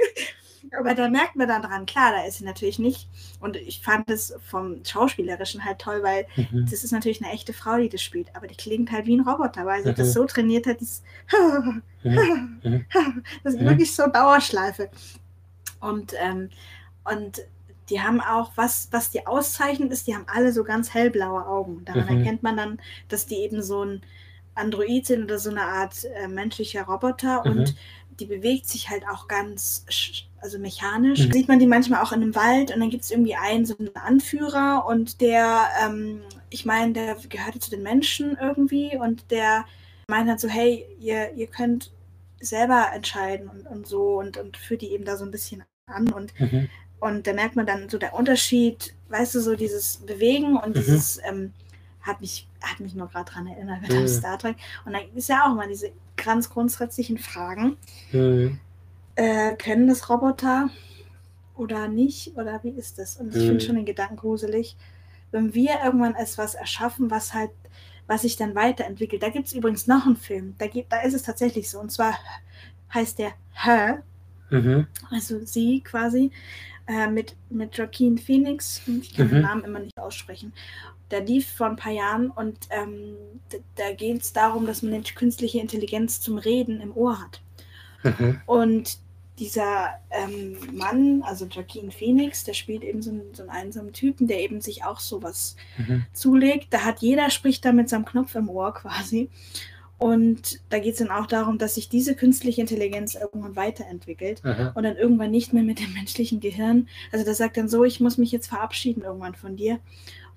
Aber 0.79 0.93
da 0.93 1.09
merkt 1.09 1.35
man 1.35 1.49
dann 1.49 1.63
dran, 1.63 1.85
klar, 1.85 2.13
da 2.13 2.23
ist 2.25 2.37
sie 2.37 2.45
natürlich 2.45 2.79
nicht. 2.79 3.09
Und 3.41 3.57
ich 3.57 3.81
fand 3.81 4.09
es 4.09 4.33
vom 4.49 4.85
Schauspielerischen 4.85 5.65
halt 5.65 5.79
toll, 5.79 6.01
weil 6.01 6.27
Mhm. 6.37 6.65
das 6.69 6.85
ist 6.85 6.91
natürlich 6.91 7.21
eine 7.21 7.33
echte 7.33 7.51
Frau, 7.51 7.75
die 7.77 7.89
das 7.89 8.01
spielt. 8.01 8.33
Aber 8.37 8.47
die 8.47 8.55
klingt 8.55 8.89
halt 8.89 9.05
wie 9.05 9.17
ein 9.17 9.27
Roboter, 9.27 9.65
weil 9.65 9.83
sie 9.83 9.89
Mhm. 9.89 9.95
das 9.95 10.13
so 10.13 10.23
trainiert 10.23 10.67
hat, 10.67 10.79
dieses 10.79 11.03
Mhm. 11.33 11.81
Mhm. 12.03 12.85
das 13.43 13.53
ist 13.55 13.59
Mhm. 13.61 13.65
wirklich 13.65 13.93
so 13.93 14.07
Dauerschleife. 14.07 14.89
Und, 15.81 16.13
ähm, 16.21 16.49
und 17.03 17.41
die 17.91 18.01
haben 18.01 18.21
auch, 18.21 18.53
was, 18.57 18.89
was 18.91 19.11
die 19.11 19.27
auszeichnet, 19.27 19.91
ist, 19.93 20.07
die 20.07 20.15
haben 20.15 20.25
alle 20.27 20.53
so 20.53 20.63
ganz 20.63 20.93
hellblaue 20.95 21.45
Augen. 21.47 21.85
Daran 21.85 22.07
Mhm. 22.07 22.09
erkennt 22.09 22.43
man 22.43 22.57
dann, 22.57 22.81
dass 23.09 23.27
die 23.27 23.37
eben 23.37 23.61
so 23.63 23.83
ein 23.85 24.01
Android 24.55 25.05
sind 25.07 25.23
oder 25.25 25.39
so 25.39 25.49
eine 25.51 25.63
Art 25.63 26.05
äh, 26.05 26.27
menschlicher 26.27 26.83
Roboter 26.85 27.45
Mhm. 27.45 27.51
und 27.51 27.75
die 28.19 28.25
bewegt 28.25 28.67
sich 28.67 28.89
halt 28.89 29.03
auch 29.11 29.27
ganz, 29.27 29.85
also 30.41 30.59
mechanisch. 30.59 31.27
Mhm. 31.27 31.31
Sieht 31.33 31.47
man 31.47 31.59
die 31.59 31.67
manchmal 31.67 32.01
auch 32.03 32.11
in 32.11 32.21
einem 32.21 32.35
Wald 32.35 32.71
und 32.73 32.79
dann 32.79 32.89
gibt 32.89 33.03
es 33.03 33.11
irgendwie 33.11 33.35
einen, 33.35 33.65
so 33.65 33.77
einen 33.77 33.95
Anführer 33.95 34.85
und 34.87 35.21
der, 35.21 35.67
ähm, 35.85 36.21
ich 36.49 36.65
meine, 36.65 36.93
der 36.93 37.15
gehörte 37.29 37.59
zu 37.59 37.71
den 37.71 37.83
Menschen 37.83 38.37
irgendwie 38.39 38.97
und 38.97 39.31
der 39.31 39.65
meint 40.07 40.29
halt 40.29 40.39
so, 40.39 40.49
hey, 40.49 40.85
ihr, 40.99 41.33
ihr 41.33 41.47
könnt 41.47 41.91
selber 42.41 42.87
entscheiden 42.93 43.47
und, 43.49 43.67
und 43.67 43.87
so 43.87 44.19
und, 44.19 44.37
und 44.37 44.57
führt 44.57 44.81
die 44.81 44.91
eben 44.91 45.05
da 45.05 45.15
so 45.17 45.25
ein 45.25 45.31
bisschen 45.31 45.63
an 45.87 46.11
und, 46.11 46.33
Mhm. 46.39 46.69
Und 47.01 47.27
da 47.27 47.33
merkt 47.33 47.57
man 47.57 47.65
dann 47.65 47.89
so 47.89 47.97
der 47.97 48.13
Unterschied, 48.13 48.93
weißt 49.09 49.35
du, 49.35 49.41
so 49.41 49.55
dieses 49.55 49.97
Bewegen 49.97 50.55
und 50.55 50.69
Mhm. 50.69 50.73
dieses 50.79 51.19
ähm, 51.29 51.51
hat 52.01 52.21
mich, 52.21 52.47
hat 52.61 52.79
mich 52.79 52.95
nur 52.95 53.07
gerade 53.09 53.29
dran 53.29 53.47
erinnert 53.47 53.81
mit 53.81 53.91
Mhm. 53.91 54.07
Star 54.07 54.37
Trek. 54.39 54.55
Und 54.85 54.93
dann 54.93 55.01
ist 55.13 55.27
ja 55.27 55.45
auch 55.45 55.53
mal 55.55 55.67
diese 55.67 55.91
ganz 56.15 56.49
grundsätzlichen 56.49 57.17
Fragen. 57.17 57.75
Mhm. 58.13 58.59
Äh, 59.15 59.55
können 59.57 59.87
das 59.87 60.09
Roboter 60.09 60.69
oder 61.55 61.87
nicht? 61.87 62.37
Oder 62.37 62.63
wie 62.63 62.69
ist 62.69 62.97
das? 62.97 63.17
Und 63.17 63.35
ich 63.35 63.43
Mhm. 63.43 63.47
finde 63.47 63.65
schon 63.65 63.75
den 63.75 63.85
Gedanken 63.85 64.15
gruselig, 64.15 64.77
wenn 65.31 65.53
wir 65.53 65.79
irgendwann 65.83 66.15
etwas 66.15 66.55
erschaffen, 66.55 67.11
was 67.11 67.33
halt, 67.33 67.51
was 68.07 68.23
sich 68.23 68.35
dann 68.37 68.55
weiterentwickelt. 68.55 69.23
Da 69.23 69.29
gibt 69.29 69.47
es 69.47 69.53
übrigens 69.53 69.87
noch 69.87 70.05
einen 70.05 70.17
Film, 70.17 70.55
da, 70.57 70.67
gibt, 70.67 70.91
da 70.91 71.01
ist 71.01 71.13
es 71.13 71.23
tatsächlich 71.23 71.69
so. 71.69 71.79
Und 71.79 71.91
zwar 71.91 72.15
heißt 72.93 73.19
der 73.19 73.33
Her, 73.53 74.03
Mhm. 74.49 74.87
also 75.09 75.45
sie 75.45 75.81
quasi, 75.81 76.31
äh, 76.91 77.07
mit, 77.07 77.35
mit 77.49 77.77
Joaquin 77.77 78.17
Phoenix. 78.17 78.81
Ich 79.01 79.13
kann 79.15 79.29
den 79.29 79.37
Mhm. 79.39 79.43
Namen 79.43 79.63
immer 79.63 79.79
nicht 79.79 79.97
aussprechen. 79.97 80.53
Der 81.09 81.21
lief 81.21 81.47
vor 81.51 81.67
ein 81.67 81.75
paar 81.75 81.91
Jahren 81.91 82.29
und 82.31 82.57
ähm, 82.69 83.15
da, 83.49 83.57
da 83.75 83.93
geht 83.93 84.21
es 84.21 84.33
darum, 84.33 84.65
dass 84.65 84.81
man 84.81 84.93
eine 84.93 85.03
künstliche 85.03 85.59
Intelligenz 85.59 86.21
zum 86.21 86.37
Reden 86.37 86.79
im 86.81 86.95
Ohr 86.95 87.19
hat. 87.21 87.41
Mhm. 88.03 88.41
Und 88.45 88.97
dieser 89.39 89.89
ähm, 90.11 90.55
Mann, 90.71 91.23
also 91.23 91.45
Joaquin 91.45 91.91
Phoenix, 91.91 92.43
der 92.43 92.53
spielt 92.53 92.83
eben 92.83 93.01
so 93.01 93.09
einen, 93.09 93.33
so 93.33 93.41
einen 93.41 93.49
einsamen 93.49 93.91
Typen, 93.91 94.27
der 94.27 94.39
eben 94.39 94.61
sich 94.61 94.83
auch 94.83 94.99
sowas 94.99 95.55
Mhm. 95.77 96.05
zulegt. 96.13 96.67
Da 96.73 96.85
hat 96.85 96.99
jeder 97.01 97.29
spricht 97.29 97.65
da 97.65 97.71
mit 97.71 97.89
seinem 97.89 98.05
Knopf 98.05 98.35
im 98.35 98.49
Ohr 98.49 98.73
quasi. 98.73 99.29
Und 100.01 100.59
da 100.69 100.79
geht 100.79 100.93
es 100.93 100.97
dann 100.97 101.11
auch 101.11 101.27
darum, 101.27 101.59
dass 101.59 101.75
sich 101.75 101.87
diese 101.87 102.15
künstliche 102.15 102.59
Intelligenz 102.59 103.13
irgendwann 103.13 103.55
weiterentwickelt 103.55 104.43
Mhm. 104.43 104.71
und 104.73 104.81
dann 104.81 104.95
irgendwann 104.97 105.29
nicht 105.29 105.53
mehr 105.53 105.61
mit 105.61 105.79
dem 105.79 105.93
menschlichen 105.93 106.39
Gehirn. 106.39 106.87
Also 107.11 107.23
der 107.23 107.35
sagt 107.35 107.55
dann 107.55 107.69
so, 107.69 107.83
ich 107.83 107.99
muss 107.99 108.17
mich 108.17 108.31
jetzt 108.31 108.47
verabschieden 108.47 109.03
irgendwann 109.03 109.35
von 109.35 109.55
dir, 109.57 109.79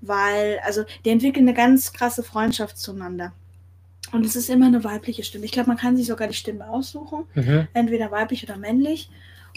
weil, 0.02 0.60
also 0.66 0.84
die 1.06 1.08
entwickeln 1.10 1.48
eine 1.48 1.56
ganz 1.56 1.94
krasse 1.94 2.22
Freundschaft 2.22 2.76
zueinander. 2.76 3.32
Und 4.12 4.26
es 4.26 4.36
ist 4.36 4.50
immer 4.50 4.66
eine 4.66 4.84
weibliche 4.84 5.22
Stimme. 5.24 5.46
Ich 5.46 5.52
glaube, 5.52 5.68
man 5.68 5.78
kann 5.78 5.96
sich 5.96 6.06
sogar 6.08 6.28
die 6.28 6.34
Stimme 6.34 6.68
aussuchen 6.68 7.24
Mhm. 7.34 7.66
entweder 7.72 8.10
weiblich 8.10 8.44
oder 8.44 8.58
männlich. 8.58 9.08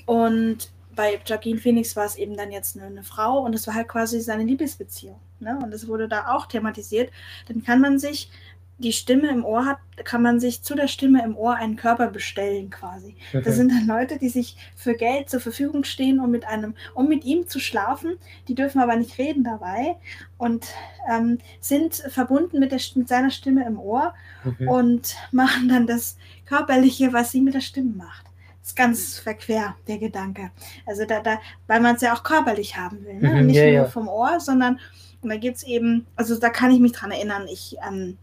Und 0.05 0.69
bei 0.95 1.19
Joaquin 1.25 1.59
Phoenix 1.59 1.97
war 1.97 2.05
es 2.05 2.15
eben 2.15 2.37
dann 2.37 2.53
jetzt 2.53 2.77
eine, 2.77 2.85
eine 2.85 3.03
Frau 3.03 3.39
und 3.39 3.53
es 3.53 3.67
war 3.67 3.75
halt 3.75 3.89
quasi 3.89 4.21
seine 4.21 4.45
Liebesbeziehung. 4.45 5.19
Ne? 5.41 5.59
Und 5.61 5.71
das 5.71 5.85
wurde 5.89 6.07
da 6.07 6.29
auch 6.33 6.45
thematisiert. 6.45 7.11
Dann 7.49 7.61
kann 7.61 7.81
man 7.81 7.99
sich 7.99 8.31
die 8.79 8.93
Stimme 8.93 9.29
im 9.29 9.43
Ohr 9.43 9.65
hat, 9.65 9.77
kann 10.03 10.21
man 10.21 10.39
sich 10.39 10.61
zu 10.61 10.75
der 10.75 10.87
Stimme 10.87 11.23
im 11.23 11.35
Ohr 11.35 11.55
einen 11.55 11.75
Körper 11.75 12.07
bestellen 12.07 12.69
quasi. 12.69 13.15
Das 13.33 13.45
Mhm. 13.45 13.51
sind 13.53 13.71
dann 13.71 13.87
Leute, 13.87 14.19
die 14.19 14.29
sich 14.29 14.55
für 14.75 14.93
Geld 14.93 15.29
zur 15.29 15.39
Verfügung 15.39 15.83
stehen, 15.83 16.19
um 16.19 16.29
mit 16.29 16.45
einem, 16.45 16.75
um 16.93 17.07
mit 17.07 17.25
ihm 17.25 17.47
zu 17.47 17.59
schlafen. 17.59 18.17
Die 18.47 18.53
dürfen 18.55 18.79
aber 18.79 18.95
nicht 18.95 19.17
reden 19.17 19.43
dabei 19.43 19.95
und 20.37 20.67
ähm, 21.11 21.39
sind 21.59 21.95
verbunden 21.95 22.59
mit, 22.59 22.71
der, 22.71 22.79
mit 22.95 23.07
seiner 23.07 23.31
Stimme 23.31 23.65
im 23.65 23.79
Ohr 23.79 24.13
Mhm. 24.43 24.67
und 24.67 25.15
machen 25.31 25.69
dann 25.69 25.87
das 25.87 26.17
Körperliche, 26.45 27.11
was 27.13 27.31
sie 27.31 27.41
mit 27.41 27.55
der 27.55 27.61
Stimme 27.61 27.93
macht. 27.95 28.25
Das 28.61 28.69
ist 28.71 28.75
ganz 28.75 29.17
verquer, 29.19 29.75
der 29.87 29.97
Gedanke. 29.97 30.51
Also 30.85 31.05
da, 31.05 31.21
da, 31.21 31.39
weil 31.67 31.79
man 31.79 31.95
es 31.95 32.01
ja 32.01 32.13
auch 32.13 32.21
körperlich 32.23 32.77
haben 32.77 33.03
will. 33.05 33.15
Ne? 33.15 33.29
Mhm, 33.41 33.47
Nicht 33.47 33.55
ja, 33.55 33.63
nur 33.65 33.73
ja. 33.73 33.85
vom 33.85 34.07
Ohr, 34.07 34.39
sondern 34.39 34.79
und 35.21 35.29
da 35.29 35.37
gibt 35.37 35.57
es 35.57 35.63
eben, 35.63 36.05
also 36.15 36.37
da 36.39 36.49
kann 36.49 36.69
ich 36.69 36.79
mich 36.79 36.91
dran 36.91 37.09
erinnern, 37.11 37.47
ich, 37.51 37.75
ähm, 37.87 38.17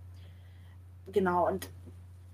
genau, 1.14 1.48
und, 1.48 1.70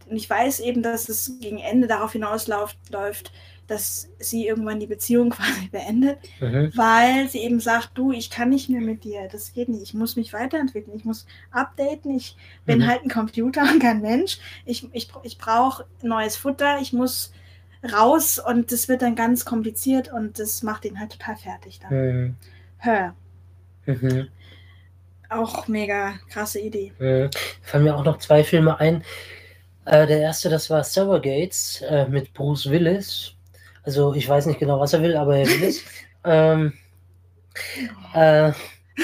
ich 0.08 0.28
weiß 0.28 0.60
eben, 0.60 0.82
dass 0.82 1.08
es 1.08 1.38
gegen 1.40 1.58
Ende 1.58 1.86
darauf 1.88 2.12
hinausläuft, 2.12 2.78
läuft, 2.90 3.32
dass 3.68 4.08
sie 4.18 4.46
irgendwann 4.48 4.80
die 4.80 4.86
Beziehung 4.88 5.30
quasi 5.32 5.68
beendet 5.70 6.18
Mhm. 6.40 6.72
weil 6.74 7.28
sie 7.28 7.38
eben 7.40 7.60
sagt, 7.60 7.90
du, 7.96 8.12
ich 8.12 8.30
kann 8.30 8.50
nicht 8.50 8.68
mehr 8.70 8.80
mit 8.80 9.04
dir, 9.04 9.28
das 9.30 9.52
geht 9.52 9.68
nicht, 9.68 9.82
ich 9.82 9.94
muss 9.94 10.16
mich 10.16 10.32
weiterentwickeln, 10.32 10.96
ich 10.96 11.04
muss 11.04 11.26
updaten, 11.52 12.16
ich 12.16 12.36
bin 12.66 12.80
Mhm. 12.80 12.86
halt 12.86 13.02
ein 13.04 13.10
Computer 13.10 13.62
und 13.62 13.80
kein 13.80 14.00
Mensch, 14.02 14.38
ich, 14.66 14.88
ich, 14.92 15.08
ich 15.22 15.38
brauche 15.38 15.86
neues 16.02 16.36
Futter, 16.36 16.80
ich 16.80 16.92
muss 16.92 17.32
raus 17.92 18.38
und 18.38 18.72
das 18.72 18.88
wird 18.88 19.02
dann 19.02 19.16
ganz 19.16 19.44
kompliziert 19.44 20.12
und 20.12 20.38
das 20.38 20.62
macht 20.62 20.84
ihn 20.84 20.98
halt 21.00 21.12
total 21.12 21.36
fertig 21.36 21.80
dann. 21.80 21.92
Mhm. 21.92 22.36
Hör, 22.78 23.14
Mhm. 23.86 24.28
Auch 25.30 25.68
mega 25.68 26.14
krasse 26.28 26.60
Idee. 26.60 26.92
Mhm. 26.98 27.30
Fallen 27.62 27.84
mir 27.84 27.96
auch 27.96 28.04
noch 28.04 28.18
zwei 28.18 28.44
Filme 28.44 28.78
ein. 28.80 29.04
Äh, 29.86 30.06
der 30.06 30.20
erste, 30.20 30.48
das 30.50 30.70
war 30.70 30.84
Surrogates 30.84 31.82
äh, 31.82 32.06
mit 32.06 32.34
Bruce 32.34 32.70
Willis. 32.70 33.32
Also 33.82 34.14
ich 34.14 34.28
weiß 34.28 34.46
nicht 34.46 34.60
genau, 34.60 34.78
was 34.80 34.92
er 34.92 35.02
will, 35.02 35.16
aber 35.16 35.36
er 35.38 35.46
will 35.46 35.64
es. 35.64 35.82
ähm, 36.24 36.72
äh, 38.14 38.52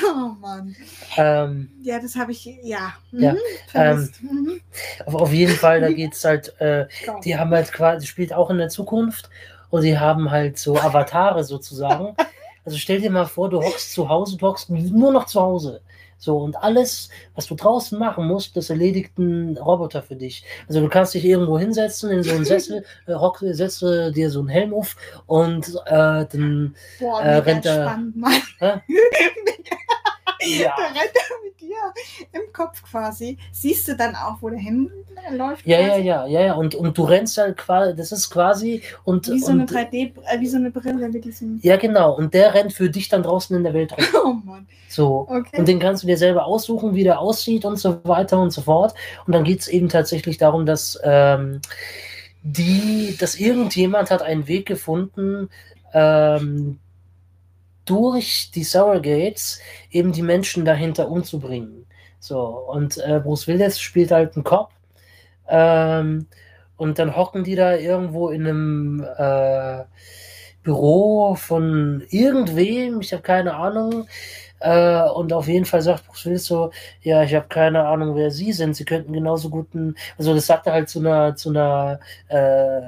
Oh 0.05 0.29
Mann. 0.41 0.77
ähm, 1.17 1.71
Ja, 1.83 1.99
das 1.99 2.17
habe 2.17 2.33
ich, 2.33 2.45
ja. 2.63 2.95
Ja, 3.13 3.33
Mhm, 3.33 3.39
vermisst. 3.69 4.23
Mhm. 4.23 4.61
auf, 5.07 5.15
auf 5.15 5.33
jeden 5.33 5.55
Fall, 5.55 5.81
da 5.81 5.91
geht 5.91 6.13
es 6.13 6.23
halt, 6.25 6.55
äh, 6.61 6.87
die 7.25 7.37
haben 7.37 7.51
halt 7.51 7.73
quasi, 7.73 8.07
spielt 8.07 8.33
auch 8.35 8.51
in 8.51 8.59
der 8.59 8.69
Zukunft 8.69 9.31
und 9.71 9.83
die 9.83 9.99
haben 9.99 10.31
halt 10.31 10.59
so 10.59 10.79
Avatare 10.79 11.45
sozusagen. 11.45 12.15
Also 12.67 12.79
stell 12.79 13.01
dir 13.01 13.13
mal 13.13 13.27
vor, 13.27 13.49
du 13.49 13.61
hockst 13.63 13.93
zu 13.93 14.09
Hause, 14.09 14.37
du 14.37 14.45
hockst 14.45 14.71
nur 14.71 15.13
noch 15.13 15.27
zu 15.27 15.41
Hause. 15.41 15.83
So, 16.19 16.39
und 16.39 16.57
alles, 16.57 17.11
was 17.35 17.47
du 17.47 17.55
draußen 17.55 17.99
machen 17.99 18.27
musst, 18.27 18.57
das 18.57 18.71
erledigt 18.71 19.19
ein 19.19 19.57
Roboter 19.59 20.03
für 20.03 20.17
dich. 20.17 20.45
Also 20.67 20.81
du 20.81 20.89
kannst 20.89 21.15
dich 21.15 21.25
irgendwo 21.25 21.59
hinsetzen 21.59 22.11
in 22.11 22.23
so 22.23 22.33
einen 22.35 22.45
Sessel, 22.45 22.85
äh, 23.07 23.15
hock, 23.15 23.39
setze 23.43 24.13
dir 24.13 24.31
so 24.31 24.41
einen 24.41 24.49
Helm 24.49 24.73
auf 24.75 24.97
und 25.27 25.69
äh, 25.87 26.25
dann 26.27 26.75
Boah, 26.99 27.21
äh, 27.23 27.37
rennt 27.37 27.67
er- 27.67 27.85
spannend, 27.85 28.17
Mann. 28.17 28.33
Hä? 30.47 30.65
Da 30.65 30.85
rennt 30.87 30.99
er 31.15 31.45
mit 31.45 31.61
dir 31.61 31.77
im 32.33 32.53
Kopf 32.53 32.83
quasi. 32.83 33.39
Siehst 33.53 33.89
du 33.89 33.97
dann 33.97 34.15
auch, 34.15 34.37
wo 34.41 34.49
der 34.49 34.59
hinläuft? 34.59 35.67
ja, 35.67 35.81
ja, 35.81 35.97
ja, 35.97 36.27
ja, 36.27 36.41
ja. 36.47 36.55
Und, 36.55 36.75
und 36.75 36.97
du 36.97 37.05
rennst 37.05 37.39
halt 37.39 37.57
quasi, 37.57 37.95
das 37.97 38.13
ist 38.13 38.31
quasi 38.31 38.83
und, 39.05 39.29
Wie 39.29 39.41
so 39.41 39.53
eine 39.53 39.63
und 39.63 39.71
3D, 39.71 40.13
äh, 40.27 40.41
wie 40.41 40.47
so 40.47 40.57
eine 40.57 40.71
Brille 40.71 41.09
mit 41.09 41.25
diesem. 41.25 41.59
ja 41.63 41.77
genau, 41.77 42.17
und 42.17 42.35
der 42.35 42.55
rennt 42.55 42.73
für 42.73 42.91
dich 42.91 43.09
dann 43.09 43.23
draußen 43.23 43.57
in 43.57 43.65
der 43.65 43.75
Welt 43.75 43.93
rum. 43.93 44.05
Oh 44.27 44.33
Mann. 44.45 44.67
So. 44.89 45.27
Okay. 45.29 45.59
Und 45.59 45.69
den 45.69 45.79
kannst 45.79 46.03
du 46.03 46.07
dir 46.07 46.17
selber 46.17 46.47
aussuchen, 46.47 46.95
wie 46.95 47.05
der 47.05 47.21
aussieht 47.21 47.65
und 47.65 47.77
so 47.79 48.01
weiter 48.05 48.41
und 48.41 48.51
so 48.51 48.63
fort. 48.63 48.95
Und 49.27 49.35
dann 49.35 49.45
geht 49.45 49.61
es 49.61 49.69
eben 49.69 49.89
tatsächlich 49.89 50.39
darum, 50.39 50.67
dass 50.67 50.99
ähm, 51.05 51.61
die, 52.43 53.17
dass 53.19 53.35
irgendjemand 53.37 54.11
hat 54.11 54.23
einen 54.23 54.49
Weg 54.49 54.67
gefunden, 54.67 55.49
ähm, 55.93 56.79
durch 57.87 58.51
die 58.55 58.65
Surrogates 58.65 59.61
eben 59.91 60.13
die 60.13 60.23
Menschen 60.23 60.65
dahinter 60.65 61.09
umzubringen. 61.09 61.87
So, 62.19 62.41
und 62.45 62.99
äh, 62.99 63.21
Bruce 63.23 63.47
Willis 63.47 63.81
spielt 63.81 64.11
halt 64.11 64.35
einen 64.35 64.45
Cop. 64.45 64.71
Ähm, 65.49 66.27
und 66.77 66.99
dann 66.99 67.17
hocken 67.17 67.45
die 67.45 67.55
da 67.55 67.77
irgendwo 67.77 68.29
in 68.29 68.47
einem 68.47 69.07
äh, 69.17 69.85
Büro 70.63 71.37
von 71.37 72.05
irgendwem, 72.11 73.01
ich 73.01 73.13
habe 73.13 73.23
keine 73.23 73.55
Ahnung. 73.55 74.09
Äh, 74.61 75.03
und 75.11 75.33
auf 75.33 75.49
jeden 75.49 75.65
Fall 75.65 75.83
sagt 75.83 76.07
Bruce 76.07 76.27
Willis 76.27 76.47
so, 76.47 76.71
ja, 77.03 77.23
ich 77.23 77.35
habe 77.35 77.47
keine 77.49 77.87
Ahnung, 77.87 78.17
wer 78.17 78.31
Sie 78.31 78.53
sind. 78.53 78.75
Sie 78.77 78.85
könnten 78.85 79.13
genauso 79.13 79.51
guten, 79.51 79.97
also 80.19 80.35
das 80.35 80.47
sagt 80.47 80.67
er 80.67 80.73
halt 80.73 80.89
zu 80.89 81.01
einer, 81.01 81.37
zu 81.37 81.51
einer 81.51 82.01
äh, 82.29 82.81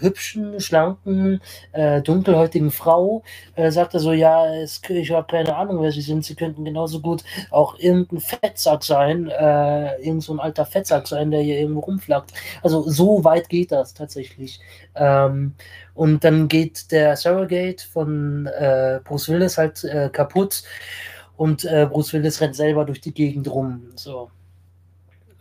hübschen, 0.00 0.60
schlanken, 0.60 1.40
äh, 1.72 2.02
dunkelhäutigen 2.02 2.70
Frau, 2.70 3.22
äh, 3.54 3.70
sagt 3.70 3.94
er 3.94 4.00
so, 4.00 4.12
ja, 4.12 4.52
es, 4.56 4.80
ich 4.88 5.10
habe 5.12 5.26
keine 5.28 5.54
Ahnung, 5.56 5.82
wer 5.82 5.92
Sie 5.92 6.00
sind. 6.02 6.24
Sie 6.24 6.34
könnten 6.34 6.64
genauso 6.64 7.00
gut 7.00 7.22
auch 7.50 7.78
irgendein 7.78 8.20
Fettsack 8.20 8.82
sein, 8.82 9.28
äh, 9.28 9.96
irgend 10.02 10.22
so 10.22 10.32
ein 10.32 10.40
alter 10.40 10.66
Fettsack 10.66 11.06
sein, 11.06 11.30
der 11.30 11.40
hier 11.42 11.58
irgendwo 11.60 11.80
rumflackt. 11.80 12.32
Also 12.62 12.82
so 12.88 13.24
weit 13.24 13.48
geht 13.48 13.72
das 13.72 13.94
tatsächlich. 13.94 14.60
Ähm, 14.94 15.54
und 15.94 16.24
dann 16.24 16.48
geht 16.48 16.90
der 16.90 17.16
Surrogate 17.16 17.84
von 17.92 18.46
äh, 18.46 19.00
Bruce 19.04 19.28
Willis 19.28 19.58
halt 19.58 19.84
äh, 19.84 20.08
kaputt 20.10 20.62
und 21.36 21.64
äh, 21.64 21.86
Bruce 21.90 22.12
Willis 22.12 22.40
rennt 22.40 22.56
selber 22.56 22.84
durch 22.84 23.00
die 23.00 23.12
Gegend 23.12 23.48
rum. 23.48 23.90
So. 23.96 24.30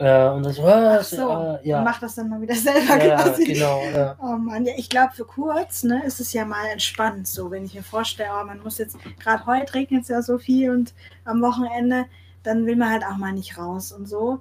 Äh, 0.02 0.30
und 0.30 0.44
dann 0.44 0.54
so, 0.54 0.66
Ach 0.66 1.04
so, 1.04 1.60
äh, 1.62 1.68
ja. 1.68 1.84
macht 1.84 2.02
das 2.02 2.16
dann 2.16 2.28
mal 2.28 2.42
wieder 2.42 2.56
selber 2.56 3.06
ja, 3.06 3.22
quasi. 3.22 3.44
Genau, 3.44 3.84
ja. 3.94 4.16
Oh 4.20 4.36
Mann, 4.36 4.66
ja, 4.66 4.74
ich 4.76 4.90
glaube, 4.90 5.14
für 5.14 5.26
kurz 5.26 5.84
ne, 5.84 6.04
ist 6.04 6.20
es 6.20 6.34
ja 6.34 6.44
mal 6.44 6.66
entspannt, 6.72 7.28
so 7.28 7.52
wenn 7.52 7.66
ich 7.66 7.76
mir 7.76 7.84
vorstelle, 7.84 8.32
oh, 8.34 8.44
man 8.44 8.64
muss 8.64 8.80
jetzt, 8.80 8.98
gerade 9.20 9.46
heute 9.46 9.76
regnet 9.76 10.02
es 10.02 10.08
ja 10.08 10.24
so 10.24 10.40
viel 10.40 10.72
und 10.72 10.96
am 11.24 11.40
Wochenende, 11.44 12.06
dann 12.42 12.66
will 12.66 12.76
man 12.76 12.90
halt 12.90 13.06
auch 13.06 13.18
mal 13.18 13.32
nicht 13.32 13.60
raus 13.60 13.92
und 13.92 14.08
so. 14.08 14.40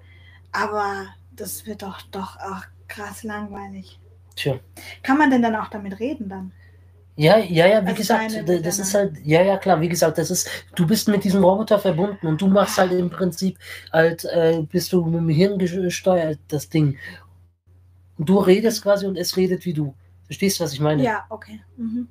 Aber 0.51 1.09
das 1.37 1.67
wird 1.67 1.83
doch 1.83 2.01
doch 2.11 2.39
auch 2.39 2.63
krass 2.89 3.23
langweilig. 3.23 4.00
Tja. 4.37 4.59
Kann 5.03 5.19
man 5.19 5.31
denn 5.31 5.43
dann 5.43 5.57
auch 5.57 5.69
damit 5.69 5.99
reden 6.01 6.29
dann? 6.29 6.53
Ja, 7.17 7.37
ja, 7.37 7.67
ja, 7.67 7.83
wie 7.83 7.89
also 7.89 7.97
gesagt, 7.97 8.49
das 8.65 8.79
ist 8.79 8.95
halt, 8.95 9.19
ja, 9.23 9.43
ja, 9.43 9.59
klar, 9.59 9.81
wie 9.83 9.91
gesagt, 9.91 10.17
das 10.17 10.31
ist, 10.31 10.49
du 10.75 10.87
bist 10.87 11.07
mit 11.07 11.23
diesem 11.23 11.45
Roboter 11.45 11.79
verbunden 11.79 12.27
und 12.27 12.41
du 12.41 12.47
machst 12.47 12.79
halt 12.79 12.93
im 12.93 13.11
Prinzip 13.11 13.59
halt, 13.93 14.25
äh, 14.25 14.63
bist 14.63 14.93
du 14.93 15.05
mit 15.05 15.21
dem 15.21 15.29
Hirn 15.29 15.59
gesteuert, 15.59 16.39
das 16.49 16.71
Ding. 16.71 16.97
Und 18.17 18.29
du 18.29 18.39
redest 18.39 18.83
quasi 18.83 19.07
und 19.07 19.19
es 19.19 19.37
redet 19.37 19.67
wie 19.67 19.75
du. 19.75 19.95
Verstehst 20.25 20.61
du, 20.61 20.65
was 20.65 20.73
ich 20.73 20.81
meine? 20.81 21.03
Ja, 21.03 21.27
okay. 21.29 21.61
Mhm. 21.77 22.09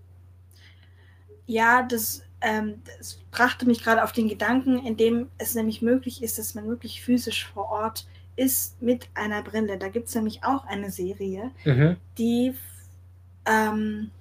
Ja, 1.47 1.81
das, 1.81 2.21
ähm, 2.41 2.83
das 2.99 3.17
brachte 3.31 3.65
mich 3.65 3.83
gerade 3.83 4.03
auf 4.03 4.11
den 4.11 4.27
Gedanken, 4.27 4.85
in 4.85 4.95
dem 4.95 5.29
es 5.39 5.55
nämlich 5.55 5.81
möglich 5.81 6.21
ist, 6.21 6.37
dass 6.37 6.53
man 6.53 6.67
wirklich 6.67 7.01
physisch 7.01 7.47
vor 7.47 7.69
Ort 7.71 8.05
ist 8.39 8.81
mit 8.81 9.09
einer 9.13 9.43
Brille. 9.43 9.77
Da 9.77 9.89
gibt 9.89 10.07
es 10.07 10.15
nämlich 10.15 10.43
auch 10.43 10.65
eine 10.65 10.91
Serie, 10.91 11.51
mhm. 11.65 11.97
die, 12.17 12.55
ähm, 13.45 14.11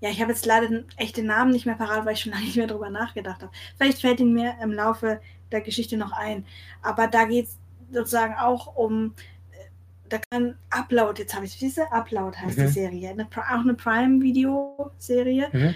ja, 0.00 0.10
ich 0.10 0.20
habe 0.20 0.32
jetzt 0.32 0.44
leider 0.46 0.68
den 0.68 0.84
echten 0.96 1.26
Namen 1.26 1.52
nicht 1.52 1.64
mehr 1.64 1.76
parat, 1.76 2.04
weil 2.04 2.14
ich 2.14 2.20
schon 2.20 2.32
lange 2.32 2.44
nicht 2.44 2.56
mehr 2.56 2.66
drüber 2.66 2.90
nachgedacht 2.90 3.40
habe. 3.42 3.52
Vielleicht 3.76 4.00
fällt 4.00 4.20
ihn 4.20 4.34
mir 4.34 4.56
im 4.60 4.72
Laufe 4.72 5.20
der 5.52 5.60
Geschichte 5.60 5.96
noch 5.96 6.12
ein. 6.12 6.44
Aber 6.82 7.06
da 7.06 7.24
geht 7.24 7.46
es 7.46 7.58
sozusagen 7.92 8.34
auch 8.34 8.74
um, 8.74 9.14
äh, 9.52 10.08
da 10.08 10.18
kann 10.30 10.56
Upload, 10.70 11.22
jetzt 11.22 11.34
habe 11.34 11.46
ich 11.46 11.56
diese 11.56 11.90
Upload 11.92 12.36
heißt 12.36 12.58
mhm. 12.58 12.62
die 12.62 12.68
Serie, 12.68 13.10
eine, 13.10 13.26
auch 13.26 13.60
eine 13.60 13.74
Prime-Video-Serie. 13.74 15.50
Mhm. 15.52 15.74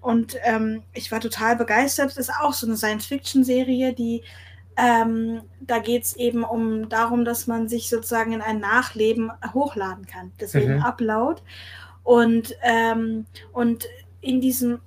Und 0.00 0.36
ähm, 0.44 0.84
ich 0.94 1.12
war 1.12 1.20
total 1.20 1.56
begeistert. 1.56 2.10
Das 2.10 2.16
ist 2.16 2.32
auch 2.40 2.54
so 2.54 2.66
eine 2.66 2.76
Science-Fiction-Serie, 2.76 3.92
die 3.92 4.22
ähm, 4.76 5.42
da 5.60 5.78
geht 5.78 6.04
es 6.04 6.16
eben 6.16 6.44
um 6.44 6.88
darum, 6.88 7.24
dass 7.24 7.46
man 7.46 7.68
sich 7.68 7.88
sozusagen 7.88 8.32
in 8.32 8.42
ein 8.42 8.60
Nachleben 8.60 9.32
hochladen 9.54 10.06
kann. 10.06 10.32
Deswegen 10.40 10.76
mhm. 10.76 10.82
Upload. 10.82 11.40
Und, 12.04 12.54
ähm, 12.62 13.26
und 13.52 13.86
in 14.20 14.40
diesem, 14.40 14.80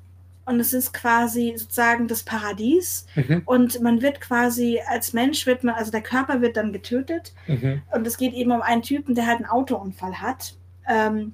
und 0.46 0.60
es 0.60 0.74
ist 0.74 0.94
quasi 0.94 1.54
sozusagen 1.58 2.08
das 2.08 2.24
Paradies. 2.24 3.08
Mhm. 3.16 3.42
Und 3.46 3.82
man 3.82 4.02
wird 4.02 4.22
quasi, 4.22 4.80
als 4.88 5.14
Mensch 5.14 5.46
wird 5.46 5.64
man, 5.64 5.76
also 5.76 5.92
der 5.92 6.02
Körper 6.02 6.42
wird 6.42 6.56
dann 6.56 6.72
getötet. 6.72 7.34
Mhm. 7.48 7.82
Und 7.92 8.06
es 8.06 8.18
geht 8.18 8.34
eben 8.34 8.52
um 8.52 8.62
einen 8.62 8.84
Typen, 8.84 9.16
der 9.16 9.26
halt 9.26 9.38
einen 9.38 9.48
Autounfall 9.48 10.22
hat. 10.22 10.56
Ähm, 10.88 11.34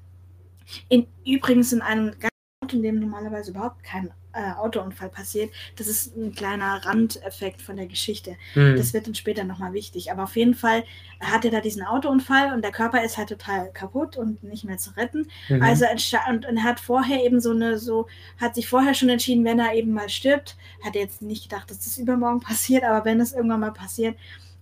in, 0.89 1.07
übrigens 1.25 1.73
in 1.73 1.81
einem 1.81 2.11
ganz 2.19 2.34
in 2.73 2.83
dem 2.83 2.99
normalerweise 2.99 3.51
überhaupt 3.51 3.83
kein 3.83 4.11
äh, 4.35 4.51
Autounfall 4.57 5.09
passiert. 5.09 5.51
Das 5.77 5.87
ist 5.87 6.15
ein 6.15 6.33
kleiner 6.33 6.85
Randeffekt 6.85 7.61
von 7.61 7.77
der 7.77 7.87
Geschichte. 7.87 8.35
Mhm. 8.53 8.75
Das 8.75 8.93
wird 8.93 9.07
dann 9.07 9.15
später 9.15 9.43
nochmal 9.43 9.73
wichtig. 9.73 10.11
Aber 10.11 10.23
auf 10.23 10.35
jeden 10.35 10.55
Fall 10.55 10.83
hat 11.21 11.45
er 11.45 11.51
da 11.51 11.61
diesen 11.61 11.83
Autounfall 11.83 12.53
und 12.53 12.61
der 12.61 12.71
Körper 12.71 13.03
ist 13.03 13.17
halt 13.17 13.29
total 13.29 13.71
kaputt 13.71 14.17
und 14.17 14.43
nicht 14.43 14.65
mehr 14.65 14.77
zu 14.77 14.91
retten. 14.97 15.27
Mhm. 15.47 15.61
Also 15.61 15.85
und, 16.29 16.45
und 16.45 16.57
er 16.57 16.63
hat 16.63 16.79
vorher 16.79 17.23
eben 17.23 17.39
so 17.39 17.51
eine, 17.51 17.77
so, 17.77 18.07
hat 18.39 18.55
sich 18.55 18.67
vorher 18.67 18.93
schon 18.93 19.09
entschieden, 19.09 19.45
wenn 19.45 19.59
er 19.59 19.73
eben 19.73 19.93
mal 19.93 20.09
stirbt, 20.09 20.57
hat 20.83 20.95
er 20.95 21.03
jetzt 21.03 21.21
nicht 21.21 21.49
gedacht, 21.49 21.71
dass 21.71 21.79
das 21.79 21.97
übermorgen 21.97 22.41
passiert, 22.41 22.83
aber 22.83 23.05
wenn 23.05 23.21
es 23.21 23.33
irgendwann 23.33 23.61
mal 23.61 23.71
passiert, 23.71 24.17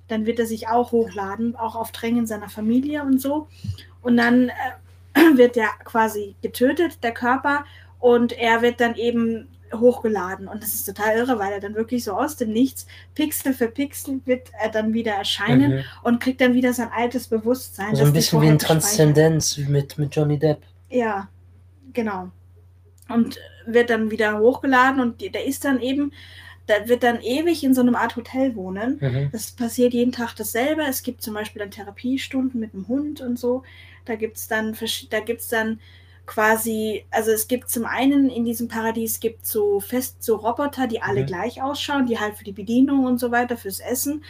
dann 0.08 0.26
wird 0.26 0.40
er 0.40 0.46
sich 0.46 0.68
auch 0.68 0.92
hochladen, 0.92 1.56
auch 1.56 1.76
auf 1.76 1.92
Drängen 1.92 2.28
seiner 2.28 2.50
Familie 2.50 3.04
und 3.04 3.20
so. 3.20 3.48
Und 4.02 4.18
dann 4.18 4.50
äh, 4.50 4.54
wird 5.38 5.58
er 5.58 5.70
quasi 5.84 6.36
getötet, 6.42 7.04
der 7.04 7.14
Körper, 7.14 7.66
und 8.04 8.34
er 8.34 8.62
wird 8.62 8.82
dann 8.82 8.96
eben 8.96 9.48
hochgeladen. 9.74 10.50
Und 10.50 10.62
das 10.62 10.74
ist 10.74 10.84
total 10.84 11.16
irre, 11.16 11.40
weil 11.40 11.54
er 11.54 11.62
dann 11.62 11.74
wirklich 11.74 12.04
so 12.04 12.12
aus 12.12 12.36
dem 12.36 12.52
Nichts, 12.52 12.86
Pixel 13.16 13.54
für 13.54 13.70
Pixel, 13.70 14.20
wird 14.26 14.52
er 14.62 14.70
dann 14.70 14.94
wieder 14.94 15.14
erscheinen 15.14 15.78
mhm. 15.78 15.84
und 16.04 16.20
kriegt 16.20 16.42
dann 16.42 16.54
wieder 16.54 16.74
sein 16.74 16.90
altes 16.94 17.30
Bewusstsein. 17.30 17.96
So 17.96 18.04
ein 18.04 18.12
bisschen 18.12 18.42
wie 18.42 18.50
in 18.50 18.60
Transzendenz 18.60 19.58
mit, 19.58 19.98
mit 19.98 20.14
Johnny 20.14 20.38
Depp. 20.38 20.64
Ja, 20.90 21.30
genau. 21.94 22.30
Und 23.08 23.40
wird 23.66 23.90
dann 23.90 24.12
wieder 24.12 24.38
hochgeladen 24.38 25.00
und 25.00 25.22
der 25.22 25.46
ist 25.46 25.64
dann 25.64 25.80
eben, 25.80 26.12
da 26.68 26.90
wird 26.90 27.04
dann 27.04 27.22
ewig 27.22 27.64
in 27.64 27.74
so 27.74 27.80
einem 27.80 27.96
Art 27.96 28.18
Hotel 28.18 28.58
wohnen. 28.58 28.98
Mhm. 29.00 29.30
Das 29.32 29.52
passiert 29.52 29.94
jeden 29.94 30.12
Tag 30.12 30.36
dasselbe. 30.36 30.82
Es 30.82 31.04
gibt 31.04 31.22
zum 31.22 31.36
Beispiel 31.36 31.62
dann 31.62 31.72
Therapiestunden 31.72 32.60
mit 32.60 32.74
dem 32.74 32.90
Hund 32.90 33.22
und 33.22 33.40
so. 33.40 33.64
Da 34.04 34.16
gibt 34.16 34.36
es 34.36 34.50
dann, 34.50 34.76
da 35.10 35.22
gibt's 35.22 35.48
dann 35.48 35.80
quasi, 36.26 37.06
also 37.12 37.32
es 37.32 37.48
gibt 37.48 37.70
zum 37.70 37.86
einen 37.86 38.30
in 38.30 38.46
diesem 38.46 38.68
Paradies 38.68 39.20
gibt 39.20 39.46
so 39.46 39.80
fest 39.80 40.24
so 40.24 40.36
Roboter, 40.36 40.88
die 40.88 41.02
alle 41.02 41.22
mhm. 41.22 41.26
gleich 41.26 41.62
ausschauen, 41.62 42.06
die 42.06 42.20
halt 42.20 42.36
für 42.38 42.44
die 42.44 42.54
Bedienung 42.54 43.06
und 43.06 43.20
so 43.20 43.32
weiter, 43.32 43.58
fürs 43.58 43.80
Essen 43.80 44.24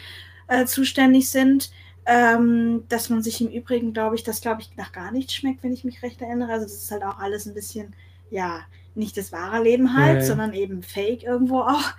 äh, 0.48 0.64
zuständig 0.66 1.30
sind. 1.30 1.70
Ähm, 2.06 2.84
dass 2.90 3.08
man 3.08 3.22
sich 3.22 3.40
im 3.40 3.48
Übrigen, 3.48 3.94
glaube 3.94 4.14
ich, 4.14 4.24
das 4.24 4.42
glaube 4.42 4.60
ich 4.60 4.76
nach 4.76 4.92
gar 4.92 5.10
nichts 5.10 5.32
schmeckt, 5.32 5.62
wenn 5.62 5.72
ich 5.72 5.84
mich 5.84 6.02
recht 6.02 6.20
erinnere. 6.20 6.52
Also 6.52 6.66
das 6.66 6.74
ist 6.74 6.90
halt 6.90 7.02
auch 7.02 7.18
alles 7.18 7.46
ein 7.46 7.54
bisschen, 7.54 7.94
ja, 8.30 8.60
nicht 8.94 9.16
das 9.16 9.32
wahre 9.32 9.62
Leben 9.62 9.96
halt, 9.96 10.20
mhm. 10.20 10.26
sondern 10.26 10.52
eben 10.52 10.82
Fake 10.82 11.22
irgendwo 11.22 11.60
auch. 11.60 11.94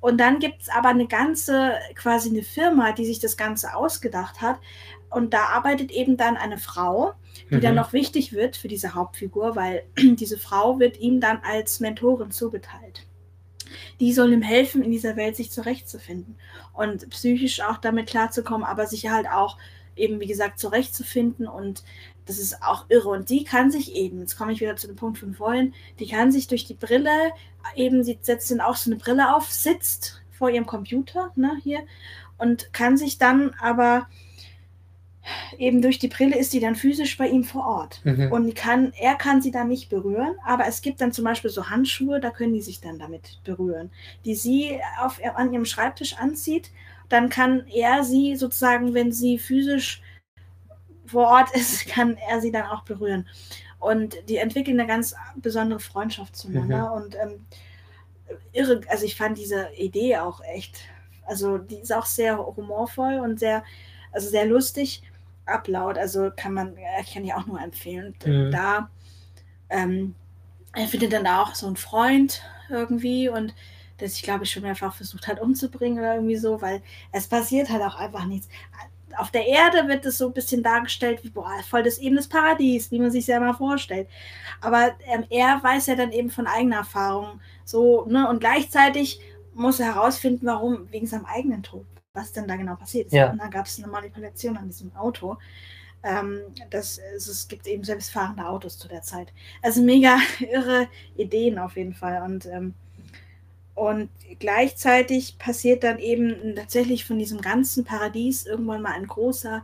Und 0.00 0.18
dann 0.18 0.40
gibt 0.40 0.62
es 0.62 0.68
aber 0.68 0.90
eine 0.90 1.06
ganze, 1.06 1.72
quasi 1.94 2.28
eine 2.28 2.42
Firma, 2.42 2.92
die 2.92 3.06
sich 3.06 3.18
das 3.18 3.36
Ganze 3.36 3.74
ausgedacht 3.74 4.42
hat. 4.42 4.58
Und 5.08 5.32
da 5.32 5.46
arbeitet 5.46 5.90
eben 5.90 6.16
dann 6.16 6.36
eine 6.36 6.58
Frau, 6.58 7.14
die 7.50 7.56
mhm. 7.56 7.60
dann 7.60 7.74
noch 7.74 7.92
wichtig 7.92 8.32
wird 8.32 8.56
für 8.56 8.68
diese 8.68 8.94
Hauptfigur, 8.94 9.56
weil 9.56 9.84
diese 9.96 10.38
Frau 10.38 10.78
wird 10.78 10.98
ihm 10.98 11.20
dann 11.20 11.40
als 11.42 11.80
Mentorin 11.80 12.30
zugeteilt. 12.30 13.06
Die 14.00 14.12
soll 14.12 14.32
ihm 14.32 14.42
helfen, 14.42 14.82
in 14.82 14.90
dieser 14.90 15.16
Welt 15.16 15.36
sich 15.36 15.50
zurechtzufinden 15.50 16.36
und 16.72 17.08
psychisch 17.10 17.60
auch 17.60 17.78
damit 17.78 18.08
klarzukommen, 18.08 18.64
aber 18.64 18.86
sich 18.86 19.08
halt 19.08 19.28
auch 19.28 19.58
eben, 19.96 20.20
wie 20.20 20.26
gesagt, 20.26 20.58
zurechtzufinden 20.58 21.48
und 21.48 21.82
das 22.26 22.38
ist 22.38 22.62
auch 22.62 22.86
irre. 22.88 23.08
Und 23.08 23.30
die 23.30 23.44
kann 23.44 23.70
sich 23.70 23.94
eben, 23.94 24.20
jetzt 24.20 24.36
komme 24.36 24.52
ich 24.52 24.60
wieder 24.60 24.76
zu 24.76 24.86
dem 24.86 24.96
Punkt 24.96 25.18
von 25.18 25.34
vorhin, 25.34 25.74
die 25.98 26.06
kann 26.06 26.32
sich 26.32 26.48
durch 26.48 26.64
die 26.64 26.74
Brille, 26.74 27.32
eben, 27.74 28.04
sie 28.04 28.18
setzt 28.20 28.50
dann 28.50 28.60
auch 28.60 28.76
so 28.76 28.90
eine 28.90 28.98
Brille 28.98 29.34
auf, 29.34 29.50
sitzt 29.50 30.22
vor 30.30 30.50
ihrem 30.50 30.66
Computer, 30.66 31.32
ne, 31.36 31.58
hier, 31.62 31.80
und 32.38 32.72
kann 32.72 32.96
sich 32.96 33.18
dann 33.18 33.54
aber 33.60 34.08
eben 35.58 35.82
durch 35.82 35.98
die 35.98 36.08
Brille 36.08 36.38
ist 36.38 36.50
sie 36.50 36.60
dann 36.60 36.76
physisch 36.76 37.16
bei 37.16 37.28
ihm 37.28 37.44
vor 37.44 37.66
Ort. 37.66 38.00
Mhm. 38.04 38.32
Und 38.32 38.54
kann, 38.54 38.92
er 38.98 39.14
kann 39.14 39.42
sie 39.42 39.50
dann 39.50 39.68
nicht 39.68 39.88
berühren, 39.88 40.34
aber 40.44 40.66
es 40.66 40.82
gibt 40.82 41.00
dann 41.00 41.12
zum 41.12 41.24
Beispiel 41.24 41.50
so 41.50 41.70
Handschuhe, 41.70 42.20
da 42.20 42.30
können 42.30 42.54
die 42.54 42.62
sich 42.62 42.80
dann 42.80 42.98
damit 42.98 43.40
berühren, 43.44 43.90
die 44.24 44.34
sie 44.34 44.80
auf, 45.00 45.20
an 45.34 45.52
ihrem 45.52 45.64
Schreibtisch 45.64 46.16
anzieht. 46.16 46.70
Dann 47.08 47.28
kann 47.28 47.66
er 47.68 48.02
sie 48.02 48.36
sozusagen, 48.36 48.94
wenn 48.94 49.12
sie 49.12 49.38
physisch 49.38 50.02
vor 51.06 51.28
Ort 51.28 51.54
ist, 51.54 51.86
kann 51.88 52.16
er 52.28 52.40
sie 52.40 52.52
dann 52.52 52.66
auch 52.66 52.82
berühren. 52.82 53.26
Und 53.78 54.16
die 54.28 54.38
entwickeln 54.38 54.80
eine 54.80 54.88
ganz 54.88 55.14
besondere 55.36 55.80
Freundschaft 55.80 56.34
zueinander. 56.34 56.90
Mhm. 56.90 57.02
Und 57.02 57.14
ähm, 57.14 57.46
irre, 58.52 58.80
also 58.88 59.04
ich 59.04 59.16
fand 59.16 59.38
diese 59.38 59.68
Idee 59.76 60.18
auch 60.18 60.40
echt, 60.42 60.78
also 61.26 61.58
die 61.58 61.76
ist 61.76 61.92
auch 61.92 62.06
sehr 62.06 62.38
humorvoll 62.38 63.18
und 63.18 63.38
sehr, 63.38 63.64
also 64.12 64.28
sehr 64.28 64.46
lustig. 64.46 65.02
Upload, 65.46 65.98
also 65.98 66.30
kann 66.34 66.52
man, 66.52 66.76
ich 67.00 67.14
kann 67.14 67.22
die 67.22 67.32
auch 67.32 67.46
nur 67.46 67.60
empfehlen. 67.60 68.14
Mhm. 68.24 68.50
Da 68.50 68.90
ähm, 69.70 70.14
er 70.74 70.88
findet 70.88 71.12
dann 71.12 71.24
da 71.24 71.42
auch 71.42 71.54
so 71.54 71.66
einen 71.66 71.76
Freund 71.76 72.42
irgendwie 72.68 73.28
und 73.28 73.54
der 73.98 74.08
sich, 74.08 74.22
glaube 74.22 74.44
ich, 74.44 74.50
schon 74.50 74.62
mehrfach 74.62 74.94
versucht 74.94 75.26
hat 75.26 75.40
umzubringen 75.40 75.98
oder 75.98 76.16
irgendwie 76.16 76.36
so, 76.36 76.60
weil 76.60 76.82
es 77.12 77.26
passiert 77.26 77.70
halt 77.70 77.82
auch 77.82 77.96
einfach 77.96 78.26
nichts. 78.26 78.48
Auf 79.16 79.30
der 79.30 79.46
Erde 79.46 79.88
wird 79.88 80.04
es 80.04 80.18
so 80.18 80.26
ein 80.26 80.34
bisschen 80.34 80.62
dargestellt 80.62 81.24
wie, 81.24 81.30
boah, 81.30 81.50
voll 81.66 81.82
das 81.82 81.96
eben 81.96 82.16
das 82.16 82.28
Paradies, 82.28 82.90
wie 82.90 82.98
man 82.98 83.10
sich 83.10 83.26
ja 83.26 83.40
mal 83.40 83.54
vorstellt. 83.54 84.08
Aber 84.60 84.94
ähm, 85.06 85.24
er 85.30 85.62
weiß 85.62 85.86
ja 85.86 85.94
dann 85.94 86.12
eben 86.12 86.28
von 86.30 86.46
eigener 86.46 86.76
Erfahrung 86.76 87.40
so, 87.64 88.04
ne, 88.06 88.28
und 88.28 88.40
gleichzeitig 88.40 89.20
muss 89.54 89.80
er 89.80 89.94
herausfinden, 89.94 90.44
warum, 90.44 90.92
wegen 90.92 91.06
seinem 91.06 91.24
eigenen 91.24 91.62
Tod, 91.62 91.86
was 92.16 92.32
denn 92.32 92.48
da 92.48 92.56
genau 92.56 92.74
passiert 92.74 93.06
ist. 93.06 93.12
Ja. 93.12 93.30
Und 93.30 93.38
dann 93.38 93.50
gab 93.50 93.66
es 93.66 93.78
eine 93.78 93.86
Manipulation 93.86 94.56
an 94.56 94.68
diesem 94.68 94.94
Auto. 94.96 95.36
Ähm, 96.02 96.40
das, 96.70 96.98
es, 97.14 97.28
es 97.28 97.48
gibt 97.48 97.66
eben 97.66 97.84
selbstfahrende 97.84 98.46
Autos 98.46 98.78
zu 98.78 98.88
der 98.88 99.02
Zeit. 99.02 99.32
Also 99.62 99.82
mega 99.82 100.18
irre 100.40 100.88
Ideen 101.16 101.58
auf 101.58 101.76
jeden 101.76 101.94
Fall. 101.94 102.22
Und, 102.22 102.46
ähm, 102.46 102.74
und 103.74 104.08
gleichzeitig 104.38 105.38
passiert 105.38 105.84
dann 105.84 105.98
eben 105.98 106.56
tatsächlich 106.56 107.04
von 107.04 107.18
diesem 107.18 107.40
ganzen 107.40 107.84
Paradies 107.84 108.46
irgendwann 108.46 108.82
mal 108.82 108.92
ein 108.92 109.06
großer, 109.06 109.62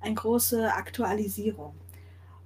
eine 0.00 0.14
große 0.14 0.72
Aktualisierung. 0.72 1.74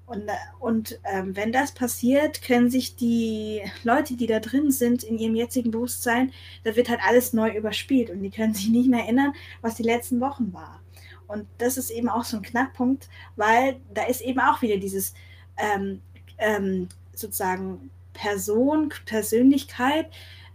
Und, 0.07 0.31
und 0.61 1.01
ähm, 1.05 1.35
wenn 1.35 1.51
das 1.51 1.73
passiert, 1.73 2.41
können 2.41 2.71
sich 2.71 2.95
die 2.95 3.63
Leute, 3.83 4.15
die 4.15 4.29
da 4.29 4.39
drin 4.39 4.71
sind, 4.71 5.03
in 5.03 5.19
ihrem 5.19 5.35
jetzigen 5.35 5.73
Bewusstsein, 5.73 6.33
da 6.63 6.77
wird 6.77 6.89
halt 6.89 7.01
alles 7.05 7.33
neu 7.33 7.51
überspielt 7.51 8.11
und 8.11 8.23
die 8.23 8.31
können 8.31 8.55
sich 8.55 8.69
nicht 8.69 8.89
mehr 8.89 9.01
erinnern, 9.01 9.33
was 9.63 9.75
die 9.75 9.83
letzten 9.83 10.21
Wochen 10.21 10.53
war. 10.53 10.81
Und 11.27 11.47
das 11.59 11.77
ist 11.77 11.91
eben 11.91 12.09
auch 12.09 12.25
so 12.25 12.37
ein 12.37 12.45
Knackpunkt, 12.45 13.09
weil 13.35 13.81
da 13.93 14.05
ist 14.05 14.21
eben 14.21 14.39
auch 14.39 14.63
wieder 14.63 14.77
dieses 14.77 15.13
ähm, 15.57 16.01
ähm, 16.39 16.89
sozusagen 17.13 17.91
Person, 18.13 18.93
Persönlichkeit 19.07 20.07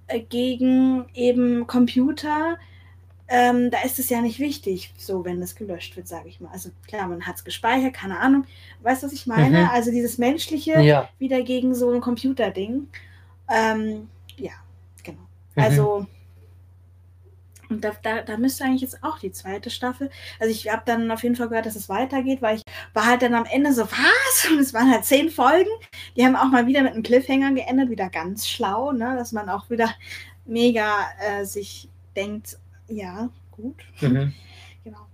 äh, 0.07 0.22
gegen 0.22 1.06
eben 1.14 1.68
Computer. 1.68 2.57
Ähm, 3.34 3.72
da 3.72 3.82
ist 3.84 3.98
es 3.98 4.10
ja 4.10 4.20
nicht 4.20 4.40
wichtig, 4.40 4.94
so 4.98 5.24
wenn 5.24 5.40
das 5.40 5.56
gelöscht 5.56 5.95
wird, 5.95 6.06
sage 6.06 6.28
ich 6.28 6.41
mal. 6.41 6.52
Also 6.52 6.70
klar, 6.86 7.08
man 7.08 7.26
hat 7.26 7.38
es 7.38 7.45
gespeichert, 7.45 7.94
keine 7.94 8.20
Ahnung. 8.20 8.45
Weißt 8.82 9.02
du, 9.03 9.08
was 9.08 9.14
ich 9.14 9.26
meine? 9.26 9.60
Mhm. 9.60 9.70
Also 9.70 9.90
dieses 9.90 10.18
Menschliche 10.18 10.82
Ja. 10.82 11.08
wieder 11.18 11.41
gegen 11.41 11.74
so 11.74 11.90
ein 11.91 12.02
Computerding. 12.02 12.90
Ähm, 13.49 14.10
ja, 14.36 14.52
genau. 15.02 15.22
Mhm. 15.56 15.64
Also, 15.64 16.08
und 17.70 17.86
da, 17.86 17.94
da, 18.03 18.22
da 18.22 18.36
müsste 18.36 18.66
eigentlich 18.66 18.82
jetzt 18.82 19.02
auch 19.02 19.18
die 19.18 19.32
zweite 19.32 19.70
Staffel. 19.70 20.10
Also 20.38 20.52
ich 20.52 20.70
habe 20.70 20.82
dann 20.86 21.10
auf 21.10 21.24
jeden 21.24 21.38
Fall 21.38 21.48
gehört, 21.48 21.66
dass 21.66 21.78
es 21.78 21.88
weitergeht, 21.88 22.41
weil 22.41 22.58
ich 22.58 22.64
war 22.94 23.06
halt 23.06 23.22
dann 23.22 23.34
am 23.34 23.45
Ende 23.45 23.72
so, 23.72 23.84
was? 23.84 24.52
Und 24.52 24.60
es 24.60 24.74
waren 24.74 24.91
halt 24.91 25.06
zehn 25.06 25.30
Folgen. 25.30 25.70
Die 26.18 26.26
haben 26.26 26.36
auch 26.36 26.52
mal 26.52 26.68
wieder 26.68 26.82
mit 26.84 26.91
einem 26.91 27.03
Cliffhanger 27.03 27.53
geendet, 27.53 27.90
wieder 27.90 28.10
ganz 28.10 28.45
schlau, 28.45 28.91
ne? 28.91 29.16
dass 29.16 29.32
man 29.32 29.48
auch 29.48 29.70
wieder 29.70 29.90
mega 30.45 31.08
äh, 31.22 31.45
sich 31.45 31.88
denkt, 32.18 32.58
ja, 32.91 33.30
gut. 33.51 33.84
Mhm. 34.01 34.34
Genau. 34.84 35.05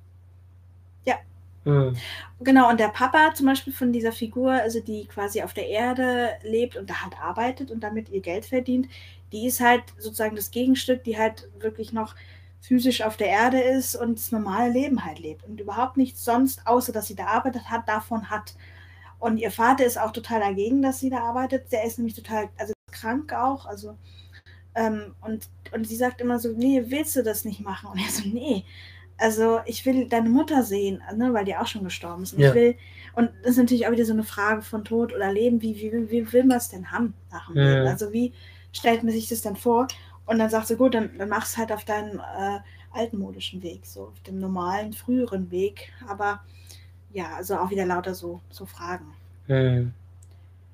Mhm. 1.67 1.97
Genau, 2.39 2.69
und 2.69 2.79
der 2.79 2.87
Papa 2.87 3.33
zum 3.33 3.45
Beispiel 3.47 3.73
von 3.73 3.91
dieser 3.91 4.13
Figur, 4.13 4.53
also 4.53 4.79
die 4.79 5.05
quasi 5.05 5.41
auf 5.41 5.53
der 5.53 5.67
Erde 5.67 6.29
lebt 6.43 6.77
und 6.77 6.89
da 6.89 7.03
halt 7.03 7.19
arbeitet 7.19 7.71
und 7.71 7.81
damit 7.81 8.07
ihr 8.07 8.21
Geld 8.21 8.45
verdient, 8.45 8.87
die 9.33 9.47
ist 9.47 9.59
halt 9.59 9.83
sozusagen 9.97 10.37
das 10.37 10.51
Gegenstück, 10.51 11.03
die 11.03 11.17
halt 11.17 11.49
wirklich 11.59 11.91
noch 11.91 12.15
physisch 12.61 13.01
auf 13.01 13.17
der 13.17 13.27
Erde 13.27 13.59
ist 13.59 13.97
und 13.97 14.17
das 14.17 14.31
normale 14.31 14.71
Leben 14.71 15.03
halt 15.03 15.19
lebt 15.19 15.43
und 15.43 15.59
überhaupt 15.59 15.97
nichts 15.97 16.23
sonst, 16.23 16.65
außer 16.65 16.93
dass 16.93 17.07
sie 17.07 17.15
da 17.15 17.25
arbeitet 17.27 17.69
hat, 17.69 17.89
davon 17.89 18.29
hat. 18.29 18.55
Und 19.19 19.37
ihr 19.37 19.51
Vater 19.51 19.85
ist 19.85 19.99
auch 19.99 20.11
total 20.11 20.39
dagegen, 20.39 20.81
dass 20.81 20.99
sie 21.01 21.09
da 21.09 21.19
arbeitet. 21.19 21.71
Der 21.73 21.83
ist 21.83 21.97
nämlich 21.97 22.15
total, 22.15 22.47
also 22.57 22.71
krank 22.91 23.33
auch, 23.33 23.65
also 23.65 23.97
ähm, 24.77 25.15
und, 25.21 25.49
und 25.73 25.87
sie 25.87 25.97
sagt 25.97 26.21
immer 26.21 26.39
so, 26.39 26.53
nee, 26.53 26.83
willst 26.87 27.15
du 27.17 27.23
das 27.23 27.45
nicht 27.45 27.61
machen? 27.61 27.89
Und 27.91 27.99
er 27.99 28.11
so, 28.11 28.23
nee, 28.29 28.65
also 29.17 29.59
ich 29.65 29.85
will 29.85 30.07
deine 30.07 30.29
Mutter 30.29 30.63
sehen, 30.63 31.01
ne, 31.15 31.33
weil 31.33 31.45
die 31.45 31.55
auch 31.57 31.67
schon 31.67 31.83
gestorben 31.83 32.23
ist. 32.23 32.33
Und 32.33 32.41
Ja. 32.41 32.49
ich 32.49 32.55
will, 32.55 32.75
und 33.15 33.31
das 33.43 33.51
ist 33.53 33.57
natürlich 33.57 33.87
auch 33.87 33.91
wieder 33.91 34.05
so 34.05 34.13
eine 34.13 34.23
Frage 34.23 34.61
von 34.61 34.85
Tod 34.85 35.13
oder 35.13 35.31
Leben, 35.33 35.61
wie, 35.61 35.75
wie, 35.77 36.11
wie 36.11 36.33
will 36.33 36.43
man 36.45 36.57
es 36.57 36.69
denn 36.69 36.91
haben 36.91 37.15
nach 37.31 37.47
dem 37.47 37.55
Mhm. 37.57 37.61
Leben? 37.63 37.87
Also 37.87 38.13
wie 38.13 38.33
stellt 38.73 39.03
man 39.03 39.11
sich 39.13 39.27
das 39.29 39.41
dann 39.41 39.55
vor? 39.55 39.87
Und 40.27 40.39
dann 40.39 40.49
sagt 40.49 40.67
sie, 40.67 40.75
gut, 40.77 40.93
dann, 40.93 41.17
dann 41.17 41.29
mach 41.29 41.45
es 41.45 41.57
halt 41.57 41.71
auf 41.71 41.85
deinem 41.85 42.19
äh, 42.19 42.59
altmodischen 42.93 43.63
Weg, 43.63 43.85
so 43.85 44.03
auf 44.07 44.21
dem 44.27 44.39
normalen, 44.39 44.93
früheren 44.93 45.51
Weg. 45.51 45.91
Aber 46.07 46.41
ja, 47.11 47.35
also 47.35 47.57
auch 47.57 47.71
wieder 47.71 47.85
lauter 47.85 48.15
so, 48.15 48.41
so 48.51 48.65
Fragen. 48.65 49.15
Mhm. 49.47 49.93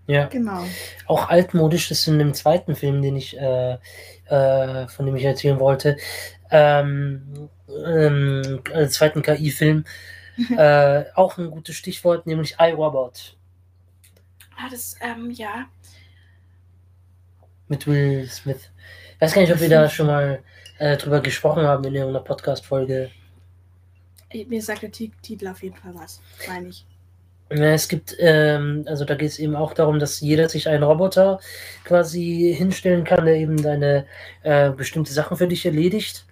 Ja. 0.08 0.26
Genau. 0.26 0.66
Auch 1.08 1.30
altmodisch 1.30 1.90
ist 1.92 2.08
in 2.08 2.20
dem 2.20 2.34
zweiten 2.34 2.76
Film, 2.76 3.02
den 3.02 3.16
ich, 3.16 3.38
äh, 3.38 3.78
äh, 4.26 4.88
von 4.88 5.06
dem 5.06 5.16
ich 5.16 5.24
erzählen 5.24 5.60
wollte, 5.60 5.98
ähm, 6.52 7.50
ähm, 7.86 8.62
äh, 8.74 8.88
zweiten 8.88 9.22
KI-Film, 9.22 9.86
äh, 10.58 11.06
auch 11.16 11.38
ein 11.38 11.50
gutes 11.52 11.76
Stichwort, 11.76 12.26
nämlich 12.28 12.56
iRobot 12.60 13.38
Ah, 14.58 14.68
das, 14.70 14.96
ähm, 15.02 15.32
ja. 15.32 15.66
mit 17.68 17.88
Will 17.88 18.28
Smith. 18.30 18.70
Ich 19.16 19.22
weiß 19.22 19.34
gar 19.34 19.42
nicht, 19.42 19.54
ob 19.54 19.60
wir 19.62 19.70
da 19.70 19.90
schon 19.90 20.08
mal 20.08 20.44
äh, 20.80 20.98
drüber 20.98 21.22
gesprochen 21.22 21.64
haben 21.64 21.84
in 21.86 21.96
irgendeiner 21.96 22.24
Podcast-Folge. 22.24 23.10
Mir 24.48 24.62
sagt 24.62 24.82
der 24.82 24.92
Ti- 24.92 25.12
Titel 25.22 25.48
auf 25.48 25.62
jeden 25.64 25.76
Fall 25.78 25.94
was, 25.96 26.20
meine 26.48 26.70
ich. 26.70 26.86
Ja, 27.56 27.74
es 27.74 27.88
gibt, 27.88 28.16
ähm, 28.20 28.84
also 28.88 29.06
da 29.06 29.16
geht 29.16 29.30
es 29.30 29.40
eben 29.40 29.56
auch 29.56 29.74
darum, 29.74 30.00
dass 30.00 30.20
jeder 30.22 30.50
sich 30.50 30.68
einen 30.68 30.84
Roboter 30.84 31.40
quasi 31.84 32.54
hinstellen 32.58 33.04
kann, 33.04 33.26
der 33.26 33.36
eben 33.36 33.62
deine 33.62 34.06
äh, 34.42 34.72
bestimmte 34.72 35.14
Sachen 35.14 35.38
für 35.38 35.48
dich 35.48 35.66
erledigt. 35.66 36.26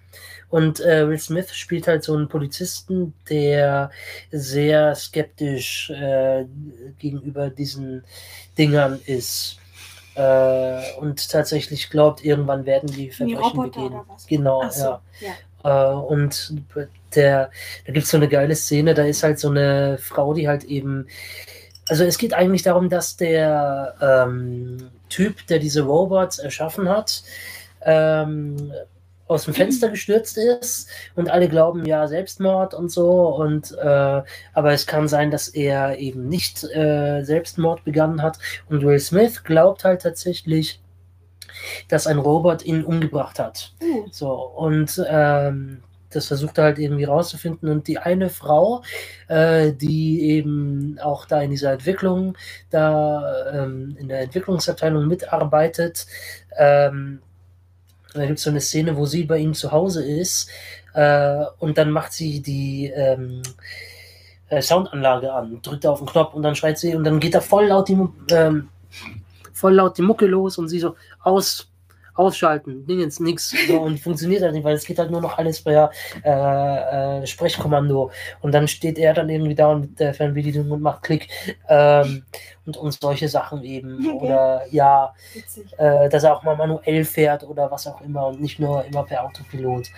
Und 0.48 0.80
äh, 0.80 1.08
Will 1.08 1.18
Smith 1.18 1.54
spielt 1.54 1.86
halt 1.88 2.04
so 2.04 2.14
einen 2.14 2.28
Polizisten, 2.28 3.14
der 3.30 3.90
sehr 4.30 4.94
skeptisch 4.94 5.88
äh, 5.90 6.44
gegenüber 6.98 7.48
diesen 7.48 8.04
Dingern 8.58 9.00
ist. 9.06 9.58
Äh, 10.14 10.92
und 10.98 11.30
tatsächlich 11.30 11.88
glaubt, 11.88 12.22
irgendwann 12.22 12.66
werden 12.66 12.90
die 12.90 13.06
Die 13.06 13.10
Verbrechen 13.10 13.42
Roboter 13.42 13.80
begehen. 13.80 14.02
Genau, 14.28 14.68
so, 14.68 14.84
ja. 14.84 15.00
ja. 15.64 15.92
Äh, 15.92 15.94
und 15.94 16.54
der, 17.16 17.50
da 17.86 17.92
gibt 17.92 18.04
es 18.04 18.10
so 18.10 18.16
eine 18.16 18.28
geile 18.28 18.56
Szene, 18.56 18.94
da 18.94 19.04
ist 19.04 19.22
halt 19.22 19.38
so 19.38 19.50
eine 19.50 19.98
Frau, 19.98 20.34
die 20.34 20.48
halt 20.48 20.64
eben. 20.64 21.06
Also 21.88 22.04
es 22.04 22.18
geht 22.18 22.32
eigentlich 22.32 22.62
darum, 22.62 22.88
dass 22.88 23.16
der 23.16 23.94
ähm, 24.00 24.90
Typ, 25.08 25.46
der 25.48 25.58
diese 25.58 25.82
Robots 25.82 26.38
erschaffen 26.38 26.88
hat, 26.88 27.22
ähm, 27.82 28.72
aus 29.32 29.44
dem 29.44 29.54
Fenster 29.54 29.88
gestürzt 29.88 30.36
ist 30.36 30.88
und 31.16 31.30
alle 31.30 31.48
glauben 31.48 31.84
ja 31.86 32.06
Selbstmord 32.06 32.74
und 32.74 32.90
so 32.90 33.34
und 33.34 33.72
äh, 33.72 34.22
aber 34.52 34.72
es 34.72 34.86
kann 34.86 35.08
sein, 35.08 35.30
dass 35.30 35.48
er 35.48 35.98
eben 35.98 36.28
nicht 36.28 36.62
äh, 36.64 37.22
Selbstmord 37.22 37.84
begangen 37.84 38.22
hat 38.22 38.38
und 38.68 38.84
Will 38.84 38.98
Smith 38.98 39.42
glaubt 39.42 39.84
halt 39.84 40.02
tatsächlich, 40.02 40.80
dass 41.88 42.06
ein 42.06 42.18
Robot 42.18 42.64
ihn 42.64 42.84
umgebracht 42.84 43.38
hat. 43.38 43.72
Uh, 43.82 44.06
So, 44.10 44.32
und 44.32 45.02
ähm, 45.08 45.82
das 46.14 46.26
versucht 46.26 46.58
er 46.58 46.64
halt 46.64 46.78
irgendwie 46.78 47.04
rauszufinden. 47.04 47.68
Und 47.68 47.88
die 47.88 47.98
eine 47.98 48.30
Frau, 48.30 48.82
äh, 49.28 49.72
die 49.72 50.30
eben 50.30 50.98
auch 51.02 51.26
da 51.26 51.40
in 51.42 51.50
dieser 51.50 51.72
Entwicklung, 51.72 52.36
da 52.70 53.50
ähm, 53.52 53.96
in 53.98 54.08
der 54.08 54.20
Entwicklungsabteilung 54.20 55.06
mitarbeitet, 55.06 56.06
ähm, 56.56 57.20
da 58.14 58.26
gibt 58.26 58.38
es 58.38 58.44
so 58.44 58.50
eine 58.50 58.60
Szene, 58.60 58.96
wo 58.96 59.06
sie 59.06 59.24
bei 59.24 59.38
ihm 59.38 59.54
zu 59.54 59.72
Hause 59.72 60.04
ist 60.04 60.50
äh, 60.94 61.44
und 61.58 61.78
dann 61.78 61.90
macht 61.90 62.12
sie 62.12 62.42
die 62.42 62.92
ähm, 62.94 63.42
äh, 64.48 64.60
Soundanlage 64.60 65.32
an, 65.32 65.60
drückt 65.62 65.86
auf 65.86 65.98
den 65.98 66.06
Knopf 66.06 66.34
und 66.34 66.42
dann 66.42 66.54
schreit 66.54 66.78
sie 66.78 66.94
und 66.94 67.04
dann 67.04 67.20
geht 67.20 67.34
da 67.34 67.40
voll 67.40 67.66
laut 67.66 67.88
die, 67.88 67.98
ähm, 68.30 68.68
voll 69.52 69.74
laut 69.74 69.96
die 69.96 70.02
Mucke 70.02 70.26
los 70.26 70.58
und 70.58 70.68
sie 70.68 70.78
so 70.78 70.94
aus, 71.22 71.71
ausschalten, 72.14 72.86
Dingens, 72.86 73.20
nix. 73.20 73.54
So, 73.68 73.80
und 73.80 73.98
funktioniert 74.00 74.42
halt 74.42 74.52
nicht, 74.54 74.64
weil 74.64 74.74
es 74.74 74.84
geht 74.84 74.98
halt 74.98 75.10
nur 75.10 75.20
noch 75.20 75.38
alles 75.38 75.62
per 75.62 75.90
äh, 76.24 77.22
äh, 77.22 77.26
Sprechkommando. 77.26 78.10
Und 78.40 78.52
dann 78.52 78.68
steht 78.68 78.98
er 78.98 79.14
dann 79.14 79.28
irgendwie 79.28 79.54
da 79.54 79.74
mit 79.74 79.98
der 80.00 80.14
Fernbedienung 80.14 80.70
und 80.70 80.82
macht 80.82 81.02
Klick. 81.02 81.28
Ähm, 81.68 82.24
und, 82.66 82.76
und 82.76 82.92
solche 82.92 83.28
Sachen 83.28 83.62
eben. 83.64 84.06
Oder 84.20 84.62
ja, 84.70 85.14
äh, 85.78 86.08
dass 86.08 86.24
er 86.24 86.36
auch 86.36 86.42
mal 86.42 86.56
manuell 86.56 87.04
fährt 87.04 87.44
oder 87.44 87.70
was 87.70 87.86
auch 87.86 88.00
immer 88.02 88.26
und 88.28 88.40
nicht 88.40 88.58
nur 88.58 88.84
immer 88.84 89.04
per 89.04 89.24
Autopilot. 89.24 89.88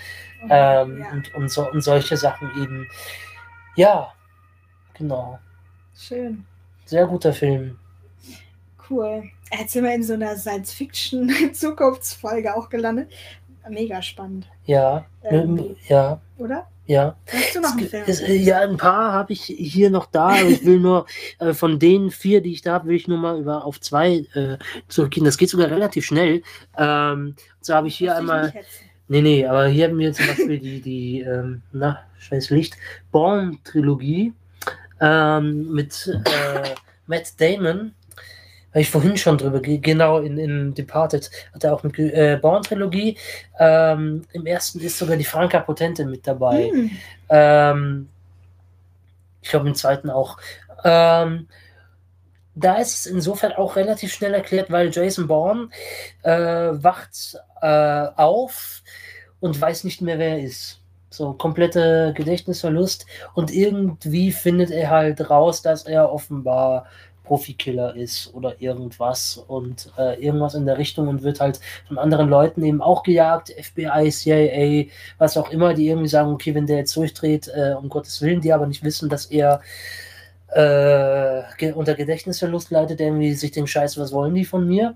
Mhm, 0.43 0.49
Ähm, 0.51 0.99
ja, 1.01 1.11
und, 1.13 1.35
und, 1.35 1.49
so, 1.51 1.71
und 1.71 1.81
solche 1.83 2.17
Sachen 2.17 2.51
eben. 2.63 2.89
Ja, 3.77 4.13
genau. 4.95 5.39
schön. 5.95 6.47
Sehr 6.87 7.07
guter 7.07 7.33
Film. 7.33 7.79
Cool. 8.89 9.34
Jetzt 9.53 9.73
sind 9.73 9.85
wir 9.85 9.95
in 9.95 10.03
so 10.03 10.15
einer 10.15 10.37
Science-Fiction-Zukunftsfolge 10.37 12.57
auch 12.57 12.69
gelandet. 12.69 13.13
Mega 13.69 14.03
spannend, 14.03 14.47
Ja, 14.67 15.07
Ähm, 15.23 15.75
ja, 15.89 16.21
oder? 16.37 16.67
ja. 16.87 17.17
Hast 17.33 17.55
du 17.55 17.61
noch 17.63 17.75
einen 17.75 17.89
Film? 17.89 18.05
Es, 18.07 18.21
äh, 18.21 18.35
ja, 18.35 18.61
ein 18.61 18.77
paar 18.77 19.11
habe 19.13 19.33
ich 19.33 19.43
hier 19.45 19.89
noch 19.89 20.05
da, 20.05 20.37
ich 20.43 20.67
will 20.67 20.81
nur 20.81 21.07
äh, 21.39 21.55
von 21.55 21.79
den 21.79 22.11
vier, 22.11 22.43
die 22.43 22.53
ich 22.53 22.61
da 22.61 22.75
habe, 22.75 22.89
will 22.89 22.97
ich 22.97 23.09
nur 23.09 23.17
mal 23.17 23.41
über 23.41 23.65
auf 23.65 23.81
zwei 23.81 24.27
äh, 24.35 24.59
zurückgehen. 24.89 25.25
Das 25.25 25.39
geht 25.39 25.49
sogar 25.49 25.71
relativ 25.71 26.05
schnell. 26.05 26.43
Ähm, 26.77 27.37
so 27.63 27.73
habe 27.75 27.89
ich 27.89 27.97
hier 27.97 28.11
ich 28.13 28.19
einmal. 28.19 28.51
hetzen. 28.51 28.85
Nee, 29.09 29.23
nee, 29.23 29.47
aber 29.47 29.67
hier 29.69 29.89
haben 29.89 29.99
wir 29.99 30.13
zum 30.13 30.27
Beispiel 30.27 30.59
die, 30.59 30.83
die 30.83 31.21
ähm, 31.21 31.63
na, 31.73 32.01
scheiß 32.19 32.51
Licht, 32.51 32.77
Born-Trilogie 33.13 34.35
ähm, 35.01 35.73
mit 35.73 36.07
äh, 36.27 36.75
Matt 37.07 37.41
Damon. 37.41 37.95
Habe 38.75 38.81
ich 38.81 38.91
vorhin 38.91 39.17
schon 39.17 39.39
drüber, 39.39 39.61
genau 39.61 40.19
in, 40.19 40.37
in 40.37 40.75
Departed 40.75 41.31
hat 41.55 41.63
er 41.63 41.75
auch 41.75 41.85
eine 41.85 41.93
äh, 41.97 42.37
Born-Trilogie. 42.43 43.17
Ähm, 43.61 44.25
Im 44.33 44.47
ersten 44.47 44.81
ist 44.81 44.99
sogar 44.99 45.17
die 45.17 45.23
Franka 45.25 45.61
Potente 45.61 46.05
mit 46.05 46.27
dabei. 46.27 46.71
Hm. 46.71 46.91
Ähm, 47.29 48.09
ich 49.41 49.51
glaube 49.51 49.69
im 49.69 49.77
zweiten 49.77 50.11
auch. 50.11 50.39
Ähm, 50.83 51.47
da 52.57 52.77
ist 52.79 52.95
es 52.95 53.07
insofern 53.07 53.53
auch 53.53 53.77
relativ 53.77 54.13
schnell 54.13 54.35
erklärt, 54.35 54.73
weil 54.73 54.91
Jason 54.91 55.29
Bourne 55.29 55.69
äh, 56.25 56.33
wacht 56.73 57.37
äh, 57.63 58.09
auf 58.17 58.83
und 59.39 59.61
weiß 59.61 59.85
nicht 59.85 60.03
mehr, 60.03 60.19
wer 60.19 60.31
er 60.31 60.41
ist. 60.41 60.81
So 61.11 61.33
komplette 61.33 62.13
Gedächtnisverlust 62.17 63.07
und 63.35 63.53
irgendwie 63.53 64.33
findet 64.33 64.73
er 64.73 64.91
halt 64.91 65.31
raus, 65.31 65.63
dass 65.63 65.85
er 65.85 66.13
offenbar 66.13 66.87
Profikiller 67.25 67.97
ist 67.97 68.33
oder 68.35 68.61
irgendwas 68.61 69.39
und 69.49 69.93
äh, 69.99 70.23
irgendwas 70.23 70.55
in 70.55 70.67
der 70.67 70.79
Richtung 70.79 71.09
und 71.09 71.23
wird 71.23 71.41
halt 71.41 71.59
von 71.89 71.99
anderen 71.99 72.29
Leuten 72.29 72.63
eben 72.63 72.81
auch 72.81 73.03
gejagt, 73.03 73.51
FBI, 73.51 74.11
CIA, 74.11 74.93
was 75.19 75.37
auch 75.37 75.51
immer, 75.51 75.75
die 75.75 75.89
irgendwie 75.89 76.09
sagen, 76.09 76.31
okay, 76.31 76.55
wenn 76.55 76.67
der 76.67 76.79
jetzt 76.79 76.95
durchdreht, 76.97 77.49
äh, 77.49 77.75
um 77.75 77.89
Gottes 77.89 78.21
Willen, 78.23 78.41
die 78.41 78.53
aber 78.53 78.67
nicht 78.67 78.85
wissen, 78.85 79.09
dass 79.09 79.27
er 79.27 79.61
äh, 80.49 81.73
unter 81.73 81.95
Gedächtnisverlust 81.95 82.71
leidet, 82.71 83.01
irgendwie 83.01 83.35
sich 83.35 83.51
den 83.51 83.67
Scheiß, 83.67 83.99
was 83.99 84.13
wollen 84.13 84.35
die 84.35 84.45
von 84.45 84.67
mir? 84.67 84.95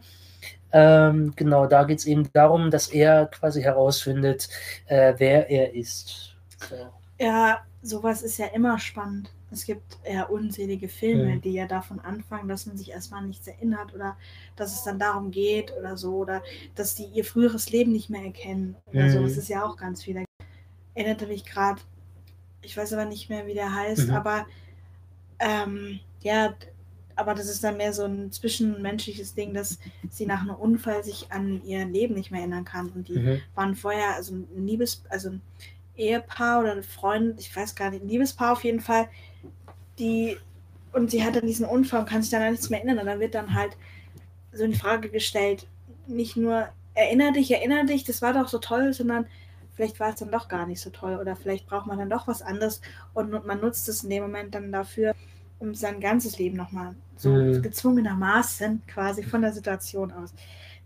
Ähm, 0.70 1.32
genau, 1.34 1.66
da 1.66 1.84
geht 1.84 1.98
es 1.98 2.06
eben 2.06 2.30
darum, 2.32 2.70
dass 2.70 2.88
er 2.88 3.26
quasi 3.26 3.62
herausfindet, 3.62 4.48
äh, 4.86 5.14
wer 5.16 5.48
er 5.48 5.74
ist. 5.74 6.36
So. 6.68 6.76
Ja, 7.18 7.60
sowas 7.82 8.22
ist 8.22 8.38
ja 8.38 8.46
immer 8.46 8.78
spannend. 8.78 9.30
Es 9.50 9.64
gibt 9.64 9.98
ja 10.10 10.24
unzählige 10.24 10.88
Filme, 10.88 11.36
Mhm. 11.36 11.40
die 11.40 11.52
ja 11.52 11.66
davon 11.66 12.00
anfangen, 12.00 12.48
dass 12.48 12.66
man 12.66 12.76
sich 12.76 12.90
erstmal 12.90 13.26
nichts 13.26 13.46
erinnert 13.46 13.94
oder 13.94 14.16
dass 14.56 14.74
es 14.74 14.84
dann 14.84 14.98
darum 14.98 15.30
geht 15.30 15.72
oder 15.78 15.96
so 15.96 16.16
oder 16.16 16.42
dass 16.74 16.94
die 16.94 17.04
ihr 17.06 17.24
früheres 17.24 17.70
Leben 17.70 17.92
nicht 17.92 18.10
mehr 18.10 18.24
erkennen 18.24 18.76
oder 18.86 19.08
so. 19.08 19.20
Mhm. 19.20 19.24
Das 19.24 19.36
ist 19.36 19.48
ja 19.48 19.64
auch 19.64 19.76
ganz 19.76 20.02
viel. 20.04 20.24
Erinnerte 20.94 21.26
mich 21.26 21.44
gerade, 21.44 21.80
ich 22.60 22.76
weiß 22.76 22.92
aber 22.92 23.04
nicht 23.06 23.30
mehr, 23.30 23.46
wie 23.46 23.54
der 23.54 23.74
heißt, 23.74 24.08
Mhm. 24.08 24.14
aber 24.14 24.46
ähm, 25.38 26.00
ja, 26.20 26.54
aber 27.14 27.34
das 27.34 27.48
ist 27.48 27.64
dann 27.64 27.76
mehr 27.76 27.92
so 27.92 28.04
ein 28.04 28.30
zwischenmenschliches 28.30 29.34
Ding, 29.34 29.54
dass 29.54 29.78
sie 30.10 30.26
nach 30.26 30.42
einem 30.42 30.54
Unfall 30.54 31.02
sich 31.04 31.30
an 31.32 31.62
ihr 31.64 31.84
Leben 31.84 32.14
nicht 32.14 32.30
mehr 32.30 32.40
erinnern 32.40 32.64
kann 32.64 32.90
und 32.90 33.08
die 33.08 33.18
Mhm. 33.18 33.40
waren 33.54 33.74
vorher, 33.76 34.14
also 34.14 34.34
ein 34.34 34.66
Liebes, 34.66 35.02
also 35.08 35.30
ein 35.30 35.40
Ehepaar 35.96 36.60
oder 36.60 36.72
ein 36.72 36.82
Freund, 36.84 37.40
ich 37.40 37.54
weiß 37.54 37.74
gar 37.74 37.90
nicht, 37.90 38.02
ein 38.02 38.08
Liebespaar 38.08 38.52
auf 38.52 38.62
jeden 38.64 38.80
Fall, 38.80 39.08
die 39.98 40.38
und 40.92 41.10
sie 41.10 41.24
hat 41.24 41.36
dann 41.36 41.46
diesen 41.46 41.66
Unfall 41.66 42.00
und 42.00 42.08
kann 42.08 42.22
sich 42.22 42.30
dann 42.30 42.42
an 42.42 42.52
nichts 42.52 42.70
mehr 42.70 42.80
erinnern 42.80 43.00
und 43.00 43.06
dann 43.06 43.20
wird 43.20 43.34
dann 43.34 43.54
halt 43.54 43.76
so 44.52 44.64
in 44.64 44.74
Frage 44.74 45.10
gestellt, 45.10 45.66
nicht 46.06 46.36
nur 46.36 46.68
erinner 46.94 47.32
dich, 47.32 47.50
erinner 47.50 47.84
dich, 47.84 48.04
das 48.04 48.22
war 48.22 48.32
doch 48.32 48.48
so 48.48 48.58
toll, 48.58 48.92
sondern 48.92 49.26
vielleicht 49.74 50.00
war 50.00 50.10
es 50.10 50.16
dann 50.16 50.30
doch 50.32 50.48
gar 50.48 50.66
nicht 50.66 50.80
so 50.80 50.90
toll 50.90 51.16
oder 51.20 51.36
vielleicht 51.36 51.66
braucht 51.66 51.86
man 51.86 51.98
dann 51.98 52.10
doch 52.10 52.26
was 52.26 52.42
anderes 52.42 52.80
und, 53.14 53.32
und 53.34 53.46
man 53.46 53.60
nutzt 53.60 53.88
es 53.88 54.02
in 54.04 54.10
dem 54.10 54.22
Moment 54.24 54.54
dann 54.54 54.72
dafür, 54.72 55.14
um 55.58 55.74
sein 55.74 56.00
ganzes 56.00 56.38
Leben 56.38 56.56
nochmal 56.56 56.94
so 57.16 57.30
Mhm. 57.30 57.62
gezwungenermaßen 57.62 58.82
quasi 58.86 59.22
von 59.22 59.42
der 59.42 59.52
Situation 59.52 60.12
aus. 60.12 60.32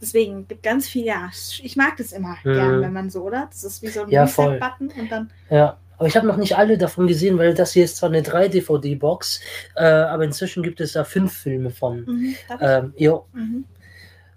Deswegen 0.01 0.49
gibt 0.49 0.63
ganz 0.63 0.89
viel, 0.89 1.05
ja, 1.05 1.31
ich 1.63 1.77
mag 1.77 1.97
das 1.97 2.13
immer 2.13 2.37
Mhm. 2.45 2.55
gern, 2.55 2.81
wenn 2.81 2.93
man 2.93 3.11
so, 3.11 3.23
oder? 3.23 3.47
Das 3.51 3.63
ist 3.65 3.83
wie 3.83 3.89
so 3.89 4.03
ein 4.03 4.11
Ja. 4.11 4.25
Reset-Button 4.25 4.89
und 4.91 5.13
dann, 5.13 5.31
Ja, 5.51 5.79
aber 5.99 6.09
ich 6.09 6.17
habe 6.17 6.27
noch 6.27 6.37
nicht 6.37 6.57
alle 6.57 6.79
davon 6.79 7.07
gesehen, 7.07 7.39
weil 7.39 7.55
das 7.55 7.73
hier 7.73 7.85
ist 7.85 7.97
zwar 7.97 8.09
eine 8.09 8.23
3-DVD-Box, 8.23 9.41
äh, 9.77 9.85
aber 9.85 10.25
inzwischen 10.25 10.63
gibt 10.63 10.81
es 10.81 10.93
da 10.93 11.05
fünf 11.05 11.33
Filme 11.33 11.71
von. 11.71 12.05
mhm? 12.05 12.35
Ähm, 12.61 12.93
jo. 12.97 13.27
Mhm. 13.33 13.65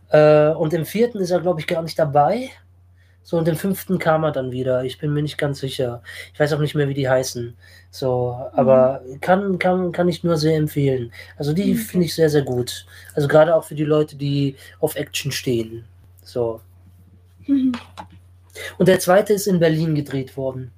Äh, 0.09 0.49
und 0.49 0.73
im 0.73 0.85
vierten 0.85 1.19
ist 1.19 1.31
er, 1.31 1.41
glaube 1.41 1.59
ich, 1.59 1.67
gar 1.67 1.81
nicht 1.81 1.97
dabei. 1.97 2.49
So, 3.23 3.39
und 3.39 3.47
im 3.47 3.55
fünften 3.55 3.97
kam 3.97 4.23
er 4.23 4.31
dann 4.31 4.51
wieder. 4.51 4.83
Ich 4.83 4.99
bin 4.99 5.11
mir 5.11 5.23
nicht 5.23 5.39
ganz 5.39 5.59
sicher. 5.59 6.03
Ich 6.31 6.39
weiß 6.39 6.53
auch 6.53 6.59
nicht 6.59 6.75
mehr, 6.75 6.87
wie 6.87 6.93
die 6.93 7.09
heißen. 7.09 7.55
So, 7.89 8.37
aber 8.53 9.01
kann, 9.21 9.57
kann, 9.57 9.91
kann 9.91 10.07
ich 10.07 10.23
nur 10.23 10.37
sehr 10.37 10.55
empfehlen. 10.57 11.11
Also 11.35 11.51
die 11.51 11.63
Okay. 11.71 11.75
finde 11.75 12.05
ich 12.05 12.13
sehr, 12.13 12.29
sehr 12.29 12.43
gut. 12.43 12.85
Also 13.15 13.27
gerade 13.27 13.55
auch 13.55 13.63
für 13.63 13.73
die 13.73 13.83
Leute, 13.83 14.15
die 14.15 14.55
auf 14.79 14.95
Action 14.95 15.31
stehen. 15.31 15.85
So. 16.23 16.61
Mhm. 17.47 17.71
Und 18.77 18.87
der 18.87 18.99
zweite 18.99 19.33
ist 19.33 19.47
in 19.47 19.59
Berlin 19.59 19.95
gedreht 19.95 20.37
worden. 20.37 20.71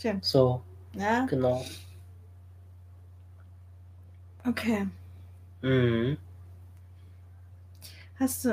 Schön. 0.00 0.18
So, 0.22 0.62
Ja, 0.94 1.26
genau. 1.26 1.64
okay. 4.46 4.86
Mhm. 5.62 6.16
Hast 8.18 8.44
du, 8.44 8.48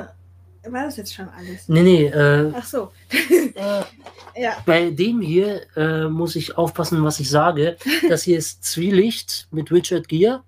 war 0.66 0.84
das 0.84 0.96
jetzt 0.96 1.14
schon 1.14 1.28
alles? 1.30 1.68
Nee, 1.68 1.82
nee, 1.82 2.04
äh, 2.06 2.52
Ach 2.54 2.64
so. 2.64 2.92
äh, 3.54 3.82
Ja. 4.40 4.56
bei 4.66 4.90
dem 4.90 5.20
hier 5.20 5.62
äh, 5.76 6.04
muss 6.08 6.36
ich 6.36 6.56
aufpassen, 6.56 7.02
was 7.02 7.18
ich 7.20 7.28
sage. 7.30 7.76
Das 8.08 8.22
hier 8.22 8.38
ist 8.38 8.62
Zwielicht 8.64 9.48
mit 9.50 9.72
Richard 9.72 10.06
Gere. 10.08 10.42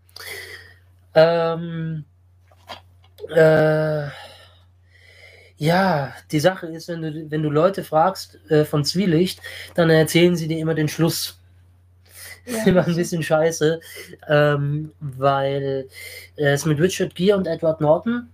Ähm, 1.14 2.04
äh, 3.28 4.06
ja, 5.60 6.14
die 6.32 6.40
Sache 6.40 6.68
ist, 6.68 6.88
wenn 6.88 7.02
du, 7.02 7.30
wenn 7.30 7.42
du 7.42 7.50
Leute 7.50 7.84
fragst 7.84 8.38
äh, 8.50 8.64
von 8.64 8.82
Zwielicht, 8.82 9.42
dann 9.74 9.90
erzählen 9.90 10.34
sie 10.34 10.48
dir 10.48 10.58
immer 10.58 10.74
den 10.74 10.88
Schluss. 10.88 11.36
Ja. 12.46 12.64
immer 12.64 12.86
ein 12.86 12.96
bisschen 12.96 13.22
scheiße, 13.22 13.80
ähm, 14.26 14.92
weil 14.98 15.86
äh, 16.36 16.52
es 16.52 16.64
mit 16.64 16.80
Richard 16.80 17.14
Gere 17.14 17.36
und 17.36 17.46
Edward 17.46 17.82
Norton 17.82 18.30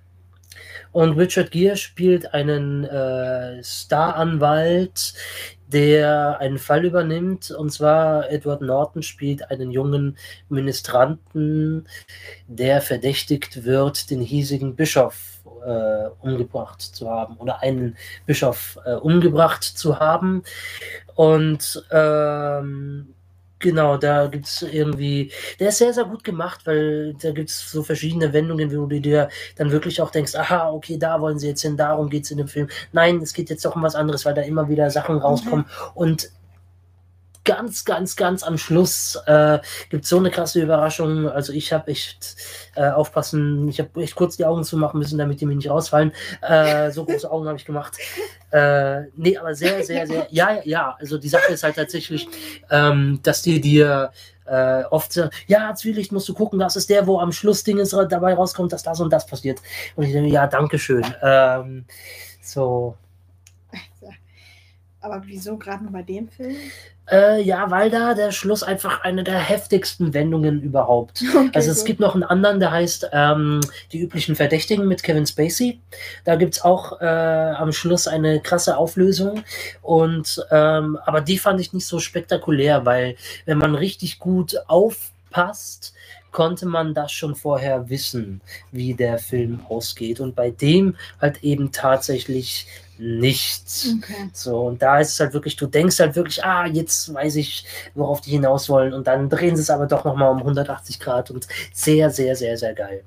und 0.93 1.19
Richard 1.19 1.51
Gere 1.51 1.77
spielt 1.77 2.33
einen 2.33 2.85
äh, 2.85 3.63
Staranwalt, 3.65 5.15
der 5.67 6.39
einen 6.39 6.59
Fall 6.59 6.85
übernimmt. 6.85 7.51
Und 7.51 7.71
zwar 7.73 8.31
Edward 8.31 8.63
Norton 8.63 9.03
spielt 9.03 9.51
einen 9.51 9.73
jungen 9.73 10.17
Ministranten, 10.49 11.89
der 12.47 12.81
verdächtigt 12.81 13.65
wird, 13.65 14.11
den 14.11 14.21
hiesigen 14.21 14.77
Bischof 14.77 15.36
äh, 15.67 16.09
umgebracht 16.21 16.81
zu 16.81 17.11
haben 17.11 17.37
oder 17.37 17.63
einen 17.63 17.97
Bischof 18.25 18.79
äh, 18.85 18.95
umgebracht 18.95 19.65
zu 19.65 19.99
haben. 19.99 20.43
Und 21.15 21.85
ähm, 21.91 23.15
Genau, 23.59 23.97
da 23.97 24.27
gibt 24.27 24.47
es 24.47 24.61
irgendwie, 24.61 25.33
der 25.59 25.71
ist 25.71 25.79
sehr, 25.79 25.95
sehr 25.95 26.05
gut 26.05 26.25
gemacht, 26.25 26.61
weil 26.67 27.15
da 27.15 27.31
gibt 27.31 27.49
es 27.49 27.71
so 27.71 27.83
verschiedene 27.83 28.35
Wendungen, 28.35 28.71
wo 28.71 28.85
du 28.85 29.01
dir 29.01 29.31
dann 29.57 29.71
wirklich 29.71 30.03
auch 30.03 30.11
denkst, 30.11 30.35
aha, 30.35 30.71
okay, 30.71 30.99
da 30.99 31.23
wollen 31.23 31.39
sie 31.39 31.49
jetzt 31.49 31.63
hin, 31.63 31.75
darum 31.75 32.11
geht 32.11 32.25
es 32.25 32.31
in 32.31 32.37
dem 32.37 32.49
Film. 32.49 32.69
Nein, 32.93 33.23
es 33.23 33.33
geht 33.33 33.49
jetzt 33.49 33.65
doch 33.65 33.75
um 33.75 33.83
was 33.83 33.95
anderes, 33.95 34.27
weil 34.27 34.35
da 34.35 34.43
immer 34.43 34.69
wieder 34.69 34.91
Sachen 34.91 35.17
rauskommen. 35.17 35.65
Und 35.95 36.31
ganz, 37.47 37.87
ganz, 37.87 38.17
ganz 38.17 38.43
am 38.43 38.59
Schluss 38.59 39.19
äh, 39.27 39.61
gibt 39.89 40.05
es 40.05 40.11
so 40.11 40.19
eine 40.19 40.31
krasse 40.31 40.61
Überraschung. 40.61 41.31
Also 41.31 41.55
ich 41.55 41.73
habe 41.73 41.91
echt 41.91 42.37
äh, 42.75 42.91
aufpassen, 42.91 43.67
ich 43.69 43.81
habe 43.81 44.03
echt 44.03 44.15
kurz 44.15 44.37
die 44.37 44.45
Augen 44.45 44.65
zumachen 44.65 44.99
müssen, 44.99 45.17
damit 45.17 45.41
die 45.41 45.47
mir 45.47 45.55
nicht 45.55 45.71
rausfallen. 45.71 46.13
Äh, 46.43 46.91
so 46.91 47.07
große 47.07 47.31
Augen 47.31 47.47
habe 47.47 47.57
ich 47.57 47.65
gemacht. 47.65 47.97
Äh, 48.51 49.05
nee, 49.17 49.39
aber 49.39 49.55
sehr, 49.55 49.83
sehr, 49.83 50.07
sehr, 50.07 50.27
ja, 50.31 50.59
ja, 50.65 50.97
also 50.99 51.17
die 51.17 51.29
Sache 51.29 51.53
ist 51.53 51.63
halt 51.63 51.77
tatsächlich, 51.77 52.29
ähm, 52.71 53.21
dass 53.23 53.43
die 53.43 53.61
dir 53.61 54.11
äh, 54.45 54.83
oft 54.91 55.13
sagen, 55.13 55.31
ja, 55.47 55.75
Zwielicht 55.75 56.13
musst 56.13 56.29
du 56.29 56.35
gucken, 56.35 56.59
das 56.59 56.77
ist 56.77 56.91
der, 56.91 57.07
wo 57.07 57.19
am 57.21 57.33
Schluss 57.33 57.65
Dinges 57.65 57.91
dabei 57.91 58.35
rauskommt, 58.35 58.73
dass 58.73 58.83
das 58.83 59.01
und 59.01 59.11
das 59.11 59.27
passiert. 59.27 59.61
Und 59.95 60.05
ich 60.05 60.13
denke, 60.13 60.31
ja, 60.31 60.47
danke 60.47 60.79
schön. 60.79 61.05
Ähm, 61.23 61.85
so, 62.43 62.97
Aber 65.07 65.23
wieso 65.25 65.57
gerade 65.57 65.85
nur 65.85 65.93
bei 65.93 66.03
dem 66.03 66.29
Film? 66.29 66.57
Äh, 67.11 67.43
ja, 67.43 67.71
weil 67.71 67.91
da 67.91 68.15
der 68.15 68.33
Schluss 68.33 68.63
einfach 68.63 69.03
eine 69.03 69.23
der 69.23 69.39
heftigsten 69.39 70.13
Wendungen 70.15 70.61
überhaupt. 70.63 71.23
Okay, 71.37 71.51
Also 71.55 71.71
es 71.71 71.79
gut. 71.79 71.87
gibt 71.87 72.01
noch 72.01 72.15
einen 72.15 72.25
anderen, 72.25 72.61
der 72.61 72.71
heißt 72.73 73.11
ähm, 73.13 73.61
Die 73.93 74.01
üblichen 74.01 74.35
Verdächtigen 74.35 74.89
mit 74.89 75.03
Kevin 75.03 75.27
Spacey. 75.27 75.79
Da 76.25 76.37
gibt 76.37 76.55
es 76.55 76.65
auch 76.65 77.01
äh, 77.01 77.05
am 77.05 77.73
Schluss 77.73 78.09
eine 78.09 78.41
krasse 78.41 78.77
Auflösung. 78.77 79.45
Und 79.83 80.45
ähm, 80.51 80.99
aber 81.05 81.21
die 81.21 81.39
fand 81.39 81.61
ich 81.61 81.73
nicht 81.73 81.87
so 81.87 81.99
spektakulär, 82.01 82.85
weil 82.87 83.17
wenn 83.45 83.59
man 83.59 83.75
richtig 83.75 84.19
gut 84.19 84.57
aufpasst, 84.67 85.93
konnte 86.33 86.67
man 86.67 86.93
das 86.93 87.13
schon 87.13 87.35
vorher 87.35 87.89
wissen, 87.89 88.41
wie 88.71 88.95
der 88.95 89.19
Film 89.19 89.61
ausgeht. 89.69 90.21
Und 90.21 90.35
bei 90.37 90.51
dem 90.51 90.97
halt 91.21 91.43
eben 91.43 91.73
tatsächlich 91.73 92.67
nichts. 92.99 93.95
Okay. 93.99 94.31
So, 94.33 94.67
und 94.67 94.83
da 94.83 95.01
ist 95.01 95.13
es 95.13 95.21
halt 95.21 95.33
wirklich, 95.33 95.57
du 95.57 95.67
denkst 95.67 95.99
halt 95.99 96.17
wirklich, 96.17 96.45
ah, 96.45 96.67
jetzt 96.67 97.13
weiß 97.13 97.37
ich, 97.37 97.67
worauf 97.95 98.21
die 98.21 98.31
hinaus 98.31 98.69
wollen. 98.69 98.93
Und 98.93 99.07
dann 99.07 99.29
drehen 99.29 99.57
sie 99.57 99.63
es 99.63 99.71
aber 99.71 99.87
doch 99.87 100.05
nochmal 100.05 100.31
um 100.31 100.39
180 100.39 101.01
Grad 101.01 101.31
und 101.31 101.47
sehr, 101.73 102.11
sehr, 102.11 102.37
sehr, 102.37 102.57
sehr 102.57 102.75
geil. 102.75 103.05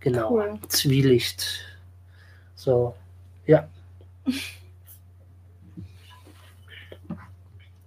Genau. 0.00 0.32
Cool. 0.32 0.58
Zwielicht. 0.68 1.46
So, 2.54 2.94
ja. 3.46 3.68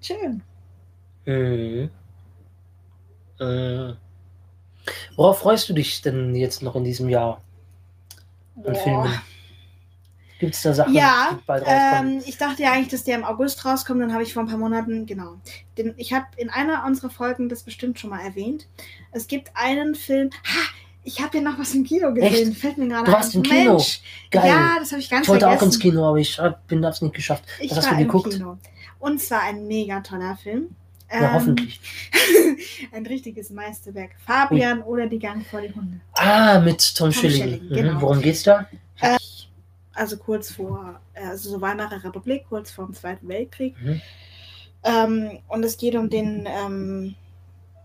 Schön. 0.02 0.42
Mhm. 1.26 1.90
Äh, 3.40 3.94
Worauf 5.16 5.40
freust 5.40 5.70
du 5.70 5.74
dich 5.74 6.02
denn 6.02 6.36
jetzt 6.36 6.62
noch 6.62 6.76
in 6.76 6.84
diesem 6.84 7.10
Jahr 7.10 7.42
an. 8.64 8.76
Filmen? 8.76 9.22
Gibt 10.46 10.56
es 10.56 10.62
da 10.64 10.74
Sachen, 10.74 10.94
Ja, 10.94 11.30
die 11.40 11.44
bald 11.46 11.66
rauskommen? 11.66 12.14
ähm, 12.20 12.24
ich 12.26 12.38
dachte 12.38 12.64
ja 12.64 12.72
eigentlich, 12.74 12.90
dass 12.90 13.04
der 13.04 13.16
im 13.16 13.24
August 13.24 13.64
rauskommt. 13.66 14.02
Dann 14.02 14.14
habe 14.14 14.24
ich 14.24 14.34
vor 14.34 14.44
ein 14.44 14.48
paar 14.50 14.58
Monaten, 14.58 15.06
genau. 15.06 15.36
Den, 15.78 15.94
ich 15.98 16.14
habe 16.14 16.26
in 16.38 16.50
einer 16.50 16.84
unserer 16.86 17.10
Folgen 17.10 17.50
das 17.50 17.64
bestimmt 17.64 18.00
schon 18.00 18.10
mal 18.10 18.22
erwähnt. 18.22 18.68
Es 19.12 19.28
gibt 19.28 19.52
einen 19.56 19.96
Film. 19.96 20.30
Ha, 20.46 20.60
ich 21.04 21.22
habe 21.22 21.38
ja 21.38 21.44
noch 21.44 21.60
was 21.60 21.74
im 21.76 21.84
Kino 21.84 22.14
gesehen. 22.14 22.54
Fällt 22.54 22.78
mir 22.78 22.88
gerade 22.88 23.06
Du 23.06 23.12
warst 23.12 23.34
ein. 23.36 23.38
im 23.38 23.44
Kino? 23.44 23.72
Mensch, 23.74 24.02
Geil. 24.32 24.48
Ja, 24.48 24.76
das 24.80 24.92
habe 24.92 25.02
ich 25.02 25.10
ganz 25.10 25.24
ich 25.24 25.30
wollte 25.30 25.46
auch 25.48 25.52
vergessen. 25.52 25.66
ins 25.74 25.80
Kino, 25.80 26.08
aber 26.10 26.18
ich 26.18 26.40
hab- 26.40 26.66
bin 26.68 26.82
das 26.82 27.02
nicht 27.02 27.14
geschafft. 27.14 27.44
Ich 27.60 27.72
hast 27.76 27.84
war 27.86 27.94
du 27.96 28.02
im 28.02 28.08
geguckt? 28.08 28.32
Kino. 28.32 28.58
Und 29.00 29.22
zwar 29.22 29.42
ein 29.44 29.68
mega 29.68 30.00
toller 30.02 30.36
Film. 30.36 30.76
Ja, 31.12 31.20
Ähm, 31.28 31.34
hoffentlich. 31.34 31.80
ein 32.92 33.06
richtiges 33.06 33.52
Meisterwerk. 33.52 34.12
Fabian 34.26 34.82
oder 34.82 35.06
die 35.06 35.20
Gang 35.20 35.46
vor 35.46 35.62
die 35.62 35.74
Hunde. 35.74 36.00
Ah, 36.14 36.60
mit 36.60 36.96
Tom, 36.96 37.12
Schilling. 37.12 37.42
Schilling, 37.44 37.64
Mhm. 37.70 37.74
genau. 37.76 38.02
Worum 38.02 38.22
geht's 38.22 38.42
da? 38.44 38.68
Äh, 39.02 39.18
also 39.96 40.18
kurz 40.18 40.52
vor, 40.52 41.00
äh, 41.14 41.26
also 41.26 41.50
so 41.50 41.62
Weimarer 41.62 42.04
Republik, 42.04 42.46
kurz 42.50 42.72
vor 42.72 42.86
dem 42.86 42.94
Zweiten 42.94 43.28
Weltkrieg. 43.28 43.76
Mhm. 43.82 44.02
Ähm, 44.84 45.40
und 45.48 45.64
es 45.64 45.78
geht 45.78 45.96
um 45.96 46.10
den 46.10 46.48
ähm, 46.48 47.16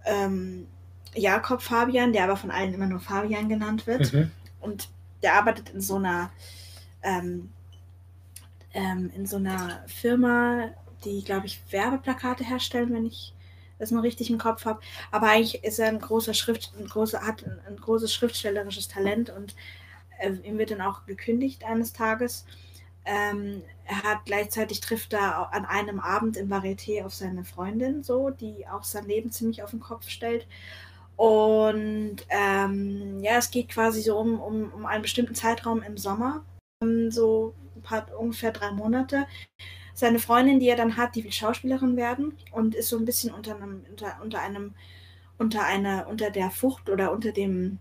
ähm, 0.04 0.66
Jakob 1.14 1.62
Fabian, 1.62 2.12
der 2.12 2.24
aber 2.24 2.36
von 2.36 2.50
allen 2.50 2.74
immer 2.74 2.86
nur 2.86 3.00
Fabian 3.00 3.48
genannt 3.48 3.86
wird. 3.86 4.12
Mhm. 4.12 4.30
Und 4.60 4.88
der 5.22 5.34
arbeitet 5.34 5.70
in 5.70 5.80
so 5.80 5.96
einer 5.96 6.30
ähm, 7.02 7.50
ähm, 8.74 9.10
in 9.14 9.26
so 9.26 9.36
einer 9.36 9.82
Firma, 9.86 10.70
die, 11.04 11.24
glaube 11.24 11.46
ich, 11.46 11.60
Werbeplakate 11.70 12.44
herstellen, 12.44 12.92
wenn 12.92 13.06
ich 13.06 13.34
das 13.78 13.90
noch 13.90 14.02
richtig 14.02 14.30
im 14.30 14.38
Kopf 14.38 14.64
habe. 14.64 14.80
Aber 15.10 15.28
eigentlich 15.28 15.64
ist 15.64 15.78
er 15.78 15.88
ein 15.88 15.98
großer 15.98 16.34
Schrift, 16.34 16.72
ein 16.78 16.86
großer, 16.86 17.22
hat 17.22 17.44
ein, 17.44 17.58
ein 17.66 17.76
großes 17.76 18.12
schriftstellerisches 18.12 18.88
Talent 18.88 19.30
und 19.30 19.54
äh, 20.20 20.32
ihm 20.42 20.58
wird 20.58 20.70
dann 20.70 20.80
auch 20.80 21.06
gekündigt 21.06 21.64
eines 21.64 21.92
Tages. 21.92 22.44
Ähm, 23.04 23.62
er 23.86 24.02
hat 24.02 24.24
gleichzeitig 24.26 24.80
trifft 24.80 25.12
er 25.14 25.52
an 25.52 25.64
einem 25.64 26.00
Abend 26.00 26.36
im 26.36 26.48
Varieté 26.48 27.04
auf 27.04 27.14
seine 27.14 27.44
Freundin, 27.44 28.02
so, 28.02 28.30
die 28.30 28.66
auch 28.68 28.84
sein 28.84 29.06
Leben 29.06 29.32
ziemlich 29.32 29.62
auf 29.62 29.70
den 29.70 29.80
Kopf 29.80 30.08
stellt. 30.08 30.46
Und 31.16 32.16
ähm, 32.28 33.20
ja, 33.22 33.36
es 33.36 33.50
geht 33.50 33.68
quasi 33.70 34.02
so 34.02 34.18
um, 34.18 34.40
um, 34.40 34.72
um 34.72 34.86
einen 34.86 35.02
bestimmten 35.02 35.34
Zeitraum 35.34 35.82
im 35.82 35.96
Sommer, 35.96 36.44
ähm, 36.82 37.10
so 37.10 37.54
paar, 37.82 38.06
ungefähr 38.18 38.52
drei 38.52 38.70
Monate. 38.70 39.26
Seine 39.94 40.18
Freundin, 40.18 40.60
die 40.60 40.68
er 40.68 40.76
dann 40.76 40.96
hat, 40.96 41.14
die 41.14 41.24
will 41.24 41.32
Schauspielerin 41.32 41.96
werden 41.96 42.36
und 42.52 42.74
ist 42.74 42.88
so 42.88 42.96
ein 42.96 43.04
bisschen 43.04 43.34
unter 43.34 43.56
einem, 43.56 43.84
unter, 43.90 44.18
unter 44.22 44.40
einem, 44.40 44.74
unter 45.36 45.64
einer, 45.64 46.06
unter 46.08 46.30
der 46.30 46.50
Fucht 46.50 46.88
oder 46.88 47.12
unter 47.12 47.32
dem 47.32 47.78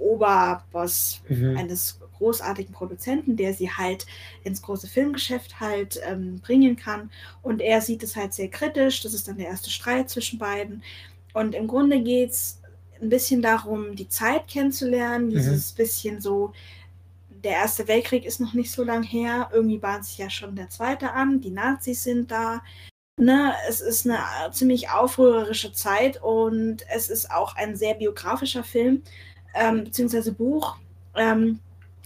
Oberboss 0.00 1.20
Mhm. 1.28 1.56
eines 1.56 2.00
großartigen 2.18 2.74
Produzenten, 2.74 3.36
der 3.36 3.54
sie 3.54 3.70
halt 3.70 4.06
ins 4.44 4.60
große 4.60 4.86
Filmgeschäft 4.88 5.58
halt 5.60 6.00
ähm, 6.04 6.40
bringen 6.40 6.76
kann. 6.76 7.10
Und 7.42 7.60
er 7.62 7.80
sieht 7.80 8.02
es 8.02 8.16
halt 8.16 8.34
sehr 8.34 8.48
kritisch. 8.48 9.02
Das 9.02 9.14
ist 9.14 9.28
dann 9.28 9.38
der 9.38 9.46
erste 9.48 9.70
Streit 9.70 10.10
zwischen 10.10 10.38
beiden. 10.38 10.82
Und 11.32 11.54
im 11.54 11.66
Grunde 11.66 12.00
geht 12.02 12.30
es 12.32 12.60
ein 13.00 13.08
bisschen 13.08 13.40
darum, 13.40 13.96
die 13.96 14.08
Zeit 14.08 14.48
kennenzulernen. 14.48 15.30
Dieses 15.30 15.72
bisschen 15.72 16.20
so, 16.20 16.52
der 17.42 17.52
Erste 17.52 17.88
Weltkrieg 17.88 18.26
ist 18.26 18.40
noch 18.40 18.52
nicht 18.52 18.70
so 18.70 18.84
lang 18.84 19.02
her. 19.02 19.48
Irgendwie 19.54 19.78
bahnt 19.78 20.04
sich 20.04 20.18
ja 20.18 20.28
schon 20.28 20.54
der 20.56 20.68
Zweite 20.68 21.12
an. 21.12 21.40
Die 21.40 21.50
Nazis 21.50 22.04
sind 22.04 22.30
da. 22.30 22.62
Ne, 23.16 23.52
es 23.68 23.80
ist 23.82 24.06
eine 24.06 24.18
ziemlich 24.52 24.88
aufrührerische 24.90 25.72
Zeit 25.72 26.22
und 26.22 26.86
es 26.94 27.10
ist 27.10 27.30
auch 27.30 27.54
ein 27.54 27.76
sehr 27.76 27.94
biografischer 27.94 28.64
Film, 28.64 29.02
ähm, 29.54 29.84
beziehungsweise 29.84 30.32
Buch. 30.32 30.76
Ähm, 31.14 31.58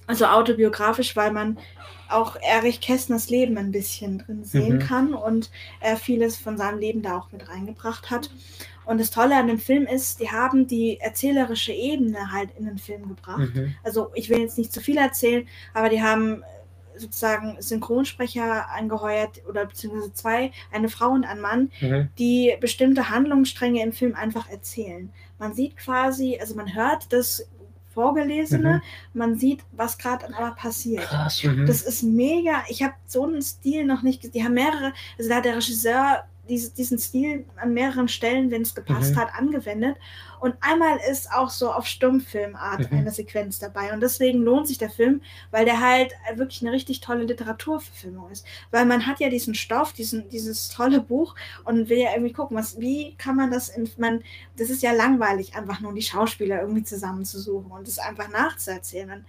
also 0.06 0.26
autobiografisch, 0.26 1.16
weil 1.16 1.32
man 1.32 1.58
auch 2.08 2.36
Erich 2.42 2.80
Kästners 2.80 3.30
Leben 3.30 3.56
ein 3.56 3.72
bisschen 3.72 4.18
drin 4.18 4.44
sehen 4.44 4.76
Mhm. 4.76 4.78
kann 4.80 5.14
und 5.14 5.50
er 5.80 5.96
vieles 5.96 6.36
von 6.36 6.58
seinem 6.58 6.78
Leben 6.78 7.02
da 7.02 7.16
auch 7.16 7.32
mit 7.32 7.48
reingebracht 7.48 8.10
hat. 8.10 8.30
Und 8.84 9.00
das 9.00 9.10
Tolle 9.10 9.36
an 9.36 9.46
dem 9.46 9.58
Film 9.58 9.86
ist, 9.86 10.20
die 10.20 10.30
haben 10.30 10.66
die 10.66 11.00
erzählerische 11.00 11.72
Ebene 11.72 12.32
halt 12.32 12.50
in 12.58 12.66
den 12.66 12.76
Film 12.78 13.08
gebracht. 13.08 13.54
Mhm. 13.54 13.74
Also 13.82 14.10
ich 14.14 14.28
will 14.28 14.40
jetzt 14.40 14.58
nicht 14.58 14.72
zu 14.72 14.80
viel 14.80 14.98
erzählen, 14.98 15.48
aber 15.72 15.88
die 15.88 16.02
haben 16.02 16.44
sozusagen 16.96 17.56
Synchronsprecher 17.60 18.68
angeheuert 18.70 19.42
oder 19.48 19.66
beziehungsweise 19.66 20.12
zwei, 20.12 20.52
eine 20.72 20.88
Frau 20.88 21.10
und 21.10 21.24
ein 21.24 21.40
Mann, 21.40 21.70
Mhm. 21.80 22.08
die 22.18 22.56
bestimmte 22.60 23.10
Handlungsstränge 23.10 23.82
im 23.82 23.92
Film 23.92 24.14
einfach 24.14 24.48
erzählen. 24.48 25.12
Man 25.38 25.54
sieht 25.54 25.76
quasi, 25.76 26.38
also 26.40 26.54
man 26.54 26.74
hört 26.74 27.12
das 27.12 27.46
Vorgelesene, 27.92 28.82
man 29.12 29.38
sieht, 29.38 29.62
was 29.72 29.98
gerade 29.98 30.26
aber 30.36 30.56
passiert. 30.56 31.04
Krass. 31.04 31.42
Mhm. 31.44 31.64
Das 31.66 31.82
ist 31.82 32.02
mega. 32.02 32.64
Ich 32.68 32.82
habe 32.82 32.94
so 33.06 33.24
einen 33.24 33.40
Stil 33.40 33.84
noch 33.84 34.02
nicht 34.02 34.20
gesehen. 34.20 34.32
Die 34.32 34.44
haben 34.44 34.54
mehrere, 34.54 34.92
also 35.16 35.30
da 35.30 35.36
hat 35.36 35.44
der 35.44 35.56
Regisseur 35.56 36.24
diese, 36.48 36.72
diesen 36.74 36.98
Stil 36.98 37.44
an 37.56 37.72
mehreren 37.74 38.08
Stellen, 38.08 38.50
wenn 38.50 38.62
es 38.62 38.74
gepasst 38.74 39.12
Mhm. 39.14 39.16
hat, 39.20 39.34
angewendet. 39.34 39.96
Und 40.40 40.54
einmal 40.60 40.98
ist 41.10 41.30
auch 41.32 41.48
so 41.48 41.72
auf 41.72 41.86
Stummfilmart 41.86 42.90
Mhm. 42.90 42.98
eine 42.98 43.10
Sequenz 43.10 43.58
dabei. 43.58 43.92
Und 43.92 44.00
deswegen 44.00 44.42
lohnt 44.42 44.68
sich 44.68 44.76
der 44.78 44.90
Film, 44.90 45.22
weil 45.50 45.64
der 45.64 45.80
halt 45.80 46.12
wirklich 46.36 46.60
eine 46.62 46.72
richtig 46.72 47.00
tolle 47.00 47.24
Literaturverfilmung 47.24 48.30
ist. 48.30 48.44
Weil 48.70 48.84
man 48.84 49.06
hat 49.06 49.20
ja 49.20 49.30
diesen 49.30 49.54
Stoff, 49.54 49.92
diesen, 49.94 50.28
dieses 50.28 50.68
tolle 50.68 51.00
Buch 51.00 51.34
und 51.64 51.88
will 51.88 51.98
ja 51.98 52.10
irgendwie 52.12 52.32
gucken, 52.34 52.56
was, 52.56 52.78
wie 52.78 53.14
kann 53.16 53.36
man 53.36 53.50
das 53.50 53.68
in, 53.70 53.88
man, 53.96 54.22
das 54.56 54.68
ist 54.70 54.82
ja 54.82 54.92
langweilig, 54.92 55.56
einfach 55.56 55.80
nur 55.80 55.94
die 55.94 56.02
Schauspieler 56.02 56.60
irgendwie 56.60 56.84
zusammenzusuchen 56.84 57.70
und 57.70 57.88
es 57.88 57.98
einfach 57.98 58.28
nachzuerzählen. 58.28 59.10
Und 59.10 59.24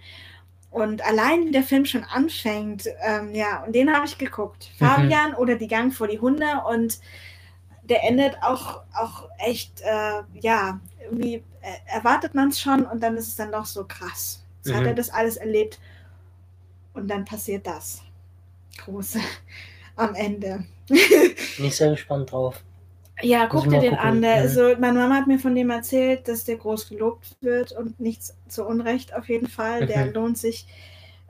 allein 0.82 1.46
wie 1.46 1.52
der 1.52 1.62
Film 1.62 1.84
schon 1.84 2.04
anfängt, 2.04 2.86
ähm, 3.02 3.34
ja, 3.34 3.64
und 3.64 3.74
den 3.74 3.92
habe 3.94 4.06
ich 4.06 4.18
geguckt. 4.18 4.70
Mhm. 4.78 4.84
Fabian 4.84 5.34
oder 5.34 5.56
Die 5.56 5.68
Gang 5.68 5.92
vor 5.92 6.08
die 6.08 6.20
Hunde 6.20 6.46
und 6.68 7.00
der 7.82 8.04
endet 8.04 8.36
auch, 8.42 8.82
auch 8.94 9.28
echt, 9.38 9.80
äh, 9.80 10.22
ja, 10.40 10.80
irgendwie 11.04 11.36
äh, 11.62 11.76
erwartet 11.86 12.34
man 12.34 12.48
es 12.48 12.60
schon 12.60 12.84
und 12.84 13.00
dann 13.02 13.16
ist 13.16 13.28
es 13.28 13.36
dann 13.36 13.52
doch 13.52 13.64
so 13.66 13.84
krass. 13.84 14.44
Jetzt 14.64 14.74
hat 14.74 14.82
Mhm. 14.82 14.88
er 14.88 14.94
das 14.94 15.10
alles 15.10 15.36
erlebt 15.36 15.78
und 16.94 17.08
dann 17.08 17.24
passiert 17.24 17.66
das. 17.66 18.02
Große 18.84 19.20
am 19.96 20.14
Ende. 20.14 20.64
Bin 20.88 21.64
ich 21.64 21.76
sehr 21.76 21.90
gespannt 21.90 22.32
drauf. 22.32 22.62
Ja, 23.22 23.46
guck 23.46 23.64
dir 23.64 23.80
den 23.80 23.90
gucken, 23.92 23.98
an. 24.08 24.22
Der, 24.22 24.40
also, 24.42 24.76
meine 24.78 24.98
Mama 24.98 25.14
hat 25.16 25.26
mir 25.26 25.38
von 25.38 25.54
dem 25.54 25.70
erzählt, 25.70 26.28
dass 26.28 26.44
der 26.44 26.56
groß 26.56 26.88
gelobt 26.88 27.36
wird 27.40 27.72
und 27.72 27.98
nichts 27.98 28.36
zu 28.48 28.64
Unrecht 28.66 29.14
auf 29.14 29.28
jeden 29.28 29.48
Fall. 29.48 29.86
Der 29.86 30.06
Mhm. 30.06 30.12
lohnt 30.12 30.38
sich. 30.38 30.66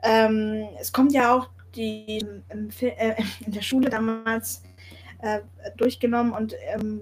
Ähm, 0.03 0.67
es 0.79 0.91
kommt 0.91 1.13
ja 1.13 1.33
auch 1.35 1.49
die 1.75 2.19
im, 2.49 2.71
Fi- 2.71 2.87
äh, 2.97 3.15
in 3.45 3.51
der 3.53 3.61
Schule 3.61 3.89
damals 3.89 4.63
äh, 5.21 5.39
durchgenommen 5.77 6.33
und 6.33 6.55
ähm, 6.73 7.01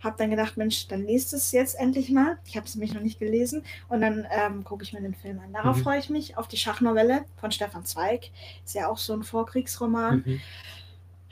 habe 0.00 0.16
dann 0.18 0.30
gedacht, 0.30 0.56
Mensch, 0.56 0.88
dann 0.88 1.04
liest 1.06 1.32
es 1.32 1.52
jetzt 1.52 1.78
endlich 1.78 2.10
mal. 2.10 2.38
Ich 2.44 2.56
habe 2.56 2.66
es 2.66 2.74
nämlich 2.74 2.92
noch 2.92 3.02
nicht 3.02 3.20
gelesen 3.20 3.64
und 3.88 4.00
dann 4.00 4.26
ähm, 4.30 4.64
gucke 4.64 4.82
ich 4.82 4.92
mir 4.92 5.00
den 5.00 5.14
Film 5.14 5.38
an. 5.38 5.52
Darauf 5.52 5.78
Mhm. 5.78 5.82
freue 5.82 5.98
ich 6.00 6.10
mich, 6.10 6.36
auf 6.36 6.48
die 6.48 6.56
Schachnovelle 6.56 7.24
von 7.36 7.52
Stefan 7.52 7.84
Zweig. 7.84 8.30
Ist 8.64 8.74
ja 8.74 8.88
auch 8.88 8.98
so 8.98 9.12
ein 9.12 9.22
Vorkriegsroman. 9.22 10.24
Mhm. 10.26 10.40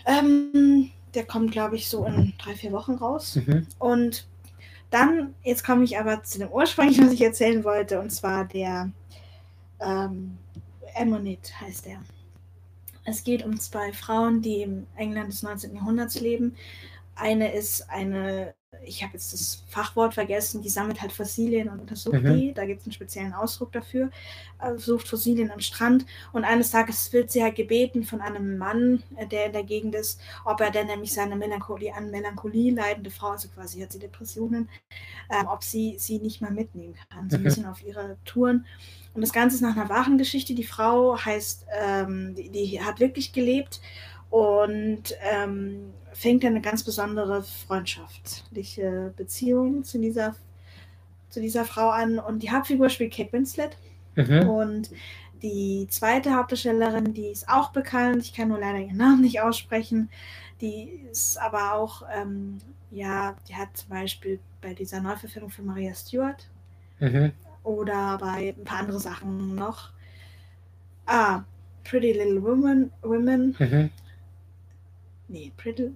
Ähm, 0.07 0.91
der 1.15 1.25
kommt, 1.25 1.53
glaube 1.53 1.77
ich, 1.77 1.89
so 1.89 2.05
in 2.05 2.35
drei, 2.39 2.55
vier 2.55 2.73
Wochen 2.73 2.95
raus. 2.95 3.37
Mhm. 3.37 3.67
Und 3.79 4.27
dann, 4.91 5.35
jetzt 5.43 5.65
komme 5.65 5.85
ich 5.85 5.99
aber 5.99 6.23
zu 6.23 6.39
dem 6.39 6.49
ursprünglichen, 6.49 7.05
was 7.07 7.13
ich 7.13 7.23
erzählen 7.23 7.65
wollte, 7.65 8.01
und 8.01 8.11
zwar 8.11 8.45
der 8.45 8.91
ähm, 9.81 10.39
Ammonit 10.95 11.53
heißt 11.61 11.87
er. 11.87 12.01
Es 13.05 13.25
geht 13.25 13.45
um 13.45 13.59
zwei 13.59 13.93
Frauen, 13.93 14.43
die 14.43 14.63
im 14.63 14.87
England 14.97 15.33
des 15.33 15.43
19. 15.43 15.75
Jahrhunderts 15.75 16.21
leben. 16.21 16.55
Eine 17.15 17.53
ist 17.53 17.89
eine, 17.91 18.55
ich 18.85 19.03
habe 19.03 19.15
jetzt 19.15 19.33
das 19.33 19.65
Fachwort 19.69 20.15
vergessen, 20.15 20.63
die 20.63 20.69
sammelt 20.69 21.01
halt 21.03 21.13
Fossilien 21.13 21.69
und 21.69 21.81
untersucht 21.81 22.23
Mhm. 22.23 22.37
die. 22.37 22.53
Da 22.55 22.65
gibt 22.67 22.81
es 22.81 22.87
einen 22.87 22.93
speziellen 22.93 23.33
Ausdruck 23.33 23.73
dafür. 23.73 24.11
Also 24.59 24.93
sucht 24.97 25.09
Fossilien 25.09 25.51
am 25.51 25.59
Strand 25.61 26.07
und 26.33 26.45
eines 26.45 26.71
Tages 26.71 27.13
wird 27.13 27.31
sie 27.33 27.43
halt 27.43 27.57
gebeten 27.57 28.05
von 28.05 28.21
einem 28.21 28.59
Mann, 28.59 29.03
äh, 29.17 29.27
der 29.27 29.47
in 29.47 29.53
der 29.53 29.65
Gegend 29.65 29.95
ist, 29.97 30.21
ob 30.45 30.61
er 30.61 30.71
denn 30.71 30.87
nämlich 30.87 31.13
seine 31.13 31.35
Melancholie, 31.37 31.93
an 31.95 32.11
Melancholie 32.11 32.73
leidende 32.73 33.11
Frau, 33.11 33.31
also 33.31 33.49
quasi 33.49 33.81
hat 33.81 33.91
sie 33.93 33.99
Depressionen, 33.99 34.69
ähm, 35.31 35.47
ob 35.49 35.65
sie 35.65 35.97
sie 35.99 36.19
nicht 36.19 36.41
mal 36.41 36.53
mitnehmen 36.53 36.95
kann, 37.13 37.29
so 37.29 37.37
ein 37.37 37.41
Mhm. 37.41 37.45
bisschen 37.45 37.67
auf 37.67 37.83
ihre 37.85 38.19
Touren. 38.25 38.67
Und 39.15 39.23
das 39.23 39.33
Ganze 39.33 39.57
ist 39.57 39.63
nach 39.63 39.77
einer 39.77 39.89
wahren 39.89 40.17
Geschichte. 40.19 40.55
Die 40.55 40.65
Frau 40.65 41.19
heißt, 41.19 41.67
ähm, 41.81 42.35
die, 42.37 42.51
die 42.51 42.81
hat 42.83 43.01
wirklich 43.01 43.33
gelebt 43.33 43.81
und 44.31 45.17
ähm, 45.23 45.93
fängt 46.13 46.45
eine 46.45 46.61
ganz 46.61 46.83
besondere 46.83 47.43
freundschaftliche 47.43 49.13
Beziehung 49.17 49.85
zu 49.85 49.99
dieser, 49.99 50.35
zu 51.31 51.41
dieser 51.41 51.65
Frau 51.65 51.91
an. 51.91 52.19
Und 52.19 52.43
die 52.43 52.51
Hauptfigur 52.51 52.89
spielt 52.89 53.13
Kate 53.15 53.33
Winslet. 53.33 53.77
Mhm. 54.17 54.49
Und 54.49 54.91
die 55.43 55.87
zweite 55.89 56.35
Hauptdarstellerin, 56.35 57.15
die 57.15 57.27
ist 57.29 57.49
auch 57.49 57.71
bekannt. 57.71 58.23
Ich 58.23 58.35
kann 58.35 58.49
nur 58.49 58.59
leider 58.61 58.79
ihren 58.79 58.97
Namen 58.97 59.23
nicht 59.23 59.41
aussprechen. 59.41 60.11
Die 60.61 61.01
ist 61.11 61.39
aber 61.39 61.75
auch, 61.75 62.03
ähm, 62.15 62.59
ja, 62.91 63.37
die 63.49 63.55
hat 63.55 63.75
zum 63.77 63.89
Beispiel 63.89 64.39
bei 64.61 64.75
dieser 64.75 65.01
Neuverfilmung 65.01 65.51
von 65.51 65.65
Maria 65.67 65.95
Stewart 65.95 66.47
Mhm. 66.99 67.33
oder 67.63 68.19
bei 68.19 68.55
ein 68.59 68.65
paar 68.65 68.81
andere 68.81 69.01
Sachen 69.01 69.55
noch. 69.55 69.91
Ah, 71.07 71.45
Pretty 71.85 72.13
Little 72.13 72.43
Woman, 72.43 72.91
Women. 73.01 73.57
Mhm. 73.59 73.91
Nee, 75.29 75.51
Pretty 75.57 75.93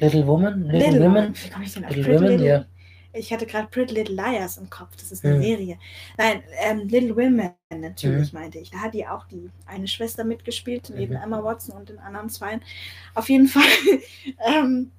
Little 0.00 0.26
Woman? 0.26 0.70
Little, 0.70 0.98
Women? 1.00 1.34
Wie 1.42 1.48
komme 1.50 1.64
ich 1.64 1.72
denn 1.72 1.84
auf 1.84 1.94
Little 1.94 2.04
Pretty 2.04 2.24
Women, 2.24 2.38
Little? 2.38 2.46
ja. 2.46 2.66
Ich 3.12 3.32
hatte 3.32 3.46
gerade 3.46 3.68
Pretty 3.68 3.94
Little 3.94 4.14
Liars 4.16 4.56
im 4.56 4.68
Kopf. 4.70 4.96
Das 4.96 5.12
ist 5.12 5.24
eine 5.24 5.36
Hm. 5.36 5.42
Serie. 5.42 5.78
Nein, 6.18 6.42
ähm, 6.60 6.88
Little 6.88 7.16
Women 7.16 7.52
natürlich 7.70 8.32
Mhm. 8.32 8.38
meinte 8.38 8.58
ich. 8.58 8.70
Da 8.70 8.78
hat 8.78 8.94
die 8.94 9.06
auch 9.06 9.26
die 9.28 9.50
eine 9.66 9.86
Schwester 9.88 10.24
mitgespielt, 10.24 10.90
neben 10.94 11.14
Mhm. 11.14 11.20
Emma 11.22 11.42
Watson 11.44 11.76
und 11.76 11.88
den 11.88 11.98
anderen 11.98 12.28
zweien. 12.28 12.60
Auf 13.14 13.28
jeden 13.28 13.46
Fall. 13.48 13.62
ähm, 14.46 14.90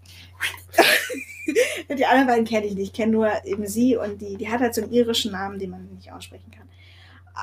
die 1.98 2.06
anderen 2.06 2.28
beiden 2.28 2.46
kenne 2.46 2.66
ich 2.68 2.76
nicht. 2.76 2.88
Ich 2.88 2.94
kenne 2.94 3.12
nur 3.12 3.30
eben 3.46 3.68
sie 3.68 3.98
und 3.98 4.22
die, 4.22 4.38
die 4.38 4.50
hat 4.50 4.62
halt 4.62 4.76
so 4.76 4.82
einen 4.82 4.92
irischen 4.94 5.32
Namen, 5.32 5.60
den 5.60 5.70
man 5.72 5.88
nicht 5.96 6.12
aussprechen 6.12 6.52
kann. 6.52 6.65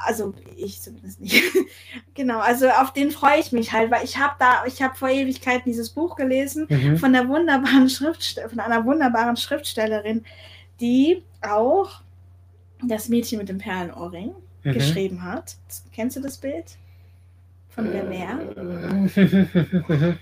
Also 0.07 0.33
ich 0.57 0.81
zumindest 0.81 1.21
nicht. 1.21 1.43
genau, 2.15 2.39
also 2.41 2.69
auf 2.71 2.93
den 2.93 3.11
freue 3.11 3.39
ich 3.39 3.53
mich 3.53 3.73
halt, 3.73 3.91
weil 3.91 4.05
ich 4.05 4.17
habe 4.19 4.35
da, 4.39 4.65
ich 4.67 4.81
habe 4.81 4.95
vor 4.95 5.09
Ewigkeiten 5.11 5.65
dieses 5.71 5.91
Buch 5.91 6.17
gelesen 6.17 6.67
Mhm. 6.69 6.97
von 6.97 7.13
der 7.13 7.29
wunderbaren 7.29 7.89
Schriftste 7.91 8.49
von 8.49 8.59
einer 8.61 8.85
wunderbaren 8.85 9.37
Schriftstellerin, 9.37 10.25
die 10.81 11.23
auch 11.43 12.01
das 12.83 13.09
Mädchen 13.09 13.39
mit 13.39 13.49
dem 13.49 13.59
Perlenohrring 13.59 14.35
Mhm. 14.65 14.73
geschrieben 14.73 15.23
hat. 15.23 15.57
Kennst 15.95 16.17
du 16.17 16.21
das 16.21 16.39
Bild? 16.39 16.77
Von 17.71 17.91
Vermeer? 17.91 18.39
Mhm. 18.57 19.11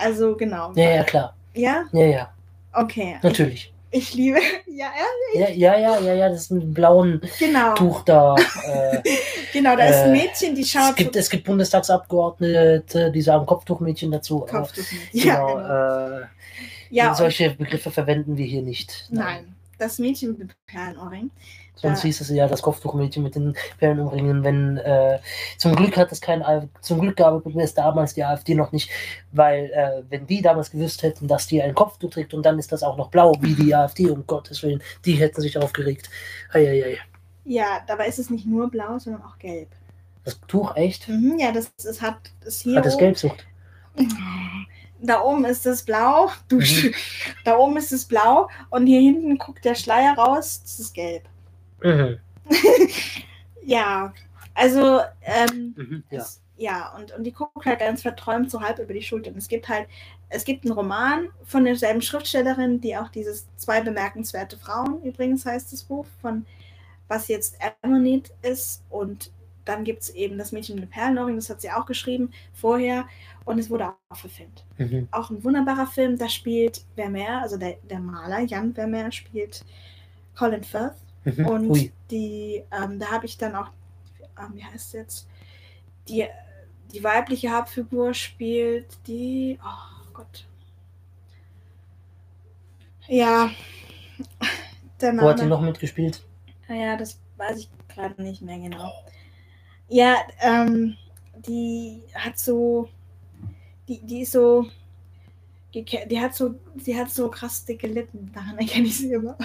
Also 0.00 0.36
genau. 0.36 0.72
Ja, 0.74 0.90
ja, 0.90 1.02
klar. 1.02 1.34
Ja? 1.54 1.84
Ja, 1.92 2.04
ja, 2.06 2.32
Okay. 2.72 3.18
natürlich. 3.22 3.72
Ich 3.90 4.14
liebe. 4.14 4.38
Ja, 4.66 4.92
ja, 5.34 5.48
Ja, 5.48 5.48
ja, 5.50 5.78
ja, 5.78 6.00
ja, 6.00 6.14
ja, 6.14 6.28
das 6.28 6.42
ist 6.42 6.50
ein 6.52 6.72
blauen 6.72 7.20
genau. 7.38 7.74
Tuch 7.74 8.02
da. 8.04 8.34
Äh, 8.64 9.02
Genau, 9.52 9.74
da 9.76 9.86
ist 9.86 9.96
ein 9.96 10.10
Äh, 10.14 10.18
Mädchen, 10.18 10.54
die 10.54 10.60
es, 10.62 10.70
schaut. 10.70 10.94
gibt, 10.96 11.16
es 11.16 11.28
gibt 11.28 11.44
Bundestagsabgeordnete, 11.44 13.10
die 13.10 13.22
sagen 13.22 13.44
Kopftuchmädchen 13.46 14.10
dazu. 14.12 14.42
aber 14.48 14.60
Kopftuch 14.60 14.84
mit. 14.92 15.24
Ja, 15.24 15.34
Genau, 15.36 15.56
genau. 15.56 16.18
äh, 16.20 16.26
ja 16.90 17.14
solche 17.14 17.50
Begriffe 17.50 17.90
verwenden 17.90 18.36
wir 18.36 18.46
hier 18.46 18.62
nicht. 18.62 19.06
nein. 19.10 19.54
Das 19.78 19.98
Mädchen 20.00 20.30
mit 20.30 20.40
dem 20.40 20.50
Perlenohrring. 20.66 21.30
Sonst 21.80 22.02
hieß 22.02 22.20
es 22.20 22.28
ja 22.30 22.46
das 22.48 22.60
Kopftuchmädchen 22.62 23.22
mit 23.22 23.34
den 23.36 23.54
Perlenumringen, 23.78 24.42
wenn 24.44 24.78
äh, 24.78 25.18
zum 25.58 25.76
Glück 25.76 25.96
hat 25.96 26.10
es 26.12 26.20
kein 26.20 26.42
zum 26.80 27.00
Glück 27.00 27.16
gab 27.16 27.44
es 27.46 27.74
damals 27.74 28.14
die 28.14 28.24
AfD 28.24 28.54
noch 28.54 28.72
nicht, 28.72 28.90
weil 29.32 29.70
äh, 29.72 30.02
wenn 30.10 30.26
die 30.26 30.42
damals 30.42 30.70
gewusst 30.70 31.02
hätten, 31.02 31.28
dass 31.28 31.46
die 31.46 31.62
ein 31.62 31.74
Kopftuch 31.74 32.10
trägt 32.10 32.34
und 32.34 32.44
dann 32.44 32.58
ist 32.58 32.72
das 32.72 32.82
auch 32.82 32.96
noch 32.96 33.10
blau 33.10 33.32
wie 33.40 33.54
die 33.54 33.74
AfD, 33.74 34.10
um 34.10 34.26
Gottes 34.26 34.62
Willen, 34.62 34.82
die 35.04 35.14
hätten 35.14 35.40
sich 35.40 35.56
aufgeregt. 35.56 36.10
Eieiei. 36.52 36.98
Ja, 37.44 37.80
dabei 37.86 38.08
ist 38.08 38.18
es 38.18 38.28
nicht 38.28 38.44
nur 38.46 38.70
blau, 38.70 38.98
sondern 38.98 39.22
auch 39.22 39.38
gelb. 39.38 39.68
Das 40.24 40.38
Tuch 40.48 40.76
echt? 40.76 41.08
Mhm, 41.08 41.38
ja, 41.38 41.52
das, 41.52 41.70
das 41.82 42.02
hat 42.02 42.18
das 42.44 42.60
hier. 42.60 42.76
Hat 42.76 42.84
es 42.86 42.94
oben- 42.94 43.04
Gelbsucht? 43.04 43.46
Da 45.00 45.22
oben 45.22 45.44
ist 45.44 45.64
es 45.64 45.84
blau. 45.84 46.28
Du, 46.48 46.56
Mhm. 46.56 46.92
Da 47.44 47.56
oben 47.56 47.76
ist 47.76 47.92
es 47.92 48.04
blau 48.04 48.48
und 48.70 48.86
hier 48.88 49.00
hinten 49.00 49.38
guckt 49.38 49.64
der 49.64 49.76
Schleier 49.76 50.14
raus. 50.18 50.60
Das 50.62 50.80
ist 50.80 50.92
gelb. 50.92 51.22
Mhm. 51.82 52.18
Ja, 53.62 54.12
also 54.54 55.00
ähm, 55.22 55.74
Mhm. 55.76 56.04
Ja. 56.10 56.18
es, 56.20 56.40
ja 56.56 56.94
und, 56.96 57.12
und 57.12 57.24
die 57.24 57.32
guckt 57.32 57.66
halt 57.66 57.80
ganz 57.80 58.02
verträumt 58.02 58.50
so 58.50 58.60
halb 58.62 58.78
über 58.78 58.94
die 58.94 59.02
Schulter. 59.02 59.30
Und 59.30 59.38
es 59.38 59.48
gibt 59.48 59.68
halt, 59.68 59.88
es 60.30 60.44
gibt 60.44 60.64
einen 60.64 60.72
Roman 60.74 61.28
von 61.44 61.64
derselben 61.64 62.02
Schriftstellerin, 62.02 62.80
die 62.80 62.96
auch 62.96 63.08
dieses 63.08 63.46
zwei 63.56 63.80
bemerkenswerte 63.80 64.56
Frauen 64.58 65.02
übrigens 65.02 65.44
heißt 65.46 65.72
das 65.72 65.82
Buch 65.84 66.06
von 66.22 66.46
was 67.08 67.28
jetzt 67.28 67.56
Ammonit 67.82 68.32
ist 68.42 68.82
und 68.90 69.32
dann 69.64 69.84
gibt 69.84 70.02
es 70.02 70.10
eben 70.10 70.38
das 70.38 70.52
Mädchen 70.52 70.76
mit 70.76 70.84
dem 70.84 70.90
Perlenohrring, 70.90 71.36
das 71.36 71.50
hat 71.50 71.60
sie 71.60 71.70
auch 71.70 71.86
geschrieben 71.86 72.30
vorher 72.54 73.06
und 73.44 73.58
es 73.58 73.70
wurde 73.70 73.88
auch 74.10 74.16
verfilmt. 74.16 74.64
Mhm. 74.78 75.08
auch 75.10 75.30
ein 75.30 75.42
wunderbarer 75.44 75.86
Film. 75.86 76.18
Da 76.18 76.28
spielt 76.28 76.84
Vermeer, 76.96 77.40
also 77.42 77.56
der, 77.58 77.76
der 77.88 78.00
Maler 78.00 78.40
Jan 78.40 78.74
Vermeer 78.74 79.12
spielt 79.12 79.64
Colin 80.36 80.64
Firth. 80.64 80.96
Mhm. 81.36 81.46
Und 81.46 81.70
Ui. 81.70 81.92
die, 82.10 82.64
ähm, 82.72 82.98
da 82.98 83.12
habe 83.12 83.26
ich 83.26 83.36
dann 83.36 83.54
auch, 83.54 83.70
ähm, 84.38 84.54
wie 84.54 84.64
heißt 84.64 84.74
es 84.88 84.92
jetzt? 84.92 85.28
Die, 86.08 86.26
die 86.92 87.04
weibliche 87.04 87.50
Hauptfigur 87.50 88.14
spielt 88.14 88.86
die, 89.06 89.58
oh 89.62 90.12
Gott. 90.12 90.46
Ja, 93.06 93.50
der 95.00 95.16
Wo 95.16 95.28
hat 95.28 95.38
die 95.38 95.42
Name. 95.42 95.48
noch 95.50 95.60
mitgespielt? 95.60 96.24
Ja, 96.68 96.96
das 96.96 97.18
weiß 97.36 97.58
ich 97.58 97.70
gerade 97.88 98.22
nicht 98.22 98.42
mehr 98.42 98.58
genau. 98.58 98.92
Ja, 99.88 100.16
ähm, 100.40 100.96
die 101.34 102.02
hat 102.14 102.38
so, 102.38 102.88
die, 103.88 104.00
die 104.04 104.22
ist 104.22 104.32
so, 104.32 104.66
die, 105.74 106.20
hat 106.20 106.34
so, 106.34 106.54
die 106.74 106.96
hat 106.96 107.10
so 107.10 107.30
krass 107.30 107.64
dicke 107.64 107.86
Lippen, 107.86 108.30
daran 108.34 108.58
erkenne 108.58 108.86
ich 108.86 108.96
sie 108.96 109.12
immer. 109.12 109.36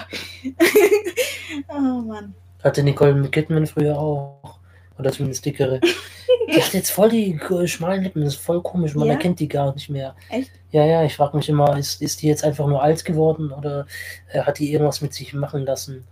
oh 1.68 2.00
Mann. 2.02 2.34
Hatte 2.62 2.82
Nicole 2.82 3.28
Kidman 3.28 3.66
früher 3.66 3.98
auch. 3.98 4.58
Oder 4.98 5.10
zumindest 5.10 5.44
dickere. 5.44 5.80
Die 5.80 6.62
hat 6.62 6.72
jetzt 6.72 6.90
voll 6.90 7.08
die 7.08 7.38
schmalen 7.66 8.04
Lippen, 8.04 8.22
das 8.22 8.34
ist 8.34 8.40
voll 8.40 8.62
komisch, 8.62 8.94
man 8.94 9.08
Ja? 9.08 9.14
erkennt 9.14 9.40
die 9.40 9.48
gar 9.48 9.74
nicht 9.74 9.90
mehr. 9.90 10.14
Echt? 10.30 10.50
Ja, 10.70 10.84
ja, 10.84 11.04
ich 11.04 11.14
frage 11.16 11.36
mich 11.36 11.48
immer, 11.48 11.76
ist, 11.76 12.00
ist 12.00 12.22
die 12.22 12.28
jetzt 12.28 12.44
einfach 12.44 12.66
nur 12.66 12.82
alt 12.82 13.04
geworden 13.04 13.50
oder 13.50 13.86
äh, 14.32 14.40
hat 14.40 14.58
die 14.58 14.72
irgendwas 14.72 15.00
mit 15.00 15.12
sich 15.12 15.34
machen 15.34 15.64
lassen? 15.64 16.04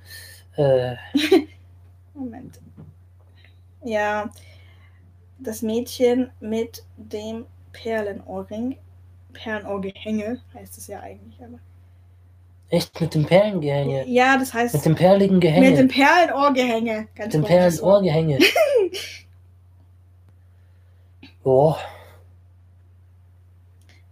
Äh, 0.56 0.96
Moment. 2.14 2.60
Ja, 3.84 4.30
das 5.38 5.62
Mädchen 5.62 6.30
mit 6.40 6.84
dem 6.96 7.46
Perlenohrring, 7.72 8.78
Perlenohrgehänge 9.32 10.40
heißt 10.54 10.78
es 10.78 10.86
ja 10.86 11.00
eigentlich, 11.00 11.38
aber. 11.42 11.58
echt 12.70 13.00
mit 13.00 13.14
dem 13.14 13.26
Perlengehänge. 13.26 14.06
Ja, 14.08 14.38
das 14.38 14.54
heißt 14.54 14.74
Mit 14.74 14.84
dem 14.84 14.94
perligen 14.94 15.40
Gehänge. 15.40 15.70
mit 15.70 15.78
dem 15.78 15.88
Perlenohrgehänge. 15.88 17.08
Ganz 17.14 17.34
Mit 17.34 17.34
dem. 17.34 17.44
Perlenohrgehänge. 17.44 18.38
Boah, 21.42 21.78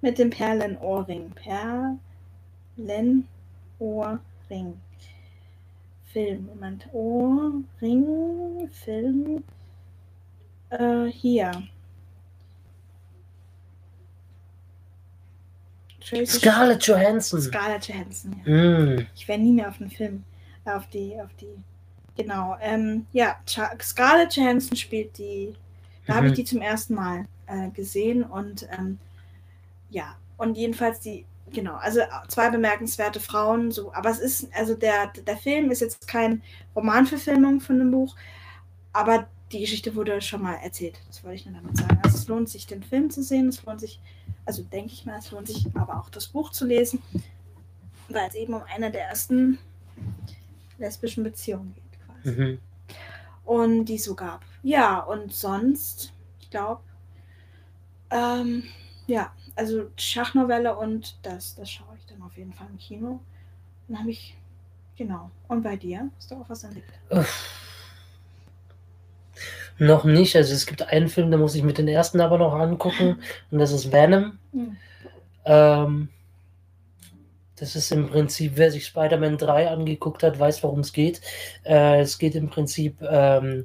Mit 0.03 0.19
dem 0.19 0.31
Perlenohrring. 0.31 1.33
Perlenohrring. 2.77 4.81
Film. 6.13 6.47
Moment. 6.47 6.89
Ohrring. 6.93 8.69
Film. 8.71 9.45
Äh, 10.71 11.07
hier. 11.07 11.53
Tracy 16.11 16.39
Scarlett 16.39 16.83
Johansson. 16.87 17.41
Scarlett 17.41 17.89
Johansson, 17.89 18.43
ja. 18.45 18.53
Mm, 18.53 19.07
Ich 19.15 19.27
wäre 19.29 19.39
nie 19.39 19.53
mehr 19.53 19.69
auf 19.69 19.79
den 19.79 19.91
Film, 19.91 20.25
äh, 20.65 20.71
auf 20.73 20.87
die, 20.89 21.15
auf 21.21 21.31
die, 21.41 21.47
genau. 22.17 22.57
Ähm, 22.61 23.07
ja, 23.13 23.37
Scarlett 23.81 24.35
Johansson 24.37 24.77
spielt 24.77 25.17
die, 25.19 25.55
da 26.07 26.17
habe 26.17 26.27
ich 26.27 26.33
Mhm. 26.33 26.37
die 26.37 26.45
zum 26.45 26.61
ersten 26.63 26.95
Mal 26.95 27.27
äh, 27.47 27.71
gesehen 27.71 28.25
und 28.25 28.67
ähm, 28.77 28.99
ja, 29.91 30.17
und 30.37 30.57
jedenfalls 30.57 31.01
die, 31.01 31.25
genau, 31.53 31.75
also 31.77 32.01
zwei 32.29 32.49
bemerkenswerte 32.51 33.21
Frauen, 33.21 33.71
so, 33.73 33.93
aber 33.93 34.11
es 34.11 34.19
ist, 34.21 34.49
also 34.55 34.75
der, 34.75 35.09
der 35.27 35.37
Film 35.37 35.71
ist 35.71 35.81
jetzt 35.81 36.07
kein 36.09 36.43
Romanverfilmung 36.77 37.61
von 37.61 37.79
dem 37.79 37.91
Buch, 37.91 38.17
aber 38.93 39.27
die 39.53 39.61
Geschichte 39.61 39.95
wurde 39.97 40.21
schon 40.21 40.43
mal 40.43 40.55
erzählt, 40.63 40.95
das 41.09 41.25
wollte 41.25 41.37
ich 41.37 41.47
nur 41.47 41.57
damit 41.57 41.77
sagen. 41.77 41.99
Also 42.05 42.17
es 42.19 42.29
lohnt 42.29 42.49
sich, 42.49 42.67
den 42.69 42.85
Film 42.85 43.11
zu 43.11 43.23
sehen, 43.23 43.49
es 43.49 43.65
lohnt 43.65 43.81
sich, 43.81 43.99
also 44.51 44.65
denke 44.65 44.93
ich 44.93 45.07
mal, 45.07 45.19
es 45.19 45.31
lohnt 45.31 45.47
sich 45.47 45.65
aber 45.75 46.01
auch 46.01 46.11
das 46.11 46.27
Buch 46.27 46.51
zu 46.51 46.67
lesen 46.67 47.01
weil 48.13 48.29
es 48.29 48.35
eben 48.35 48.55
um 48.55 48.63
eine 48.63 48.91
der 48.91 49.09
ersten 49.09 49.59
lesbischen 50.79 51.25
Beziehungen 51.25 51.75
geht, 51.75 52.01
quasi. 52.07 52.41
mhm. 52.41 52.59
Und 53.45 53.85
die 53.87 53.99
so 53.99 54.15
gab. 54.15 54.45
Ja, 54.63 55.01
und 55.01 55.33
sonst, 55.33 56.13
ich 56.41 56.51
glaube, 56.51 56.83
ähm, 58.11 58.65
ja, 59.07 59.33
also 59.57 59.91
Schachnovelle 59.97 60.77
und 60.77 61.19
das, 61.23 61.55
das 61.57 61.71
schaue 61.71 61.97
ich 61.97 62.07
dann 62.07 62.23
auf 62.23 62.37
jeden 62.37 62.53
Fall 62.53 62.69
im 62.69 62.79
Kino. 62.79 63.21
Dann 63.89 63.99
habe 63.99 64.11
ich, 64.11 64.37
genau. 64.97 65.31
Und 65.49 65.63
bei 65.63 65.77
dir? 65.77 66.11
Hast 66.17 66.31
du 66.31 66.37
auch 66.37 66.49
was 66.49 66.65
entdeckt? 66.65 66.93
Uff. 67.11 67.60
Noch 69.81 70.05
nicht. 70.05 70.37
Also 70.37 70.53
es 70.53 70.67
gibt 70.67 70.83
einen 70.83 71.09
Film, 71.09 71.31
da 71.31 71.39
muss 71.39 71.55
ich 71.55 71.63
mit 71.63 71.79
den 71.79 71.89
ersten 71.89 72.21
aber 72.21 72.37
noch 72.37 72.53
angucken. 72.53 73.23
Und 73.51 73.59
das 73.59 73.73
ist 73.73 73.91
Venom. 73.91 74.39
Hm. 74.53 74.77
Ähm, 75.47 76.09
das 77.57 77.77
ist 77.77 77.91
im 77.91 78.09
Prinzip, 78.11 78.53
wer 78.57 78.71
sich 78.71 78.85
Spider-Man 78.87 79.39
3 79.39 79.69
angeguckt 79.71 80.23
hat, 80.23 80.39
weiß, 80.39 80.63
worum 80.65 80.81
es 80.81 80.93
geht. 80.93 81.23
Äh, 81.65 82.01
es 82.01 82.19
geht 82.19 82.35
im 82.35 82.51
Prinzip, 82.51 83.01
ähm, 83.03 83.65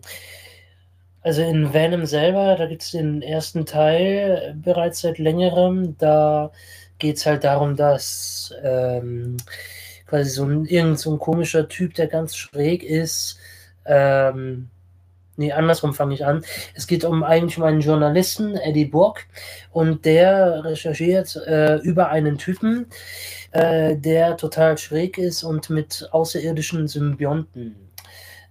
Also 1.21 1.41
in 1.41 1.73
Venom 1.73 2.05
selber, 2.05 2.55
da 2.55 2.67
gibt 2.67 2.83
es 2.83 2.91
den 2.91 3.21
ersten 3.21 3.65
Teil 3.65 4.55
bereits 4.63 5.01
seit 5.01 5.17
längerem. 5.17 5.97
Da 5.97 6.51
geht 6.99 7.17
es 7.17 7.25
halt 7.25 7.43
darum, 7.43 7.75
dass 7.75 8.53
ähm, 8.63 9.37
quasi 10.05 10.29
so 10.29 10.45
ein, 10.45 10.65
irgend 10.65 10.99
so 10.99 11.11
ein 11.13 11.19
komischer 11.19 11.67
Typ, 11.67 11.95
der 11.95 12.07
ganz 12.07 12.35
schräg 12.37 12.83
ist, 12.83 13.37
ähm, 13.85 14.69
Nee, 15.37 15.51
andersrum 15.51 15.93
fange 15.93 16.13
ich 16.13 16.25
an. 16.25 16.45
Es 16.75 16.87
geht 16.87 17.03
um 17.03 17.23
eigentlich 17.23 17.57
um 17.57 17.63
einen 17.63 17.81
Journalisten, 17.81 18.55
Eddie 18.55 18.85
Burke, 18.85 19.23
und 19.71 20.05
der 20.05 20.63
recherchiert 20.63 21.35
äh, 21.35 21.75
über 21.77 22.09
einen 22.09 22.37
Typen, 22.37 22.87
äh, 23.51 23.95
der 23.97 24.37
total 24.37 24.77
schräg 24.77 25.17
ist 25.17 25.43
und 25.43 25.69
mit 25.69 26.07
außerirdischen 26.11 26.87
Symbionten 26.87 27.75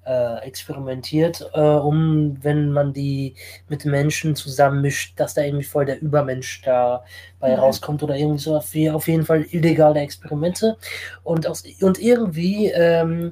äh, 0.07 0.39
experimentiert, 0.45 1.51
äh, 1.55 1.61
um, 1.61 2.37
wenn 2.43 2.73
man 2.73 2.93
die 2.93 3.35
mit 3.69 3.85
Menschen 3.85 4.37
zusammenmischt, 4.37 5.19
dass 5.19 5.35
da 5.35 5.43
irgendwie 5.43 5.65
voll 5.65 5.87
der 5.87 6.01
Übermensch 6.01 6.63
dabei 6.63 7.53
mhm. 7.55 7.61
rauskommt 7.61 8.03
oder 8.03 8.17
irgendwie 8.17 8.41
so. 8.41 8.57
Auf 8.57 9.09
jeden 9.09 9.25
Fall 9.25 9.47
illegale 9.51 10.01
Experimente. 10.01 10.77
Und, 11.23 11.47
aus, 11.47 11.65
und 11.81 11.99
irgendwie 11.99 12.67
ähm, 12.67 13.31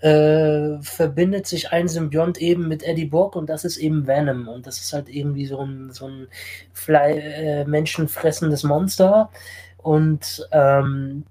äh, 0.00 0.78
verbindet 0.82 1.46
sich 1.46 1.72
ein 1.72 1.88
Symbiont 1.88 2.38
eben 2.38 2.68
mit 2.68 2.82
Eddie 2.82 3.06
Brock 3.06 3.34
und 3.36 3.48
das 3.48 3.64
ist 3.64 3.76
eben 3.78 4.06
Venom. 4.06 4.48
Und 4.48 4.66
das 4.66 4.78
ist 4.78 4.92
halt 4.92 5.08
irgendwie 5.08 5.46
so 5.46 5.60
ein, 5.60 5.90
so 5.90 6.06
ein 6.06 6.28
Fly, 6.72 7.18
äh, 7.18 7.64
menschenfressendes 7.64 8.62
Monster. 8.64 9.30
Und 9.78 10.46
ähm, 10.52 11.24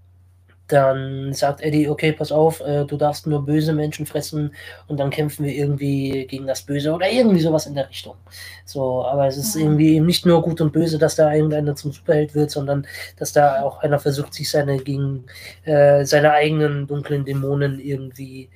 dann 0.68 1.34
sagt 1.34 1.62
Eddie, 1.62 1.90
okay, 1.90 2.12
pass 2.12 2.32
auf, 2.32 2.60
äh, 2.62 2.86
du 2.86 2.98
darfst 2.98 3.28
nur 3.28 3.46
böse 3.46 3.74
Menschen 3.74 4.06
fressen 4.06 4.54
und 4.88 5.00
dann 5.00 5.12
kämpfen 5.12 5.46
wir 5.46 5.54
irgendwie 5.54 6.26
gegen 6.26 6.48
das 6.48 6.64
Böse 6.64 6.92
oder 6.92 7.10
irgendwie 7.10 7.40
sowas 7.40 7.68
in 7.68 7.76
der 7.76 7.88
Richtung. 7.88 8.16
So, 8.66 9.06
aber 9.06 9.28
es 9.28 9.38
ist 9.38 9.56
mhm. 9.56 9.62
irgendwie 9.62 10.00
nicht 10.00 10.26
nur 10.26 10.42
gut 10.42 10.62
und 10.62 10.74
böse, 10.74 10.98
dass 10.98 11.16
da 11.16 11.34
irgendeiner 11.34 11.76
zum 11.76 11.92
Superheld 11.92 12.34
wird, 12.34 12.50
sondern 12.50 12.88
dass 13.18 13.32
da 13.32 13.62
auch 13.62 13.80
einer 13.80 14.00
versucht, 14.00 14.34
sich 14.34 14.50
seine 14.50 14.78
gegen 14.78 15.26
äh, 15.66 16.04
seine 16.06 16.32
eigenen 16.32 16.88
dunklen 16.88 17.26
Dämonen 17.26 17.80
irgendwie 17.80 18.50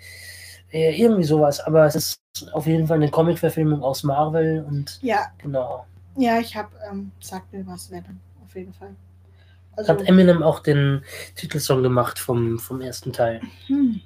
äh, 0.71 0.99
irgendwie 0.99 1.23
sowas. 1.23 1.59
Aber 1.59 1.85
es 1.85 1.95
ist 1.95 2.19
auf 2.53 2.65
jeden 2.65 2.87
Fall 2.87 2.97
eine 2.97 3.09
Comic-Verfilmung 3.09 3.83
aus 3.83 4.03
Marvel 4.03 4.65
und 4.67 4.99
ja. 5.01 5.27
genau. 5.37 5.85
Ja, 6.17 6.39
ich 6.39 6.55
habe, 6.55 6.69
ähm, 6.89 7.11
sagt 7.19 7.53
mir 7.53 7.65
was, 7.67 7.91
Venom, 7.91 8.19
auf 8.43 8.55
jeden 8.55 8.73
Fall. 8.73 8.95
Also, 9.79 9.93
Hat 9.93 10.07
Eminem 10.09 10.43
auch 10.43 10.59
den 10.59 11.03
Titelsong 11.35 11.81
gemacht 11.83 12.19
vom, 12.19 12.59
vom 12.59 12.81
ersten 12.81 13.13
Teil. 13.13 13.39
Hm. 13.67 14.01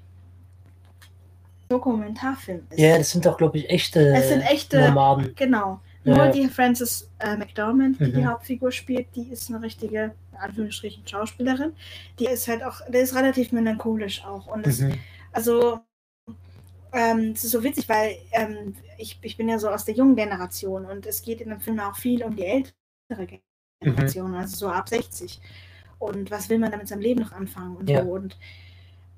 Dokumentarfilm 1.68 2.68
ist. 2.70 2.80
Ja, 2.80 2.96
das 3.00 3.10
sind 3.10 3.26
doch, 3.26 3.38
glaube 3.38 3.58
ich, 3.58 3.70
echte, 3.72 4.16
es 4.16 4.30
sind 4.30 4.42
echte 4.42 4.80
Nomaden. 4.80 5.34
Genau. 5.36 5.82
Nur 6.04 6.18
ja. 6.18 6.32
die 6.32 6.48
Frances 6.48 7.10
äh, 7.18 7.36
McDormand, 7.36 8.00
die 8.00 8.04
mhm. 8.04 8.14
die 8.14 8.26
Hauptfigur 8.26 8.72
spielt, 8.72 9.08
die 9.16 9.32
ist 9.32 9.50
eine 9.50 9.64
richtige, 9.64 10.14
in 10.32 10.38
Anführungsstrichen, 10.38 11.08
Schauspielerin. 11.08 11.74
Die 12.20 12.28
ist 12.28 12.48
halt 12.48 12.64
auch, 12.64 12.82
der 12.88 13.02
ist 13.02 13.16
relativ 13.16 13.52
melancholisch 13.52 14.24
auch. 14.24 14.46
Und 14.46 14.68
das, 14.68 14.80
mhm. 14.80 15.00
also, 15.32 15.80
ähm, 16.92 17.32
es 17.34 17.46
ist 17.46 17.52
so 17.52 17.64
witzig, 17.64 17.90
weil 17.90 18.18
ähm, 18.34 18.76
ich, 19.00 19.18
ich 19.24 19.38
bin 19.38 19.50
ja 19.50 19.58
so 19.58 19.70
aus 19.70 19.86
der 19.86 19.96
jungen 19.96 20.16
Generation 20.16 20.86
und 20.86 21.08
es 21.08 21.24
geht 21.24 21.42
in 21.42 21.50
dem 21.50 21.62
Film 21.62 21.80
auch 21.80 21.96
viel 21.96 22.24
um 22.24 22.36
die 22.36 22.46
ältere 22.46 23.26
Generation. 23.84 24.26
Generation, 24.26 24.32
mhm. 24.32 24.38
also 24.38 24.56
so 24.56 24.68
ab 24.70 24.90
60. 24.90 25.40
Und 26.00 26.32
was 26.32 26.50
will 26.50 26.60
man 26.60 26.72
damit 26.72 26.88
seinem 26.88 27.02
Leben 27.02 27.22
noch 27.22 27.32
anfangen 27.32 27.78
und 27.78 27.90
ja. 27.90 28.04
so. 28.04 28.12
Und 28.12 28.38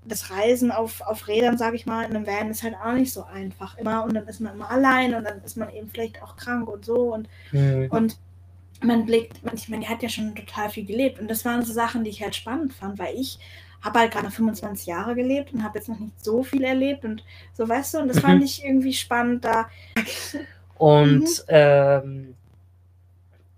das 0.07 0.29
Reisen 0.29 0.71
auf, 0.71 1.01
auf 1.01 1.27
Rädern, 1.27 1.57
sage 1.57 1.75
ich 1.75 1.85
mal, 1.85 2.03
in 2.03 2.15
einem 2.15 2.27
Van 2.27 2.51
ist 2.51 2.63
halt 2.63 2.75
auch 2.75 2.93
nicht 2.93 3.11
so 3.11 3.23
einfach 3.23 3.77
immer. 3.77 4.03
Und 4.03 4.13
dann 4.13 4.27
ist 4.27 4.39
man 4.39 4.53
immer 4.53 4.69
allein 4.69 5.15
und 5.15 5.23
dann 5.23 5.41
ist 5.43 5.57
man 5.57 5.71
eben 5.73 5.89
vielleicht 5.89 6.21
auch 6.21 6.37
krank 6.37 6.69
und 6.69 6.85
so. 6.85 7.13
Und, 7.13 7.27
mhm. 7.51 7.87
und 7.89 8.17
man 8.83 9.05
blickt, 9.05 9.43
man, 9.43 9.55
ich 9.55 9.67
meine, 9.67 9.83
die 9.83 9.89
hat 9.89 10.03
ja 10.03 10.09
schon 10.09 10.35
total 10.35 10.69
viel 10.69 10.85
gelebt. 10.85 11.19
Und 11.19 11.29
das 11.29 11.43
waren 11.43 11.63
so 11.63 11.73
Sachen, 11.73 12.03
die 12.03 12.11
ich 12.11 12.21
halt 12.21 12.35
spannend 12.35 12.73
fand, 12.73 12.99
weil 12.99 13.15
ich 13.15 13.39
habe 13.81 13.99
halt 13.99 14.11
gerade 14.11 14.31
25 14.31 14.87
Jahre 14.87 15.15
gelebt 15.15 15.53
und 15.53 15.63
habe 15.63 15.77
jetzt 15.77 15.89
noch 15.89 15.99
nicht 15.99 16.23
so 16.23 16.43
viel 16.43 16.63
erlebt 16.63 17.05
und 17.05 17.23
so, 17.53 17.69
weißt 17.69 17.93
du, 17.93 17.99
und 17.99 18.07
das 18.07 18.17
mhm. 18.17 18.21
fand 18.21 18.43
ich 18.43 18.65
irgendwie 18.65 18.93
spannend 18.93 19.45
da. 19.45 19.69
Und 20.77 21.21
mhm. 21.23 21.43
ähm, 21.47 22.35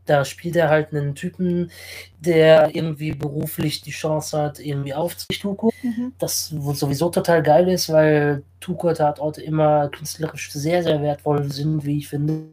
da 0.10 0.26
spielt 0.26 0.56
er 0.56 0.70
halt 0.70 0.94
einen 0.94 1.16
Typen, 1.16 1.72
der 2.20 2.76
irgendwie 2.76 3.14
beruflich 3.14 3.82
die 3.82 3.92
Chance 3.92 4.38
hat, 4.38 4.60
irgendwie 4.60 4.94
aufzuziehen, 4.94 5.42
Tuko. 5.42 5.72
Mhm. 5.84 6.14
Das 6.18 6.48
sowieso 6.48 7.10
total 7.10 7.44
geil 7.44 7.68
ist, 7.70 7.92
weil 7.92 8.44
Tuko-Tatorte 8.60 9.42
immer 9.42 9.90
künstlerisch 9.90 10.52
sehr, 10.52 10.84
sehr 10.84 11.02
wertvoll 11.02 11.52
sind, 11.52 11.86
wie 11.86 12.00
ich 12.00 12.08
finde. 12.08 12.50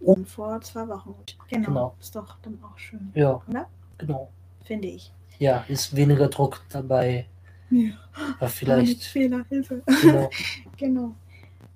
Und 0.00 0.28
vor 0.28 0.60
zwei 0.60 0.86
Wochen. 0.88 1.14
Genau. 1.48 1.66
genau. 1.66 1.96
Ist 2.00 2.14
doch 2.14 2.38
dann 2.42 2.58
auch 2.62 2.78
schön. 2.78 3.10
Ja. 3.14 3.42
Oder? 3.48 3.66
Genau. 3.98 4.30
Finde 4.64 4.88
ich. 4.88 5.12
Ja, 5.38 5.64
ist 5.68 5.94
weniger 5.94 6.28
Druck 6.28 6.62
dabei. 6.68 7.26
Ja. 7.70 7.90
Aber 8.38 8.48
vielleicht. 8.48 9.04
Fehler, 9.04 9.44
Hilfe. 9.48 9.82
Genau. 10.02 10.30
genau. 10.76 11.14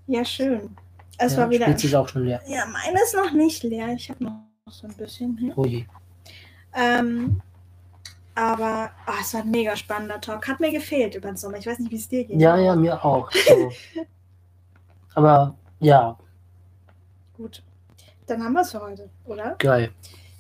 Ja, 0.07 0.25
schön. 0.25 0.77
Es 1.19 1.33
ja, 1.33 1.39
war 1.39 1.51
wieder. 1.51 1.65
Spielt 1.65 1.81
sich 1.81 1.97
auch 1.97 2.09
schon 2.09 2.25
leer. 2.25 2.41
Ja, 2.47 2.67
meine 2.67 3.03
ist 3.03 3.15
noch 3.15 3.33
nicht 3.33 3.63
leer. 3.63 3.93
Ich 3.95 4.11
habe 4.11 4.25
noch 4.25 4.41
noch 4.73 4.79
so 4.79 4.87
ein 4.87 4.95
bisschen. 4.95 5.39
Hm? 5.39 5.53
Oh 5.57 5.65
je. 5.65 5.85
Ähm, 6.75 7.41
aber 8.35 8.91
oh, 9.07 9.13
es 9.21 9.35
war 9.35 9.43
ein 9.43 9.51
mega 9.51 9.77
spannender 9.77 10.21
Talk. 10.21 10.49
Hat 10.49 10.61
mir 10.61 10.73
gefehlt 10.73 11.15
über 11.15 11.29
den 11.29 11.37
Sommer. 11.37 11.59
Ich 11.59 11.67
weiß 11.67 11.79
nicht, 11.79 11.91
wie 11.91 11.97
es 11.97 12.09
dir 12.09 12.25
geht. 12.25 12.41
Ja, 12.41 12.57
ja, 12.57 12.75
mir 12.75 13.05
auch. 13.05 13.31
So. 13.31 13.71
aber 15.15 15.55
ja. 15.81 16.19
Gut. 17.37 17.63
Dann 18.27 18.43
haben 18.43 18.55
wir 18.55 18.63
es 18.63 18.71
für 18.71 18.81
heute, 18.81 19.11
oder? 19.27 19.57
Geil. 19.59 19.91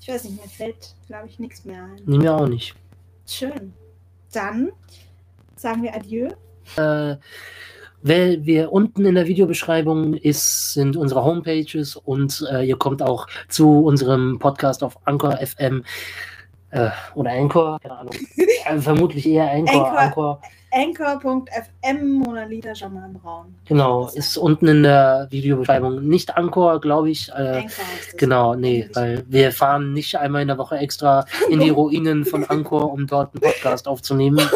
Ich 0.00 0.08
weiß 0.08 0.24
nicht, 0.24 0.40
mir 0.40 0.48
fällt, 0.48 0.94
glaube 1.06 1.28
ich, 1.28 1.38
nichts 1.38 1.64
mehr 1.64 1.84
ein. 1.84 2.00
Nee, 2.06 2.18
mir 2.18 2.34
auch 2.34 2.48
nicht. 2.48 2.74
Schön. 3.26 3.74
Dann 4.32 4.72
sagen 5.56 5.82
wir 5.82 5.94
Adieu. 5.94 6.30
Äh, 6.76 7.16
Wer 8.02 8.44
wir 8.44 8.72
unten 8.72 9.06
in 9.06 9.14
der 9.14 9.28
Videobeschreibung 9.28 10.14
ist, 10.14 10.74
sind 10.74 10.96
unsere 10.96 11.24
Homepages 11.24 11.94
und 11.94 12.44
äh, 12.50 12.64
ihr 12.64 12.76
kommt 12.76 13.00
auch 13.00 13.28
zu 13.48 13.84
unserem 13.84 14.40
Podcast 14.40 14.82
auf 14.82 14.98
Anchor 15.04 15.36
FM 15.36 15.84
äh, 16.70 16.90
oder 17.14 17.30
Anchor, 17.30 17.78
keine 17.80 17.98
Ahnung. 17.98 18.14
äh, 18.66 18.78
vermutlich 18.78 19.24
eher 19.26 19.48
Anchor. 19.52 19.96
Anchor. 19.96 20.40
Anchor.fm 20.72 22.18
Monalita 22.18 22.72
Jamal 22.72 23.10
Braun. 23.10 23.54
Genau, 23.66 24.08
ist 24.08 24.36
unten 24.38 24.66
in 24.66 24.82
der 24.82 25.28
Videobeschreibung. 25.30 26.08
Nicht 26.08 26.36
Anchor, 26.36 26.80
glaube 26.80 27.10
ich. 27.10 27.30
Äh, 27.34 27.66
genau, 28.16 28.54
nee, 28.54 28.88
weil 28.94 29.22
wir 29.28 29.52
fahren 29.52 29.92
nicht 29.92 30.16
einmal 30.16 30.42
in 30.42 30.48
der 30.48 30.58
Woche 30.58 30.78
extra 30.78 31.26
in 31.50 31.60
die 31.60 31.68
Ruinen 31.70 32.24
von 32.24 32.44
Anchor, 32.46 32.90
um 32.90 33.06
dort 33.06 33.34
einen 33.34 33.42
Podcast 33.42 33.86
aufzunehmen. 33.86 34.40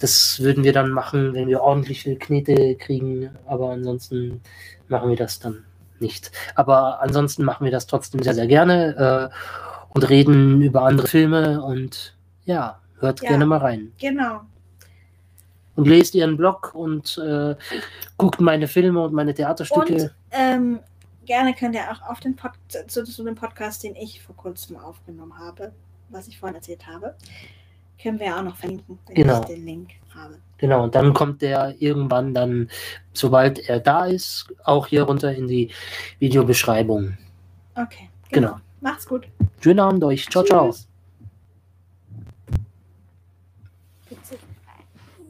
Das 0.00 0.40
würden 0.40 0.64
wir 0.64 0.72
dann 0.72 0.90
machen, 0.90 1.34
wenn 1.34 1.46
wir 1.46 1.60
ordentlich 1.60 2.02
viel 2.02 2.18
Knete 2.18 2.74
kriegen, 2.74 3.30
aber 3.46 3.70
ansonsten 3.70 4.40
machen 4.88 5.10
wir 5.10 5.16
das 5.16 5.38
dann 5.38 5.64
nicht. 6.00 6.32
Aber 6.54 7.00
ansonsten 7.00 7.44
machen 7.44 7.64
wir 7.64 7.70
das 7.70 7.86
trotzdem 7.86 8.22
sehr, 8.22 8.34
sehr 8.34 8.46
gerne 8.46 9.30
äh, 9.30 9.94
und 9.94 10.08
reden 10.08 10.62
über 10.62 10.82
andere 10.82 11.06
Filme 11.06 11.62
und 11.62 12.16
ja, 12.44 12.80
hört 12.98 13.22
ja, 13.22 13.28
gerne 13.30 13.46
mal 13.46 13.58
rein. 13.58 13.92
Genau. 13.98 14.40
Und 15.76 15.86
lest 15.86 16.14
ihren 16.14 16.36
Blog 16.36 16.74
und 16.74 17.18
äh, 17.18 17.54
guckt 18.16 18.40
meine 18.40 18.68
Filme 18.68 19.02
und 19.02 19.12
meine 19.12 19.34
Theaterstücke. 19.34 19.94
Und 19.94 20.10
ähm, 20.32 20.80
gerne 21.26 21.54
könnt 21.54 21.74
ihr 21.74 21.90
auch 21.90 22.02
auf 22.10 22.20
den 22.20 22.36
Pod 22.36 22.52
zu, 22.88 23.04
zu 23.04 23.24
dem 23.24 23.34
Podcast, 23.34 23.84
den 23.84 23.94
ich 23.96 24.22
vor 24.22 24.36
kurzem 24.36 24.76
aufgenommen 24.76 25.38
habe, 25.38 25.72
was 26.08 26.28
ich 26.28 26.38
vorhin 26.38 26.56
erzählt 26.56 26.86
habe, 26.86 27.14
können 28.02 28.18
wir 28.18 28.36
auch 28.36 28.42
noch 28.42 28.56
verlinken, 28.56 28.98
wenn 29.06 29.14
genau. 29.14 29.40
ich 29.40 29.46
den 29.46 29.64
Link 29.64 29.90
habe. 30.14 30.38
Genau, 30.58 30.84
und 30.84 30.94
dann 30.94 31.14
kommt 31.14 31.42
der 31.42 31.74
irgendwann 31.80 32.34
dann, 32.34 32.68
sobald 33.12 33.58
er 33.68 33.80
da 33.80 34.06
ist, 34.06 34.52
auch 34.64 34.86
hier 34.86 35.04
runter 35.04 35.34
in 35.34 35.48
die 35.48 35.70
Videobeschreibung. 36.18 37.16
Okay. 37.74 38.10
Genau. 38.30 38.48
genau. 38.48 38.60
Macht's 38.80 39.06
gut. 39.06 39.26
Schönen 39.60 39.80
Abend 39.80 40.04
euch. 40.04 40.28
Ciao, 40.28 40.42
Tschüss. 40.42 40.48
ciao. 40.50 40.90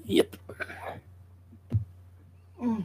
Yep. 0.09 0.39
Mm. 2.61 2.85